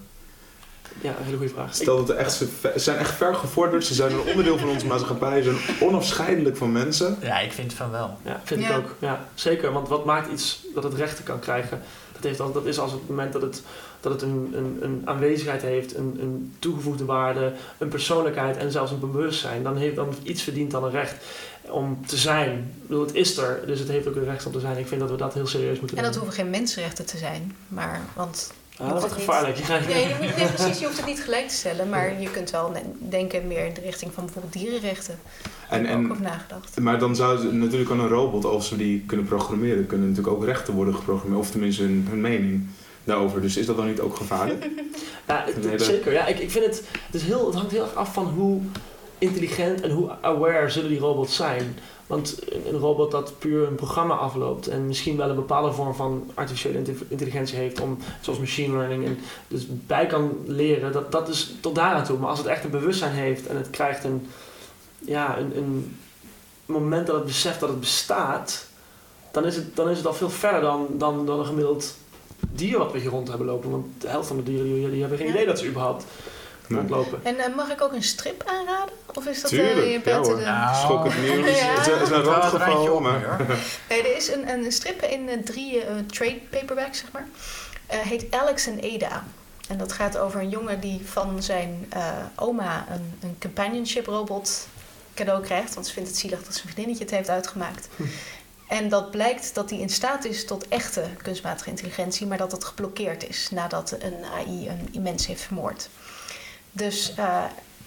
Ja, 1.00 1.10
een 1.18 1.24
hele 1.24 1.36
goede 1.36 1.52
vraag. 1.52 1.74
Stel 1.74 1.96
dat 1.96 2.08
er 2.08 2.16
echt, 2.16 2.32
ze 2.32 2.46
zijn 2.76 2.98
echt 2.98 3.10
ver 3.14 3.34
gevorderd, 3.34 3.84
ze 3.84 3.94
zijn 3.94 4.12
een 4.12 4.20
onderdeel 4.28 4.58
van 4.58 4.68
onze 4.68 4.86
maatschappij, 4.86 5.42
ze 5.42 5.50
zijn 5.54 5.78
onafscheidelijk 5.88 6.56
van 6.56 6.72
mensen. 6.72 7.16
ja, 7.20 7.38
ik 7.40 7.52
vind 7.52 7.72
van 7.72 7.90
wel. 7.90 8.16
Ja, 8.24 8.40
vind 8.44 8.60
ik 8.60 8.70
ook. 8.76 8.94
Ja, 8.98 9.28
zeker. 9.34 9.72
Want 9.72 9.88
wat 9.88 10.04
maakt 10.04 10.32
iets 10.32 10.64
dat 10.74 10.82
het 10.84 10.94
rechten 10.94 11.24
kan 11.24 11.38
krijgen? 11.38 11.82
Dat, 12.12 12.22
heeft 12.22 12.40
al, 12.40 12.52
dat 12.52 12.66
is 12.66 12.78
als 12.78 12.92
het 12.92 13.08
moment 13.08 13.32
dat 13.32 13.42
het, 13.42 13.62
dat 14.04 14.12
het 14.12 14.22
een, 14.22 14.52
een, 14.56 14.78
een 14.80 15.02
aanwezigheid 15.04 15.62
heeft, 15.62 15.96
een, 15.96 16.16
een 16.20 16.52
toegevoegde 16.58 17.04
waarde, 17.04 17.52
een 17.78 17.88
persoonlijkheid 17.88 18.56
en 18.56 18.70
zelfs 18.72 18.90
een 18.90 19.00
bewustzijn. 19.00 19.62
Dan 19.62 19.76
heeft 19.76 19.96
dan 19.96 20.08
iets 20.22 20.42
verdient 20.42 20.70
dan 20.70 20.84
een 20.84 20.90
recht 20.90 21.14
om 21.60 22.06
te 22.06 22.16
zijn. 22.16 22.50
Ik 22.52 22.88
bedoel, 22.88 23.06
het 23.06 23.14
is 23.14 23.36
er, 23.36 23.62
dus 23.66 23.78
het 23.78 23.88
heeft 23.88 24.06
ook 24.08 24.16
een 24.16 24.24
recht 24.24 24.46
om 24.46 24.52
te 24.52 24.60
zijn. 24.60 24.78
Ik 24.78 24.86
vind 24.86 25.00
dat 25.00 25.10
we 25.10 25.16
dat 25.16 25.34
heel 25.34 25.46
serieus 25.46 25.78
moeten 25.80 25.96
En 25.98 26.04
dat 26.04 26.14
hoeven 26.16 26.34
geen 26.34 26.50
mensenrechten 26.50 27.06
te 27.06 27.16
zijn, 27.16 27.56
maar 27.68 28.00
want 28.14 28.52
Ah, 28.78 28.88
dat 28.92 29.02
niet. 29.02 29.12
gevaarlijk. 29.12 29.56
Je 29.56 29.62
gaat- 29.64 29.84
Ja, 29.88 29.96
je, 29.96 30.14
moet, 30.20 30.36
nee, 30.36 30.46
precies, 30.48 30.78
je 30.78 30.84
hoeft 30.84 30.96
het 30.96 31.06
niet 31.06 31.22
gelijk 31.22 31.48
te 31.48 31.54
stellen, 31.54 31.88
maar 31.88 32.20
je 32.20 32.30
kunt 32.30 32.50
wel 32.50 32.72
denken 32.98 33.46
meer 33.46 33.66
in 33.66 33.74
de 33.74 33.80
richting 33.80 34.12
van 34.12 34.24
bijvoorbeeld 34.24 34.52
dierenrechten. 34.54 35.18
Daar 35.70 35.78
En, 35.78 35.86
heb 35.86 35.88
ik 35.88 35.94
ook 35.98 36.04
en, 36.04 36.10
over 36.10 36.22
nagedacht. 36.22 36.80
maar 36.80 36.98
dan 36.98 37.16
zou 37.16 37.38
ze- 37.40 37.52
natuurlijk 37.52 37.90
aan 37.90 38.00
een 38.00 38.08
robot, 38.08 38.44
als 38.44 38.70
we 38.70 38.76
die 38.76 39.00
kunnen 39.06 39.26
programmeren, 39.26 39.86
kunnen 39.86 40.08
natuurlijk 40.08 40.36
ook 40.36 40.44
rechten 40.44 40.74
worden 40.74 40.94
geprogrammeerd, 40.94 41.40
of 41.40 41.50
tenminste 41.50 41.82
hun, 41.82 42.06
hun 42.10 42.20
mening 42.20 42.66
daarover. 43.04 43.40
Dus 43.40 43.56
is 43.56 43.66
dat 43.66 43.76
dan 43.76 43.86
niet 43.86 44.00
ook 44.00 44.16
gevaarlijk? 44.16 44.66
Ja, 45.28 45.44
hele- 45.60 45.78
zeker. 45.78 46.12
Ja, 46.12 46.26
ik, 46.26 46.38
ik 46.38 46.50
vind 46.50 46.64
het, 46.64 46.82
het, 47.06 47.14
is 47.14 47.22
heel, 47.22 47.46
het 47.46 47.54
hangt 47.54 47.70
heel 47.70 47.82
erg 47.82 47.94
af 47.94 48.12
van 48.12 48.24
hoe 48.26 48.60
intelligent 49.18 49.80
en 49.80 49.90
hoe 49.90 50.10
aware 50.20 50.68
zullen 50.68 50.88
die 50.90 50.98
robots 50.98 51.36
zijn. 51.36 51.78
Want 52.06 52.36
een, 52.48 52.74
een 52.74 52.80
robot 52.80 53.10
dat 53.10 53.38
puur 53.38 53.66
een 53.66 53.74
programma 53.74 54.14
afloopt 54.14 54.66
en 54.66 54.86
misschien 54.86 55.16
wel 55.16 55.28
een 55.28 55.34
bepaalde 55.34 55.72
vorm 55.72 55.94
van 55.94 56.30
artificiële 56.34 56.78
intelli- 56.78 57.06
intelligentie 57.08 57.56
heeft, 57.56 57.80
om, 57.80 57.98
zoals 58.20 58.38
machine 58.38 58.76
learning, 58.76 59.04
en 59.06 59.18
dus 59.48 59.66
bij 59.68 60.06
kan 60.06 60.30
leren, 60.46 60.92
dat, 60.92 61.12
dat 61.12 61.28
is 61.28 61.54
tot 61.60 61.74
daar 61.74 61.94
aan 61.94 62.04
toe. 62.04 62.18
Maar 62.18 62.28
als 62.28 62.38
het 62.38 62.48
echt 62.48 62.64
een 62.64 62.70
bewustzijn 62.70 63.12
heeft 63.12 63.46
en 63.46 63.56
het 63.56 63.70
krijgt 63.70 64.04
een, 64.04 64.28
ja, 64.98 65.38
een, 65.38 65.56
een 65.56 65.96
moment 66.66 67.06
dat 67.06 67.16
het 67.16 67.24
beseft 67.24 67.60
dat 67.60 67.68
het 67.68 67.80
bestaat, 67.80 68.66
dan 69.30 69.44
is 69.44 69.56
het, 69.56 69.76
dan 69.76 69.88
is 69.88 69.96
het 69.96 70.06
al 70.06 70.14
veel 70.14 70.30
verder 70.30 70.60
dan, 70.60 70.86
dan, 70.90 71.26
dan 71.26 71.38
een 71.38 71.46
gemiddeld 71.46 71.94
dier 72.52 72.78
wat 72.78 72.92
we 72.92 72.98
hier 72.98 73.10
rond 73.10 73.28
hebben 73.28 73.46
lopen. 73.46 73.70
Want 73.70 73.86
de 74.00 74.08
helft 74.08 74.28
van 74.28 74.36
de 74.36 74.42
dieren 74.42 74.64
die, 74.74 74.90
die 74.90 75.00
hebben 75.00 75.18
geen 75.18 75.26
Ja. 75.26 75.32
idee 75.32 75.46
dat 75.46 75.58
ze 75.58 75.66
überhaupt 75.66 76.04
Nee. 76.66 76.78
rondlopen. 76.78 77.20
En 77.24 77.38
eh, 77.38 77.54
mag 77.56 77.70
ik 77.70 77.82
ook 77.82 77.92
een 77.92 78.02
strip 78.02 78.42
aanraden? 78.46 78.94
Of 79.14 79.26
is 79.26 79.42
dat 79.42 79.50
eh, 79.52 79.58
Tuurlijk, 79.58 79.86
je 79.86 79.92
ja 79.92 80.00
buiten 80.00 80.36
de... 80.36 80.42
Nou, 80.42 80.74
Schokkend 80.76 81.22
nieuws. 81.22 81.58
Ja. 81.58 81.66
Het 81.66 82.02
is- 82.02 82.10
een 82.10 82.22
randgeval. 82.22 83.00
Nee, 83.88 84.02
er 84.02 84.16
is 84.16 84.32
een, 84.32 84.48
een 84.48 84.72
strip 84.72 85.02
in 85.02 85.28
eh, 85.28 85.38
drie 85.38 85.80
eh, 85.84 85.94
trade 86.06 86.40
paperbacks, 86.50 86.98
zeg 86.98 87.12
maar. 87.12 87.26
Eh, 87.86 87.98
heet 87.98 88.26
Alex 88.30 88.66
en 88.66 88.80
Ada. 88.94 89.24
En 89.68 89.78
dat 89.78 89.92
gaat 89.92 90.18
over 90.18 90.40
een 90.40 90.48
jongen 90.48 90.80
die 90.80 91.00
van 91.04 91.42
zijn 91.42 91.86
eh, 91.88 92.08
oma 92.36 92.86
een, 92.90 93.12
een 93.22 93.36
companionship 93.40 94.06
robot 94.06 94.68
cadeau 95.14 95.42
krijgt. 95.42 95.74
Want 95.74 95.86
ze 95.86 95.92
vindt 95.92 96.08
het 96.08 96.18
zielig 96.18 96.44
dat 96.44 96.54
zijn 96.54 96.64
vriendinnetje 96.66 97.04
het 97.04 97.12
heeft 97.14 97.28
uitgemaakt. 97.28 97.88
En 98.68 98.88
dat 98.88 99.10
blijkt 99.10 99.54
dat 99.54 99.70
hij 99.70 99.78
in 99.78 99.88
staat 99.88 100.24
is 100.24 100.44
tot 100.44 100.68
echte 100.68 101.04
kunstmatige 101.22 101.70
intelligentie, 101.70 102.26
maar 102.26 102.38
dat 102.38 102.52
het 102.52 102.64
geblokkeerd 102.64 103.28
is 103.28 103.50
nadat 103.50 103.96
een 103.98 104.24
AI 104.24 104.68
een 104.68 105.02
mens 105.02 105.26
heeft 105.26 105.42
vermoord. 105.42 105.88
Dus 106.72 107.14
eh, 107.14 107.44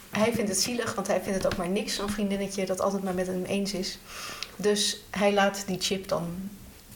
hij 0.09 0.33
vindt 0.33 0.49
het 0.49 0.61
zielig, 0.61 0.95
want 0.95 1.07
hij 1.07 1.21
vindt 1.21 1.43
het 1.43 1.53
ook 1.53 1.57
maar 1.57 1.69
niks, 1.69 1.95
zo'n 1.95 2.09
vriendinnetje 2.09 2.65
dat 2.65 2.81
altijd 2.81 3.03
maar 3.03 3.13
met 3.13 3.27
hem 3.27 3.43
eens 3.43 3.73
is. 3.73 3.97
Dus 4.55 5.03
hij 5.09 5.33
laat 5.33 5.63
die 5.67 5.81
chip 5.81 6.07
dan 6.07 6.49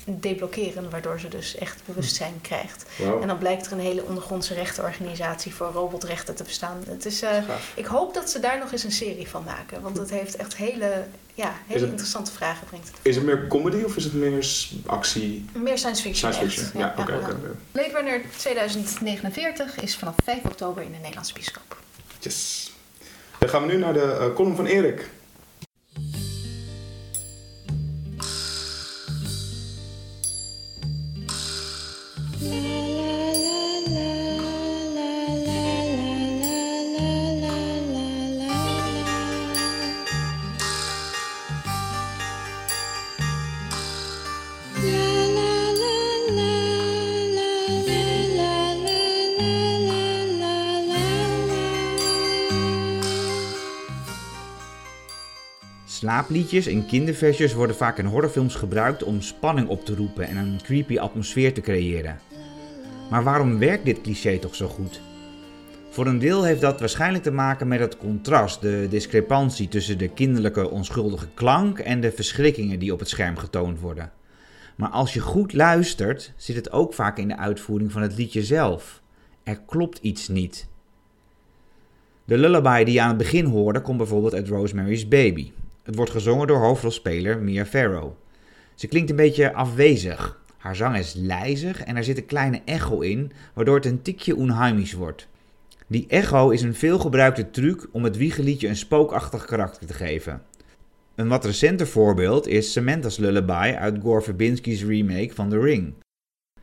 deblokkeren, 0.06 0.90
waardoor 0.90 1.20
ze 1.20 1.28
dus 1.28 1.56
echt 1.56 1.82
bewustzijn 1.86 2.34
krijgt. 2.42 2.86
En 3.22 3.28
dan 3.28 3.38
blijkt 3.38 3.66
er 3.66 3.72
een 3.72 3.80
hele 3.80 4.04
ondergrondse 4.04 4.54
rechtenorganisatie 4.54 5.54
voor 5.54 5.72
robotrechten 5.72 6.36
te 6.36 6.44
bestaan. 6.44 6.84
Het 6.88 7.06
is, 7.06 7.22
eh, 7.22 7.38
ik 7.76 7.86
hoop 7.86 8.14
dat 8.14 8.30
ze 8.30 8.40
daar 8.40 8.60
nog 8.60 8.72
eens 8.72 8.84
een 8.84 8.92
serie 8.92 9.28
van 9.28 9.44
maken, 9.44 9.82
want 9.82 9.98
het 9.98 10.10
heeft 10.10 10.36
echt 10.36 10.56
hele, 10.56 11.06
ja, 11.34 11.54
hele 11.68 11.80
het- 11.80 11.90
interessante 11.90 12.32
vragen 12.32 12.68
brengt. 12.68 12.88
het. 12.88 12.96
Is 13.02 13.16
het 13.16 13.26
meer 13.26 13.48
comedy 13.48 13.84
of 13.84 13.96
is 13.96 14.04
het 14.04 14.14
meer 14.14 14.48
actie? 14.86 15.46
Meer 15.54 15.78
science 15.78 16.02
fiction. 16.02 16.34
Science 16.34 16.60
fiction. 16.62 16.82
Ja, 16.82 16.94
oké. 16.98 17.20
Blade 17.72 17.92
Runner 17.94 18.22
2049 18.38 19.80
is 19.82 19.96
vanaf 19.98 20.16
5 20.24 20.44
oktober 20.44 20.84
in 20.84 20.92
de 20.92 20.98
Nederlandse 20.98 21.34
bioscoop. 21.34 21.78
Yes. 22.20 22.72
Dan 23.40 23.50
gaan 23.50 23.66
we 23.68 23.72
nu 23.74 23.80
naar 23.80 23.94
de 23.94 24.02
eh, 24.20 24.34
column 24.36 24.56
van 24.56 24.66
Erik. 24.66 25.10
Slaapliedjes 56.02 56.66
en 56.66 56.86
kinderversjes 56.86 57.54
worden 57.54 57.76
vaak 57.76 57.98
in 57.98 58.06
horrorfilms 58.06 58.56
gebruikt 58.56 59.04
om 59.04 59.22
spanning 59.22 59.68
op 59.68 59.86
te 59.86 59.96
roepen 59.96 60.28
en 60.28 60.38
een 60.38 60.60
creepy 60.64 60.98
atmosfeer 60.98 61.54
te 61.54 61.62
creëren. 61.62 62.31
Maar 63.12 63.24
waarom 63.24 63.58
werkt 63.60 63.86
dit 63.86 64.02
cliché 64.02 64.38
toch 64.38 64.56
zo 64.56 64.68
goed? 64.68 65.02
Voor 65.90 66.06
een 66.06 66.20
deel 66.20 66.44
heeft 66.44 66.62
dat 66.62 66.80
waarschijnlijk 66.80 67.24
te 67.24 67.32
maken 67.32 67.68
met 67.68 67.80
het 67.80 67.98
contrast, 67.98 68.62
de 68.62 68.88
discrepantie 68.90 69.68
tussen 69.68 69.98
de 69.98 70.08
kinderlijke 70.08 70.70
onschuldige 70.70 71.28
klank 71.34 71.80
en 71.80 72.02
de 72.02 72.12
verschrikkingen 72.12 72.80
die 72.80 72.94
op 72.94 73.00
het 73.00 73.10
scherm 73.10 73.38
getoond 73.38 73.80
worden. 73.80 74.12
Maar 74.76 74.90
als 74.90 75.14
je 75.14 75.20
goed 75.20 75.54
luistert, 75.54 76.34
zit 76.36 76.56
het 76.56 76.72
ook 76.72 76.94
vaak 76.94 77.18
in 77.18 77.28
de 77.28 77.38
uitvoering 77.38 77.92
van 77.92 78.02
het 78.02 78.18
liedje 78.18 78.44
zelf. 78.44 79.02
Er 79.44 79.62
klopt 79.66 80.00
iets 80.02 80.28
niet. 80.28 80.68
De 82.26 82.38
lullaby 82.38 82.84
die 82.84 82.94
je 82.94 83.02
aan 83.02 83.08
het 83.08 83.18
begin 83.18 83.46
hoorde 83.46 83.82
komt 83.82 83.98
bijvoorbeeld 83.98 84.34
uit 84.34 84.48
Rosemary's 84.48 85.08
Baby. 85.08 85.52
Het 85.84 85.96
wordt 85.96 86.12
gezongen 86.12 86.48
door 86.48 86.60
hoofdrolspeler 86.60 87.40
Mia 87.40 87.66
Farrow. 87.66 88.12
Ze 88.76 88.88
klinkt 88.88 89.10
een 89.10 89.16
beetje 89.16 89.54
afwezig. 89.54 90.41
Haar 90.62 90.76
zang 90.76 90.98
is 90.98 91.14
lijzig 91.14 91.84
en 91.84 91.96
er 91.96 92.04
zit 92.04 92.18
een 92.18 92.26
kleine 92.26 92.62
echo 92.66 93.00
in, 93.00 93.32
waardoor 93.54 93.76
het 93.76 93.86
een 93.86 94.02
tikje 94.02 94.36
onheimisch 94.36 94.94
wordt. 94.94 95.28
Die 95.88 96.06
echo 96.08 96.50
is 96.50 96.62
een 96.62 96.76
veelgebruikte 96.76 97.50
truc 97.50 97.88
om 97.92 98.04
het 98.04 98.18
wiegeliedje 98.18 98.68
een 98.68 98.76
spookachtig 98.76 99.46
karakter 99.46 99.88
te 99.88 99.94
geven. 99.94 100.42
Een 101.16 101.28
wat 101.28 101.46
recenter 101.46 101.88
voorbeeld 101.88 102.48
is 102.48 102.72
Samantha's 102.72 103.18
Lullaby 103.18 103.76
uit 103.78 104.02
Gore 104.02 104.22
Verbinski's 104.22 104.84
remake 104.84 105.34
van 105.34 105.50
The 105.50 105.60
Ring. 105.60 105.94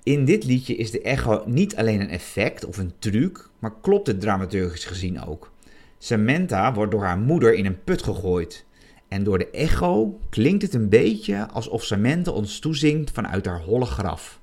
In 0.02 0.24
dit 0.24 0.44
liedje 0.44 0.76
is 0.76 0.90
de 0.90 1.02
echo 1.02 1.42
niet 1.46 1.76
alleen 1.76 2.00
een 2.00 2.08
effect 2.08 2.64
of 2.64 2.78
een 2.78 2.92
truc, 2.98 3.48
maar 3.58 3.74
klopt 3.80 4.06
het 4.06 4.20
dramaturgisch 4.20 4.84
gezien 4.84 5.24
ook. 5.24 5.52
Samantha 5.98 6.74
wordt 6.74 6.92
door 6.92 7.04
haar 7.04 7.18
moeder 7.18 7.54
in 7.54 7.66
een 7.66 7.84
put 7.84 8.02
gegooid. 8.02 8.64
En 9.08 9.24
door 9.24 9.38
de 9.38 9.50
echo 9.50 10.20
klinkt 10.30 10.62
het 10.62 10.74
een 10.74 10.88
beetje 10.88 11.48
alsof 11.48 11.84
Samantha 11.84 12.32
ons 12.32 12.58
toezingt 12.58 13.10
vanuit 13.10 13.46
haar 13.46 13.60
holle 13.60 13.84
graf. 13.84 14.40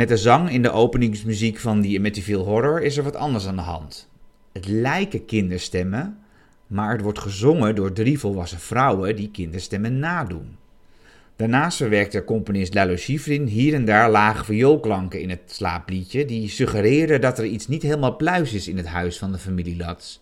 Met 0.00 0.08
de 0.08 0.16
zang 0.16 0.50
in 0.50 0.62
de 0.62 0.70
openingsmuziek 0.70 1.58
van 1.58 1.80
die 1.80 1.98
Amityville 1.98 2.42
Horror 2.42 2.82
is 2.82 2.96
er 2.96 3.02
wat 3.02 3.16
anders 3.16 3.46
aan 3.46 3.56
de 3.56 3.62
hand. 3.62 4.08
Het 4.52 4.68
lijken 4.68 5.24
kinderstemmen, 5.24 6.18
maar 6.66 6.92
het 6.92 7.00
wordt 7.00 7.18
gezongen 7.18 7.74
door 7.74 7.92
drie 7.92 8.18
volwassen 8.18 8.58
vrouwen 8.58 9.16
die 9.16 9.30
kinderstemmen 9.30 9.98
nadoen. 9.98 10.56
Daarnaast 11.36 11.76
verwerkte 11.76 12.24
componist 12.24 12.74
Lalo 12.74 12.96
Schifrin 12.96 13.46
hier 13.46 13.74
en 13.74 13.84
daar 13.84 14.10
lage 14.10 14.44
vioolklanken 14.44 15.20
in 15.20 15.30
het 15.30 15.42
slaapliedje 15.46 16.24
die 16.24 16.48
suggereren 16.48 17.20
dat 17.20 17.38
er 17.38 17.44
iets 17.44 17.68
niet 17.68 17.82
helemaal 17.82 18.16
pluis 18.16 18.52
is 18.52 18.68
in 18.68 18.76
het 18.76 18.86
huis 18.86 19.18
van 19.18 19.32
de 19.32 19.38
familie 19.38 19.76
Lats. 19.76 20.20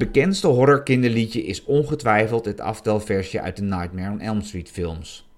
Bekendste 0.00 0.46
horrorkinderliedje 0.46 1.42
is 1.42 1.64
ongetwijfeld 1.64 2.44
het 2.44 2.60
aftelversje 2.60 3.40
uit 3.40 3.56
de 3.56 3.62
Nightmare 3.62 4.10
on 4.10 4.20
Elm 4.20 4.42
Street 4.42 4.70
films. 4.70 5.28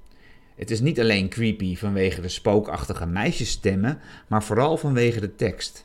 Het 0.54 0.70
is 0.70 0.80
niet 0.80 1.00
alleen 1.00 1.28
creepy 1.28 1.76
vanwege 1.76 2.20
de 2.20 2.28
spookachtige 2.28 3.06
meisjesstemmen, 3.06 3.98
maar 4.26 4.42
vooral 4.42 4.76
vanwege 4.76 5.20
de 5.20 5.36
tekst. 5.36 5.84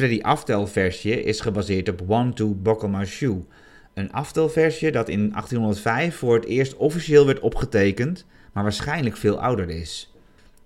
Freddy 0.00 0.20
aftelversje 0.22 1.22
is 1.22 1.40
gebaseerd 1.40 1.88
op 1.88 2.02
One 2.06 2.32
to 2.32 2.54
Buckle 2.54 3.04
Shoe. 3.04 3.42
Een 3.94 4.12
aftelversje 4.12 4.90
dat 4.90 5.08
in 5.08 5.30
1805 5.30 6.16
voor 6.16 6.34
het 6.34 6.44
eerst 6.44 6.76
officieel 6.76 7.26
werd 7.26 7.40
opgetekend, 7.40 8.26
maar 8.52 8.62
waarschijnlijk 8.62 9.16
veel 9.16 9.40
ouder 9.40 9.68
is. 9.68 10.14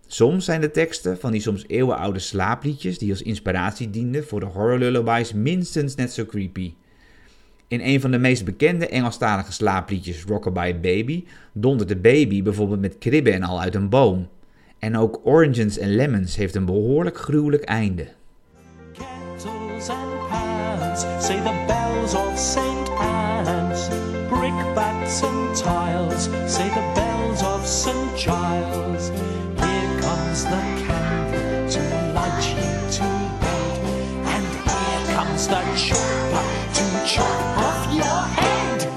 Soms 0.07 0.45
zijn 0.45 0.61
de 0.61 0.71
teksten 0.71 1.19
van 1.19 1.33
die 1.33 1.41
soms 1.41 1.65
eeuwenoude 1.67 2.19
slaapliedjes 2.19 2.99
die 2.99 3.11
als 3.11 3.23
inspiratie 3.23 3.91
dienden 3.91 4.25
voor 4.25 4.41
de 4.41 4.47
horror 4.47 4.79
lullabies 4.79 5.33
minstens 5.33 5.95
net 5.95 6.13
zo 6.13 6.27
creepy. 6.27 6.75
In 7.69 7.81
een 7.81 8.01
van 8.01 8.11
de 8.11 8.19
meest 8.19 8.45
bekende 8.45 8.89
Engelstalige 8.89 9.53
slaapliedjes, 9.53 10.25
Rockabye 10.25 10.75
Baby, 10.75 11.25
dondert 11.53 11.89
de 11.89 11.97
baby 11.97 12.43
bijvoorbeeld 12.43 12.81
met 12.81 12.99
kribben 12.99 13.33
en 13.33 13.43
al 13.43 13.61
uit 13.61 13.75
een 13.75 13.89
boom. 13.89 14.29
En 14.79 14.97
ook 14.97 15.21
Oranges 15.25 15.81
and 15.81 15.91
Lemons 15.91 16.37
heeft 16.37 16.55
een 16.55 16.65
behoorlijk 16.65 17.17
gruwelijk 17.17 17.63
einde. 17.63 18.07
Kettles 19.87 21.05
and 21.05 21.23
say 21.23 21.39
the 21.41 21.53
bells 21.69 22.15
of 22.15 22.39
St. 22.39 22.89
Anne's. 22.91 23.89
Brickbats 24.31 25.23
and 25.23 25.55
tiles, 25.55 26.25
say 26.51 26.69
the 26.71 26.85
bells 26.95 27.43
of 27.43 27.67
St. 27.67 28.19
Giles. 28.19 29.11
Here 29.11 30.01
comes 30.01 30.45
the 30.45 30.63
candle 30.87 31.69
to 31.69 31.81
light 32.15 32.45
you 32.49 32.65
to 32.97 33.09
bed. 33.41 33.79
And 34.33 34.47
here 34.65 35.17
comes 35.17 35.49
the 35.49 35.61
chopper 35.77 36.47
to 36.77 37.07
chop 37.07 37.59
off 37.59 37.95
your 37.95 38.23
head. 38.41 38.89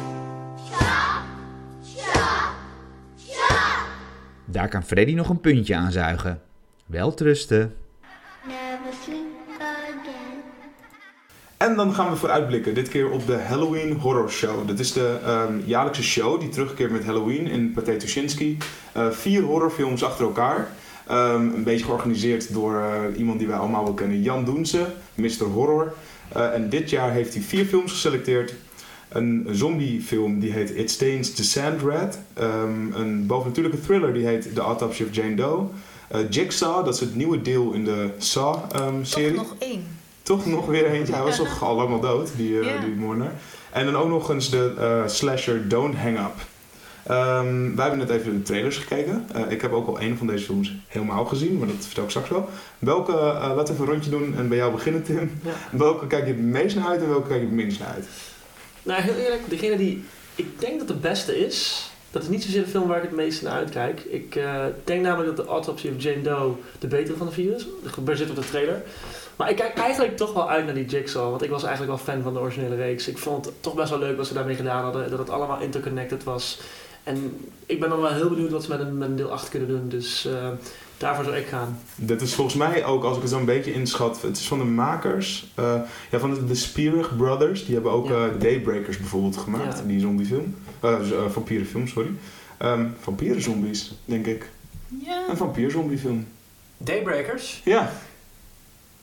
Daar 4.45 4.67
kan 4.67 4.83
Freddy 4.83 5.13
nog 5.13 5.29
een 5.29 5.41
puntje 5.41 5.75
aan 5.75 5.91
zuigen. 5.91 6.41
Wel 6.85 7.13
trusten. 7.13 7.75
En 11.57 11.75
dan 11.75 11.93
gaan 11.93 12.09
we 12.09 12.15
vooruitblikken, 12.15 12.73
dit 12.73 12.89
keer 12.89 13.09
op 13.09 13.27
de 13.27 13.35
Halloween 13.35 13.93
Horror 13.93 14.29
Show. 14.31 14.67
Dat 14.67 14.79
is 14.79 14.93
de 14.93 15.17
ehm, 15.25 15.53
jaarlijkse 15.65 16.03
show 16.03 16.39
die 16.39 16.49
terugkeert 16.49 16.91
met 16.91 17.05
Halloween 17.05 17.47
in 17.47 17.71
Pathé 17.71 17.97
Tuschinski. 17.97 18.57
Eh, 18.91 19.09
vier 19.09 19.41
horrorfilms 19.41 20.03
achter 20.03 20.25
elkaar. 20.25 20.71
Ehm, 21.07 21.41
een 21.41 21.63
beetje 21.63 21.85
georganiseerd 21.85 22.53
door 22.53 22.75
eh, 22.75 23.19
iemand 23.19 23.39
die 23.39 23.47
wij 23.47 23.57
allemaal 23.57 23.83
wel 23.83 23.93
kennen, 23.93 24.21
Jan 24.21 24.45
Doense, 24.45 24.85
Mr. 25.15 25.43
Horror. 25.53 25.93
Eh, 26.29 26.53
en 26.53 26.69
dit 26.69 26.89
jaar 26.89 27.11
heeft 27.11 27.33
hij 27.33 27.43
vier 27.43 27.65
films 27.65 27.91
geselecteerd. 27.91 28.53
Een 29.09 29.47
zombiefilm 29.51 30.39
die 30.39 30.51
heet 30.51 30.75
It 30.75 30.91
Stains 30.91 31.33
the 31.33 31.43
Sand 31.43 31.81
Rat. 31.81 32.19
Ehm, 32.33 32.93
een 32.93 33.25
bovennatuurlijke 33.25 33.81
thriller 33.81 34.13
die 34.13 34.25
heet 34.25 34.55
The 34.55 34.61
Autopsy 34.61 35.03
of 35.03 35.15
Jane 35.15 35.35
Doe. 35.35 35.65
Jigsaw, 36.29 36.85
dat 36.85 36.93
is 36.93 36.99
het 36.99 37.15
nieuwe 37.15 37.41
deel 37.41 37.71
in 37.71 37.83
de 37.83 38.09
Toch 38.17 38.23
Saw-serie. 38.23 39.35
nog 39.35 39.55
één. 39.59 39.96
Toch 40.27 40.45
nog 40.45 40.65
weer 40.65 40.85
eentje. 40.85 41.13
Hij 41.13 41.23
was 41.23 41.37
toch 41.43 41.63
al 41.63 41.75
lang 41.75 41.89
al 41.89 41.99
dood, 41.99 42.29
die, 42.35 42.59
eh 42.59 42.65
Ja. 42.65 42.79
die 42.85 42.95
moordenaar. 42.95 43.33
En 43.71 43.85
dan 43.85 43.95
ook 43.95 44.09
nog 44.09 44.29
eens 44.29 44.49
de 44.49 44.73
eh, 44.79 45.07
slasher 45.07 45.67
Don't 45.67 45.95
Hang 45.95 46.17
Up. 46.19 46.33
Ehm, 47.03 47.75
wij 47.75 47.87
hebben 47.87 48.07
net 48.07 48.09
even 48.09 48.33
de 48.33 48.41
trailers 48.41 48.77
gekeken. 48.77 49.25
Eh, 49.33 49.41
ik 49.51 49.61
heb 49.61 49.71
ook 49.71 49.87
al 49.87 50.01
een 50.01 50.17
van 50.17 50.27
deze 50.27 50.45
films 50.45 50.73
helemaal 50.87 51.25
gezien, 51.25 51.57
maar 51.57 51.67
dat 51.67 51.75
vertel 51.85 52.03
ik 52.03 52.09
straks 52.09 52.29
wel. 52.29 52.49
Welke, 52.79 53.11
eh, 53.11 53.17
laten 53.55 53.65
we 53.65 53.71
even 53.71 53.85
een 53.85 53.91
rondje 53.91 54.09
doen 54.09 54.35
en 54.37 54.47
bij 54.47 54.57
jou 54.57 54.71
beginnen 54.71 55.03
Tim. 55.03 55.31
Ja. 55.43 55.51
Welke 55.71 56.07
kijk 56.07 56.25
je 56.25 56.31
het 56.33 56.41
meest 56.41 56.75
naar 56.75 56.87
uit 56.87 57.01
en 57.01 57.09
welke 57.09 57.27
kijk 57.27 57.39
je 57.39 57.45
het 57.45 57.55
minst 57.55 57.79
naar 57.79 57.89
uit? 57.93 58.07
Nou, 58.83 59.01
heel 59.01 59.15
eerlijk, 59.15 59.41
degene 59.49 59.77
die 59.77 60.03
ik 60.35 60.59
denk 60.59 60.79
dat 60.79 60.87
de 60.87 60.93
beste 60.93 61.45
is, 61.45 61.89
dat 62.11 62.21
is 62.23 62.29
niet 62.29 62.43
zozeer 62.43 62.63
de 62.63 62.69
film 62.69 62.87
waar 62.87 62.97
ik 62.97 63.03
het 63.03 63.15
meest 63.15 63.41
naar 63.41 63.53
uitkijk. 63.53 63.99
Ik 63.99 64.35
eh, 64.35 64.65
denk 64.83 65.01
namelijk 65.01 65.35
dat 65.35 65.45
de 65.45 65.51
Autopsy 65.51 65.87
of 65.87 66.03
Jane 66.03 66.21
Doe 66.21 66.51
de 66.79 66.87
betere 66.87 67.17
van 67.17 67.27
de 67.27 67.33
vier 67.33 67.55
is, 67.55 67.67
gebaseerd 67.83 68.29
op 68.29 68.35
de 68.35 68.45
trailer. 68.49 68.81
Maar 69.37 69.49
ik 69.49 69.55
kijk 69.55 69.77
eigenlijk 69.77 70.17
toch 70.17 70.33
wel 70.33 70.49
uit 70.49 70.65
naar 70.65 70.73
die 70.73 70.85
Jigsaw, 70.85 71.29
want 71.29 71.43
ik 71.43 71.49
was 71.49 71.63
eigenlijk 71.63 71.95
wel 71.95 72.13
fan 72.13 72.23
van 72.23 72.33
de 72.33 72.39
originele 72.39 72.75
reeks. 72.75 73.07
Ik 73.07 73.17
vond 73.17 73.45
het 73.45 73.53
toch 73.63 73.73
best 73.75 73.89
wel 73.89 73.99
leuk 73.99 74.17
wat 74.17 74.27
ze 74.27 74.33
daarmee 74.33 74.55
gedaan 74.55 74.83
hadden, 74.83 75.09
dat 75.09 75.19
het 75.19 75.29
allemaal 75.29 75.59
interconnected 75.61 76.23
was. 76.23 76.59
En 77.03 77.37
ik 77.65 77.79
ben 77.79 77.89
dan 77.89 78.01
wel 78.01 78.13
heel 78.13 78.29
benieuwd 78.29 78.51
wat 78.51 78.63
ze 78.63 78.69
met 78.69 78.79
een, 78.79 78.97
met 78.97 79.07
een 79.09 79.15
deel 79.15 79.31
8 79.31 79.49
kunnen 79.49 79.67
doen, 79.69 79.89
dus 79.89 80.25
eh, 80.25 80.47
daarvoor 80.97 81.23
zou 81.23 81.35
ik 81.35 81.45
gaan. 81.47 81.79
Dit 81.95 82.21
is 82.21 82.33
volgens 82.33 82.55
mij 82.55 82.85
ook, 82.85 83.03
als 83.03 83.15
ik 83.15 83.21
het 83.21 83.31
zo 83.31 83.37
een 83.39 83.45
beetje 83.45 83.73
inschat, 83.73 84.21
het 84.21 84.37
is 84.37 84.47
van 84.47 84.57
de 84.59 84.65
makers 84.65 85.47
eh, 85.55 85.75
ja, 86.11 86.19
van 86.19 86.33
de, 86.33 86.45
de 86.45 86.55
Spierig 86.55 87.17
Brothers. 87.17 87.65
Die 87.65 87.73
hebben 87.73 87.91
ook 87.91 88.07
Ja. 88.07 88.25
eh, 88.27 88.31
Daybreakers 88.39 88.97
bijvoorbeeld 88.97 89.37
gemaakt, 89.37 89.77
Ja. 89.77 89.83
die 89.85 89.99
zombiefilm. 89.99 90.55
Eh, 90.79 90.95
vampierenfilm, 91.29 91.87
sorry. 91.87 92.09
Ehm 92.57 92.85
vampierenzombies, 92.99 93.93
denk 94.05 94.25
ik. 94.25 94.49
Ja. 95.05 95.23
Een 95.29 95.37
vampierzombiefilm. 95.37 96.27
Daybreakers? 96.77 97.61
Ja, 97.63 97.91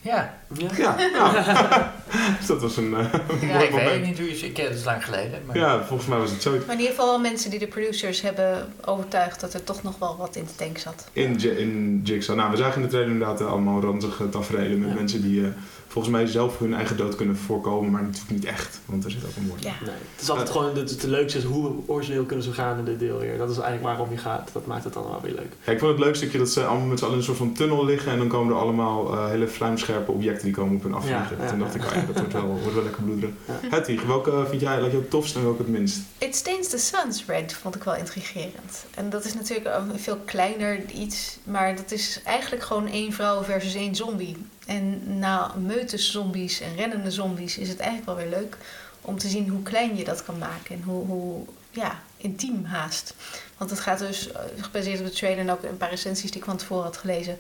Ja. 0.04 0.34
Ja? 0.58 0.68
ja, 0.76 0.96
ja. 0.98 1.92
dus 2.38 2.46
dat 2.46 2.60
was 2.62 2.76
een 2.76 2.94
eh, 2.94 3.12
Ja, 3.12 3.20
mooi 3.52 3.64
ik 3.64 3.70
weet 3.70 3.70
moment. 3.70 4.04
niet 4.06 4.18
hoe 4.18 4.28
je... 4.38 4.46
Ik 4.46 4.54
ken 4.54 4.64
het 4.64 4.74
is 4.74 4.84
lang 4.84 5.04
geleden. 5.04 5.40
Maar... 5.46 5.56
Ja, 5.58 5.84
volgens 5.84 6.08
mij 6.08 6.18
was 6.18 6.30
het 6.30 6.42
zo. 6.42 6.50
Maar 6.50 6.60
in 6.74 6.80
ieder 6.80 6.94
geval 6.94 7.18
mensen 7.18 7.50
die 7.50 7.58
de 7.58 7.66
producers 7.66 8.20
hebben 8.20 8.72
overtuigd 8.84 9.40
dat 9.40 9.54
er 9.54 9.64
toch 9.64 9.82
nog 9.82 9.98
wel 9.98 10.16
wat 10.16 10.36
in 10.36 10.44
de 10.44 10.54
tank 10.64 10.78
zat. 10.78 11.08
In, 11.12 11.40
in 11.58 12.00
Jigsaw. 12.04 12.36
Nou, 12.36 12.50
we 12.50 12.56
zagen 12.56 12.76
in 12.76 12.82
de 12.82 12.88
trailer 12.88 13.12
inderdaad 13.12 13.40
eh, 13.40 13.46
allemaal 13.50 13.80
ranzige 13.80 14.28
tafereelen 14.28 14.78
met 14.80 14.88
Ja. 14.88 14.94
mensen 14.94 15.22
die 15.22 15.40
eh, 15.42 15.48
volgens 15.94 16.14
mij 16.14 16.26
zelf 16.26 16.58
hun 16.58 16.74
eigen 16.74 16.96
dood 16.96 17.16
kunnen 17.16 17.36
voorkomen, 17.36 17.90
maar 17.90 18.02
natuurlijk 18.02 18.30
niet 18.30 18.44
echt, 18.44 18.80
want 18.86 19.04
er 19.04 19.10
zit 19.10 19.24
ook 19.24 19.36
een 19.36 19.46
moord. 19.46 19.62
Ja. 19.62 19.72
Nee, 19.80 19.94
het 20.12 20.22
is 20.22 20.30
altijd 20.30 20.50
gewoon 20.50 20.76
het, 20.76 20.90
het 20.90 21.02
leukste 21.02 21.38
is 21.38 21.44
hoe 21.44 21.72
origineel 21.86 22.24
kunnen 22.24 22.44
ze 22.44 22.52
gaan 22.52 22.78
in 22.78 22.84
dit 22.84 22.98
deel 22.98 23.18
weer. 23.18 23.38
Dat 23.38 23.50
is 23.50 23.58
eigenlijk 23.58 23.96
waarom 23.96 24.10
je 24.10 24.16
gaat. 24.16 24.50
Dat 24.52 24.66
maakt 24.66 24.84
het 24.84 24.92
dan 24.92 25.02
wel 25.02 25.20
weer 25.22 25.34
leuk. 25.34 25.52
Ja, 25.64 25.72
ik 25.72 25.78
vond 25.78 25.90
het 25.90 26.00
leuk 26.00 26.14
stukje 26.16 26.38
dat 26.38 26.48
ze 26.48 26.64
allemaal 26.64 26.86
met 26.86 26.98
z'n 26.98 27.04
allen 27.04 27.16
in 27.16 27.20
een 27.20 27.26
soort 27.26 27.38
van 27.38 27.52
tunnel 27.52 27.84
liggen 27.84 28.12
en 28.12 28.18
dan 28.18 28.28
komen 28.28 28.54
er 28.54 28.60
allemaal 28.60 29.12
eh, 29.12 29.28
hele 29.28 29.46
vlijmscherpe 29.46 30.12
objecten 30.12 30.44
die 30.44 30.54
komen 30.54 30.76
op 30.76 30.82
hun 30.82 30.94
afvliegen. 30.94 31.36
Ja, 31.36 31.44
ja, 31.44 31.50
Toen 31.50 31.58
dacht 31.58 31.74
ja. 31.74 31.80
ik, 31.80 31.86
oh 31.86 31.94
ja, 31.94 32.04
dat 32.06 32.18
wordt 32.18 32.32
wel, 32.32 32.46
wordt 32.62 32.74
wel 32.74 32.82
lekker 32.82 33.02
bloederen. 33.02 33.36
Ja. 33.44 33.54
Hedwig, 33.70 34.02
welke 34.02 34.44
vind 34.48 34.60
jij 34.60 34.76
je 34.76 34.90
het 34.90 35.10
tofst 35.10 35.36
en 35.36 35.42
welke 35.42 35.62
het 35.62 35.70
minst? 35.70 35.98
It 36.18 36.36
Stains 36.36 36.68
the 36.68 36.78
Sun's 36.78 37.24
Red 37.26 37.52
vond 37.52 37.74
ik 37.74 37.82
wel 37.82 37.96
intrigerend. 37.96 38.84
En 38.94 39.10
dat 39.10 39.24
is 39.24 39.34
natuurlijk 39.34 39.76
een 39.76 39.98
veel 39.98 40.18
kleiner 40.24 40.90
iets, 40.90 41.38
maar 41.44 41.76
dat 41.76 41.92
is 41.92 42.20
eigenlijk 42.24 42.62
gewoon 42.62 42.86
één 42.86 43.12
vrouw 43.12 43.42
versus 43.42 43.74
één 43.74 43.94
zombie. 43.94 44.36
En 44.66 45.18
na 45.18 45.54
meutes 45.58 46.10
zombies 46.10 46.60
en 46.60 46.76
rennende 46.76 47.10
zombies 47.10 47.58
is 47.58 47.68
het 47.68 47.78
eigenlijk 47.78 48.08
wel 48.08 48.28
weer 48.28 48.40
leuk 48.40 48.56
om 49.00 49.18
te 49.18 49.28
zien 49.28 49.48
hoe 49.48 49.62
klein 49.62 49.96
je 49.96 50.04
dat 50.04 50.24
kan 50.24 50.38
maken 50.38 50.74
en 50.74 50.82
hoe, 50.82 51.06
hoe 51.06 51.44
ja, 51.70 52.00
intiem 52.16 52.64
haast. 52.64 53.14
Want 53.56 53.70
het 53.70 53.80
gaat 53.80 53.98
dus, 53.98 54.32
eh, 54.32 54.40
gebaseerd 54.60 55.00
op 55.00 55.06
de 55.06 55.12
trailer 55.12 55.38
en 55.38 55.50
ook 55.50 55.62
een 55.62 55.76
paar 55.76 55.90
recensies 55.90 56.30
die 56.30 56.40
ik 56.40 56.46
van 56.46 56.56
tevoren 56.56 56.84
had 56.84 56.96
gelezen, 56.96 57.38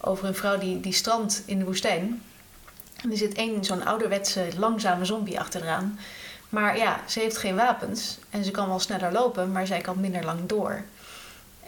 over 0.00 0.26
een 0.26 0.34
vrouw 0.34 0.58
die, 0.58 0.80
die 0.80 0.92
strandt 0.92 1.42
in 1.46 1.58
de 1.58 1.64
woestijn. 1.64 2.22
En 3.02 3.10
er 3.10 3.16
zit 3.16 3.34
één 3.34 3.64
zo'n 3.64 3.86
ouderwetse 3.86 4.48
langzame 4.56 5.04
zombie 5.04 5.40
achteraan. 5.40 5.98
Maar 6.48 6.76
ja, 6.76 7.00
ze 7.08 7.20
heeft 7.20 7.36
geen 7.36 7.56
wapens 7.56 8.18
en 8.30 8.44
ze 8.44 8.50
kan 8.50 8.68
wel 8.68 8.78
sneller 8.78 9.12
lopen, 9.12 9.52
maar 9.52 9.66
zij 9.66 9.80
kan 9.80 10.00
minder 10.00 10.24
lang 10.24 10.46
door. 10.46 10.84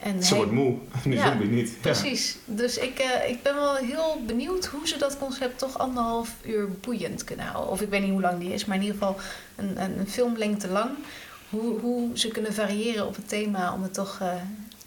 En 0.03 0.23
Ze 0.23 0.29
hij- 0.29 0.37
wordt 0.37 0.53
moe, 0.53 0.75
die 1.05 1.13
Ja, 1.13 1.29
zombie 1.29 1.49
niet. 1.49 1.69
Ja. 1.69 1.77
Precies. 1.81 2.37
Dus 2.45 2.79
ik, 2.79 2.99
eh, 2.99 3.31
ik 3.31 3.43
ben 3.43 3.55
wel 3.55 3.75
heel 3.75 4.23
benieuwd 4.27 4.67
hoe 4.67 4.89
ze 4.89 4.99
dat 4.99 5.19
concept 5.19 5.59
toch 5.59 5.79
anderhalf 5.79 6.35
uur 6.45 6.69
boeiend 6.81 7.25
kunnen 7.25 7.47
houden. 7.47 7.73
Of 7.73 7.81
ik 7.81 7.89
weet 7.89 8.01
niet 8.03 8.11
hoe 8.11 8.21
lang 8.21 8.39
die 8.41 8.53
is, 8.53 8.65
maar 8.65 8.77
in 8.77 8.83
ieder 8.83 8.97
geval 8.99 9.17
een, 9.57 9.83
een, 9.83 9.99
een 9.99 10.09
filmlengte 10.09 10.69
lang. 10.69 10.91
Hoe, 11.51 11.81
hoe 11.81 12.11
ze 12.19 12.29
kunnen 12.29 12.55
variëren 12.55 13.07
op 13.07 13.17
het 13.17 13.29
thema 13.29 13.73
om 13.73 13.83
het 13.83 13.95
toch 13.95 14.19
eh, 14.21 14.29
En, 14.29 14.39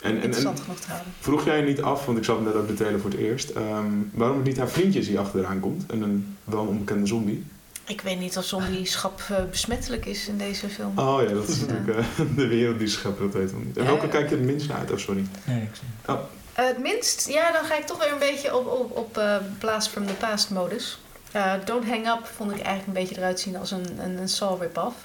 en, 0.01 0.10
en 0.16 0.22
interessant 0.22 0.60
genoeg 0.60 0.80
te 0.80 0.88
houden. 0.88 1.14
vroeg 1.20 1.45
jij 1.45 1.57
je 1.60 1.64
niet 1.66 1.82
af, 1.82 2.05
want 2.05 2.18
ik 2.18 2.24
zag 2.24 2.39
net 2.41 2.53
ook 2.53 2.68
de 2.68 2.74
trailer 2.74 2.99
voor 2.99 3.10
het 3.10 3.20
eerst, 3.20 3.49
ehm, 3.49 3.91
waarom 4.14 4.38
het 4.38 4.45
niet 4.45 4.57
haar 4.57 4.70
vriendje 4.70 4.99
is 4.99 5.07
die 5.07 5.20
achteraan 5.20 5.60
komt 5.60 5.84
en 5.91 6.01
een 6.01 6.36
wel 6.43 6.66
onbekende 6.66 7.05
zombie? 7.07 7.43
Ik 7.89 8.01
weet 8.01 8.19
niet 8.19 8.37
of 8.37 8.45
zombieschap 8.45 9.21
eh, 9.29 9.43
besmettelijk 9.49 10.05
is 10.05 10.27
in 10.27 10.37
deze 10.37 10.69
film. 10.69 10.99
Oh 10.99 11.21
ja, 11.21 11.33
dat 11.33 11.47
is 11.47 11.59
natuurlijk 11.59 11.97
eh, 11.97 12.05
de 12.35 12.47
wereld 12.47 12.79
die 12.79 12.87
scheppen, 12.87 13.31
dat 13.31 13.33
weten 13.33 13.59
we 13.59 13.65
niet. 13.65 13.77
En 13.77 13.85
welke 13.85 14.05
ja. 14.05 14.11
kijk 14.11 14.29
je 14.29 14.35
het 14.35 14.45
minst 14.45 14.67
naar 14.67 14.77
uit? 14.77 14.91
Oh, 14.91 14.97
sorry. 14.97 15.25
Nee, 15.43 15.61
ik 15.61 15.69
zie 15.73 16.15
Eh, 16.53 16.65
het 16.67 16.77
minst, 16.77 17.29
ja, 17.29 17.51
dan 17.51 17.63
ga 17.63 17.77
ik 17.77 17.85
toch 17.85 18.03
weer 18.03 18.11
een 18.11 18.19
beetje 18.19 18.57
op, 18.57 18.67
op, 18.67 18.97
op 18.97 19.17
eh, 19.17 19.35
Blast 19.59 19.89
from 19.89 20.05
the 20.05 20.13
Past 20.13 20.49
modus. 20.49 20.99
Eh, 21.31 21.53
Don't 21.65 21.87
Hang 21.87 22.07
Up 22.07 22.25
vond 22.25 22.51
ik 22.51 22.61
eigenlijk 22.61 22.87
een 22.87 22.93
beetje 22.93 23.17
eruit 23.17 23.39
zien 23.39 23.55
als 23.55 23.71
een, 23.71 23.99
een, 23.99 24.17
een 24.17 24.29
Saw 24.29 24.61
rip-off. 24.61 24.95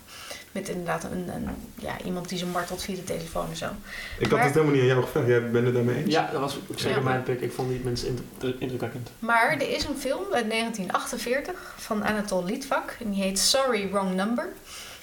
Met 0.55 0.69
inderdaad 0.69 1.05
een, 1.05 1.29
een, 1.35 1.49
ja, 1.75 1.97
iemand 2.05 2.29
die 2.29 2.39
ze 2.39 2.47
martelt 2.47 2.83
via 2.83 2.95
de 2.95 3.05
telefoon 3.05 3.51
en 3.51 3.57
zo. 3.57 3.67
Ik 4.19 4.31
had 4.31 4.39
het 4.41 4.53
helemaal 4.55 4.73
niet 4.73 4.81
aan 4.83 4.87
jou 4.89 5.03
gevraagd. 5.03 5.27
Jij 5.27 5.51
bent 5.51 5.65
het 5.65 5.75
daarmee 5.75 5.97
eens? 5.97 6.13
Ja, 6.13 6.29
dat 6.33 6.41
was 6.41 6.59
zeker 6.75 6.99
Ja. 6.99 7.03
mijn 7.05 7.23
pick. 7.23 7.41
Ik 7.41 7.53
vond 7.53 7.69
die 7.69 7.81
inter- 7.85 8.55
indrukwekkend. 8.59 9.11
Maar 9.19 9.53
er 9.53 9.69
is 9.71 9.85
een 9.85 9.97
film 9.99 10.23
uit 10.33 10.51
1948 10.51 11.75
van 11.77 12.05
Anatol 12.05 12.45
Litvak. 12.45 12.97
En 13.05 13.11
die 13.11 13.23
heet 13.23 13.39
Sorry, 13.39 13.91
Wrong 13.91 14.15
Number. 14.15 14.49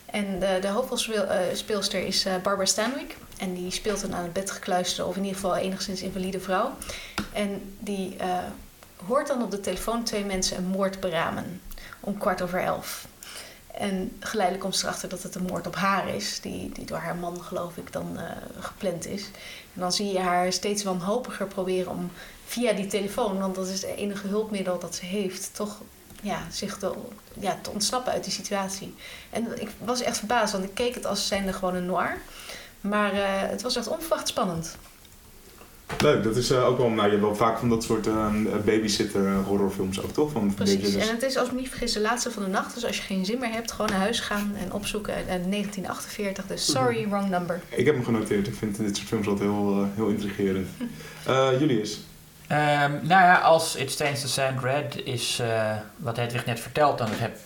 En 0.06 0.40
de, 0.40 0.58
de 0.62 0.68
hoofdrolspeelster 0.68 2.06
is 2.06 2.26
eh, 2.26 2.34
Barbara 2.44 2.66
Stanwyck. 2.66 3.16
En 3.38 3.54
die 3.54 3.72
speelt 3.72 4.04
een 4.04 4.16
aan 4.16 4.24
het 4.24 4.34
bed 4.34 4.52
gekluisterde, 4.52 5.10
of 5.10 5.16
in 5.16 5.24
ieder 5.24 5.40
geval 5.40 5.56
enigszins 5.56 6.02
invalide 6.02 6.40
vrouw. 6.40 6.72
En 7.34 7.76
die 7.80 8.16
eh, 8.18 8.28
hoort 9.06 9.28
dan 9.28 9.44
op 9.44 9.52
de 9.52 9.60
telefoon 9.60 10.04
twee 10.04 10.26
mensen 10.26 10.58
een 10.58 10.66
moord 10.68 11.00
beramen. 11.00 11.62
Om 12.00 12.18
kwart 12.18 12.42
over 12.42 12.60
elf. 12.60 13.08
En 13.74 14.18
geleidelijk 14.20 14.64
komt 14.64 14.76
ze 14.76 14.86
erachter 14.86 15.10
dat 15.10 15.24
het 15.24 15.36
een 15.36 15.46
moord 15.46 15.68
op 15.68 15.76
haar 15.76 16.16
is. 16.16 16.40
Die, 16.42 16.70
die 16.70 16.86
door 16.86 16.98
haar 16.98 17.16
man, 17.16 17.44
geloof 17.44 17.78
ik, 17.78 17.92
dan 17.92 18.20
eh, 18.20 18.32
gepland 18.60 19.06
is. 19.06 19.24
En 19.74 19.80
dan 19.80 19.92
zie 19.92 20.12
je 20.12 20.20
haar 20.20 20.54
steeds 20.54 20.84
wanhopiger 20.84 21.48
proberen 21.48 21.92
om 21.92 22.12
via 22.46 22.74
die 22.74 22.88
telefoon, 22.88 23.40
want 23.40 23.56
dat 23.56 23.68
is 23.68 23.82
het 23.82 23.96
enige 23.96 24.28
hulpmiddel 24.28 24.80
dat 24.80 24.96
ze 24.96 25.06
heeft, 25.06 25.56
toch 25.56 25.82
ja, 26.22 26.42
zich 26.52 26.78
te, 26.78 26.94
ja, 27.40 27.60
te 27.62 27.70
ontsnappen 27.70 28.14
uit 28.14 28.24
die 28.24 28.34
situatie. 28.34 28.96
En 29.30 29.62
ik 29.62 29.70
was 29.78 30.02
echt 30.02 30.18
verbaasd, 30.18 30.52
want 30.52 30.64
ik 30.64 30.74
keek 30.74 30.96
het 30.96 31.06
als 31.06 31.28
zijnde 31.28 31.54
gewoon 31.54 31.76
een 31.76 31.86
noir. 31.86 32.18
Maar 32.82 33.14
eh, 33.14 33.50
het 33.50 33.62
was 33.62 33.76
echt 33.76 33.88
onverwacht 33.88 34.28
spannend. 34.28 34.76
Leuk, 36.00 36.24
dat 36.24 36.36
is 36.36 36.50
eh, 36.52 36.66
ook 36.68 36.78
wel, 36.78 36.90
nou 36.90 37.04
je 37.04 37.10
hebt 37.10 37.22
wel 37.22 37.36
vaak 37.36 37.58
van 37.58 37.70
dat 37.70 37.84
soort 37.84 38.08
eh, 38.08 38.26
babysitter 38.66 39.28
eh, 39.28 39.46
horrorfilms 39.46 40.02
ook 40.02 40.12
toch? 40.14 40.32
Van 40.32 40.42
een 40.42 40.54
Precies. 40.54 40.76
beetje 40.76 40.98
dus- 40.98 41.08
En 41.08 41.14
het 41.16 41.24
is, 41.24 41.38
als 41.38 41.48
ik 41.48 41.54
me 41.54 41.60
niet 41.60 41.70
vergis, 41.70 41.94
de 41.94 42.00
laatste 42.02 42.32
van 42.32 42.44
de 42.44 42.50
nacht. 42.50 42.74
Dus 42.74 42.86
als 42.86 42.98
je 42.98 43.02
geen 43.04 43.26
zin 43.26 43.40
meer 43.40 43.52
hebt, 43.52 43.72
gewoon 43.72 43.92
naar 43.92 44.00
huis 44.00 44.20
gaan 44.20 44.54
en 44.58 44.74
opzoeken. 44.74 45.14
En 45.16 45.50
1948, 45.50 46.46
dus 46.48 46.72
sorry, 46.72 47.10
wrong 47.10 47.30
number. 47.30 47.62
Ik 47.70 47.86
heb 47.86 47.96
hem 47.96 48.04
genoteerd, 48.04 48.48
ik 48.48 48.56
vind 48.56 48.78
dit 48.78 48.96
soort 48.96 49.08
films 49.08 49.28
altijd 49.28 49.50
heel, 49.50 49.78
eh, 49.82 49.88
heel 49.96 50.08
intrigerend. 50.08 50.68
Eh 51.26 51.50
Julius? 51.60 52.00
Ehm, 52.48 52.92
nou 52.92 53.08
ja, 53.24 53.36
als 53.40 53.76
It 53.76 53.92
Stains 53.92 54.22
the 54.22 54.28
Sand 54.28 54.64
Red 54.64 55.02
is 55.04 55.40
eh, 55.40 55.72
wat 55.98 56.18
Hedwig 56.18 56.46
net 56.46 56.60
vertelt, 56.60 56.98
dan 56.98 57.08
heb, 57.12 57.38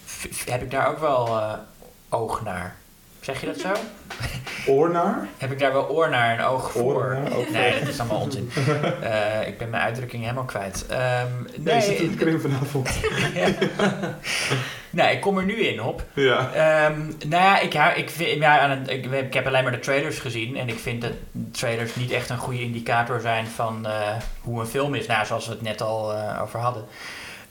heb 0.46 0.62
ik 0.62 0.72
daar 0.72 0.88
ook 0.90 1.00
wel 1.00 1.28
eh, 1.28 1.54
oog 2.10 2.44
naar. 2.44 2.76
Zeg 3.26 3.40
je 3.42 3.46
dat 3.46 3.58
zo? 3.60 3.72
Oor 4.74 4.92
naar? 4.92 5.28
Heb 5.38 5.52
ik 5.52 5.60
daar 5.60 5.74
wel 5.74 5.90
oor 5.90 6.10
naar 6.10 6.38
en 6.38 6.46
oog 6.46 6.72
voor? 6.72 6.84
Oor 6.94 7.18
naar, 7.24 7.32
nee, 7.52 7.80
dat 7.80 7.88
is 7.88 8.00
allemaal 8.00 8.20
onzin. 8.20 8.52
Eh, 9.02 9.48
ik 9.48 9.58
ben 9.58 9.70
mijn 9.70 9.84
uitdrukking 9.84 10.22
helemaal 10.24 10.44
kwijt. 10.44 10.86
Ehm, 10.90 11.28
Nee, 11.58 11.82
zit 11.82 12.00
nee, 12.00 12.10
de 12.10 12.16
kring 12.16 12.42
vanavond. 12.42 12.90
nee, 14.90 15.14
ik 15.16 15.22
kom 15.22 15.38
er 15.38 15.44
nu 15.46 15.54
in 15.56 15.82
op. 15.82 16.04
Ja. 16.14 16.52
Ehm, 16.54 17.00
nou 17.08 17.44
ja, 17.44 17.60
ik, 17.60 17.74
hou- 17.74 17.96
ik, 17.96 18.10
vind, 18.10 18.40
ja, 18.42 18.60
aan 18.60 18.90
ik, 18.90 19.06
ik 19.06 19.34
heb 19.34 19.48
alleen 19.48 19.64
maar 19.64 19.72
de 19.72 19.80
trailers 19.80 20.20
gezien. 20.20 20.58
En 20.58 20.70
ik 20.70 20.80
vind 20.80 21.02
dat 21.02 21.12
trailers 21.52 21.96
niet 21.96 22.12
echt 22.12 22.30
een 22.30 22.38
goede 22.38 22.62
indicator 22.62 23.22
zijn 23.22 23.48
van 23.48 23.86
eh, 23.88 23.94
hoe 24.42 24.60
een 24.60 24.68
film 24.68 24.96
is. 24.96 25.08
Nou, 25.08 25.26
zoals 25.26 25.46
we 25.48 25.52
het 25.52 25.62
net 25.62 25.82
al 25.82 26.14
eh, 26.14 26.42
over 26.42 26.60
hadden. 26.60 26.86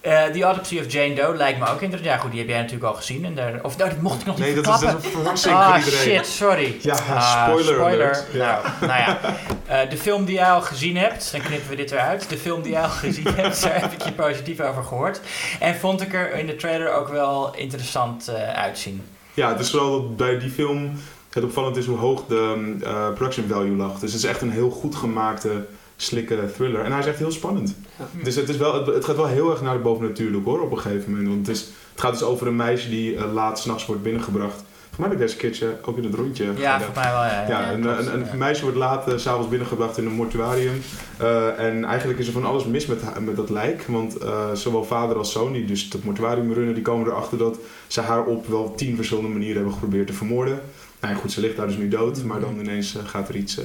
Eh 0.05 0.25
The 0.25 0.43
Autopsy 0.43 0.79
of 0.79 0.93
Jane 0.93 1.15
Doe 1.15 1.37
lijkt 1.37 1.59
me 1.59 1.65
ook 1.67 1.81
interessant. 1.81 2.05
Ja, 2.15 2.17
goed, 2.17 2.31
die 2.31 2.41
heb 2.41 2.49
jij 2.49 2.59
natuurlijk 2.59 2.85
al 2.85 2.95
gezien. 2.95 3.25
En 3.25 3.35
daar, 3.35 3.59
of 3.63 3.77
nou, 3.77 3.91
dat 3.91 4.01
mocht 4.01 4.21
ik 4.21 4.27
nog 4.27 4.37
niet 4.37 4.45
Nee, 4.47 4.55
dat 4.61 4.83
is, 4.83 4.89
een 4.89 5.01
verrassing 5.01 5.55
Ah, 5.55 5.69
voor 5.69 5.79
iedereen. 5.85 5.99
shit, 6.17 6.27
sorry. 6.27 6.77
Ja, 6.81 6.95
Ah, 7.11 7.45
spoiler. 7.59 8.25
Ja. 8.33 8.61
Nou, 8.63 8.65
nou 8.81 9.01
ja, 9.01 9.19
Eh, 9.67 9.91
de 9.91 9.97
film 9.97 10.25
die 10.25 10.35
jij 10.35 10.51
al 10.51 10.61
gezien 10.63 10.97
hebt, 10.97 11.33
dan 11.33 11.41
knippen 11.41 11.71
we 11.71 11.77
dit 11.77 11.91
weer 11.91 12.01
uit. 12.01 12.29
De 12.29 12.37
film 12.39 12.63
die 12.63 12.73
jij 12.73 12.83
al 12.83 12.89
gezien 12.89 13.27
hebt, 13.37 13.63
daar 13.63 13.81
heb 13.81 13.93
ik 13.93 14.03
je 14.05 14.13
positief 14.13 14.61
over 14.61 14.83
gehoord. 14.85 15.21
En 15.61 15.75
vond 15.77 16.01
ik 16.01 16.15
er 16.15 16.35
in 16.35 16.47
de 16.47 16.57
trailer 16.57 16.93
ook 16.95 17.09
wel 17.09 17.55
interessant 17.55 18.29
eh, 18.29 18.49
uitzien. 18.63 19.03
Ja, 19.35 19.49
het 19.49 19.61
is 19.61 19.71
vooral 19.71 19.91
dat 19.91 20.17
bij 20.17 20.39
die 20.39 20.51
film 20.51 20.93
het 21.33 21.45
opvallend 21.45 21.77
is 21.77 21.87
hoe 21.87 21.99
hoog 21.99 22.25
de 22.29 22.75
eh, 22.85 23.13
production 23.15 23.47
value 23.49 23.77
lag. 23.77 23.93
Dus 23.99 24.13
het 24.13 24.23
is 24.25 24.29
echt 24.29 24.41
een 24.41 24.51
heel 24.53 24.71
goed 24.71 24.95
gemaakte, 24.95 25.67
slikke 25.97 26.39
thriller. 26.55 26.81
En 26.85 26.91
hij 26.91 27.01
is 27.01 27.07
echt 27.07 27.19
heel 27.19 27.33
spannend. 27.33 27.77
Ja. 27.99 28.05
Dus 28.23 28.35
het, 28.37 28.49
is 28.49 28.57
wel, 28.57 28.75
het, 28.75 28.95
het 28.95 29.05
gaat 29.05 29.17
wel 29.17 29.27
heel 29.27 29.51
erg 29.51 29.63
naar 29.63 29.73
het 29.73 29.83
bovennatuurlijk 29.83 30.45
hoor, 30.45 30.61
op 30.61 30.71
een 30.73 30.79
gegeven 30.79 31.11
moment. 31.11 31.29
Want 31.29 31.47
het, 31.47 31.57
is, 31.57 31.61
het 31.93 32.01
gaat 32.01 32.13
dus 32.13 32.23
over 32.23 32.47
een 32.47 32.57
meisje 32.57 32.89
die 32.89 33.17
eh, 33.17 33.33
laat 33.33 33.59
s'nachts 33.59 33.87
wordt 33.87 34.03
binnengebracht. 34.03 34.65
Voor 34.91 35.03
mij 35.03 35.13
heb 35.13 35.21
ik 35.21 35.27
deze 35.27 35.39
keertje 35.41 35.77
ook 35.85 35.97
in 35.97 36.05
het 36.05 36.15
rondje 36.15 36.45
Ja, 36.45 36.53
gedaan. 36.55 36.77
volgens 36.81 36.99
mij 37.05 37.13
wel. 37.13 37.23
Ja, 37.25 37.43
ja. 37.43 37.49
Ja, 37.49 37.73
een, 37.73 37.85
een, 37.85 38.13
een 38.15 38.25
Ja. 38.27 38.35
meisje 38.35 38.63
wordt 38.63 38.77
laat 38.77 39.13
s 39.17 39.23
s'avonds 39.23 39.49
binnengebracht 39.49 39.99
in 39.99 40.07
een 40.07 40.13
mortuarium. 40.13 40.81
Eh, 41.19 41.59
en 41.59 41.85
eigenlijk 41.85 42.19
is 42.19 42.27
er 42.27 42.33
van 42.33 42.45
alles 42.45 42.65
mis 42.65 42.87
met, 42.87 43.21
met 43.25 43.37
dat 43.37 43.51
lijk. 43.51 43.85
Want 43.89 44.17
eh, 44.19 44.53
zowel 44.53 44.85
vader 44.85 45.17
als 45.17 45.33
zoon, 45.33 45.53
die 45.53 45.65
dus 45.65 45.89
het 45.93 46.05
mortuarium 46.05 46.53
runnen, 46.53 46.75
die 46.75 46.83
komen 46.83 47.07
erachter 47.07 47.39
dat 47.39 47.59
ze 47.87 48.01
haar 48.01 48.25
op 48.25 48.47
wel 48.47 48.75
tien 48.75 48.97
verschillende 48.97 49.29
manieren 49.31 49.55
hebben 49.57 49.73
geprobeerd 49.73 50.07
te 50.07 50.13
vermoorden. 50.13 50.61
Nou 51.01 51.15
ja, 51.15 51.21
goed, 51.21 51.33
ze 51.33 51.41
ligt 51.41 51.57
daar 51.57 51.67
dus 51.67 51.77
nu 51.77 51.89
dood. 51.89 52.25
Maar 52.25 52.41
dan 52.41 52.59
ineens 52.59 52.97
gaat 53.05 53.29
er 53.29 53.37
iets 53.37 53.59
eh, 53.59 53.65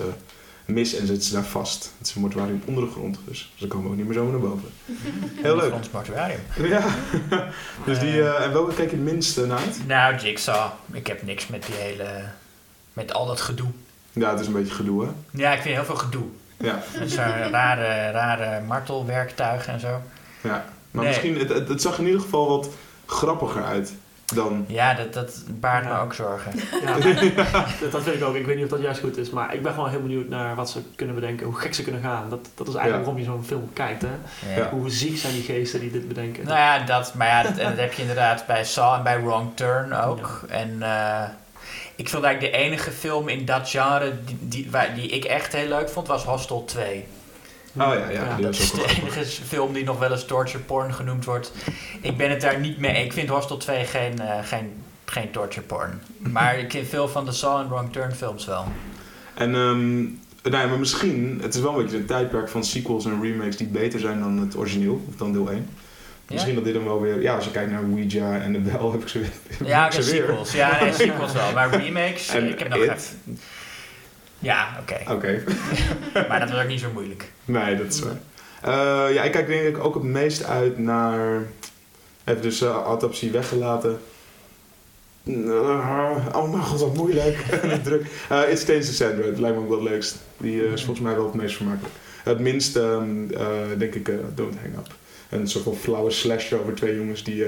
mis 0.69 0.95
en 0.95 1.07
zit 1.07 1.23
ze 1.25 1.33
daar 1.33 1.43
vast. 1.43 1.91
Het 1.97 2.07
is 2.07 2.15
een 2.15 2.21
mortuarium 2.21 2.61
onder 2.65 2.83
de 2.83 2.91
grond, 2.91 3.19
dus 3.25 3.51
ze 3.55 3.67
komen 3.67 3.89
ook 3.91 3.95
niet 3.97 4.05
meer 4.05 4.13
zo 4.13 4.29
naar 4.31 4.39
boven. 4.39 4.69
Heel 5.41 5.55
leuk. 5.55 5.73
Ons 5.73 5.89
mortuarium. 5.91 6.39
Ja, 6.61 6.83
dus 7.85 7.99
die, 7.99 8.21
eh, 8.21 8.45
en 8.45 8.53
welke 8.53 8.73
kijk 8.73 8.89
je 8.89 8.95
het 8.95 9.05
minste 9.05 9.45
naar 9.45 9.57
uit? 9.57 9.79
Nou, 9.87 10.15
Jigsaw. 10.15 10.69
Ik 10.91 11.07
heb 11.07 11.23
niks 11.23 11.47
met 11.47 11.65
die 11.65 11.75
hele... 11.75 12.07
Met 12.93 13.13
al 13.13 13.25
dat 13.25 13.41
gedoe. 13.41 13.67
Ja, 14.13 14.29
het 14.31 14.39
is 14.39 14.47
een 14.47 14.53
beetje 14.53 14.73
gedoe, 14.73 15.03
hè? 15.05 15.09
Ja, 15.31 15.51
ik 15.53 15.61
vind 15.61 15.75
heel 15.75 15.85
veel 15.85 15.95
gedoe. 15.95 16.23
Ja, 16.57 16.83
Met 16.99 17.11
zo'n 17.21 17.49
rare, 17.51 18.11
rare 18.11 18.61
martelwerktuigen 18.65 19.73
en 19.73 19.79
zo. 19.79 20.01
ja. 20.41 20.65
Maar 20.91 21.03
Nee. 21.03 21.07
misschien, 21.13 21.37
het, 21.39 21.49
het, 21.49 21.67
het 21.67 21.81
zag 21.81 21.99
in 21.99 22.05
ieder 22.05 22.21
geval 22.21 22.47
wat 22.49 22.69
grappiger 23.05 23.63
uit 23.63 23.93
dan 24.35 24.65
Ja, 24.67 24.93
dat, 24.93 25.13
dat 25.13 25.41
baart 25.47 25.85
me 25.85 25.99
ook 25.99 26.13
zorgen. 26.13 26.51
Ja, 26.85 26.93
dat, 27.81 27.91
dat 27.91 28.03
vind 28.03 28.15
ik 28.15 28.23
ook. 28.23 28.35
Ik 28.35 28.45
weet 28.45 28.55
niet 28.55 28.63
of 28.65 28.71
dat 28.71 28.81
juist 28.81 28.99
goed 28.99 29.17
is, 29.17 29.29
maar 29.29 29.53
ik 29.53 29.61
ben 29.61 29.73
gewoon 29.73 29.89
heel 29.89 30.01
benieuwd 30.01 30.29
naar 30.29 30.55
wat 30.55 30.69
ze 30.69 30.79
kunnen 30.95 31.15
bedenken, 31.15 31.45
hoe 31.45 31.55
gek 31.55 31.73
ze 31.73 31.83
kunnen 31.83 32.01
gaan. 32.01 32.29
Dat, 32.29 32.39
dat 32.55 32.67
is 32.67 32.73
eigenlijk 32.73 32.87
Ja. 32.87 32.91
waarom 33.13 33.17
je 33.17 33.23
zo'n 33.23 33.45
film 33.45 33.69
kijkt, 33.73 34.01
hè? 34.01 34.55
Ja. 34.61 34.69
Hoe 34.69 34.89
ziek 34.89 35.17
zijn 35.17 35.33
die 35.33 35.43
geesten 35.43 35.79
die 35.79 35.91
dit 35.91 36.07
bedenken? 36.07 36.45
Nou 36.45 36.57
ja, 36.57 36.79
dat, 36.79 37.13
maar 37.13 37.27
ja, 37.27 37.43
dat, 37.43 37.57
en 37.57 37.69
dat 37.69 37.79
heb 37.79 37.93
je 37.93 38.01
inderdaad 38.01 38.45
bij 38.47 38.63
Saw 38.63 38.93
en 38.93 39.03
bij 39.03 39.21
Wrong 39.21 39.49
Turn 39.55 39.93
ook. 39.93 40.41
En 40.49 40.77
eh, 40.83 41.23
ik 41.95 42.09
vond 42.09 42.23
eigenlijk 42.23 42.53
de 42.53 42.59
enige 42.59 42.91
film 42.91 43.27
in 43.27 43.45
dat 43.45 43.69
genre 43.69 44.13
die, 44.25 44.37
die, 44.41 44.71
waar, 44.71 44.95
die 44.95 45.07
ik 45.07 45.23
echt 45.23 45.53
heel 45.53 45.67
leuk 45.67 45.89
vond, 45.89 46.07
was 46.07 46.23
Hostel 46.23 46.65
2. 46.65 47.07
Oh 47.81 47.93
ja, 47.93 48.09
ja, 48.09 48.37
Dat 48.41 48.53
is 48.53 48.71
de 48.71 48.95
enige 48.97 49.25
film 49.25 49.73
die 49.73 49.83
nog 49.83 49.99
wel 49.99 50.11
eens 50.11 50.25
torture 50.25 50.63
porn 50.63 50.93
genoemd 50.93 51.25
wordt. 51.25 51.51
Ik 52.01 52.17
ben 52.17 52.29
het 52.29 52.41
daar 52.41 52.59
niet 52.59 52.77
mee. 52.77 53.03
Ik 53.03 53.13
vind 53.13 53.29
Hostel 53.29 53.57
2 53.57 53.85
geen, 53.85 54.19
eh, 54.19 54.37
geen, 54.43 54.73
geen 55.05 55.31
torture 55.31 55.65
porn. 55.65 56.01
Maar 56.33 56.59
ik 56.59 56.71
vind 56.71 56.87
veel 56.87 57.07
van 57.07 57.25
de 57.25 57.31
Saw 57.31 57.59
en 57.59 57.69
Wrong 57.69 57.91
Turn 57.91 58.15
films 58.15 58.45
wel. 58.45 58.65
En 59.33 59.51
nou 60.43 60.63
ja, 60.63 60.67
maar 60.69 60.79
misschien, 60.79 61.39
het 61.41 61.55
is 61.55 61.61
wel 61.61 61.75
een 61.77 61.83
beetje 61.83 61.97
een 61.97 62.05
tijdperk 62.05 62.49
van 62.49 62.63
sequels 62.63 63.05
en 63.05 63.21
remakes 63.21 63.57
die 63.57 63.67
beter 63.67 63.99
zijn 63.99 64.19
dan 64.19 64.37
het 64.37 64.57
origineel, 64.57 65.05
of 65.07 65.15
dan 65.15 65.31
deel 65.31 65.51
1. 65.51 65.69
Misschien 66.27 66.55
dat 66.55 66.63
dit 66.63 66.73
dan 66.73 66.83
wel 66.83 67.01
weer, 67.01 67.21
ja, 67.21 67.35
als 67.35 67.45
je 67.45 67.51
kijkt 67.51 67.71
naar 67.71 67.83
Ouija 67.83 68.37
en 68.37 68.53
de 68.53 68.59
Bel, 68.59 68.91
heb 68.91 69.01
ik 69.01 69.07
ze 69.07 69.19
weer. 69.19 69.31
Ja, 69.67 69.85
ik 69.85 69.91
ze 69.91 70.11
weer. 70.11 70.21
sequels. 70.21 70.51
Ja, 70.51 70.83
nee, 70.83 70.93
sequels 70.93 71.33
wel. 71.33 71.51
Maar 71.53 71.69
remakes, 71.81 72.29
En 72.29 72.49
ik 72.49 72.59
heb 72.59 72.69
nog. 72.69 72.79
Ja, 74.39 74.77
oké. 74.81 75.11
Oké, 75.11 75.43
Maar 76.29 76.39
dat 76.39 76.49
was 76.49 76.61
ook 76.61 76.67
niet 76.67 76.79
zo 76.79 76.89
moeilijk. 76.93 77.31
nee, 77.45 77.75
dat 77.75 77.93
is 77.93 77.99
waar. 77.99 78.17
Eh, 78.61 79.13
ja, 79.13 79.23
ik 79.23 79.31
kijk 79.31 79.47
denk 79.47 79.67
ik 79.75 79.83
ook 79.83 79.93
het 79.93 80.03
meest 80.03 80.43
uit 80.43 80.77
naar, 80.77 81.43
even 82.23 82.41
dus 82.41 82.61
eh, 82.61 82.69
autopsie 82.69 83.31
weggelaten. 83.31 83.99
Eh, 85.23 86.15
oh 86.33 86.51
mijn 86.51 86.63
god, 86.63 86.79
wat 86.79 86.93
moeilijk. 86.95 87.37
Druk. 87.83 88.05
Eh 88.29 88.51
It 88.51 88.59
Stains 88.59 88.85
the 88.87 88.93
Sand 88.93 89.19
Red, 89.19 89.39
lijkt 89.39 89.55
me 89.57 89.61
ook 89.63 89.69
wel 89.69 89.79
het 89.79 89.89
leukst. 89.89 90.15
Die 90.37 90.67
is 90.71 90.83
volgens 90.83 91.05
mij 91.05 91.15
wel 91.15 91.25
het 91.25 91.33
meest 91.33 91.55
vermakelijk. 91.55 91.93
Het 92.23 92.39
minst, 92.39 92.75
ehm, 92.75 93.31
eh, 93.31 93.47
denk 93.77 93.95
ik, 93.95 94.05
Don't 94.35 94.55
Hang 94.61 94.75
Up. 94.77 94.87
Een 95.29 95.47
soort 95.47 95.63
van 95.63 95.75
flauwe 95.75 96.11
slasher 96.11 96.59
over 96.59 96.73
twee 96.75 96.95
jongens 96.95 97.23
die, 97.23 97.45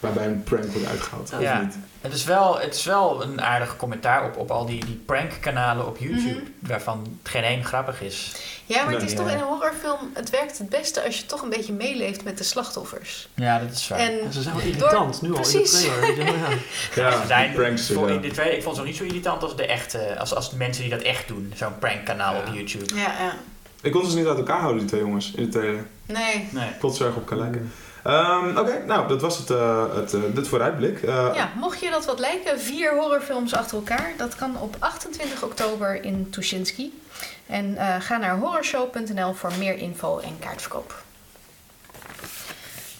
waarbij 0.00 0.26
een 0.26 0.42
prank 0.42 0.64
wordt 0.64 0.88
uitgehaald. 0.88 1.32
Of 1.34 1.40
Ja. 1.40 1.60
niet? 1.60 1.74
Het 2.00 2.12
is 2.14 2.24
wel, 2.24 2.58
het 2.60 2.74
is 2.74 2.84
wel 2.84 3.22
een 3.22 3.40
aardig 3.42 3.76
commentaar 3.76 4.24
op, 4.24 4.36
op 4.36 4.50
al 4.50 4.66
die, 4.66 4.84
die 4.84 5.02
prankkanalen 5.06 5.86
op 5.86 5.96
YouTube, 5.98 6.28
Mhm. 6.34 6.44
waarvan 6.70 7.18
geen 7.22 7.42
één 7.42 7.64
grappig 7.64 8.02
is. 8.02 8.32
Ja, 8.66 8.84
maar 8.84 8.92
het 8.92 9.02
is 9.02 9.14
toch 9.14 9.28
in 9.30 9.34
een 9.38 9.44
horrorfilm, 9.44 10.10
het 10.14 10.30
werkt 10.30 10.58
het 10.58 10.68
beste 10.68 11.04
als 11.04 11.18
je 11.18 11.26
toch 11.26 11.42
een 11.42 11.48
beetje 11.48 11.72
meeleeft 11.72 12.24
met 12.24 12.38
de 12.38 12.44
slachtoffers. 12.44 13.28
Ja, 13.34 13.58
dat 13.58 13.70
is 13.70 13.88
waar. 13.88 13.98
En 13.98 14.12
Ja, 14.24 14.30
ze 14.30 14.42
zijn 14.42 14.56
wel 14.56 14.64
irritant, 14.64 15.22
nu 15.22 15.28
al 15.28 15.36
in 15.36 15.42
de 15.42 15.48
Precies. 15.50 15.84
trailer. 15.84 16.26
ja. 16.26 16.32
Ja, 17.02 17.20
Ze 17.20 17.26
zijn, 17.26 17.52
prankster, 17.52 17.94
voor, 17.94 18.08
ja. 18.08 18.14
in 18.14 18.20
de 18.20 18.30
tweede, 18.30 18.56
ik 18.56 18.62
vond 18.62 18.74
ze 18.74 18.80
nog 18.80 18.90
niet 18.90 18.98
zo 19.00 19.04
irritant 19.04 19.42
als 19.42 19.56
de 19.56 19.66
echte, 19.66 20.18
als, 20.18 20.34
als 20.34 20.50
de 20.50 20.56
mensen 20.56 20.82
die 20.82 20.92
dat 20.92 21.02
echt 21.02 21.28
doen. 21.28 21.52
Zo'n 21.56 21.78
prankkanaal 21.78 22.34
op. 22.36 22.54
YouTube. 22.54 22.94
ja, 22.94 23.00
ja. 23.00 23.34
Ik 23.82 23.92
kon 23.92 24.00
ze 24.00 24.06
dus 24.06 24.16
niet 24.16 24.26
uit 24.26 24.38
elkaar 24.38 24.60
houden, 24.60 24.78
die 24.80 24.88
twee 24.88 25.00
jongens, 25.00 25.32
in 25.36 25.44
de 25.44 25.48
trailer. 25.50 25.86
Nee. 26.06 26.48
Nee. 26.50 26.68
Plots 26.78 27.00
erg 27.00 27.14
op 27.16 27.30
lijken. 27.30 27.72
Ehm, 28.04 28.56
Oké, 28.58 28.82
nou, 28.86 29.08
dat 29.08 29.20
was 29.20 29.38
het, 29.38 29.50
eh, 29.50 29.94
het, 29.94 30.14
dit 30.34 30.48
vooruitblik. 30.48 31.02
Eh, 31.02 31.30
Ja, 31.34 31.50
mocht 31.56 31.80
je 31.80 31.90
dat 31.90 32.04
wat 32.04 32.18
lijken, 32.18 32.60
vier 32.60 32.94
horrorfilms 32.96 33.54
achter 33.54 33.76
elkaar. 33.76 34.12
Dat 34.16 34.34
kan 34.34 34.60
op 34.60 34.76
28 34.78 35.42
oktober 35.42 36.04
in 36.04 36.30
Tuschinski. 36.30 37.02
En 37.46 37.76
ga 38.00 38.16
naar 38.16 38.36
horrorshow.nl 38.38 39.34
voor 39.34 39.52
meer 39.58 39.76
info 39.76 40.18
en 40.18 40.38
kaartverkoop. 40.38 40.94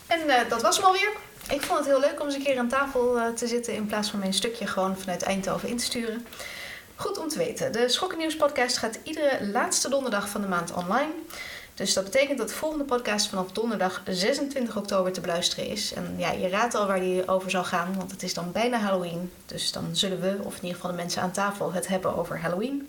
En 0.06 0.20
dat 0.48 0.62
was 0.62 0.76
hem 0.76 0.86
alweer. 0.86 1.10
Ik 1.48 1.62
vond 1.62 1.78
het 1.78 1.88
heel 1.88 2.00
leuk 2.00 2.20
om 2.20 2.26
eens 2.26 2.34
een 2.34 2.42
keer 2.42 2.58
aan 2.58 2.68
tafel 2.68 3.18
te 3.36 3.46
zitten 3.46 3.74
in 3.74 3.86
plaats 3.86 4.10
van 4.10 4.18
mijn 4.18 4.34
stukje 4.34 4.66
gewoon 4.66 4.98
vanuit 4.98 5.22
Eindhoven 5.22 5.68
in 5.68 5.76
te 5.76 5.84
sturen. 5.84 6.26
Goed 6.96 7.18
om 7.18 7.28
te 7.28 7.38
weten. 7.38 7.72
De 7.72 7.88
Schokkennieuws 7.88 8.36
podcast 8.36 8.76
gaat 8.76 8.98
iedere 9.02 9.46
laatste 9.52 9.88
donderdag 9.88 10.28
van 10.28 10.40
de 10.40 10.46
maand 10.48 10.72
online. 10.72 11.10
Dus 11.74 11.92
dat 11.92 12.04
betekent 12.04 12.38
dat 12.38 12.48
de 12.48 12.54
volgende 12.54 12.84
podcast 12.84 13.28
vanaf 13.28 13.52
donderdag 13.52 14.02
26 14.06 14.76
oktober 14.76 15.12
te 15.12 15.20
beluisteren 15.20 15.66
is. 15.66 15.92
En 15.92 16.14
ja, 16.16 16.30
je 16.30 16.48
raadt 16.48 16.74
al 16.74 16.86
waar 16.86 17.00
die 17.00 17.28
over 17.28 17.50
zal 17.50 17.64
gaan, 17.64 17.94
want 17.96 18.10
het 18.10 18.22
is 18.22 18.34
dan 18.34 18.52
bijna 18.52 18.78
Halloween. 18.78 19.32
Dus 19.46 19.72
dan 19.72 19.88
zullen 19.92 20.20
we, 20.20 20.38
of 20.42 20.56
in 20.56 20.62
ieder 20.62 20.74
geval 20.74 20.90
de 20.90 20.96
mensen 20.96 21.22
aan 21.22 21.30
tafel, 21.30 21.72
het 21.72 21.88
hebben 21.88 22.16
over 22.16 22.40
Halloween. 22.40 22.88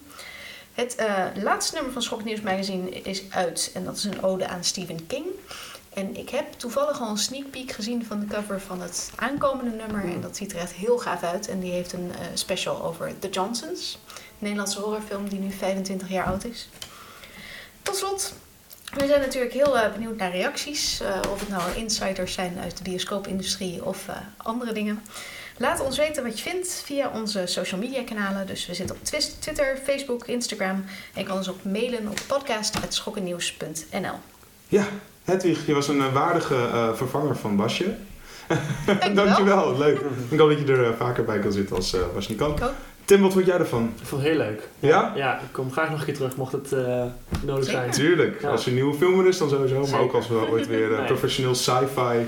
Het 0.73 0.95
eh, 0.95 1.25
laatste 1.35 1.75
nummer 1.75 1.93
van 1.93 2.01
Schoknieuws 2.01 2.41
Magazine 2.41 2.89
is 2.89 3.23
uit 3.29 3.71
en 3.73 3.83
dat 3.83 3.97
is 3.97 4.03
een 4.03 4.23
ode 4.23 4.47
aan 4.47 4.63
Stephen 4.63 5.07
King. 5.07 5.25
En 5.93 6.17
ik 6.17 6.29
heb 6.29 6.51
toevallig 6.51 7.01
al 7.01 7.09
een 7.09 7.17
sneak 7.17 7.49
peek 7.49 7.71
gezien 7.71 8.05
van 8.05 8.19
de 8.19 8.25
cover 8.25 8.61
van 8.61 8.81
het 8.81 9.11
aankomende 9.15 9.71
nummer. 9.71 10.03
En 10.03 10.21
dat 10.21 10.37
ziet 10.37 10.51
er 10.51 10.57
echt 10.57 10.71
heel 10.71 10.97
gaaf 10.97 11.23
uit. 11.23 11.47
En 11.47 11.59
die 11.59 11.71
heeft 11.71 11.93
een 11.93 12.11
eh, 12.11 12.25
special 12.33 12.83
over 12.83 13.19
The 13.19 13.29
Johnsons. 13.29 13.99
Een 14.07 14.21
Nederlandse 14.39 14.79
horrorfilm 14.79 15.29
die 15.29 15.39
nu 15.39 15.51
25 15.51 16.09
jaar 16.09 16.25
oud 16.25 16.43
is. 16.43 16.69
Tot 17.81 17.95
slot, 17.95 18.33
We 18.97 19.07
zijn 19.07 19.19
natuurlijk 19.21 19.53
heel 19.53 19.77
eh, 19.77 19.91
benieuwd 19.91 20.17
naar 20.17 20.31
reacties. 20.31 21.01
eh, 21.01 21.31
of 21.31 21.39
het 21.39 21.49
nou 21.49 21.61
insiders 21.75 22.33
zijn 22.33 22.57
uit 22.63 22.77
de 22.77 22.83
bioscoopindustrie 22.83 23.85
of 23.85 24.07
eh, 24.07 24.15
andere 24.37 24.73
dingen. 24.73 25.01
Laat 25.57 25.79
ons 25.79 25.97
weten 25.97 26.23
wat 26.23 26.39
je 26.39 26.49
vindt 26.49 26.81
via 26.85 27.11
onze 27.13 27.41
social 27.45 27.79
media 27.79 28.03
kanalen. 28.03 28.47
Dus 28.47 28.67
we 28.67 28.73
zitten 28.73 28.95
op 28.95 29.03
Twitter, 29.39 29.77
Facebook, 29.83 30.27
Instagram. 30.27 30.85
En 31.13 31.21
je 31.21 31.23
kan 31.23 31.37
ons 31.37 31.49
ook 31.49 31.63
mailen 31.63 32.07
op 32.07 32.19
podcast.schokkennieuws.nl. 32.27 34.15
Ja, 34.67 34.85
Hedwig, 35.23 35.65
je 35.65 35.73
was 35.73 35.87
een 35.87 36.11
waardige 36.11 36.91
vervanger 36.95 37.37
van 37.37 37.55
Basje. 37.55 37.95
Dankjewel. 38.85 39.25
Dankjewel, 39.25 39.77
leuk. 39.77 39.99
Ik 40.29 40.39
hoop 40.39 40.49
dat 40.49 40.59
je 40.59 40.73
er 40.73 40.95
vaker 40.95 41.23
bij 41.23 41.39
kan 41.39 41.51
zitten 41.51 41.75
als 41.75 41.93
eh 41.93 42.01
Basje 42.13 42.29
niet 42.29 42.39
kan. 42.39 42.51
Ik 42.51 42.63
ook. 42.63 42.73
Tim, 43.11 43.21
wat 43.21 43.33
vond 43.33 43.45
jij 43.45 43.57
ervan? 43.57 43.93
Ik 44.01 44.05
vond 44.07 44.21
het 44.21 44.31
heel 44.31 44.39
leuk. 44.39 44.69
Ja? 44.79 45.13
Ja, 45.15 45.35
ik 45.39 45.47
kom 45.51 45.71
graag 45.71 45.89
nog 45.89 45.99
een 45.99 46.05
keer 46.05 46.13
terug 46.13 46.35
mocht 46.35 46.51
het 46.51 46.71
eh, 46.71 47.03
nodig 47.43 47.63
Zeker. 47.65 47.79
zijn. 47.79 47.91
Tuurlijk. 47.91 48.41
Ja. 48.41 48.49
Als 48.49 48.61
er 48.61 48.67
een 48.67 48.73
nieuwe 48.73 48.93
film 48.93 49.19
er 49.19 49.27
is, 49.27 49.37
dan 49.37 49.49
sowieso. 49.49 49.87
Maar 49.87 49.99
ook 49.99 50.13
als 50.13 50.27
we 50.27 50.35
ooit 50.51 50.67
weer 50.67 50.91
eh, 50.91 50.97
Nee. 50.97 51.07
professioneel 51.07 51.55
sci-fi 51.55 52.27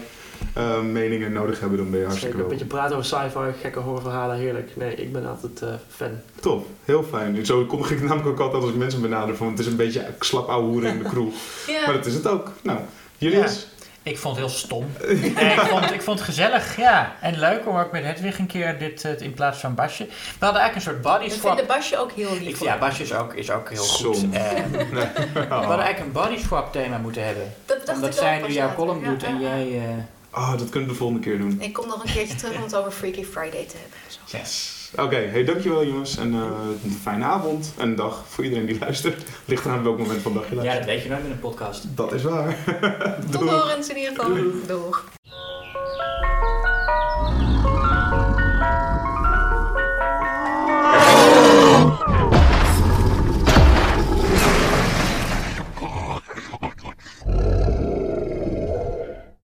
eh, 0.54 0.82
meningen 0.82 1.32
nodig 1.32 1.60
hebben, 1.60 1.78
dan 1.78 1.90
ben 1.90 2.00
je 2.00 2.06
hartstikke 2.06 2.36
Zeker 2.38 2.52
een 2.52 2.58
beetje 2.58 2.76
praten 2.76 2.98
over 2.98 3.08
sci-fi, 3.08 3.60
gekke 3.62 3.80
horrorverhalen, 3.80 4.36
heerlijk. 4.38 4.72
Nee, 4.76 4.96
ik 4.96 5.12
ben 5.14 5.28
altijd 5.28 5.62
eh, 5.62 5.70
fan. 5.90 6.12
Top, 6.40 6.66
heel 6.86 7.04
fijn. 7.04 7.46
Zo 7.46 7.66
kom 7.66 7.86
ik 7.86 8.02
namelijk 8.08 8.28
ook 8.28 8.40
altijd 8.40 8.62
als 8.64 8.72
ik 8.72 8.78
mensen 8.78 9.02
benader 9.02 9.36
van 9.36 9.48
het 9.48 9.60
is 9.60 9.66
een 9.66 9.76
beetje 9.76 10.06
slap 10.20 10.48
ouwe 10.50 10.68
hoeren 10.68 10.90
in 10.90 10.98
de 11.04 11.10
crew. 11.14 11.28
Ja. 11.68 11.86
Maar 11.86 11.94
dat 11.96 12.06
is 12.06 12.14
het 12.14 12.28
ook. 12.28 12.52
Nou, 12.62 12.80
jullie 13.18 13.38
Ja. 13.38 13.44
eens? 13.44 13.68
Ik 14.04 14.18
vond 14.18 14.36
het 14.38 14.46
heel 14.46 14.56
stom. 14.56 14.86
Nee, 15.08 15.16
ik, 15.54 15.60
vond, 15.60 15.92
ik 15.92 16.02
vond 16.02 16.20
het 16.20 16.28
gezellig, 16.28 16.78
ja. 16.78 17.16
En 17.22 17.40
leuk 17.40 17.68
om 17.68 17.78
ook 17.78 17.92
met 17.92 18.04
Hedwig 18.04 18.40
een 18.40 18.48
keer 18.48 18.78
dit 18.80 19.06
eh, 19.06 19.20
in 19.22 19.34
plaats 19.34 19.60
van 19.60 19.76
Basje. 19.76 20.06
We 20.06 20.46
hadden 20.46 20.62
eigenlijk 20.62 20.76
een 20.76 20.82
soort 20.94 21.02
body 21.20 21.30
swap. 21.30 21.48
vinden 21.56 21.66
Basje 21.76 21.98
ook 21.98 22.12
heel 22.12 22.34
lief. 22.40 22.48
Ik, 22.60 22.64
ja, 22.64 22.78
Basje 22.78 23.04
is 23.04 23.14
ook, 23.14 23.34
is 23.34 23.52
ook 23.52 23.70
heel 23.70 23.84
Som. 23.84 24.14
goed. 24.14 24.34
Eh, 24.34 24.42
we 25.34 25.40
hadden 25.50 25.80
eigenlijk 25.86 26.00
een 26.00 26.12
body 26.12 26.38
swap 26.38 26.72
thema 26.72 26.98
moeten 26.98 27.26
hebben. 27.26 27.54
dat 27.66 27.78
dacht 27.86 27.98
Omdat 27.98 28.10
ik 28.10 28.16
ook 28.16 28.22
zij 28.24 28.42
nu 28.42 28.54
jouw 28.54 28.74
column 28.76 29.02
Ja, 29.02 29.10
doet 29.10 29.22
ja, 29.22 29.28
en 29.28 29.40
ja. 29.40 29.50
jij... 29.58 29.78
eh, 29.80 29.96
Oh, 30.36 30.58
dat 30.58 30.70
kunnen 30.70 30.88
we 30.90 30.94
de 30.94 31.00
volgende 31.00 31.22
keer 31.24 31.38
doen. 31.38 31.58
Ik 31.62 31.74
kom 31.74 31.88
nog 31.88 32.04
een 32.04 32.12
keertje 32.14 32.36
terug 32.36 32.56
om 32.58 32.64
het 32.64 32.76
over 32.76 32.92
Freaky 32.92 33.24
Friday 33.24 33.66
te 33.66 33.76
hebben. 33.82 33.98
Zo. 34.08 34.38
Yes. 34.38 34.83
Oké, 34.98 35.16
hey, 35.16 35.44
dankjewel 35.44 35.86
jongens. 35.86 36.18
En 36.18 36.34
eh, 36.34 36.42
een 36.84 36.92
fijne 37.02 37.24
avond 37.24 37.74
en 37.78 37.96
dag 37.96 38.24
voor 38.28 38.44
iedereen 38.44 38.66
die 38.66 38.80
luistert. 38.80 39.24
Ligt 39.46 39.66
eraan 39.66 39.84
welk 39.84 39.98
moment 39.98 40.22
van 40.22 40.34
de 40.34 40.40
dag 40.40 40.50
je 40.50 40.56
ja, 40.56 40.62
luistert. 40.62 40.86
dat 40.86 40.96
weet 40.96 41.04
je 41.04 41.10
nooit 41.10 41.24
met 41.24 41.32
een 41.32 41.40
podcast. 41.40 41.86
dat 41.96 42.14
is 42.14 42.24
waar. 42.24 42.58
Tot 43.32 43.50
horens 43.50 43.90
in 43.90 43.98
ieder 43.98 44.14
geval. 44.16 44.36
Doeg. 44.68 45.04